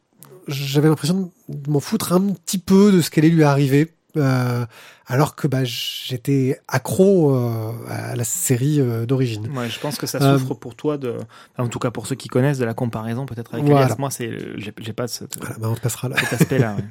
j'avais 0.48 0.88
l'impression 0.88 1.32
de 1.48 1.70
m'en 1.70 1.80
foutre 1.80 2.12
un 2.12 2.20
petit 2.32 2.58
peu 2.58 2.92
de 2.92 3.00
ce 3.00 3.10
qu'allait 3.10 3.28
lui 3.28 3.42
arriver. 3.42 3.92
euh, 4.16 4.64
alors 5.08 5.36
que 5.36 5.46
bah, 5.46 5.64
j'étais 5.64 6.60
accro 6.68 7.34
euh, 7.34 7.72
à 7.88 8.16
la 8.16 8.24
série 8.24 8.80
euh, 8.80 9.06
d'origine. 9.06 9.46
Ouais, 9.56 9.68
je 9.70 9.78
pense 9.78 9.96
que 9.96 10.06
ça 10.06 10.18
Euh, 10.20 10.38
souffre 10.38 10.54
pour 10.54 10.74
toi 10.74 10.96
de, 10.98 11.14
enfin, 11.54 11.64
en 11.64 11.68
tout 11.68 11.78
cas 11.78 11.90
pour 11.90 12.06
ceux 12.06 12.16
qui 12.16 12.28
connaissent 12.28 12.58
de 12.58 12.64
la 12.64 12.74
comparaison 12.74 13.24
peut-être 13.26 13.54
avec 13.54 13.66
Voilà. 13.66 13.86
Elias. 13.86 13.96
Moi, 13.98 14.10
c'est, 14.10 14.30
j'ai 14.58 14.72
j'ai 14.78 14.92
pas 14.92 15.06
ce- 15.08 15.24
Voilà, 15.40 15.56
bah, 15.58 15.68
on 15.70 15.74
passera 15.76 16.08
là. 16.08 16.16
cet 16.18 16.40
aspect-là. 16.40 16.74
ouais. 16.76 16.84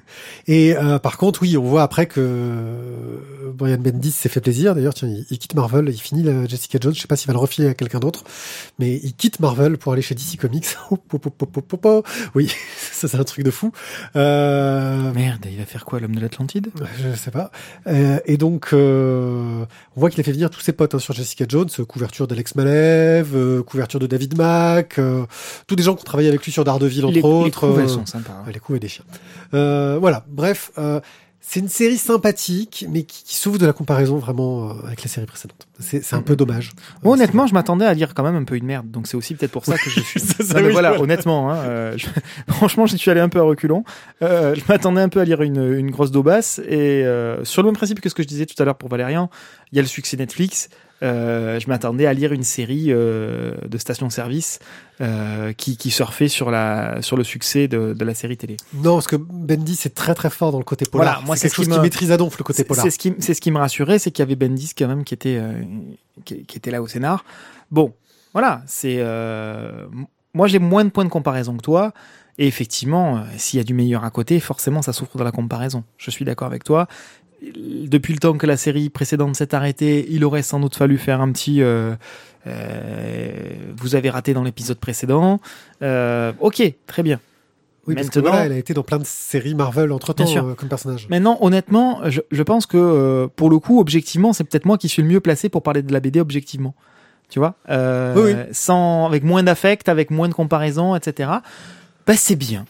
Et 0.47 0.76
euh, 0.78 0.97
par 0.99 1.18
contre, 1.18 1.41
oui, 1.41 1.57
on 1.57 1.63
voit 1.63 1.84
après 1.84 2.05
que 2.05 2.20
euh, 2.22 3.51
Brian 3.53 3.78
Bendis 3.78 4.11
s'est 4.11 4.30
fait 4.30 4.41
plaisir. 4.41 4.76
D'ailleurs, 4.76 4.93
tiens, 4.93 5.07
il, 5.09 5.26
il 5.30 5.38
quitte 5.39 5.55
Marvel, 5.55 5.89
il 5.89 5.97
finit 5.99 6.24
la 6.24 6.45
Jessica 6.45 6.78
Jones. 6.82 6.93
Je 6.95 7.01
sais 7.01 7.07
pas 7.07 7.16
s'il 7.16 7.28
va 7.28 7.34
le 7.34 7.39
refiler 7.39 7.68
à 7.68 7.74
quelqu'un 7.74 7.99
d'autre, 7.99 8.24
mais 8.80 8.99
il 9.03 9.13
quitte 9.13 9.39
Marvel 9.39 9.78
pour 9.78 9.91
aller 9.93 10.01
chez 10.01 10.16
DC 10.16 10.38
Comics. 10.39 10.68
Hop. 10.91 11.01
oui, 12.36 12.51
ça 12.91 13.07
c'est 13.07 13.18
un 13.18 13.24
truc 13.24 13.43
de 13.45 13.51
fou. 13.51 13.72
Euh, 14.16 15.11
Merde, 15.13 15.45
il 15.51 15.57
va 15.57 15.66
faire 15.66 15.86
quoi, 15.86 15.99
l'homme 15.99 16.16
de 16.16 16.22
l'Atlantide? 16.22 16.70
Je 17.01 17.16
sais 17.16 17.32
pas. 17.32 17.51
Euh, 18.06 18.20
et 18.26 18.38
donc, 18.38 18.70
euh, 18.74 19.66
on 19.95 19.99
voit 19.99 20.10
qu'il 20.10 20.20
a 20.20 20.24
fait 20.24 20.32
venir 20.32 20.49
tous 20.49 20.60
ses 20.62 20.74
potes 20.74 20.93
hein, 20.95 20.99
sur 20.99 21.14
Jessica 21.14 21.45
Jones, 21.47 21.70
euh, 21.80 21.86
couverture 21.86 22.28
d'Alex 22.28 22.56
Malev, 22.56 23.36
euh, 23.36 23.64
couverture 23.64 23.99
de 23.99 24.08
David 24.08 24.38
Mack, 24.38 24.99
euh, 24.99 25.26
tous 25.68 25.76
des 25.76 25.84
gens 25.84 25.95
qui 25.95 26.01
ont 26.01 26.06
travaillé 26.06 26.30
avec 26.30 26.43
lui 26.43 26.51
sur 26.51 26.64
Daredevil 26.64 27.06
entre 27.06 27.14
les, 27.14 27.22
les 27.22 27.28
autres. 27.28 27.60
couves, 27.68 27.80
euh, 27.80 27.82
elles 27.84 27.89
sont 27.89 28.06
sympas. 28.06 28.32
hein. 28.45 28.51
Les 28.53 28.60
coups 28.60 28.78
et 28.78 28.80
des 28.80 28.88
chiens. 28.88 29.06
Euh, 29.53 29.97
voilà, 29.99 30.24
bref, 30.30 30.72
euh, 30.78 30.99
c'est 31.48 31.60
une 31.60 31.70
série 31.70 31.98
sympathique, 31.98 32.86
mais 32.89 33.04
qui, 33.04 33.24
qui 33.24 33.36
souffre 33.36 33.60
de 33.60 33.66
la 33.68 33.74
comparaison 33.74 34.18
vraiment 34.18 34.70
euh, 34.72 34.74
avec 34.88 35.04
la 35.04 35.10
série 35.10 35.28
précédente. 35.28 35.68
C'est 35.80 36.14
un 36.14 36.22
peu 36.22 36.36
dommage. 36.36 36.72
Moi, 37.04 37.12
Euh, 37.14 37.16
honnêtement, 37.16 37.46
je 37.48 37.54
m'attendais 37.54 37.86
à 37.86 37.93
lire 37.93 38.14
quand 38.16 38.24
même 38.24 38.36
un 38.36 38.43
peu 38.46 38.56
une 38.56 38.66
merde, 38.66 38.89
donc 38.89 39.06
c'est 39.08 39.16
aussi 39.16 39.36
peut-être 39.36 39.52
pour 39.52 39.64
ça 39.66 39.78
que 39.78 39.89
je 39.89 40.00
suis. 40.00 40.20
Ça, 40.20 40.43
ça, 40.43 40.54
Non, 40.56 40.60
mais 40.62 40.68
oui, 40.68 40.72
voilà, 40.74 40.89
voilà. 40.89 41.04
honnêtement, 41.04 41.52
hein, 41.52 41.58
euh, 41.58 41.98
je- 41.98 42.08
franchement, 42.54 42.86
j'y 42.88 42.98
suis 42.98 43.12
allé 43.12 43.20
un 43.22 43.30
peu 43.30 43.39
à 43.39 43.43
reculons. 43.43 43.84
Euh, 44.22 44.56
je 44.56 44.62
m'attendais 44.68 45.02
un 45.02 45.10
peu 45.10 45.20
à 45.20 45.26
lire 45.26 45.41
une, 45.43 45.74
une 45.78 45.91
grosse 45.91 46.12
daubasse, 46.12 46.60
et 46.68 47.06
euh, 47.06 47.43
sur 47.46 47.62
le 47.62 47.68
même 47.68 47.76
principe 47.76 48.02
que 48.02 48.10
ce 48.10 48.16
que 48.16 48.24
je 48.24 48.28
disais 48.28 48.46
tout 48.48 48.62
à 48.62 48.66
l'heure 48.66 48.78
pour 48.78 48.89
Valérian, 48.89 49.30
il 49.72 49.76
y 49.76 49.80
a 49.80 49.82
le 49.82 49.88
succès 49.88 50.18
Netflix. 50.18 50.70
Euh, 51.04 51.60
je 51.60 51.68
m'attendais 51.68 52.06
à 52.06 52.14
lire 52.14 52.32
une 52.32 52.43
série 52.43 52.86
euh, 52.88 53.54
de 53.68 53.78
station-service 53.78 54.60
euh, 55.02 55.52
qui, 55.52 55.76
qui 55.76 55.91
surfait 55.91 56.30
sur 56.30 56.50
la 56.52 57.02
sur 57.02 57.18
le 57.18 57.26
succès 57.26 57.68
de, 57.68 57.93
de 57.93 58.06
la 58.06 58.14
série 58.14 58.38
télé. 58.38 58.56
Non, 58.74 58.93
parce 58.96 59.08
que 59.08 59.18
Bendy 59.18 59.76
c'est 59.76 59.93
très 59.93 60.16
très 60.16 60.30
fort 60.30 60.54
dans 60.54 60.58
le 60.58 60.64
côté 60.64 60.86
polar. 60.86 61.16
Voilà, 61.16 61.26
moi, 61.26 61.36
c'est 61.36 61.43
quelque 61.43 61.52
ce 61.52 61.56
chose 61.58 61.66
qui 61.66 61.72
qui 61.74 61.78
me- 61.80 61.84
maîtrise 61.84 62.12
à 62.14 62.18
donf 62.18 62.38
le 62.38 62.43
côté 62.46 62.64
polar. 62.64 62.84
c'est 62.86 62.91
ce 62.91 62.98
qui 62.98 63.14
c'est 63.20 63.34
ce 63.34 63.41
qui 63.41 63.52
me 63.52 63.58
rassurait, 63.58 64.00
c'est 64.00 64.12
qu'il 64.12 64.24
y 64.24 64.28
avait 64.28 64.38
Bendis 64.38 64.72
quand 64.78 64.88
même 64.88 65.04
qui 65.04 65.14
était 65.14 65.41
qui, 66.24 66.46
qui 66.46 66.58
était 66.58 66.72
là 66.72 66.82
au 66.82 66.88
scénar. 66.88 67.26
Bon, 67.72 67.93
voilà, 68.32 68.64
c'est 68.66 69.04
moi 70.34 70.48
j'ai 70.48 70.60
moins 70.60 70.86
de 70.86 70.89
points 70.89 71.06
de 71.06 71.10
comparaison 71.10 71.58
que 71.58 71.62
toi. 71.62 71.91
Et 72.38 72.48
effectivement, 72.48 73.24
s'il 73.38 73.58
y 73.60 73.62
a 73.62 73.64
du 73.64 73.74
meilleur 73.74 74.04
à 74.04 74.10
côté, 74.12 74.41
forcément, 74.41 74.82
ça 74.82 74.91
souffre 74.91 75.18
de 75.18 75.24
la 75.24 75.32
comparaison. 75.32 75.86
Je 75.98 76.12
suis 76.12 76.26
d'accord 76.26 76.48
avec 76.48 76.66
toi. 76.66 76.88
Depuis 77.54 78.14
le 78.14 78.20
temps 78.20 78.38
que 78.38 78.46
la 78.48 78.58
série 78.58 78.89
précédente 78.89 79.36
s'est 79.36 79.54
arrêtée, 79.54 80.08
il 80.10 80.24
aurait 80.26 80.41
sans 80.41 80.60
doute 80.60 80.76
fallu 80.76 80.98
faire 80.98 81.22
un 81.22 81.32
petit. 81.32 81.62
euh, 81.62 81.96
euh, 82.48 83.32
vous 83.78 83.96
avez 83.96 84.10
raté 84.10 84.34
dans 84.34 84.43
l'épisode 84.43 84.78
précédent. 84.80 85.39
Euh, 85.82 86.32
ok, 86.39 86.62
très 86.88 87.04
bien. 87.04 87.20
Oui, 87.88 87.93
parce 87.96 88.10
que 88.10 88.18
Maintenant- 88.20 88.32
voilà, 88.32 88.46
elle 88.48 88.52
a 88.54 88.58
été 88.58 88.74
dans 88.74 88.82
plein 88.84 88.98
de 88.98 89.04
séries 89.06 89.54
Marvel 89.54 89.91
entre 89.91 90.14
temps 90.14 90.26
comme 90.56 90.70
personnage. 90.70 91.08
Maintenant, 91.10 91.38
honnêtement, 91.41 92.02
je, 92.10 92.22
je 92.32 92.41
pense 92.43 92.66
que 92.66 93.28
pour 93.36 93.50
le 93.50 93.60
coup, 93.60 93.80
objectivement, 93.80 94.34
c'est 94.34 94.43
peut-être 94.43 94.66
moi 94.66 94.78
qui 94.80 94.89
suis 94.89 95.04
le 95.04 95.08
mieux 95.08 95.20
placé 95.20 95.50
pour 95.50 95.62
parler 95.62 95.84
de 95.84 95.93
la 95.93 96.00
BD 96.00 96.20
objectivement. 96.20 96.74
Tu 97.30 97.38
vois, 97.39 97.56
Oui, 97.70 98.22
oui. 98.24 98.34
sans 98.52 99.06
avec 99.08 99.24
moins 99.24 99.43
d'affect, 99.43 99.88
avec 99.89 100.10
moins 100.12 100.30
de 100.30 100.34
comparaison, 100.34 100.96
etc. 100.96 101.30
Bah 102.08 102.14
c'est 102.16 102.36
bien. 102.36 102.66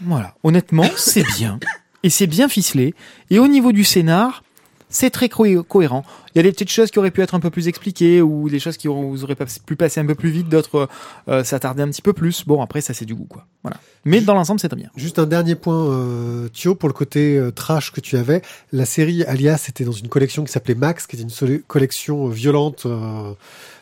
Voilà, 0.00 0.34
honnêtement, 0.44 0.84
c'est 0.96 1.24
bien 1.36 1.58
et 2.02 2.10
c'est 2.10 2.26
bien 2.26 2.48
ficelé. 2.48 2.94
Et 3.30 3.38
au 3.38 3.48
niveau 3.48 3.72
du 3.72 3.84
scénar, 3.84 4.42
c'est 4.90 5.10
très 5.10 5.26
cohé- 5.28 5.62
cohérent. 5.62 6.04
Il 6.34 6.38
y 6.38 6.40
a 6.40 6.42
des 6.42 6.52
petites 6.52 6.70
choses 6.70 6.90
qui 6.90 6.98
auraient 6.98 7.10
pu 7.10 7.20
être 7.22 7.34
un 7.34 7.40
peu 7.40 7.50
plus 7.50 7.68
expliquées 7.68 8.22
ou 8.22 8.48
des 8.48 8.58
choses 8.60 8.76
qui 8.76 8.86
auraient, 8.88 9.02
vous 9.06 9.24
auraient 9.24 9.34
pas 9.34 9.46
pu 9.66 9.76
passer 9.76 9.98
un 10.00 10.06
peu 10.06 10.14
plus 10.14 10.30
vite, 10.30 10.48
d'autres 10.48 10.88
euh, 11.28 11.42
s'attarder 11.44 11.82
un 11.82 11.88
petit 11.88 12.02
peu 12.02 12.12
plus. 12.12 12.44
Bon, 12.46 12.62
après, 12.62 12.80
ça 12.80 12.94
c'est 12.94 13.04
du 13.04 13.14
goût, 13.14 13.26
quoi. 13.28 13.46
Voilà. 13.62 13.78
Mais 14.04 14.20
dans 14.20 14.34
l'ensemble, 14.34 14.60
c'est 14.60 14.68
très 14.68 14.76
bien. 14.76 14.90
Juste 14.96 15.18
un 15.18 15.26
dernier 15.26 15.56
point, 15.56 15.86
euh, 15.90 16.48
Thio, 16.48 16.74
pour 16.74 16.88
le 16.88 16.92
côté 16.92 17.36
euh, 17.36 17.50
trash 17.50 17.90
que 17.92 18.00
tu 18.00 18.16
avais. 18.16 18.42
La 18.72 18.84
série 18.84 19.24
Alias 19.24 19.66
était 19.68 19.84
dans 19.84 19.92
une 19.92 20.08
collection 20.08 20.44
qui 20.44 20.52
s'appelait 20.52 20.74
Max, 20.76 21.06
qui 21.06 21.16
était 21.16 21.24
une 21.24 21.60
collection 21.62 22.28
euh, 22.28 22.30
violente, 22.30 22.84
euh, 22.86 23.32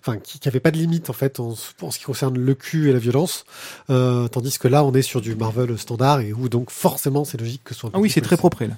enfin 0.01 0.17
qui, 0.19 0.39
qui 0.39 0.49
avait 0.49 0.61
pas 0.61 0.71
de 0.71 0.79
limite 0.79 1.11
en 1.11 1.13
fait 1.13 1.41
en, 1.41 1.55
ce- 1.55 1.73
en 1.83 1.91
ce 1.91 1.99
qui 1.99 2.05
concerne 2.05 2.39
le 2.39 2.55
cul 2.55 2.89
et 2.89 2.93
la 2.93 2.99
violence. 2.99 3.45
Tandis 3.89 4.59
que 4.59 4.69
là, 4.69 4.83
on 4.85 4.93
est 4.93 5.03
sur 5.03 5.21
du 5.21 5.35
Marvel 5.35 5.77
standard 5.79 6.21
et 6.21 6.33
où 6.33 6.49
donc 6.49 6.71
forcément 6.71 7.25
c'est 7.25 7.39
logique 7.39 7.63
que 7.65 7.75
ce 7.75 7.81
soit. 7.81 7.89
un 7.89 7.93
peu 7.93 7.99
Ah 7.99 8.01
oui, 8.01 8.11
c'est 8.11 8.21
très 8.23 8.37
propre 8.37 8.65
là. 8.65 8.75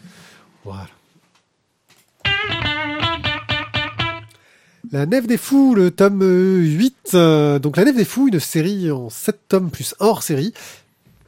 Voilà. 0.64 0.88
La 4.90 5.04
Nef 5.06 5.26
des 5.26 5.36
Fous, 5.36 5.74
le 5.74 5.90
tome 5.90 6.22
euh, 6.22 6.60
8. 6.60 6.96
euh, 7.14 7.58
donc 7.58 7.76
La 7.76 7.84
Nef 7.84 7.96
des 7.96 8.04
Fous, 8.06 8.28
une 8.28 8.40
série 8.40 8.90
en 8.90 9.10
7 9.10 9.38
tomes 9.48 9.70
plus 9.70 9.94
hors 9.98 10.22
série, 10.22 10.54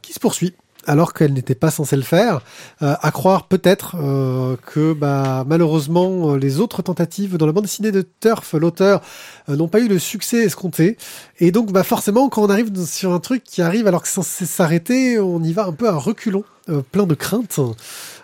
qui 0.01 0.13
se 0.13 0.19
poursuit 0.19 0.53
alors 0.87 1.13
qu'elle 1.13 1.33
n'était 1.33 1.53
pas 1.53 1.69
censée 1.69 1.95
le 1.95 2.01
faire. 2.01 2.41
Euh, 2.81 2.95
à 2.99 3.11
croire 3.11 3.47
peut-être 3.47 3.97
euh, 3.99 4.55
que 4.65 4.93
bah, 4.93 5.43
malheureusement 5.47 6.31
euh, 6.33 6.37
les 6.37 6.59
autres 6.59 6.81
tentatives 6.81 7.37
dans 7.37 7.45
la 7.45 7.51
bande 7.51 7.65
dessinée 7.65 7.91
de 7.91 8.03
Turf, 8.19 8.53
l'auteur, 8.53 9.01
euh, 9.47 9.55
n'ont 9.55 9.67
pas 9.67 9.79
eu 9.79 9.87
le 9.87 9.99
succès 9.99 10.37
escompté. 10.37 10.97
Et 11.39 11.51
donc 11.51 11.71
bah, 11.71 11.83
forcément 11.83 12.29
quand 12.29 12.41
on 12.41 12.49
arrive 12.49 12.71
sur 12.85 13.13
un 13.13 13.19
truc 13.19 13.43
qui 13.43 13.61
arrive 13.61 13.85
alors 13.85 14.01
que 14.01 14.07
c'est 14.07 14.15
censé 14.15 14.47
s'arrêter, 14.47 15.19
on 15.19 15.43
y 15.43 15.53
va 15.53 15.65
un 15.65 15.73
peu 15.73 15.87
à 15.87 15.93
reculons, 15.93 16.45
euh, 16.69 16.81
plein 16.81 17.05
de 17.05 17.13
craintes 17.13 17.59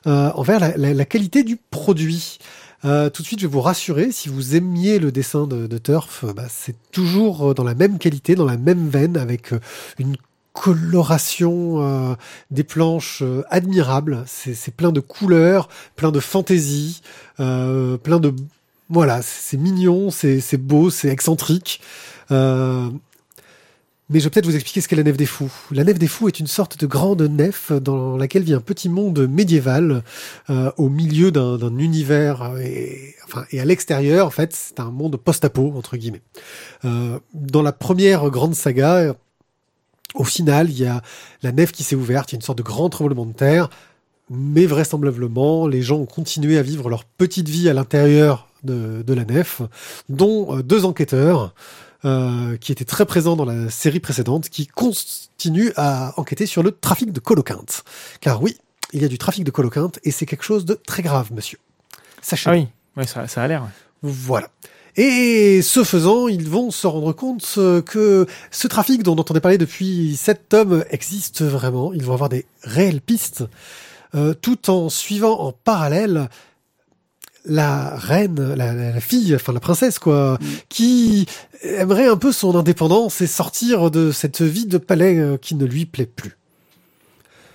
euh, 0.08 0.32
envers 0.34 0.76
la 0.78 1.06
qualité 1.06 1.44
du 1.44 1.58
produit. 1.58 2.40
Euh, 2.86 3.10
tout 3.10 3.22
de 3.22 3.28
suite, 3.28 3.40
je 3.40 3.48
vais 3.48 3.52
vous 3.52 3.62
rassurer, 3.62 4.12
si 4.12 4.30
vous 4.30 4.56
aimiez 4.56 5.00
le 5.00 5.12
dessin 5.12 5.48
de, 5.48 5.78
Turf, 5.78 6.24
euh, 6.24 6.34
bah, 6.34 6.46
c'est 6.50 6.76
toujours 6.92 7.50
euh, 7.50 7.54
dans 7.54 7.64
la 7.64 7.74
même 7.74 7.98
qualité, 7.98 8.36
dans 8.36 8.46
la 8.46 8.58
même 8.58 8.88
veine, 8.88 9.18
avec 9.18 9.52
une 10.00 10.16
coloration 10.54 12.18
des 12.50 12.64
planches 12.64 13.22
admirable. 13.52 14.24
C'est 14.26 14.76
plein 14.76 14.92
de 14.92 15.00
couleurs, 15.00 15.70
plein 15.96 16.12
de 16.12 16.20
fantaisie, 16.20 17.04
plein 17.38 18.20
de 18.20 18.34
voilà, 18.90 19.22
c'est 19.22 19.58
mignon, 19.58 20.10
c'est 20.10 20.58
beau, 20.58 20.90
c'est 20.90 21.10
excentrique. 21.10 21.80
Mais 24.10 24.20
je 24.20 24.26
vais 24.26 24.30
peut-être 24.30 24.46
vous 24.46 24.56
expliquer 24.56 24.80
ce 24.80 24.88
qu'est 24.88 24.96
la 24.96 25.04
nef 25.04 25.18
des 25.18 25.26
fous. 25.26 25.52
La 25.72 25.84
nef 25.84 26.00
des 26.00 26.08
fous 26.08 26.28
est 26.30 26.40
une 26.40 26.48
sorte 26.48 26.80
de 26.80 26.88
grande 26.88 27.22
nef 27.24 27.72
dans 27.74 28.16
laquelle 28.16 28.44
vit 28.44 28.54
un 28.54 28.62
petit 28.62 28.88
monde 28.88 29.28
médiéval 29.28 30.04
euh, 30.50 30.72
au 30.78 30.90
milieu 30.90 31.32
d'un 31.32 31.78
univers 31.78 32.58
et, 32.58 33.16
enfin, 33.26 33.46
et 33.52 33.60
à 33.60 33.66
l'extérieur, 33.66 34.28
en 34.28 34.32
fait, 34.32 34.54
c'est 34.54 34.80
un 34.80 34.92
monde 34.92 35.18
post-apo 35.18 35.74
entre 35.76 35.98
guillemets. 35.98 36.22
Euh, 36.86 37.20
dans 37.34 37.62
la 37.62 37.74
première 37.74 38.30
grande 38.30 38.56
saga, 38.56 39.14
au 40.16 40.24
final, 40.24 40.70
il 40.70 40.80
y 40.80 40.86
a 40.86 41.02
la 41.44 41.52
nef 41.52 41.74
qui 41.74 41.84
s'est 41.84 41.96
ouverte, 41.96 42.32
il 42.32 42.36
y 42.36 42.38
a 42.38 42.40
une 42.40 42.44
sorte 42.44 42.60
de 42.60 42.64
grand 42.64 42.90
tremblement 42.90 43.26
de 43.26 43.34
terre, 43.34 43.70
mais 44.30 44.66
vraisemblablement, 44.66 45.68
les 45.68 45.82
gens 45.82 45.98
ont 45.98 46.06
continué 46.06 46.58
à 46.58 46.62
vivre 46.62 46.90
leur 46.90 47.04
petite 47.04 47.50
vie 47.50 47.70
à 47.70 47.74
l'intérieur 47.74 48.48
de, 48.64 49.04
de 49.06 49.14
la 49.14 49.26
nef, 49.26 49.62
dont 50.08 50.58
euh, 50.58 50.64
deux 50.64 50.86
enquêteurs 50.86 51.54
euh, 52.06 52.58
qui 52.58 52.72
étaient 52.72 52.86
très 52.86 53.06
présents 53.06 53.36
dans 53.36 53.46
la 53.46 53.70
série 53.70 54.00
précédente, 54.00 54.50
qui 54.50 54.68
continuent 54.68 55.72
à 55.76 56.14
enquêter 56.18 56.46
sur 56.46 56.64
le 56.64 56.72
trafic 56.72 57.12
de 57.12 57.20
coloquinte. 57.20 57.84
Car 58.22 58.42
oui, 58.42 58.58
il 58.94 59.02
y 59.02 59.06
a 59.06 59.08
du 59.08 59.18
trafic 59.18 59.44
de 59.44 59.52
coloquinte 59.52 60.00
et 60.04 60.12
c'est 60.12 60.26
quelque 60.26 60.44
chose 60.44 60.66
de 60.66 60.74
très 60.74 61.04
grave, 61.04 61.32
monsieur. 61.34 61.60
Sachez. 62.22 62.50
Ah 62.50 62.54
oui, 62.54 62.68
ouais, 62.96 63.08
ça, 63.08 63.28
ça 63.28 63.44
a 63.44 63.48
l'air. 63.48 63.68
Voilà. 64.02 64.50
Et 64.96 65.62
ce 65.62 65.84
faisant, 65.84 66.28
ils 66.28 66.50
vont 66.50 66.72
se 66.72 66.88
rendre 66.88 67.14
compte 67.14 67.44
que 67.86 68.26
ce 68.50 68.68
trafic 68.68 69.04
dont 69.04 69.16
on 69.16 69.20
entendait 69.20 69.40
parler 69.40 69.60
depuis 69.60 70.16
sept 70.16 70.50
tomes 70.50 70.84
existe 70.90 71.44
vraiment. 71.44 71.94
Ils 71.94 72.04
vont 72.04 72.14
avoir 72.14 72.30
des 72.30 72.48
réelles 72.64 73.02
pistes, 73.02 73.44
euh, 74.16 74.34
tout 74.34 74.72
en 74.72 74.90
suivant 74.90 75.40
en 75.40 75.52
parallèle 75.52 76.30
la 77.48 77.96
reine, 77.96 78.54
la, 78.56 78.74
la- 78.74 78.92
la 78.92 79.00
fille, 79.00 79.34
enfin 79.36 79.54
la 79.54 79.60
princesse 79.60 80.00
quoi, 80.00 80.38
qui 80.70 81.26
aimerait 81.64 82.08
un 82.08 82.18
peu 82.18 82.32
son 82.32 82.56
indépendance 82.56 83.22
et 83.22 83.28
sortir 83.28 83.90
de 83.92 84.12
cette 84.12 84.42
vie 84.42 84.66
de 84.66 84.78
palais 84.78 85.18
euh, 85.18 85.38
qui 85.38 85.56
ne 85.56 85.66
lui 85.66 85.86
plaît 85.86 86.06
plus. 86.06 86.34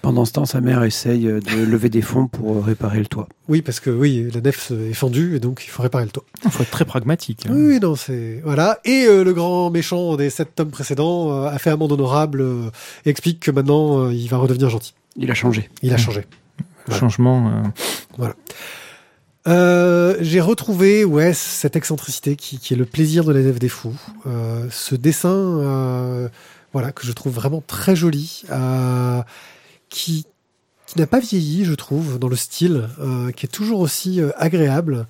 Pendant 0.00 0.24
ce 0.24 0.32
temps, 0.32 0.46
sa 0.46 0.60
mère 0.60 0.82
essaye 0.82 1.28
euh, 1.28 1.38
de 1.38 1.62
lever 1.64 1.88
des 1.88 2.02
fonds 2.02 2.26
pour 2.26 2.56
euh, 2.56 2.60
réparer 2.60 2.98
le 2.98 3.06
toit. 3.06 3.28
Oui, 3.48 3.62
parce 3.62 3.78
que 3.78 3.88
oui, 3.88 4.28
la 4.34 4.40
nef 4.40 4.72
est 4.72 4.94
fendue 4.94 5.36
et 5.36 5.38
donc 5.38 5.62
il 5.64 5.70
faut 5.70 5.82
réparer 5.84 6.04
le 6.04 6.10
toit. 6.10 6.24
Il 6.44 6.50
faut 6.50 6.64
être 6.64 6.70
très 6.72 6.84
pragmatique. 6.84 7.46
hein. 7.46 7.52
Oui, 7.54 7.78
non, 7.78 7.94
c'est 7.94 8.40
voilà. 8.44 8.80
Et 8.84 9.04
euh, 9.06 9.22
le 9.22 9.32
grand 9.32 9.70
méchant 9.70 10.16
des 10.16 10.28
sept 10.30 10.56
tomes 10.56 10.70
précédents 10.72 11.30
euh, 11.44 11.46
a 11.46 11.56
fait 11.60 11.70
amende 11.70 11.92
honorable 11.92 12.40
euh, 12.40 12.70
et 13.06 13.10
explique 13.10 13.38
que 13.38 13.52
maintenant 13.52 14.06
euh, 14.06 14.12
il 14.12 14.26
va 14.28 14.38
redevenir 14.38 14.70
gentil. 14.70 14.92
Il 15.16 15.30
a 15.30 15.34
changé. 15.34 15.70
Il 15.82 15.92
a 15.94 15.98
changé. 15.98 16.24
Voilà. 16.86 16.98
Changement. 16.98 17.62
euh, 18.18 18.28
Euh, 19.48 20.16
j'ai 20.20 20.40
retrouvé 20.40 21.04
ouais 21.04 21.34
cette 21.34 21.74
excentricité 21.74 22.36
qui, 22.36 22.58
qui 22.58 22.74
est 22.74 22.76
le 22.76 22.84
plaisir 22.84 23.24
de 23.24 23.32
la 23.32 23.40
nef 23.40 23.58
des 23.58 23.68
fous. 23.68 23.96
Euh, 24.26 24.68
ce 24.70 24.94
dessin, 24.94 25.30
euh, 25.30 26.28
voilà 26.72 26.92
que 26.92 27.04
je 27.06 27.12
trouve 27.12 27.32
vraiment 27.32 27.62
très 27.66 27.96
joli, 27.96 28.44
qui 29.88 30.26
qui 30.86 30.98
n'a 30.98 31.06
pas 31.06 31.20
vieilli, 31.20 31.64
je 31.64 31.72
trouve, 31.72 32.18
dans 32.18 32.28
le 32.28 32.36
style, 32.36 32.86
qui 33.34 33.46
est 33.46 33.48
toujours 33.48 33.80
aussi 33.80 34.20
agréable, 34.36 35.06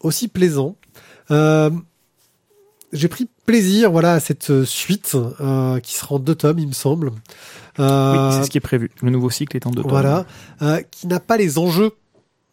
aussi 0.00 0.26
plaisant. 0.26 0.74
J'ai 2.92 3.06
pris 3.06 3.28
plaisir, 3.46 3.92
voilà, 3.92 4.14
à 4.14 4.20
cette 4.20 4.64
suite 4.64 5.16
qui 5.82 5.94
sera 5.94 6.16
en 6.16 6.18
deux 6.18 6.34
tomes, 6.34 6.58
il 6.58 6.66
me 6.66 6.72
semble. 6.72 7.10
Oui, 7.78 7.84
c'est 8.32 8.44
ce 8.44 8.50
qui 8.50 8.58
est 8.58 8.60
prévu. 8.60 8.90
Le 9.02 9.10
nouveau 9.10 9.30
cycle 9.30 9.56
est 9.56 9.66
en 9.68 9.70
deux 9.70 9.82
tomes. 9.82 9.90
voilà, 9.90 10.26
qui 10.90 11.06
n'a 11.06 11.20
pas 11.20 11.36
les 11.36 11.58
enjeux 11.58 11.92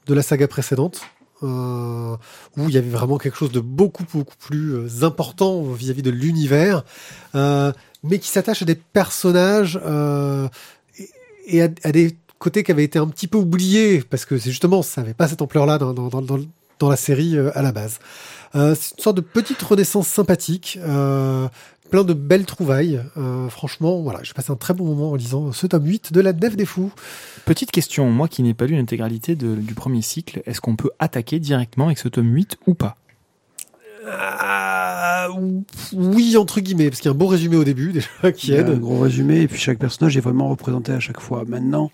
de 0.05 0.13
la 0.13 0.21
saga 0.21 0.47
précédente, 0.47 1.01
euh, 1.43 2.15
où 2.57 2.67
il 2.67 2.73
y 2.73 2.77
avait 2.77 2.89
vraiment 2.89 3.19
quelque 3.19 3.38
chose 3.38 3.51
de 3.51 3.59
beaucoup 3.59 4.03
beaucoup 4.11 4.35
plus 4.39 4.73
euh, 4.73 5.03
important 5.03 5.61
vis-à-vis 5.61 6.01
de 6.01 6.09
l'univers, 6.09 6.83
euh, 7.35 7.71
mais 8.03 8.17
qui 8.17 8.29
s'attache 8.29 8.63
à 8.63 8.65
des 8.65 8.73
personnages 8.73 9.79
et, 11.45 11.61
à, 11.61 11.91
des 11.91 12.17
côtés 12.39 12.63
qui 12.63 12.71
avaient 12.71 12.83
été 12.83 12.97
un 12.97 13.07
petit 13.07 13.27
peu 13.27 13.38
oubliés 13.38 14.01
parce 14.01 14.25
que 14.25 14.39
c'est 14.39 14.49
justement 14.49 14.81
ça 14.81 15.01
n'avait 15.01 15.13
pas 15.13 15.27
cette 15.27 15.43
ampleur-là 15.43 15.77
dans, 15.77 15.93
dans, 15.93 16.89
la 16.89 16.95
série 16.95 17.38
à 17.38 17.61
la 17.61 17.71
base. 17.71 17.99
C'est 18.53 18.97
une 18.97 19.03
sorte 19.03 19.17
de 19.17 19.21
petite 19.21 19.61
renaissance 19.61 20.07
sympathique. 20.07 20.79
Plein 21.89 22.03
de 22.03 22.13
belles 22.13 22.45
trouvailles. 22.45 23.01
Euh, 23.15 23.47
franchement, 23.49 24.01
voilà, 24.01 24.19
j'ai 24.23 24.33
passé 24.33 24.51
un 24.51 24.55
très 24.55 24.73
bon 24.73 24.85
moment 24.85 25.11
en 25.11 25.15
lisant 25.15 25.51
ce 25.53 25.67
tome 25.67 25.85
8 25.85 26.11
de 26.11 26.19
la 26.19 26.33
Nef 26.33 26.55
des 26.57 26.65
Fous. 26.65 26.91
Petite 27.45 27.71
question, 27.71 28.09
moi 28.11 28.27
qui 28.27 28.43
n'ai 28.43 28.53
pas 28.53 28.65
lu 28.65 28.75
l'intégralité 28.75 29.35
du 29.35 29.73
premier 29.73 30.01
cycle, 30.01 30.41
est-ce 30.45 30.59
qu'on 30.59 30.75
peut 30.75 30.91
attaquer 30.99 31.39
directement 31.39 31.85
avec 31.85 31.97
ce 31.97 32.09
tome 32.09 32.33
8 32.33 32.57
ou 32.67 32.73
pas? 32.73 32.97
Ah, 34.09 35.27
oui, 35.93 36.35
entre 36.38 36.59
guillemets, 36.61 36.89
parce 36.89 37.01
qu'il 37.01 37.09
y 37.09 37.11
a 37.11 37.15
un 37.15 37.17
beau 37.17 37.27
résumé 37.27 37.55
au 37.55 37.63
début 37.63 37.91
déjà 37.93 38.31
qui 38.33 38.47
Il 38.49 38.53
y 38.53 38.57
a 38.57 38.65
un 38.65 38.71
aide. 38.71 38.79
gros 38.79 38.99
résumé, 38.99 39.41
et 39.41 39.47
puis 39.47 39.59
chaque 39.59 39.79
personnage 39.79 40.15
est 40.17 40.21
vraiment 40.21 40.49
représenté 40.49 40.91
à 40.91 40.99
chaque 40.99 41.19
fois. 41.21 41.43
Maintenant, 41.47 41.91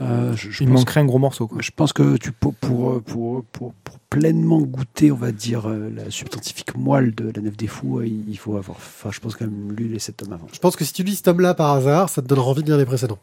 euh, 0.00 0.34
je, 0.36 0.50
je 0.50 0.62
Il 0.62 0.68
manquerait 0.68 1.00
un 1.00 1.04
gros 1.06 1.18
morceau. 1.18 1.46
Quoi. 1.46 1.58
Je 1.62 1.70
pense 1.74 1.92
que 1.92 2.16
tu 2.16 2.32
pour, 2.32 2.54
pour, 2.54 3.02
pour, 3.02 3.44
pour, 3.44 3.72
pour 3.72 3.98
pleinement 4.10 4.60
goûter, 4.60 5.10
on 5.10 5.16
va 5.16 5.32
dire, 5.32 5.68
euh, 5.68 5.90
la 5.94 6.10
substantifique 6.10 6.76
moelle 6.76 7.14
de 7.14 7.32
la 7.34 7.42
Nef 7.42 7.56
des 7.56 7.66
Fous, 7.66 7.98
euh, 8.00 8.06
il 8.06 8.36
faut 8.38 8.56
avoir, 8.56 8.76
enfin, 8.76 9.10
je 9.10 9.20
pense 9.20 9.36
quand 9.36 9.46
même 9.46 9.72
lu 9.76 9.88
les 9.88 9.98
sept 9.98 10.16
tomes 10.18 10.32
avant. 10.32 10.46
Je 10.52 10.58
pense 10.58 10.76
que 10.76 10.84
si 10.84 10.92
tu 10.92 11.02
lis 11.02 11.16
ce 11.16 11.22
tome-là 11.22 11.54
par 11.54 11.72
hasard, 11.72 12.08
ça 12.10 12.20
te 12.22 12.26
donnera 12.26 12.46
envie 12.48 12.62
de 12.62 12.68
lire 12.68 12.76
les 12.78 12.84
précédents. 12.84 13.18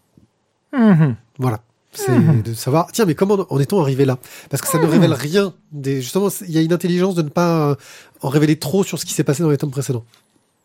Mhm. 0.74 1.16
Voilà. 1.38 1.62
C'est 1.96 2.12
Mhm. 2.18 2.42
de 2.42 2.54
savoir, 2.56 2.92
tiens, 2.92 3.06
mais 3.06 3.14
comment 3.14 3.46
en 3.52 3.60
est-on 3.60 3.80
arrivé 3.80 4.04
là? 4.04 4.18
Parce 4.50 4.64
que 4.64 4.68
ça 4.68 4.80
ne 4.80 4.88
révèle 4.88 5.14
rien. 5.14 5.54
Des, 5.72 6.02
justement, 6.02 6.30
il 6.42 6.50
y 6.50 6.58
a 6.58 6.62
une 6.62 6.74
intelligence 6.74 7.14
de 7.14 7.22
ne 7.22 7.30
pas 7.30 7.70
euh, 7.70 7.76
en 8.22 8.30
révéler 8.30 8.58
trop 8.58 8.84
sur 8.84 8.98
ce 8.98 9.06
qui 9.06 9.14
s'est 9.14 9.24
passé 9.24 9.44
dans 9.44 9.52
les 9.52 9.58
tomes 9.60 9.70
précédents. 9.70 10.04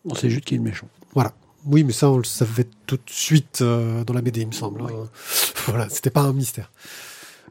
On 0.06 0.14
sait 0.14 0.30
juste 0.30 0.46
qu'il 0.46 0.54
est 0.54 0.58
le 0.58 0.64
méchant. 0.64 0.86
Oui, 1.70 1.84
mais 1.84 1.92
ça, 1.92 2.10
on 2.10 2.16
le 2.18 2.24
savait 2.24 2.66
tout 2.86 2.96
de 2.96 3.02
suite 3.10 3.60
euh, 3.60 4.02
dans 4.04 4.14
la 4.14 4.22
BD, 4.22 4.40
il 4.42 4.46
me 4.48 4.52
semble. 4.52 4.82
Oui. 4.82 4.92
hein. 4.92 5.08
Voilà, 5.66 5.88
c'était 5.90 6.10
pas 6.10 6.22
un 6.22 6.32
mystère. 6.32 6.70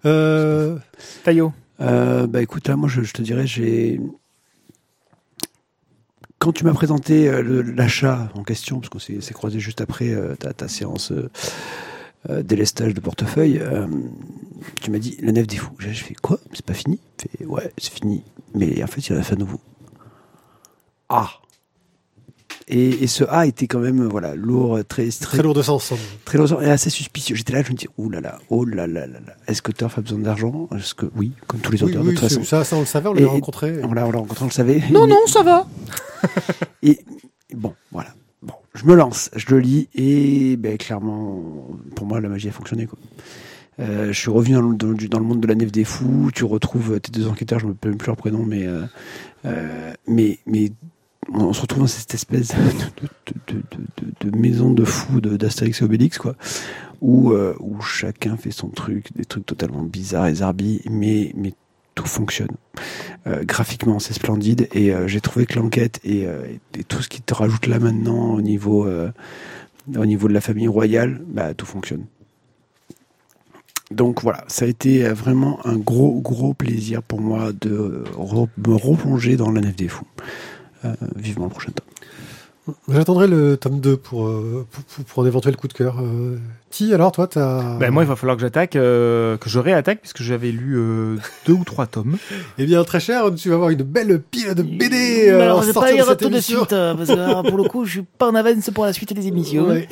Euh, 0.06 0.78
Taillot. 1.24 1.54
Euh, 1.82 2.26
bah 2.26 2.42
écoute, 2.42 2.68
là, 2.68 2.76
moi, 2.76 2.90
je, 2.90 3.04
je 3.04 3.14
te 3.14 3.22
dirais, 3.22 3.46
j'ai. 3.46 4.02
Quand 6.40 6.52
tu 6.52 6.64
m'as 6.66 6.74
présenté 6.74 7.28
euh, 7.30 7.62
l'achat 7.76 8.30
en 8.36 8.44
question, 8.44 8.80
parce 8.80 8.90
qu'on 8.90 9.00
s'est 9.00 9.34
croisé 9.34 9.60
juste 9.60 9.82
après 9.82 10.10
euh, 10.10 10.36
ta, 10.36 10.54
ta 10.54 10.68
séance 10.68 11.12
euh, 11.12 11.30
euh, 12.30 12.44
délestage 12.44 12.94
de 12.94 13.00
portefeuille, 13.00 13.60
euh, 13.60 13.88
tu 14.82 14.92
m'as 14.92 15.00
dit 15.00 15.18
la 15.22 15.32
nef 15.32 15.48
des 15.48 15.58
fous. 15.58 15.74
J'ai 15.80 15.94
j'ai 15.94 16.04
fait 16.04 16.14
quoi? 16.16 16.40
C'est 16.54 16.66
pas 16.66 16.74
fini? 16.74 17.00
Fait 17.20 17.46
ouais, 17.46 17.72
c'est 17.78 17.92
fini. 17.94 18.24
Mais 18.56 18.84
en 18.84 18.88
fait, 18.88 19.02
il 19.02 19.14
y 19.14 19.16
en 19.16 19.20
a 19.20 19.24
fait 19.24 19.34
à 19.34 19.38
nouveau. 19.38 19.60
Ah 21.10 21.30
et, 22.68 23.04
et 23.04 23.08
ce 23.08 23.24
A 23.30 23.46
était 23.48 23.68
quand 23.68 23.80
même 23.80 24.04
voilà 24.06 24.36
lourd, 24.36 24.80
très 24.88 25.08
très 25.10 25.38
très 25.38 25.44
lourd 25.44 25.54
de 25.54 25.62
sens. 25.62 25.92
hein. 25.92 25.96
très 26.26 26.38
lourd 26.38 26.62
et 26.62 26.70
assez 26.70 26.90
suspicieux. 26.90 27.36
J'étais 27.36 27.54
là, 27.54 27.64
je 27.64 27.72
me 27.72 27.78
dis, 27.78 27.88
oh 27.98 28.10
là 28.10 28.20
là, 28.22 28.40
oh 28.50 28.66
là 28.66 28.88
là 28.88 29.08
là 29.08 29.20
là. 29.26 29.34
Est-ce 29.48 29.62
que 29.62 29.72
Turf 29.72 29.98
a 29.98 30.02
besoin 30.02 30.20
d'argent? 30.20 30.68
Est-ce 30.76 30.94
que 30.94 31.06
oui, 31.16 31.32
comme 31.48 31.60
tous 31.62 31.72
les 31.72 31.84
Oui, 31.84 31.92
auteurs 31.92 32.02
oui, 32.04 32.10
de 32.10 32.20
toute 32.20 32.28
façon. 32.30 32.44
ça, 32.44 32.64
ça, 32.64 32.76
on 32.76 32.82
le 32.82 32.86
savait, 32.86 33.10
on 33.10 33.16
Et- 33.16 33.22
l'a 33.22 33.28
rencontré. 33.30 33.80
On 33.84 33.94
l'a 33.94 34.06
on 34.06 34.12
l'a 34.12 34.20
rencontré, 34.20 34.44
on 34.44 34.48
le 34.48 34.54
savait. 34.54 34.82
Non, 34.92 35.08
Mais- 35.08 35.14
non, 35.14 35.28
ça 35.28 35.44
va. 35.44 35.66
Et 36.84 37.00
bon, 37.56 37.74
voilà. 37.92 38.10
Bon, 38.42 38.54
je 38.74 38.86
me 38.86 38.96
lance, 38.96 39.30
je 39.36 39.46
le 39.50 39.60
lis 39.60 39.90
et 39.96 40.58
ben, 40.58 40.78
clairement, 40.78 41.42
pour 41.96 42.06
moi, 42.06 42.22
la 42.22 42.30
magie 42.30 42.50
a 42.50 42.52
fonctionné. 42.52 42.86
Quoi. 42.86 43.00
Euh, 43.80 44.08
je 44.12 44.20
suis 44.20 44.30
revenu 44.32 44.56
dans 44.56 44.62
le, 44.62 44.76
dans 44.76 44.88
le- 44.90 45.08
dans 45.08 45.20
le 45.20 45.26
monde 45.26 45.40
de 45.42 45.48
la 45.48 45.56
nef 45.56 45.72
des 45.72 45.84
fous. 45.84 46.30
Tu 46.34 46.44
retrouves 46.44 47.00
tes 47.00 47.12
deux 47.12 47.28
enquêteurs, 47.28 47.60
je 47.60 47.66
ne 47.66 47.70
me 47.70 47.74
rappelle 47.74 47.92
même 47.92 47.98
plus 47.98 48.08
leur 48.08 48.16
prénom, 48.18 48.44
mais, 48.44 48.66
euh, 48.68 48.84
euh, 49.46 49.94
mais, 50.08 50.40
mais 50.46 50.72
on, 51.34 51.54
se 51.54 51.62
retrouve 51.62 51.84
dans 51.84 51.88
cette 51.88 52.14
espèce 52.14 52.50
de, 53.48 54.30
de, 54.30 54.38
maison 54.38 54.72
de 54.72 54.86
fous 54.86 55.22
d'Astérix 55.22 55.82
et 55.82 55.86
Obélix, 55.86 56.18
quoi, 56.18 56.36
où, 57.02 57.32
euh, 57.32 57.56
où 57.60 57.82
chacun 57.82 58.38
fait 58.38 58.52
son 58.52 58.70
truc, 58.70 59.16
des 59.16 59.26
trucs 59.26 59.46
totalement 59.46 59.84
bizarres 59.84 60.28
et 60.28 60.36
zarbi, 60.36 60.82
mais, 60.90 61.34
tout 61.96 62.06
fonctionne. 62.06 62.52
Euh, 63.26 63.44
graphiquement, 63.44 63.98
c'est 63.98 64.14
splendide 64.14 64.68
et 64.72 64.94
euh, 64.94 65.08
j'ai 65.08 65.20
trouvé 65.20 65.48
que 65.48 65.58
l'enquête 65.58 66.00
et, 66.04 66.28
tout 66.88 67.02
ce 67.02 67.10
qui 67.10 67.24
te 67.24 67.34
rajoute 67.34 67.66
là 67.66 67.80
maintenant 67.80 68.36
au 68.36 68.42
niveau, 68.42 68.88
au 69.96 70.06
niveau 70.06 70.28
de 70.28 70.34
la 70.34 70.42
famille 70.42 70.68
royale, 70.68 71.20
bah, 71.26 71.56
tout 71.56 71.66
fonctionne. 71.66 72.06
Donc 73.90 74.22
voilà, 74.22 74.44
ça 74.48 74.66
a 74.66 74.68
été 74.68 75.08
vraiment 75.10 75.66
un 75.66 75.78
gros, 75.78 76.22
gros 76.22 76.54
plaisir 76.54 77.02
pour 77.02 77.20
moi 77.20 77.52
de 77.52 78.04
me 78.16 78.76
replonger 78.76 79.36
dans 79.36 79.50
la 79.50 79.62
nef 79.62 79.76
des 79.76 79.88
fous. 79.88 80.06
Euh, 80.88 81.08
vivement 81.16 81.46
le 81.46 81.52
prochain 81.52 81.72
tome. 81.72 82.76
J'attendrai 82.90 83.28
le 83.28 83.56
tome 83.56 83.80
2 83.80 83.96
pour, 83.96 84.28
euh, 84.28 84.68
pour, 84.70 84.84
pour- 84.84 85.06
pour 85.06 85.24
un 85.24 85.26
éventuel 85.28 85.56
coup 85.56 85.70
de 85.70 85.74
cœur. 85.74 86.00
Euh, 86.02 86.38
Ti, 86.70 86.94
alors 86.94 87.14
toi, 87.14 87.26
t'as. 87.26 87.78
Ben, 87.78 87.92
moi, 87.92 88.04
il 88.04 88.08
va 88.10 88.18
falloir 88.18 88.36
que 88.36 88.42
j'attaque, 88.42 88.76
euh, 88.76 89.38
que 89.38 89.50
je 89.50 89.58
réattaque, 89.60 90.02
puisque 90.02 90.22
j'avais 90.22 90.52
lu 90.52 90.76
euh, 90.78 91.16
deux 91.46 91.54
ou 91.54 91.64
trois 91.64 91.86
tomes. 91.88 92.18
Eh 92.58 92.66
bien, 92.66 92.84
très 92.84 93.00
cher, 93.00 93.34
tu 93.36 93.48
vas 93.48 93.56
avoir 93.56 93.70
une 93.70 93.84
belle 93.84 94.20
pile 94.22 94.54
de 94.54 94.64
BD. 94.64 95.30
Euh, 95.30 95.42
alors, 95.44 95.62
je 95.62 95.68
vais 95.68 95.74
pas 95.74 95.92
lire 95.94 96.18
tout 96.18 96.28
de 96.30 96.40
suite, 96.42 96.68
parce 96.70 97.08
que 97.08 97.14
alors, 97.18 97.44
pour 97.44 97.58
le 97.58 97.64
coup, 97.70 97.86
je 97.86 97.92
suis 97.92 98.02
pas 98.18 98.28
en 98.30 98.36
avance 98.36 98.70
pour 98.74 98.84
la 98.86 98.92
suite 98.92 99.14
des 99.14 99.28
émissions. 99.28 99.68
Ouais. 99.70 99.88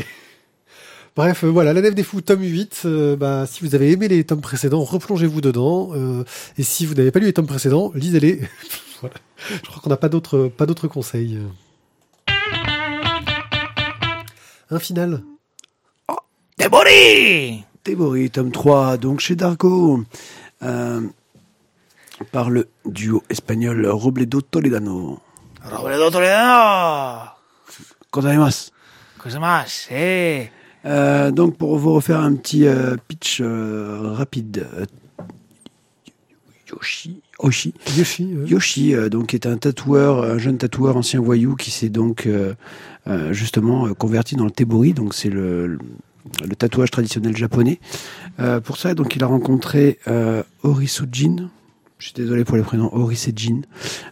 Bref, 1.15 1.45
euh, 1.45 1.47
voilà, 1.47 1.71
La 1.73 1.81
Nef 1.81 1.95
des 1.95 2.03
Fous, 2.03 2.21
tome 2.21 2.41
8. 2.43 2.81
euh, 2.85 3.15
bah, 3.15 3.45
si 3.47 3.61
vous 3.63 3.73
avez 3.73 3.91
aimé 3.91 4.07
les 4.09 4.25
tomes 4.25 4.41
précédents, 4.41 4.83
replongez-vous 4.83 5.39
dedans. 5.39 5.91
euh, 5.93 6.23
et 6.57 6.63
si 6.63 6.85
vous 6.85 6.93
n'avez 6.93 7.11
pas 7.11 7.19
lu 7.19 7.25
les 7.27 7.33
tomes 7.33 7.47
précédents, 7.47 7.91
lisez-les. 7.95 8.41
voilà. 9.01 9.15
Je 9.63 9.67
crois 9.69 9.81
qu'on 9.81 9.89
n'a 9.89 9.97
pas 9.97 10.09
d'autres, 10.09 10.47
pas 10.49 10.65
d'autres 10.65 10.87
conseils. 10.89 11.39
Un 14.69 14.79
final. 14.79 15.23
Déboré 16.57 17.63
Théorie, 17.83 18.31
tome 18.31 18.51
3, 18.51 18.97
donc 18.97 19.19
chez 19.19 19.35
Dargo, 19.35 20.03
euh, 20.63 21.01
par 22.31 22.49
le 22.49 22.67
duo 22.85 23.21
espagnol 23.29 23.85
Robledo 23.87 24.41
Toledano. 24.41 25.19
Robledo 25.63 26.09
Toledano 26.09 27.25
Gozaimasu. 28.11 28.71
Cosa 29.19 29.39
más, 29.39 29.87
eh 29.91 30.49
Euh, 30.85 31.31
donc 31.31 31.57
pour 31.57 31.77
vous 31.77 31.93
refaire 31.93 32.19
un 32.19 32.33
petit 32.35 32.67
euh, 32.67 32.95
pitch 33.07 33.39
euh, 33.41 34.11
rapide, 34.13 34.67
Yoshi, 36.71 37.21
Oshi, 37.39 37.73
Yoshi. 37.97 38.29
Yoshi, 38.47 38.93
donc 39.09 39.33
est 39.33 39.45
un 39.45 39.57
tatoueur, 39.57 40.23
un 40.23 40.37
jeune 40.37 40.57
tatoueur 40.57 40.97
ancien 40.97 41.21
voyou 41.21 41.55
qui 41.55 41.71
s'est 41.71 41.89
donc 41.89 42.27
justement 43.31 43.93
converti 43.93 44.35
dans 44.35 44.45
le 44.45 44.51
tebori, 44.51 44.93
donc 44.93 45.13
c'est 45.13 45.29
le, 45.29 45.67
le- 45.67 45.79
le 46.47 46.55
tatouage 46.55 46.89
traditionnel 46.89 47.37
japonais. 47.37 47.79
Pour 48.63 48.77
ça, 48.77 48.95
donc 48.95 49.15
il 49.15 49.23
a 49.23 49.27
rencontré 49.27 49.99
Orisujin, 50.63 51.49
je 52.05 52.09
suis 52.11 52.21
désolé 52.21 52.45
pour 52.45 52.55
les 52.55 52.61
prénoms, 52.61 52.93
Orisejin, 52.93 53.61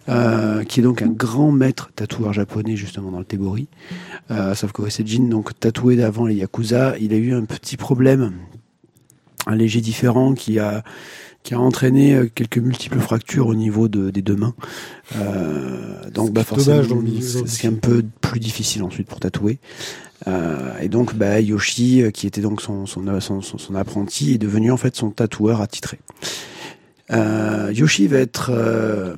euh, 0.10 0.64
qui 0.64 0.80
est 0.80 0.84
donc 0.84 1.04
un 1.04 1.10
grand 1.10 1.52
maître 1.52 1.92
tatoueur 1.96 2.34
japonais 2.34 2.76
justement 2.76 3.12
dans 3.12 3.20
le 3.20 3.24
tebori. 3.24 3.68
Euh, 4.32 4.56
sauf 4.56 4.72
qu'Orisejin, 4.72 5.26
donc 5.30 5.52
tatoué 5.60 5.96
d'avant 5.96 6.26
les 6.26 6.34
yakuza, 6.34 6.96
il 7.00 7.14
a 7.14 7.18
eu 7.18 7.36
un 7.36 7.46
petit 7.46 7.78
problème, 7.78 8.34
un 9.46 9.56
léger 9.56 9.80
différent 9.80 10.34
qui 10.34 10.58
a 10.58 10.84
qui 11.44 11.54
a 11.54 11.60
entraîné 11.60 12.16
euh, 12.16 12.28
quelques 12.34 12.58
multiples 12.58 12.98
fractures 13.00 13.46
au 13.46 13.54
niveau 13.54 13.88
de, 13.88 14.10
des 14.10 14.24
deux 14.24 14.38
mains. 14.38 14.56
Euh, 15.18 16.10
donc, 16.10 16.32
bah, 16.32 16.42
forcément, 16.46 16.78
c'est 17.46 17.68
un 17.68 17.74
peu 17.74 18.04
plus 18.22 18.40
difficile 18.40 18.82
ensuite 18.82 19.08
pour 19.08 19.20
tatouer. 19.20 19.60
Euh, 20.28 20.72
et 20.82 20.88
donc, 20.88 21.14
bah, 21.16 21.42
Yoshi, 21.42 22.02
euh, 22.02 22.12
qui 22.12 22.26
était 22.26 22.42
donc 22.42 22.62
son, 22.62 22.86
son, 22.88 23.20
son- 23.20 23.42
son 23.42 23.76
apprenti, 23.76 24.34
est 24.34 24.38
devenu 24.38 24.72
en 24.72 24.78
fait 24.78 24.96
son 24.96 25.12
tatoueur 25.12 25.60
attitré. 25.62 26.00
Euh, 27.12 27.72
Yoshi 27.74 28.08
va 28.08 28.18
être, 28.20 28.52
euh, 28.54 29.16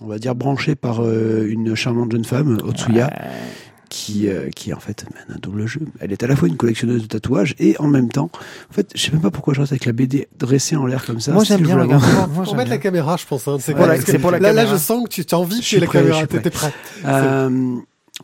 on 0.00 0.06
va 0.06 0.18
dire, 0.18 0.34
branché 0.34 0.74
par 0.74 1.02
euh, 1.02 1.46
une 1.48 1.74
charmante 1.74 2.12
jeune 2.12 2.24
femme, 2.24 2.58
Otsuya, 2.62 3.10
qui, 3.88 4.28
euh, 4.28 4.50
qui 4.50 4.72
en 4.72 4.78
fait 4.78 5.04
mène 5.14 5.36
un 5.36 5.40
double 5.40 5.66
jeu. 5.66 5.80
Elle 5.98 6.12
est 6.12 6.22
à 6.22 6.26
la 6.28 6.36
fois 6.36 6.46
une 6.48 6.56
collectionneuse 6.56 7.02
de 7.02 7.06
tatouages 7.08 7.54
et 7.58 7.76
en 7.80 7.88
même 7.88 8.08
temps, 8.08 8.30
en 8.70 8.72
fait, 8.72 8.90
je 8.94 9.00
sais 9.02 9.10
même 9.10 9.20
pas 9.20 9.32
pourquoi 9.32 9.52
je 9.52 9.60
reste 9.60 9.72
avec 9.72 9.84
la 9.84 9.92
BD 9.92 10.28
dressée 10.38 10.76
en 10.76 10.86
l'air 10.86 11.04
comme 11.04 11.18
ça. 11.20 11.32
Moi, 11.32 11.42
j'aime 11.44 11.62
bien, 11.62 11.76
Faut 12.34 12.44
j'aime 12.44 12.56
mettre 12.56 12.70
la 12.70 12.78
caméra, 12.78 13.16
je 13.16 13.26
pense. 13.26 13.48
Hein. 13.48 13.56
C'est 13.60 13.74
c'est 14.06 14.18
pour 14.20 14.30
la 14.30 14.38
là, 14.38 14.52
là, 14.52 14.66
je 14.66 14.76
sens 14.76 15.02
que 15.04 15.08
tu, 15.08 15.24
tu 15.24 15.34
as 15.34 15.38
envie 15.38 15.60
que 15.60 15.76
la 15.76 15.86
prêt, 15.86 16.00
caméra. 16.02 16.26
T'es 16.26 16.50
prêt. 16.50 16.72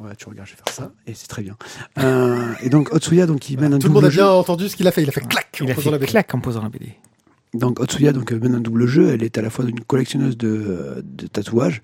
Ouais, 0.01 0.11
tu 0.19 0.29
regardes, 0.29 0.47
je 0.49 0.53
vais 0.53 0.59
faire 0.63 0.75
ça 0.75 0.93
et 1.07 1.15
c'est 1.15 1.27
très 1.27 1.43
bien. 1.43 1.57
Euh, 1.99 2.53
et 2.63 2.69
donc 2.69 2.93
Otsuya, 2.93 3.25
donc 3.27 3.49
il 3.49 3.59
mène 3.59 3.73
un 3.73 3.79
Tout 3.79 3.89
le 3.89 3.95
double 3.95 3.95
monde 3.95 4.05
a 4.05 4.11
jeu. 4.11 4.21
bien 4.23 4.31
entendu 4.31 4.69
ce 4.69 4.77
qu'il 4.77 4.87
a 4.87 4.91
fait. 4.91 5.03
Il 5.03 5.09
a 5.09 5.13
fait 5.13 5.23
clac 5.27 5.47
Il 5.59 5.67
en 5.67 5.71
a 5.71 5.75
posant 5.75 5.91
la 5.91 5.97
fait 5.97 6.01
BD. 6.03 6.11
claque 6.11 6.35
en 6.35 6.41
posant 6.41 6.63
la 6.63 6.69
BD. 6.69 6.93
Donc 7.57 7.81
Otsuya 7.81 8.13
donc 8.13 8.33
mène 8.33 8.55
un 8.55 8.61
double 8.61 8.87
jeu. 8.87 9.11
Elle 9.11 9.23
est 9.23 9.39
à 9.39 9.43
la 9.43 9.51
fois 9.51 9.65
une 9.65 9.81
collectionneuse 9.81 10.37
de, 10.37 11.03
de 11.05 11.27
tatouages 11.27 11.83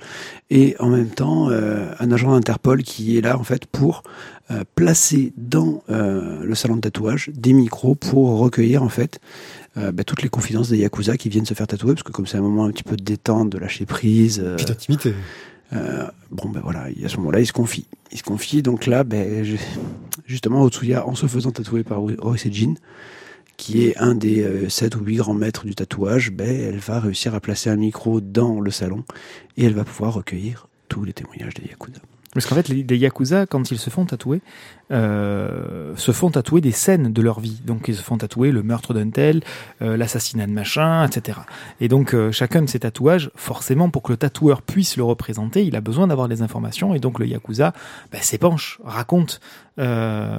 et 0.51 0.77
en 0.79 0.89
même 0.89 1.09
temps 1.09 1.51
euh, 1.51 1.93
un 1.99 2.13
agent 2.13 2.31
d'Interpol 2.31 2.83
qui 2.83 3.17
est 3.17 3.21
là 3.21 3.39
en 3.39 3.45
fait 3.45 3.67
pour 3.67 4.03
euh, 4.51 4.65
placer 4.75 5.33
dans 5.37 5.83
euh, 5.91 6.43
le 6.43 6.55
salon 6.55 6.77
de 6.77 6.81
tatouage 6.81 7.31
des 7.35 7.53
micros 7.53 7.95
pour 7.95 8.39
recueillir 8.39 8.83
en 8.83 8.89
fait 8.89 9.21
bah, 9.75 10.05
toutes 10.05 10.21
les 10.21 10.29
confidences 10.29 10.69
des 10.69 10.77
yakuza 10.77 11.17
qui 11.17 11.31
viennent 11.31 11.47
se 11.47 11.55
faire 11.55 11.67
tatouer 11.67 11.95
parce 11.95 12.03
que 12.03 12.13
comme 12.13 12.27
c'est 12.27 12.37
un 12.37 12.43
moment 12.43 12.67
un 12.67 12.71
petit 12.73 12.83
peu 12.83 12.95
de 12.95 13.03
détente, 13.03 13.49
de 13.49 13.57
lâcher 13.57 13.87
prise. 13.87 14.39
d'intimité. 14.39 15.15
Euh, 15.75 16.07
bon 16.31 16.51
ben 16.51 16.61
voilà, 16.63 16.89
à 17.05 17.09
ce 17.09 17.17
moment-là, 17.19 17.41
il 17.41 17.47
se 17.47 17.53
confie. 17.53 17.87
Il 18.11 18.19
se 18.19 18.23
confie, 18.23 18.63
donc 18.63 18.87
là, 18.87 19.05
ben, 19.05 19.45
justement, 20.27 20.63
Otsuya, 20.63 21.07
en 21.07 21.15
se 21.15 21.27
faisant 21.27 21.51
tatouer 21.51 21.83
par 21.83 22.03
Orisejin, 22.03 22.75
qui 23.63 23.87
est 23.87 23.97
un 23.97 24.17
des 24.17 24.43
euh, 24.43 24.69
sept 24.69 24.97
ou 24.97 25.05
huit 25.05 25.19
grands 25.19 25.35
maîtres 25.35 25.65
du 25.65 25.77
tatouage, 25.77 26.33
ben, 26.33 26.51
elle 26.51 26.81
va 26.81 26.99
réussir 26.99 27.33
à 27.37 27.39
placer 27.39 27.71
un 27.71 27.77
micro 27.77 28.21
dans 28.21 28.59
le 28.59 28.73
salon 28.73 29.05
et 29.57 29.65
elle 29.65 29.75
va 29.75 29.85
pouvoir 29.85 30.15
recueillir 30.15 30.67
tous 30.89 31.05
les 31.05 31.13
témoignages 31.13 31.55
des 31.55 31.69
Yakuza. 31.69 32.01
Parce 32.35 32.47
qu'en 32.47 32.57
fait, 32.57 32.69
les, 32.69 32.97
Yakuza, 32.97 33.47
quand 33.47 33.71
ils 33.71 33.79
se 33.79 33.89
font 33.89 34.05
tatouer, 34.05 34.41
euh, 34.91 35.95
se 35.97 36.11
font 36.11 36.31
tatouer 36.31 36.61
des 36.61 36.73
scènes 36.73 37.13
de 37.13 37.23
leur 37.23 37.39
vie. 37.39 37.61
Donc, 37.65 37.85
ils 37.87 37.95
se 37.95 38.03
font 38.03 38.17
tatouer 38.17 38.51
le 38.51 38.65
meurtre 38.65 38.95
d'un 38.95 39.11
tel, 39.11 39.43
euh, 39.81 39.97
l'assassinat 39.97 40.47
de 40.47 40.53
machin, 40.53 41.07
etc. 41.07 41.39
Et 41.81 41.87
donc, 41.87 42.15
euh, 42.15 42.33
chacun 42.33 42.63
de 42.63 42.69
ces 42.69 42.81
tatouages, 42.81 43.31
forcément, 43.37 43.91
pour 43.91 44.03
que 44.03 44.13
le 44.13 44.17
tatoueur 44.17 44.63
puisse 44.63 44.97
le 44.97 45.05
représenter, 45.05 45.65
il 45.65 45.77
a 45.77 45.81
besoin 45.81 46.09
d'avoir 46.09 46.27
des 46.27 46.43
informations. 46.43 46.95
Et 46.95 46.99
donc, 46.99 47.21
le 47.21 47.27
Yakuza 47.27 47.75
bah, 48.11 48.19
s'épanche, 48.23 48.81
raconte 48.83 49.41
euh, 49.79 50.39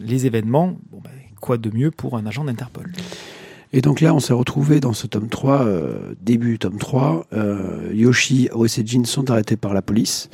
les 0.00 0.26
événements. 0.26 0.76
Bon, 0.90 1.00
bah, 1.02 1.10
quoi 1.40 1.58
de 1.58 1.70
mieux 1.74 1.90
pour 1.90 2.16
un 2.16 2.26
agent 2.26 2.44
d'Interpol 2.44 2.90
Et 3.72 3.80
donc 3.80 4.00
là, 4.00 4.14
on 4.14 4.20
s'est 4.20 4.32
retrouvé 4.32 4.80
dans 4.80 4.92
ce 4.92 5.06
tome 5.06 5.28
3, 5.28 5.62
euh, 5.62 6.14
début 6.20 6.58
tome 6.58 6.78
3. 6.78 7.26
Euh, 7.32 7.90
Yoshi, 7.92 8.48
Orisejin 8.52 9.04
sont 9.04 9.30
arrêtés 9.30 9.56
par 9.56 9.74
la 9.74 9.82
police. 9.82 10.30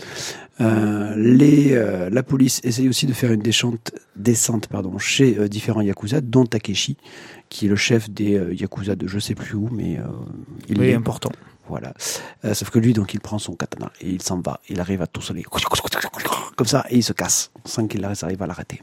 Euh, 0.61 1.15
les, 1.17 1.75
la 2.11 2.23
police 2.23 2.61
essaye 2.63 2.89
aussi 2.89 3.07
de 3.07 3.13
faire 3.13 3.33
une 3.33 3.43
descente, 3.43 3.93
descente 4.15 4.69
pardon, 4.69 4.99
chez 4.99 5.49
différents 5.49 5.81
Yakuza, 5.81 6.21
dont 6.21 6.47
Takeshi, 6.47 6.97
qui 7.49 7.67
est 7.67 7.69
le 7.69 7.77
chef 7.77 8.09
des 8.09 8.41
Yakuza 8.53 8.95
de 8.95 9.09
je 9.09 9.19
sais 9.19 9.35
plus 9.35 9.57
où, 9.57 9.69
mais 9.73 9.99
il 10.69 10.79
Oui, 10.79 10.87
est 10.87 10.95
important. 10.95 11.33
Voilà. 11.69 11.95
Euh, 12.45 12.53
sauf 12.55 12.71
que 12.71 12.79
lui, 12.79 12.93
donc, 12.93 13.15
il 13.15 13.21
prend 13.21 13.39
son 13.39 13.55
katana 13.55 13.91
et 14.01 14.09
il 14.11 14.21
s'en 14.23 14.41
va. 14.41 14.61
Il 14.69 14.81
arrive 14.81 15.01
à 15.03 15.07
tout 15.07 15.23
sonner. 15.23 15.43
Comme 16.57 16.67
ça, 16.67 16.85
et 16.91 16.97
il 16.97 17.03
se 17.03 17.13
casse. 17.13 17.51
Sans 17.65 17.87
qu'il 17.87 18.05
arrive 18.05 18.43
à 18.43 18.47
l'arrêter. 18.47 18.83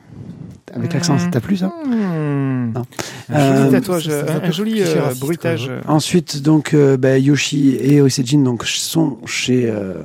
Avec 0.74 0.94
l'accent, 0.94 1.18
ça 1.20 1.28
t'a 1.28 1.42
plu, 1.42 1.58
ça. 1.58 1.72
Non. 1.86 2.84
Un 3.30 3.56
joli 3.56 3.68
Euh, 3.68 3.72
tatouage, 3.72 4.10
un, 4.10 4.44
un 4.48 4.52
joli 4.52 4.82
euh, 4.82 5.14
bruitage. 5.20 5.70
même, 5.70 5.82
Ensuite, 5.88 6.42
donc, 6.42 6.74
euh, 6.74 6.98
bah, 6.98 7.18
Yoshi 7.18 7.76
et 7.76 8.02
Oisejin 8.02 8.40
donc, 8.44 8.66
sont 8.66 9.20
chez, 9.26 9.70
euh, 9.70 10.04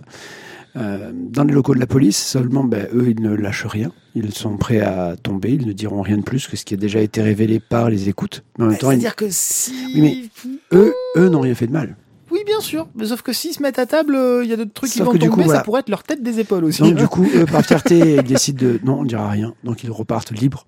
euh, 0.77 1.11
dans 1.15 1.45
les 1.45 1.55
locaux 1.55 1.75
de 1.75 1.81
la 1.81 1.87
police. 1.87 2.17
Seulement, 2.19 2.65
bah, 2.65 2.79
eux, 2.95 3.07
ils 3.09 3.23
ne 3.23 3.35
lâchent 3.35 3.67
rien. 3.67 3.91
Ils 4.15 4.33
sont 4.35 4.57
prêts 4.57 4.81
à 4.81 5.15
tomber. 5.23 5.53
Ils 5.53 5.67
ne 5.67 5.73
diront 5.73 6.03
rien 6.03 6.17
de 6.19 6.23
plus 6.23 6.47
que 6.49 6.57
ce 6.57 6.65
qui 6.65 6.75
a 6.75 6.77
déjà 6.77 7.01
été 7.01 7.23
révélé 7.23 7.61
par 7.61 7.89
les 7.91 8.09
écoutes. 8.09 8.45
Mais 8.59 8.65
en 8.65 8.69
même 8.69 8.79
temps, 8.79 8.91
ils- 8.91 8.95
C'est-à-dire 9.01 9.17
que 9.17 9.27
si. 9.31 9.73
Oui, 9.97 10.31
eux, 10.73 10.95
eux 11.17 11.29
n'ont 11.29 11.41
rien 11.41 11.55
fait 11.55 11.67
de 11.69 11.73
mal. 11.73 11.97
Oui, 12.31 12.41
bien 12.45 12.61
sûr. 12.61 12.89
Mais 12.97 13.07
sauf 13.07 13.23
que 13.23 13.33
s'ils 13.33 13.53
se 13.55 13.63
mettent 13.63 13.79
à 13.79 13.87
table, 13.87 14.15
euh, 14.17 14.43
il 14.45 14.51
y 14.51 14.53
a 14.53 14.57
d'autres 14.57 14.73
trucs 14.73 14.91
qui 14.91 15.01
vont 15.01 15.13
que 15.13 15.17
du 15.19 15.27
tomber. 15.27 15.43
coup, 15.43 15.45
voilà. 15.45 15.61
Ça 15.61 15.65
pourrait 15.65 15.81
être 15.81 15.89
leur 15.89 16.03
tête 16.03 16.23
des 16.23 16.41
épaules 16.41 16.65
aussi. 16.65 16.83
Donc, 16.83 16.95
du 16.95 17.07
coup, 17.07 17.27
eux, 17.35 17.47
par 17.47 17.65
fierté, 17.65 18.17
ils 18.17 18.23
décident 18.23 18.65
de. 18.67 18.81
Non, 18.85 18.99
on 18.99 19.03
ne 19.05 19.09
dira 19.09 19.29
rien. 19.29 19.55
Donc, 19.65 19.85
ils 19.85 19.91
repartent 19.91 20.33
libres. 20.33 20.67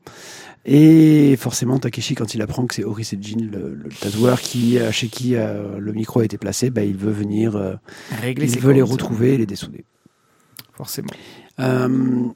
Et 0.65 1.37
forcément, 1.37 1.79
Takeshi, 1.79 2.15
quand 2.15 2.35
il 2.35 2.43
apprend 2.43 2.67
que 2.67 2.75
c'est 2.75 2.85
Orisejin, 2.85 3.39
le, 3.41 3.75
le 3.75 3.89
tatoueur, 3.89 4.41
qui, 4.41 4.79
euh, 4.79 4.93
chez 4.93 5.09
qui 5.09 5.35
euh, 5.35 5.79
le 5.79 5.93
micro 5.93 6.21
a 6.21 6.25
été 6.25 6.37
placé, 6.37 6.71
bah, 6.71 6.83
il 6.85 6.97
veut 6.97 7.11
venir. 7.13 7.57
euh, 7.57 7.75
Régler 8.21 8.45
il 8.47 8.51
ses 8.51 8.59
veut 8.61 8.73
les 8.73 8.83
retrouver 8.83 9.35
et 9.35 9.39
les 9.39 9.47
dessouder. 9.47 9.85
Forcément. 10.75 11.09
Euh, 11.59 11.89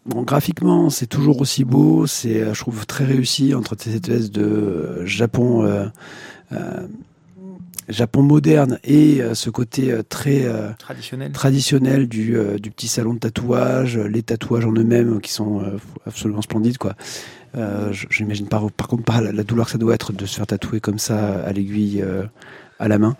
bon, 0.07 0.23
graphiquement, 0.23 0.89
c'est 0.91 1.07
toujours 1.07 1.41
aussi 1.41 1.65
beau. 1.65 2.07
C'est, 2.07 2.53
je 2.55 2.59
trouve, 2.61 2.87
très 2.87 3.05
réussi 3.05 3.55
entre 3.55 3.77
cette 3.79 4.09
espèce 4.09 4.31
de 4.31 5.05
Japon, 5.05 5.65
euh, 5.65 5.87
euh, 6.53 6.87
Japon 7.89 8.23
moderne 8.23 8.79
et 8.85 9.21
euh, 9.21 9.35
ce 9.35 9.51
côté 9.51 9.91
euh, 9.93 10.03
très 10.09 10.45
euh, 10.45 10.71
Traditionnel. 10.79 11.33
traditionnel 11.33 12.09
du, 12.09 12.37
du 12.61 12.71
petit 12.71 12.89
salon 12.89 13.15
de 13.15 13.19
tatouage, 13.19 13.99
les 13.99 14.23
tatouages 14.23 14.65
en 14.65 14.73
eux-mêmes 14.73 15.21
qui 15.21 15.33
sont 15.33 15.63
absolument 16.07 16.43
splendides, 16.43 16.79
quoi. 16.79 16.95
Euh, 17.55 17.93
je- 17.93 18.07
J'imagine 18.09 18.47
par, 18.49 18.71
par 18.71 18.89
contre 18.89 19.05
pas 19.05 19.21
la, 19.21 19.31
la 19.33 19.43
douleur 19.43 19.67
que 19.67 19.73
ça 19.73 19.79
doit 19.79 19.95
être 19.95 20.13
de 20.13 20.25
se 20.25 20.37
faire 20.37 20.47
tatouer 20.47 20.81
comme 20.81 20.99
ça 20.99 21.43
à 21.45 21.53
l'aiguille 21.53 22.01
euh, 22.03 22.23
à 22.79 22.89
la 22.89 22.99
main. 22.99 23.17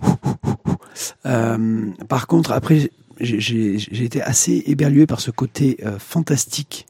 Euh, 1.26 1.86
par 2.08 2.26
contre, 2.26 2.52
après, 2.52 2.90
j'ai- 3.20 3.76
été 4.04 4.20
assez 4.22 4.64
éberlué 4.66 5.06
par 5.06 5.20
ce 5.20 5.30
côté 5.30 5.78
fantastique 5.98 6.86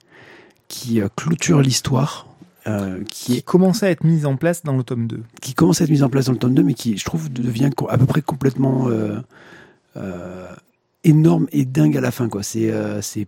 qui 0.68 1.00
clôture 1.16 1.60
l'histoire, 1.60 2.26
euh, 2.66 3.02
qui, 3.04 3.42
commençait 3.42 3.86
à 3.86 3.90
être 3.90 4.04
mise 4.04 4.26
en 4.26 4.36
place 4.36 4.62
dans 4.62 4.76
le 4.76 4.82
tome 4.82 5.06
2. 5.06 5.22
qui 5.40 5.54
commence 5.54 5.80
à 5.80 5.84
être 5.84 5.90
mise 5.90 6.02
en 6.02 6.10
place 6.10 6.26
dans 6.26 6.32
le 6.32 6.38
tome 6.38 6.54
2, 6.54 6.62
mais 6.62 6.74
qui, 6.74 6.98
je 6.98 7.04
trouve, 7.04 7.32
devient 7.32 7.70
à 7.88 7.96
peu 7.96 8.06
près 8.06 8.20
complètement 8.20 8.88
euh, 8.88 9.18
euh, 9.96 10.46
énorme 11.04 11.46
et 11.52 11.64
dingue 11.64 11.96
à 11.96 12.00
la 12.00 12.10
fin. 12.10 12.28
quoi. 12.28 12.42
C'est 12.42 12.72
c'est 13.02 13.26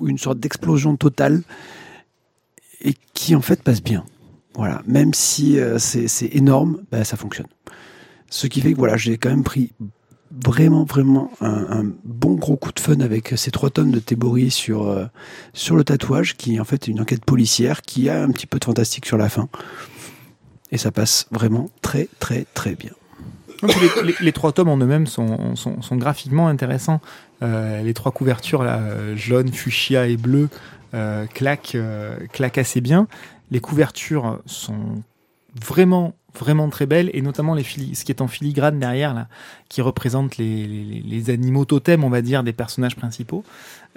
une 0.00 0.18
sorte 0.18 0.38
d'explosion 0.38 0.96
totale 0.96 1.42
et 2.80 2.94
qui, 3.14 3.34
en 3.34 3.40
fait, 3.40 3.62
passe 3.62 3.82
bien. 3.82 4.04
Voilà, 4.54 4.82
même 4.86 5.14
si 5.14 5.58
c'est 5.78 6.08
c'est 6.08 6.34
énorme, 6.34 6.82
bah, 6.90 7.04
ça 7.04 7.16
fonctionne. 7.16 7.46
Ce 8.28 8.46
qui 8.46 8.60
fait 8.60 8.72
que 8.72 8.78
voilà, 8.78 8.96
j'ai 8.96 9.18
quand 9.18 9.30
même 9.30 9.44
pris 9.44 9.72
vraiment, 10.44 10.84
vraiment 10.84 11.30
un, 11.40 11.84
bon 12.04 12.34
gros 12.34 12.56
coup 12.56 12.72
de 12.72 12.80
fun 12.80 13.00
avec 13.00 13.34
ces 13.36 13.50
trois 13.50 13.70
tonnes 13.70 13.90
de 13.90 13.98
Tebori 13.98 14.50
sur, 14.50 14.88
euh, 14.88 15.06
sur 15.52 15.76
le 15.76 15.84
tatouage, 15.84 16.36
qui 16.36 16.56
est 16.56 16.60
en 16.60 16.64
fait 16.64 16.88
une 16.88 17.00
enquête 17.00 17.24
policière 17.24 17.82
qui 17.82 18.08
a 18.08 18.22
un 18.22 18.30
petit 18.30 18.46
peu 18.46 18.58
de 18.58 18.64
fantastique 18.64 19.06
sur 19.06 19.18
la 19.18 19.28
fin. 19.28 19.48
Et 20.70 20.78
ça 20.78 20.90
passe 20.90 21.26
vraiment 21.30 21.70
très, 21.82 22.08
très, 22.18 22.46
très 22.54 22.74
bien. 22.74 22.92
Les, 24.20 24.32
trois 24.32 24.52
tomes 24.52 24.68
en 24.68 24.76
eux-mêmes 24.76 25.06
sont, 25.06 25.54
sont, 25.54 25.96
graphiquement 25.96 26.48
intéressants. 26.48 27.00
Euh, 27.42 27.82
les 27.82 27.94
trois 27.94 28.10
couvertures, 28.10 28.64
là, 28.64 28.78
euh, 28.78 29.16
jaune, 29.16 29.52
fuchsia 29.52 30.08
et 30.08 30.16
bleu, 30.16 30.48
euh, 30.94 31.26
claquent, 31.26 31.76
claquent 32.32 32.58
assez 32.58 32.80
bien. 32.80 33.06
Les 33.50 33.60
couvertures 33.60 34.40
sont 34.46 35.02
vraiment, 35.54 36.14
vraiment 36.38 36.68
très 36.68 36.86
belles, 36.86 37.10
et 37.12 37.22
notamment 37.22 37.54
les 37.54 37.62
fili- 37.62 37.94
ce 37.94 38.04
qui 38.04 38.12
est 38.12 38.20
en 38.20 38.28
filigrane 38.28 38.78
derrière, 38.78 39.14
là, 39.14 39.28
qui 39.68 39.80
représente 39.80 40.36
les, 40.36 41.30
animaux 41.30 41.64
totems, 41.64 42.04
on 42.04 42.10
va 42.10 42.22
dire, 42.22 42.42
des 42.42 42.52
personnages 42.52 42.96
principaux. 42.96 43.44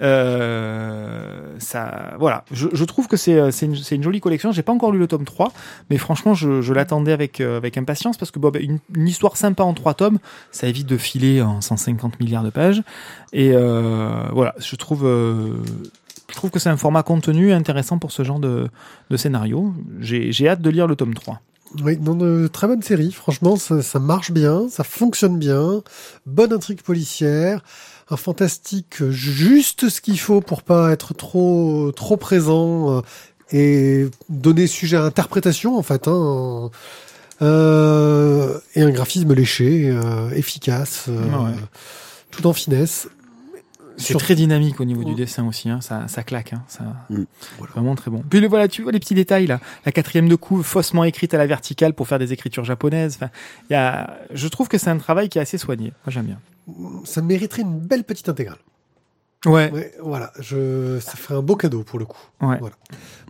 Euh, 0.00 1.54
ça, 1.58 2.14
voilà. 2.18 2.44
Je, 2.50 2.84
trouve 2.84 3.08
que 3.08 3.16
c'est 3.16 3.50
c'est 3.50 3.66
une, 3.66 3.76
une 3.90 4.02
jolie 4.02 4.20
collection. 4.20 4.52
J'ai 4.52 4.62
pas 4.62 4.72
encore 4.72 4.92
lu 4.92 4.98
le 4.98 5.06
tome 5.06 5.24
3, 5.24 5.52
mais 5.90 5.98
franchement, 5.98 6.34
je, 6.34 6.60
je 6.62 6.72
l'attendais 6.72 7.12
avec, 7.12 7.40
euh, 7.40 7.56
avec 7.56 7.76
impatience 7.78 8.16
parce 8.16 8.30
que 8.30 8.38
bon, 8.38 8.50
bah, 8.50 8.60
une, 8.60 8.78
histoire 9.06 9.36
sympa 9.36 9.62
en 9.62 9.74
trois 9.74 9.94
tomes, 9.94 10.18
ça 10.50 10.66
évite 10.66 10.86
de 10.86 10.96
filer 10.96 11.42
en 11.42 11.60
150 11.60 12.20
milliards 12.20 12.44
de 12.44 12.50
pages. 12.50 12.82
Et 13.32 13.52
euh, 13.54 14.28
voilà, 14.32 14.54
je 14.58 14.76
trouve, 14.76 15.06
euh, 15.06 15.56
je 16.28 16.34
trouve 16.34 16.50
que 16.50 16.58
c'est 16.58 16.70
un 16.70 16.76
format 16.76 17.02
contenu 17.02 17.52
intéressant 17.52 17.98
pour 17.98 18.12
ce 18.12 18.24
genre 18.24 18.40
de, 18.40 18.68
de 19.10 19.16
scénario. 19.16 19.74
J'ai 20.00 20.48
hâte 20.48 20.60
de 20.60 20.70
lire 20.70 20.86
le 20.86 20.96
tome 20.96 21.14
3. 21.14 21.40
Oui, 21.82 21.98
non, 22.00 22.14
de 22.14 22.46
très 22.46 22.66
bonne 22.66 22.82
série. 22.82 23.12
Franchement, 23.12 23.56
ça, 23.56 23.82
ça 23.82 23.98
marche 23.98 24.30
bien, 24.30 24.68
ça 24.70 24.84
fonctionne 24.84 25.38
bien. 25.38 25.82
Bonne 26.26 26.52
intrigue 26.52 26.82
policière, 26.82 27.62
un 28.10 28.16
fantastique 28.16 29.02
juste 29.10 29.88
ce 29.88 30.00
qu'il 30.00 30.18
faut 30.18 30.40
pour 30.40 30.62
pas 30.62 30.92
être 30.92 31.14
trop 31.14 31.92
trop 31.94 32.16
présent 32.16 32.96
euh, 32.98 33.00
et 33.52 34.08
donner 34.28 34.66
sujet 34.66 34.96
à 34.96 35.02
interprétation 35.04 35.76
en 35.76 35.82
fait. 35.82 36.08
Hein. 36.08 36.70
Euh, 37.42 38.58
et 38.74 38.82
un 38.82 38.90
graphisme 38.90 39.34
léché, 39.34 39.90
euh, 39.90 40.30
efficace, 40.30 41.04
euh, 41.08 41.20
Ouais. 41.44 41.54
tout 42.30 42.46
en 42.46 42.52
finesse. 42.52 43.08
C'est 43.98 44.08
Sur- 44.08 44.20
très 44.20 44.34
dynamique 44.34 44.78
au 44.80 44.84
niveau 44.84 45.04
du 45.04 45.14
dessin 45.14 45.46
aussi, 45.46 45.70
hein. 45.70 45.80
ça, 45.80 46.06
ça 46.08 46.22
claque, 46.22 46.52
hein. 46.52 46.62
ça, 46.68 46.84
Mm. 47.08 47.24
Voilà. 47.58 47.72
vraiment 47.72 47.94
très 47.94 48.10
bon. 48.10 48.22
Puis 48.28 48.40
le, 48.40 48.48
voilà, 48.48 48.68
tu 48.68 48.82
vois 48.82 48.92
les 48.92 49.00
petits 49.00 49.14
détails 49.14 49.46
là, 49.46 49.58
la 49.86 49.92
quatrième 49.92 50.28
de 50.28 50.34
couve 50.34 50.62
faussement 50.64 51.04
écrite 51.04 51.32
à 51.32 51.38
la 51.38 51.46
verticale 51.46 51.94
pour 51.94 52.06
faire 52.06 52.18
des 52.18 52.32
écritures 52.32 52.64
japonaises. 52.64 53.14
Enfin, 53.16 53.30
il 53.70 53.72
y 53.72 53.76
a, 53.76 54.18
je 54.32 54.48
trouve 54.48 54.68
que 54.68 54.76
c'est 54.76 54.90
un 54.90 54.98
travail 54.98 55.28
qui 55.30 55.38
est 55.38 55.40
assez 55.40 55.56
soigné. 55.58 55.92
Moi 56.04 56.08
j'aime 56.12 56.26
bien. 56.26 56.38
Ça 57.04 57.22
mériterait 57.22 57.62
une 57.62 57.78
belle 57.78 58.04
petite 58.04 58.28
intégrale. 58.28 58.58
Ouais, 59.46 59.70
Ouais, 59.70 59.92
voilà, 60.02 60.32
je, 60.40 60.98
ça 61.00 61.12
ferait 61.12 61.36
un 61.36 61.42
beau 61.42 61.56
cadeau 61.56 61.82
pour 61.82 61.98
le 61.98 62.04
coup. 62.04 62.18
ouais. 62.42 62.58
Voilà. 62.58 62.74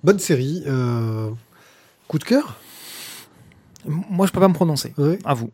Bonne 0.03 0.19
série. 0.19 0.63
euh, 0.67 1.31
Coup 2.09 2.19
de 2.19 2.25
cœur? 2.25 2.57
Moi 3.87 4.27
je 4.27 4.33
peux 4.33 4.41
pas 4.41 4.49
me 4.49 4.55
prononcer. 4.55 4.95
Ouais. 4.99 5.19
À 5.25 5.35
vous, 5.35 5.51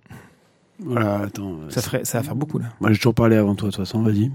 Voilà, 0.80 1.20
attends. 1.20 1.52
euh, 1.52 1.70
ça 1.70 1.82
ferait, 1.82 2.04
ça 2.04 2.18
va 2.18 2.24
faire 2.24 2.34
beaucoup 2.36 2.58
là. 2.58 2.66
Moi, 2.80 2.90
j'ai 2.92 2.96
toujours 2.98 3.14
parlé 3.14 3.36
avant 3.36 3.54
toi, 3.54 3.68
de 3.68 3.74
toute 3.74 3.84
façon, 3.84 4.02
vas-y. 4.02 4.30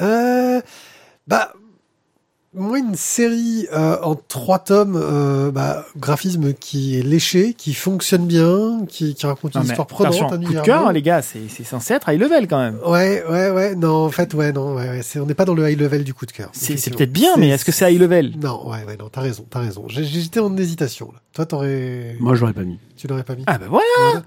Euh, 0.00 0.60
bah, 1.26 1.52
moi, 2.52 2.78
une 2.80 2.96
série 2.96 3.68
euh, 3.72 3.96
en 4.02 4.16
trois 4.16 4.58
tomes, 4.58 4.98
euh, 5.00 5.52
bah, 5.52 5.86
graphisme 5.96 6.52
qui 6.52 6.98
est 6.98 7.02
léché, 7.02 7.54
qui 7.54 7.74
fonctionne 7.74 8.26
bien, 8.26 8.84
qui, 8.88 9.14
qui 9.14 9.24
raconte 9.26 9.54
une 9.54 9.60
Non, 9.60 9.66
histoire 9.68 9.86
prenante, 9.86 10.32
un 10.32 10.38
coup 10.42 10.52
de 10.54 10.60
cœur, 10.60 10.86
beau. 10.86 10.90
les 10.90 11.00
gars, 11.02 11.22
c'est 11.22 11.42
c'est 11.48 11.62
censé 11.62 11.94
être 11.94 12.08
high 12.08 12.18
level 12.20 12.48
quand 12.48 12.58
même. 12.58 12.78
Ouais, 12.84 13.22
ouais, 13.30 13.50
ouais. 13.50 13.74
Non, 13.76 14.06
en 14.06 14.10
fait, 14.10 14.34
ouais, 14.34 14.52
non, 14.52 14.74
ouais, 14.74 14.88
ouais, 14.88 15.02
c'est- 15.02 15.20
on 15.20 15.26
n'est 15.26 15.34
pas 15.34 15.44
dans 15.44 15.54
le 15.54 15.70
high 15.70 15.78
level 15.78 16.02
du 16.02 16.12
coup 16.12 16.26
de 16.26 16.32
cœur. 16.32 16.50
C'est 16.52 16.76
c'est 16.76 16.90
peut-être 16.90 17.12
bien, 17.12 17.36
mais 17.36 17.50
est-ce 17.50 17.64
que 17.64 17.70
c'est 17.72 17.92
high 17.94 18.00
level? 18.00 18.32
Non, 18.42 18.68
ouais, 18.68 18.82
ouais, 18.84 18.96
non, 18.96 19.08
t'as 19.10 19.20
raison, 19.20 19.46
t'as 19.48 19.60
raison. 19.60 19.84
J'ai- 19.88 20.02
J'étais 20.04 20.40
en 20.40 20.56
hésitation. 20.56 21.12
Là. 21.12 21.20
Toi, 21.32 21.46
t'aurais, 21.46 22.16
Moi, 22.18 22.34
je 22.34 22.40
l'aurais 22.40 22.52
pas 22.52 22.64
mis. 22.64 22.80
tu 22.96 23.06
l'aurais 23.06 23.22
pas 23.24 23.36
mis? 23.36 23.44
Ah 23.46 23.58
ben 23.58 23.68
voilà, 23.68 23.84
Voilà. 24.10 24.22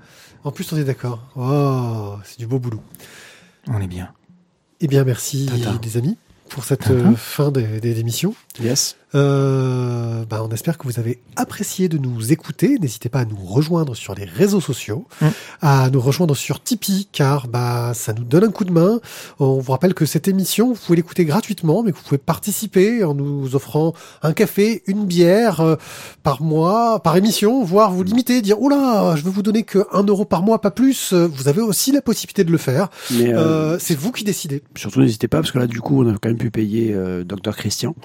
En 0.45 0.51
plus, 0.51 0.71
on 0.71 0.77
est 0.77 0.83
d'accord. 0.85 1.19
Oh, 1.35 2.15
c'est 2.23 2.39
du 2.39 2.47
beau 2.47 2.59
boulot. 2.59 2.81
on 3.67 3.81
est 3.81 3.87
bien. 3.87 4.09
Eh 4.83 4.87
bien, 4.89 5.05
merci 5.05 5.45
Tintin. 5.45 5.79
les 5.81 5.97
amis 5.97 6.17
pour 6.53 6.63
cette 6.65 6.89
euh, 6.91 7.15
fin 7.17 7.51
des, 7.51 7.79
des 7.81 7.99
émissions. 7.99 8.35
Yes. 8.61 8.95
Euh, 9.15 10.25
bah, 10.29 10.41
on 10.43 10.49
espère 10.51 10.77
que 10.77 10.87
vous 10.87 10.99
avez 10.99 11.19
apprécié 11.35 11.87
de 11.89 11.97
nous 11.97 12.31
écouter. 12.31 12.77
N'hésitez 12.79 13.09
pas 13.09 13.19
à 13.19 13.25
nous 13.25 13.35
rejoindre 13.37 13.95
sur 13.95 14.15
les 14.15 14.25
réseaux 14.25 14.61
sociaux, 14.61 15.05
Mm. 15.21 15.27
à 15.61 15.89
nous 15.91 16.01
rejoindre 16.01 16.35
sur 16.35 16.61
Tipeee, 16.63 17.07
car 17.11 17.47
bah, 17.47 17.91
ça 17.93 18.13
nous 18.13 18.23
donne 18.23 18.43
un 18.45 18.51
coup 18.51 18.65
de 18.65 18.71
main. 18.71 18.99
On 19.39 19.59
vous 19.59 19.71
rappelle 19.71 19.93
que 19.93 20.05
cette 20.05 20.27
émission, 20.27 20.73
vous 20.73 20.79
pouvez 20.83 20.95
l'écouter 20.95 21.25
gratuitement, 21.25 21.83
mais 21.83 21.91
que 21.91 21.97
vous 21.97 22.03
pouvez 22.03 22.17
participer 22.17 23.03
en 23.03 23.13
nous 23.13 23.55
offrant 23.55 23.93
un 24.23 24.33
café, 24.33 24.81
une 24.87 25.05
bière 25.05 25.61
euh, 25.61 25.75
par 26.23 26.41
mois, 26.41 26.99
par 27.01 27.15
émission, 27.17 27.63
voire 27.63 27.91
vous 27.91 28.03
limiter, 28.03 28.41
dire, 28.41 28.59
oula, 28.61 29.15
je 29.15 29.23
veux 29.23 29.31
vous 29.31 29.43
donner 29.43 29.63
que 29.63 29.85
un 29.91 30.03
euro 30.03 30.25
par 30.25 30.41
mois, 30.43 30.59
pas 30.61 30.71
plus. 30.71 31.13
Vous 31.13 31.47
avez 31.47 31.61
aussi 31.61 31.91
la 31.91 32.01
possibilité 32.01 32.43
de 32.43 32.51
le 32.51 32.57
faire. 32.57 32.89
Mais 33.11 33.31
euh, 33.33 33.43
Euh, 33.43 33.77
c'est 33.79 33.95
vous 33.95 34.11
qui 34.11 34.23
décidez. 34.23 34.63
surtout, 34.75 35.01
n'hésitez 35.01 35.27
pas, 35.27 35.37
parce 35.37 35.51
que 35.51 35.59
là, 35.59 35.67
du 35.67 35.79
coup, 35.81 36.03
on 36.03 36.09
a 36.09 36.17
quand 36.17 36.29
même 36.29 36.37
pu 36.43 36.51
payer 36.51 36.93
euh, 36.93 37.23
Docteur 37.23 37.55
Christian, 37.55 37.95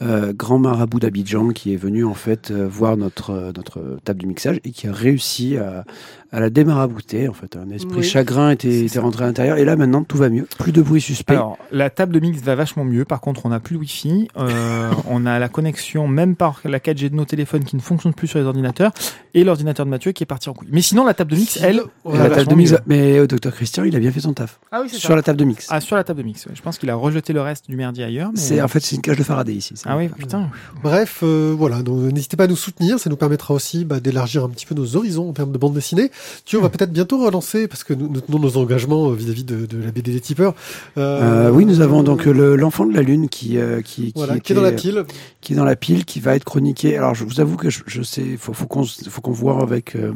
euh, 0.00 0.32
grand 0.32 0.58
marabout 0.58 0.98
d'Abidjan, 0.98 1.50
qui 1.50 1.74
est 1.74 1.76
venu, 1.76 2.06
en 2.06 2.14
fait, 2.14 2.50
euh, 2.50 2.66
voir 2.66 2.96
notre, 2.96 3.52
notre 3.54 3.98
table 4.02 4.22
de 4.22 4.26
mixage 4.26 4.60
et 4.64 4.70
qui 4.70 4.88
a 4.88 4.92
réussi 4.92 5.58
à, 5.58 5.84
à 6.32 6.40
la 6.40 6.50
démarabouter. 6.50 7.28
En 7.28 7.32
fait, 7.32 7.56
un 7.56 7.70
esprit 7.70 7.98
Oui. 7.98 8.02
chagrin 8.04 8.50
était, 8.50 8.84
était 8.84 8.98
rentré 8.98 9.24
à 9.24 9.26
l'intérieur. 9.26 9.56
Et 9.58 9.64
là, 9.64 9.76
maintenant, 9.76 10.02
tout 10.04 10.16
va 10.16 10.28
mieux. 10.28 10.46
Plus 10.58 10.72
de 10.72 10.82
bruit 10.82 11.00
suspect. 11.00 11.34
Alors, 11.34 11.58
la 11.72 11.90
table 11.90 12.12
de 12.14 12.20
mix 12.20 12.40
va 12.42 12.54
vachement 12.54 12.84
mieux. 12.84 13.04
Par 13.04 13.20
contre, 13.20 13.46
on 13.46 13.50
n'a 13.50 13.60
plus 13.60 13.74
le 13.74 13.80
Wi-Fi. 13.80 14.28
Euh, 14.36 14.90
on 15.08 15.26
a 15.26 15.38
la 15.38 15.48
connexion, 15.48 16.08
même 16.08 16.36
par 16.36 16.60
la 16.64 16.78
4G 16.78 17.10
de 17.10 17.14
nos 17.14 17.24
téléphones, 17.24 17.64
qui 17.64 17.76
ne 17.76 17.80
fonctionne 17.80 18.14
plus 18.14 18.26
sur 18.28 18.38
les 18.38 18.44
ordinateurs. 18.44 18.92
Et 19.34 19.44
l'ordinateur 19.44 19.84
de 19.86 19.90
Mathieu 19.90 20.12
qui 20.12 20.22
est 20.22 20.26
parti 20.26 20.48
en 20.48 20.54
couille. 20.54 20.68
Mais 20.70 20.82
sinon, 20.82 21.04
la 21.04 21.14
table 21.14 21.30
de 21.30 21.36
mix, 21.36 21.58
elle. 21.62 21.80
Ouais, 21.80 21.84
elle 22.06 22.12
la 22.12 22.18
va 22.18 22.22
table 22.22 22.30
de 22.30 22.36
vachement 22.38 22.56
mix, 22.56 22.72
mieux. 22.72 22.78
mais 22.86 23.18
euh, 23.18 23.26
Docteur 23.26 23.52
Christian, 23.54 23.84
il 23.84 23.94
a 23.94 23.98
bien 23.98 24.10
fait 24.12 24.20
son 24.20 24.32
taf. 24.32 24.58
Ah 24.72 24.80
oui, 24.82 24.88
c'est 24.90 24.98
Sur 24.98 25.14
la 25.16 25.22
table 25.22 25.38
de 25.38 25.44
mix. 25.44 25.66
Ah, 25.70 25.80
sur 25.80 25.96
la 25.96 26.04
table 26.04 26.20
de 26.20 26.24
mix. 26.24 26.46
ouais. 26.46 26.52
Je 26.54 26.62
pense 26.62 26.78
qu'il 26.78 26.90
a 26.90 26.94
rejeté 26.94 27.32
le 27.32 27.40
reste 27.40 27.68
du 27.68 27.76
merdier 27.76 28.04
ailleurs. 28.04 28.30
Mais... 28.32 28.38
C'est 28.40 28.60
en 28.60 28.68
fait 28.68 28.80
c'est 28.80 28.96
une 28.96 29.02
cage 29.02 29.16
de 29.16 29.22
Faraday 29.22 29.52
ici. 29.54 29.74
Ah 29.84 29.96
oui, 29.96 30.08
putain. 30.08 30.48
Bref, 30.82 31.20
euh, 31.22 31.54
voilà, 31.56 31.82
donc 31.82 32.12
n'hésitez 32.12 32.36
pas 32.36 32.44
à 32.44 32.46
nous 32.46 32.56
soutenir, 32.56 32.98
ça 32.98 33.10
nous 33.10 33.16
permettra 33.16 33.54
aussi 33.54 33.84
bah, 33.84 34.00
d'élargir 34.00 34.44
un 34.44 34.48
petit 34.48 34.66
peu 34.66 34.74
nos 34.74 34.96
horizons 34.96 35.28
en 35.28 35.32
termes 35.32 35.52
de 35.52 35.58
bande 35.58 35.74
dessinée. 35.74 36.10
Tu 36.44 36.56
on 36.56 36.62
va 36.62 36.68
peut-être 36.68 36.92
bientôt 36.92 37.18
relancer, 37.24 37.68
parce 37.68 37.84
que 37.84 37.94
nous, 37.94 38.08
nous 38.08 38.20
tenons 38.20 38.38
nos 38.38 38.56
engagements 38.56 39.10
euh, 39.10 39.14
vis-à-vis 39.14 39.44
de, 39.44 39.66
de 39.66 39.82
la 39.82 39.90
BD 39.90 40.12
des 40.12 40.20
tipeurs. 40.20 40.54
Euh, 40.98 41.50
oui, 41.50 41.64
nous 41.66 41.80
avons 41.80 42.02
donc 42.02 42.24
le- 42.24 42.56
l'enfant 42.56 42.86
de 42.86 42.94
la 42.94 43.02
lune 43.02 43.28
qui 43.28 43.58
euh, 43.58 43.82
qui, 43.82 44.12
Voilà, 44.14 44.34
qui, 44.34 44.40
qui 44.40 44.52
est 44.52 44.56
dans 44.56 44.62
la 44.62 44.72
pile. 44.72 45.04
qui 45.40 45.52
est 45.52 45.56
dans 45.56 45.64
la 45.64 45.76
pile, 45.76 46.04
qui 46.04 46.20
va 46.20 46.34
être 46.36 46.44
chroniqué. 46.44 46.96
Alors, 46.96 47.14
je 47.14 47.24
vous 47.24 47.40
avoue 47.40 47.56
que 47.56 47.70
je, 47.70 47.80
je 47.86 48.02
sais, 48.02 48.36
faut, 48.38 48.52
faut 48.52 48.66
qu'on, 48.66 48.84
faut 48.84 49.20
qu'on 49.20 49.32
voit 49.32 49.62
avec 49.62 49.96
euh, 49.96 50.12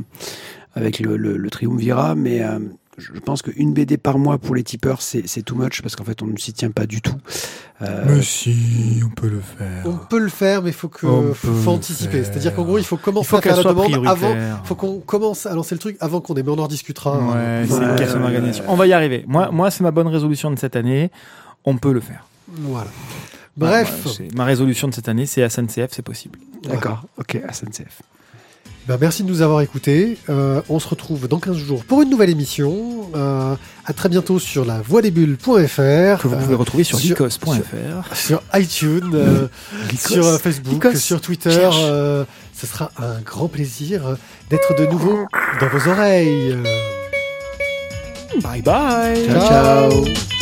avec 0.75 1.01
le, 1.01 1.17
le, 1.17 1.37
le 1.37 1.51
triumvirat, 1.51 2.15
mais 2.15 2.43
euh, 2.43 2.59
je 3.01 3.19
pense 3.21 3.43
qu'une 3.43 3.73
BD 3.73 3.97
par 3.97 4.19
mois 4.19 4.39
pour 4.39 4.55
les 4.55 4.63
tipeurs, 4.63 5.03
c'est, 5.03 5.27
c'est 5.27 5.43
too 5.43 5.55
much 5.57 5.83
parce 5.83 5.97
qu'en 5.97 6.05
fait, 6.05 6.23
on 6.23 6.27
ne 6.27 6.37
s'y 6.37 6.53
tient 6.53 6.71
pas 6.71 6.87
du 6.87 7.01
tout. 7.03 7.15
Euh, 7.83 8.21
si, 8.23 9.01
on 9.05 9.09
peut 9.09 9.29
le 9.29 9.41
faire. 9.41 9.83
On 9.87 9.97
peut 9.97 10.19
le 10.19 10.29
faire, 10.29 10.63
mais 10.63 10.71
il 10.71 10.75
faut 10.75 10.89
que 10.89 11.07
On 11.07 11.33
faut, 11.35 11.71
anticiper. 11.71 12.23
faire. 12.23 12.25
C'est-à-dire 12.27 12.55
qu'en 12.55 12.65
gros, 12.65 12.79
il 12.79 12.85
faut 12.85 12.97
Il 12.97 13.03
commencer 13.03 13.29
faut 13.29 13.37
à 13.37 13.41
faire 13.43 13.57
la 13.57 13.63
demande 13.65 14.07
avant. 14.07 14.35
faut 14.65 14.75
qu'on 14.75 15.01
commence 15.01 15.47
à 15.47 15.55
lancer 15.55 15.75
le 15.75 15.79
truc 15.79 15.97
avant 16.01 16.21
qu'on 16.21 16.35
ait, 16.35 16.43
mais 16.43 16.51
on 16.51 16.59
en 16.59 16.69
discutera. 16.69 17.19
Ouais, 17.19 17.65
c'est 17.69 17.75
une 17.83 17.97
question 17.97 18.17
ouais, 18.19 18.23
d'organisation. 18.25 18.65
ouais. 18.65 18.71
On 18.71 18.77
va 18.77 18.87
y 18.87 18.93
arriver. 18.93 19.25
Moi, 19.27 19.51
moi, 19.51 19.71
c'est 19.71 19.83
ma 19.83 19.91
bonne 19.91 20.09
résolution 20.09 20.51
de 20.51 20.59
cette 20.59 20.77
année. 20.77 21.11
On 21.65 21.77
peut 21.79 21.93
le 21.93 22.01
faire. 22.01 22.27
Voilà. 22.49 22.91
Bref, 23.57 24.05
Ouais, 24.05 24.11
ouais, 24.11 24.17
c'est- 24.29 24.35
ma 24.37 24.45
résolution 24.45 24.89
de 24.89 24.95
cette 24.95 25.09
année, 25.09 25.27
c'est 25.27 25.43
SNCF, 25.49 25.89
c'est 25.93 26.03
possible. 26.03 26.39
D'accord. 26.65 27.05
Ok, 27.19 27.41
SNCF. 27.51 28.03
Ben, 28.89 28.97
merci 29.01 29.23
de 29.23 29.29
nous 29.29 29.43
avoir 29.43 29.61
écoutés. 29.61 30.19
Euh, 30.29 30.63
on 30.69 30.81
se 30.81 30.89
retrouve 30.89 31.29
dans 31.29 31.39
15 31.39 31.57
jours 31.57 31.85
pour 31.85 32.03
une 32.03 32.11
nouvelle 32.11 32.31
émission. 32.31 33.09
Euh, 33.15 33.55
à 33.85 33.93
très 33.93 34.09
bientôt 34.09 34.39
sur 34.39 34.65
la 34.65 34.81
voix 34.81 35.03
des 35.03 35.11
bulles.fr. 35.11 35.47
Que 35.47 36.29
vous 36.29 36.35
euh, 36.35 36.43
pouvez 36.43 36.55
retrouver 36.55 36.85
sur 36.85 36.99
licos.fr. 36.99 38.15
sur 38.15 38.43
iTunes, 38.55 39.11
euh, 39.15 39.49
sur 39.97 40.27
euh, 40.27 40.39
Facebook, 40.39 40.85
Lycos. 40.85 40.99
sur 40.99 41.21
Twitter. 41.21 41.69
Euh, 41.75 42.25
ce 42.55 42.67
sera 42.67 42.91
un 42.99 43.21
grand 43.21 43.49
plaisir 43.49 44.07
euh, 44.07 44.15
d'être 44.49 44.75
de 44.77 44.87
nouveau 44.87 45.27
dans 45.61 45.69
vos 45.69 45.89
oreilles. 45.91 46.57
Bye 48.43 48.63
bye. 48.63 49.27
ciao. 49.27 49.91
ciao. 49.91 50.40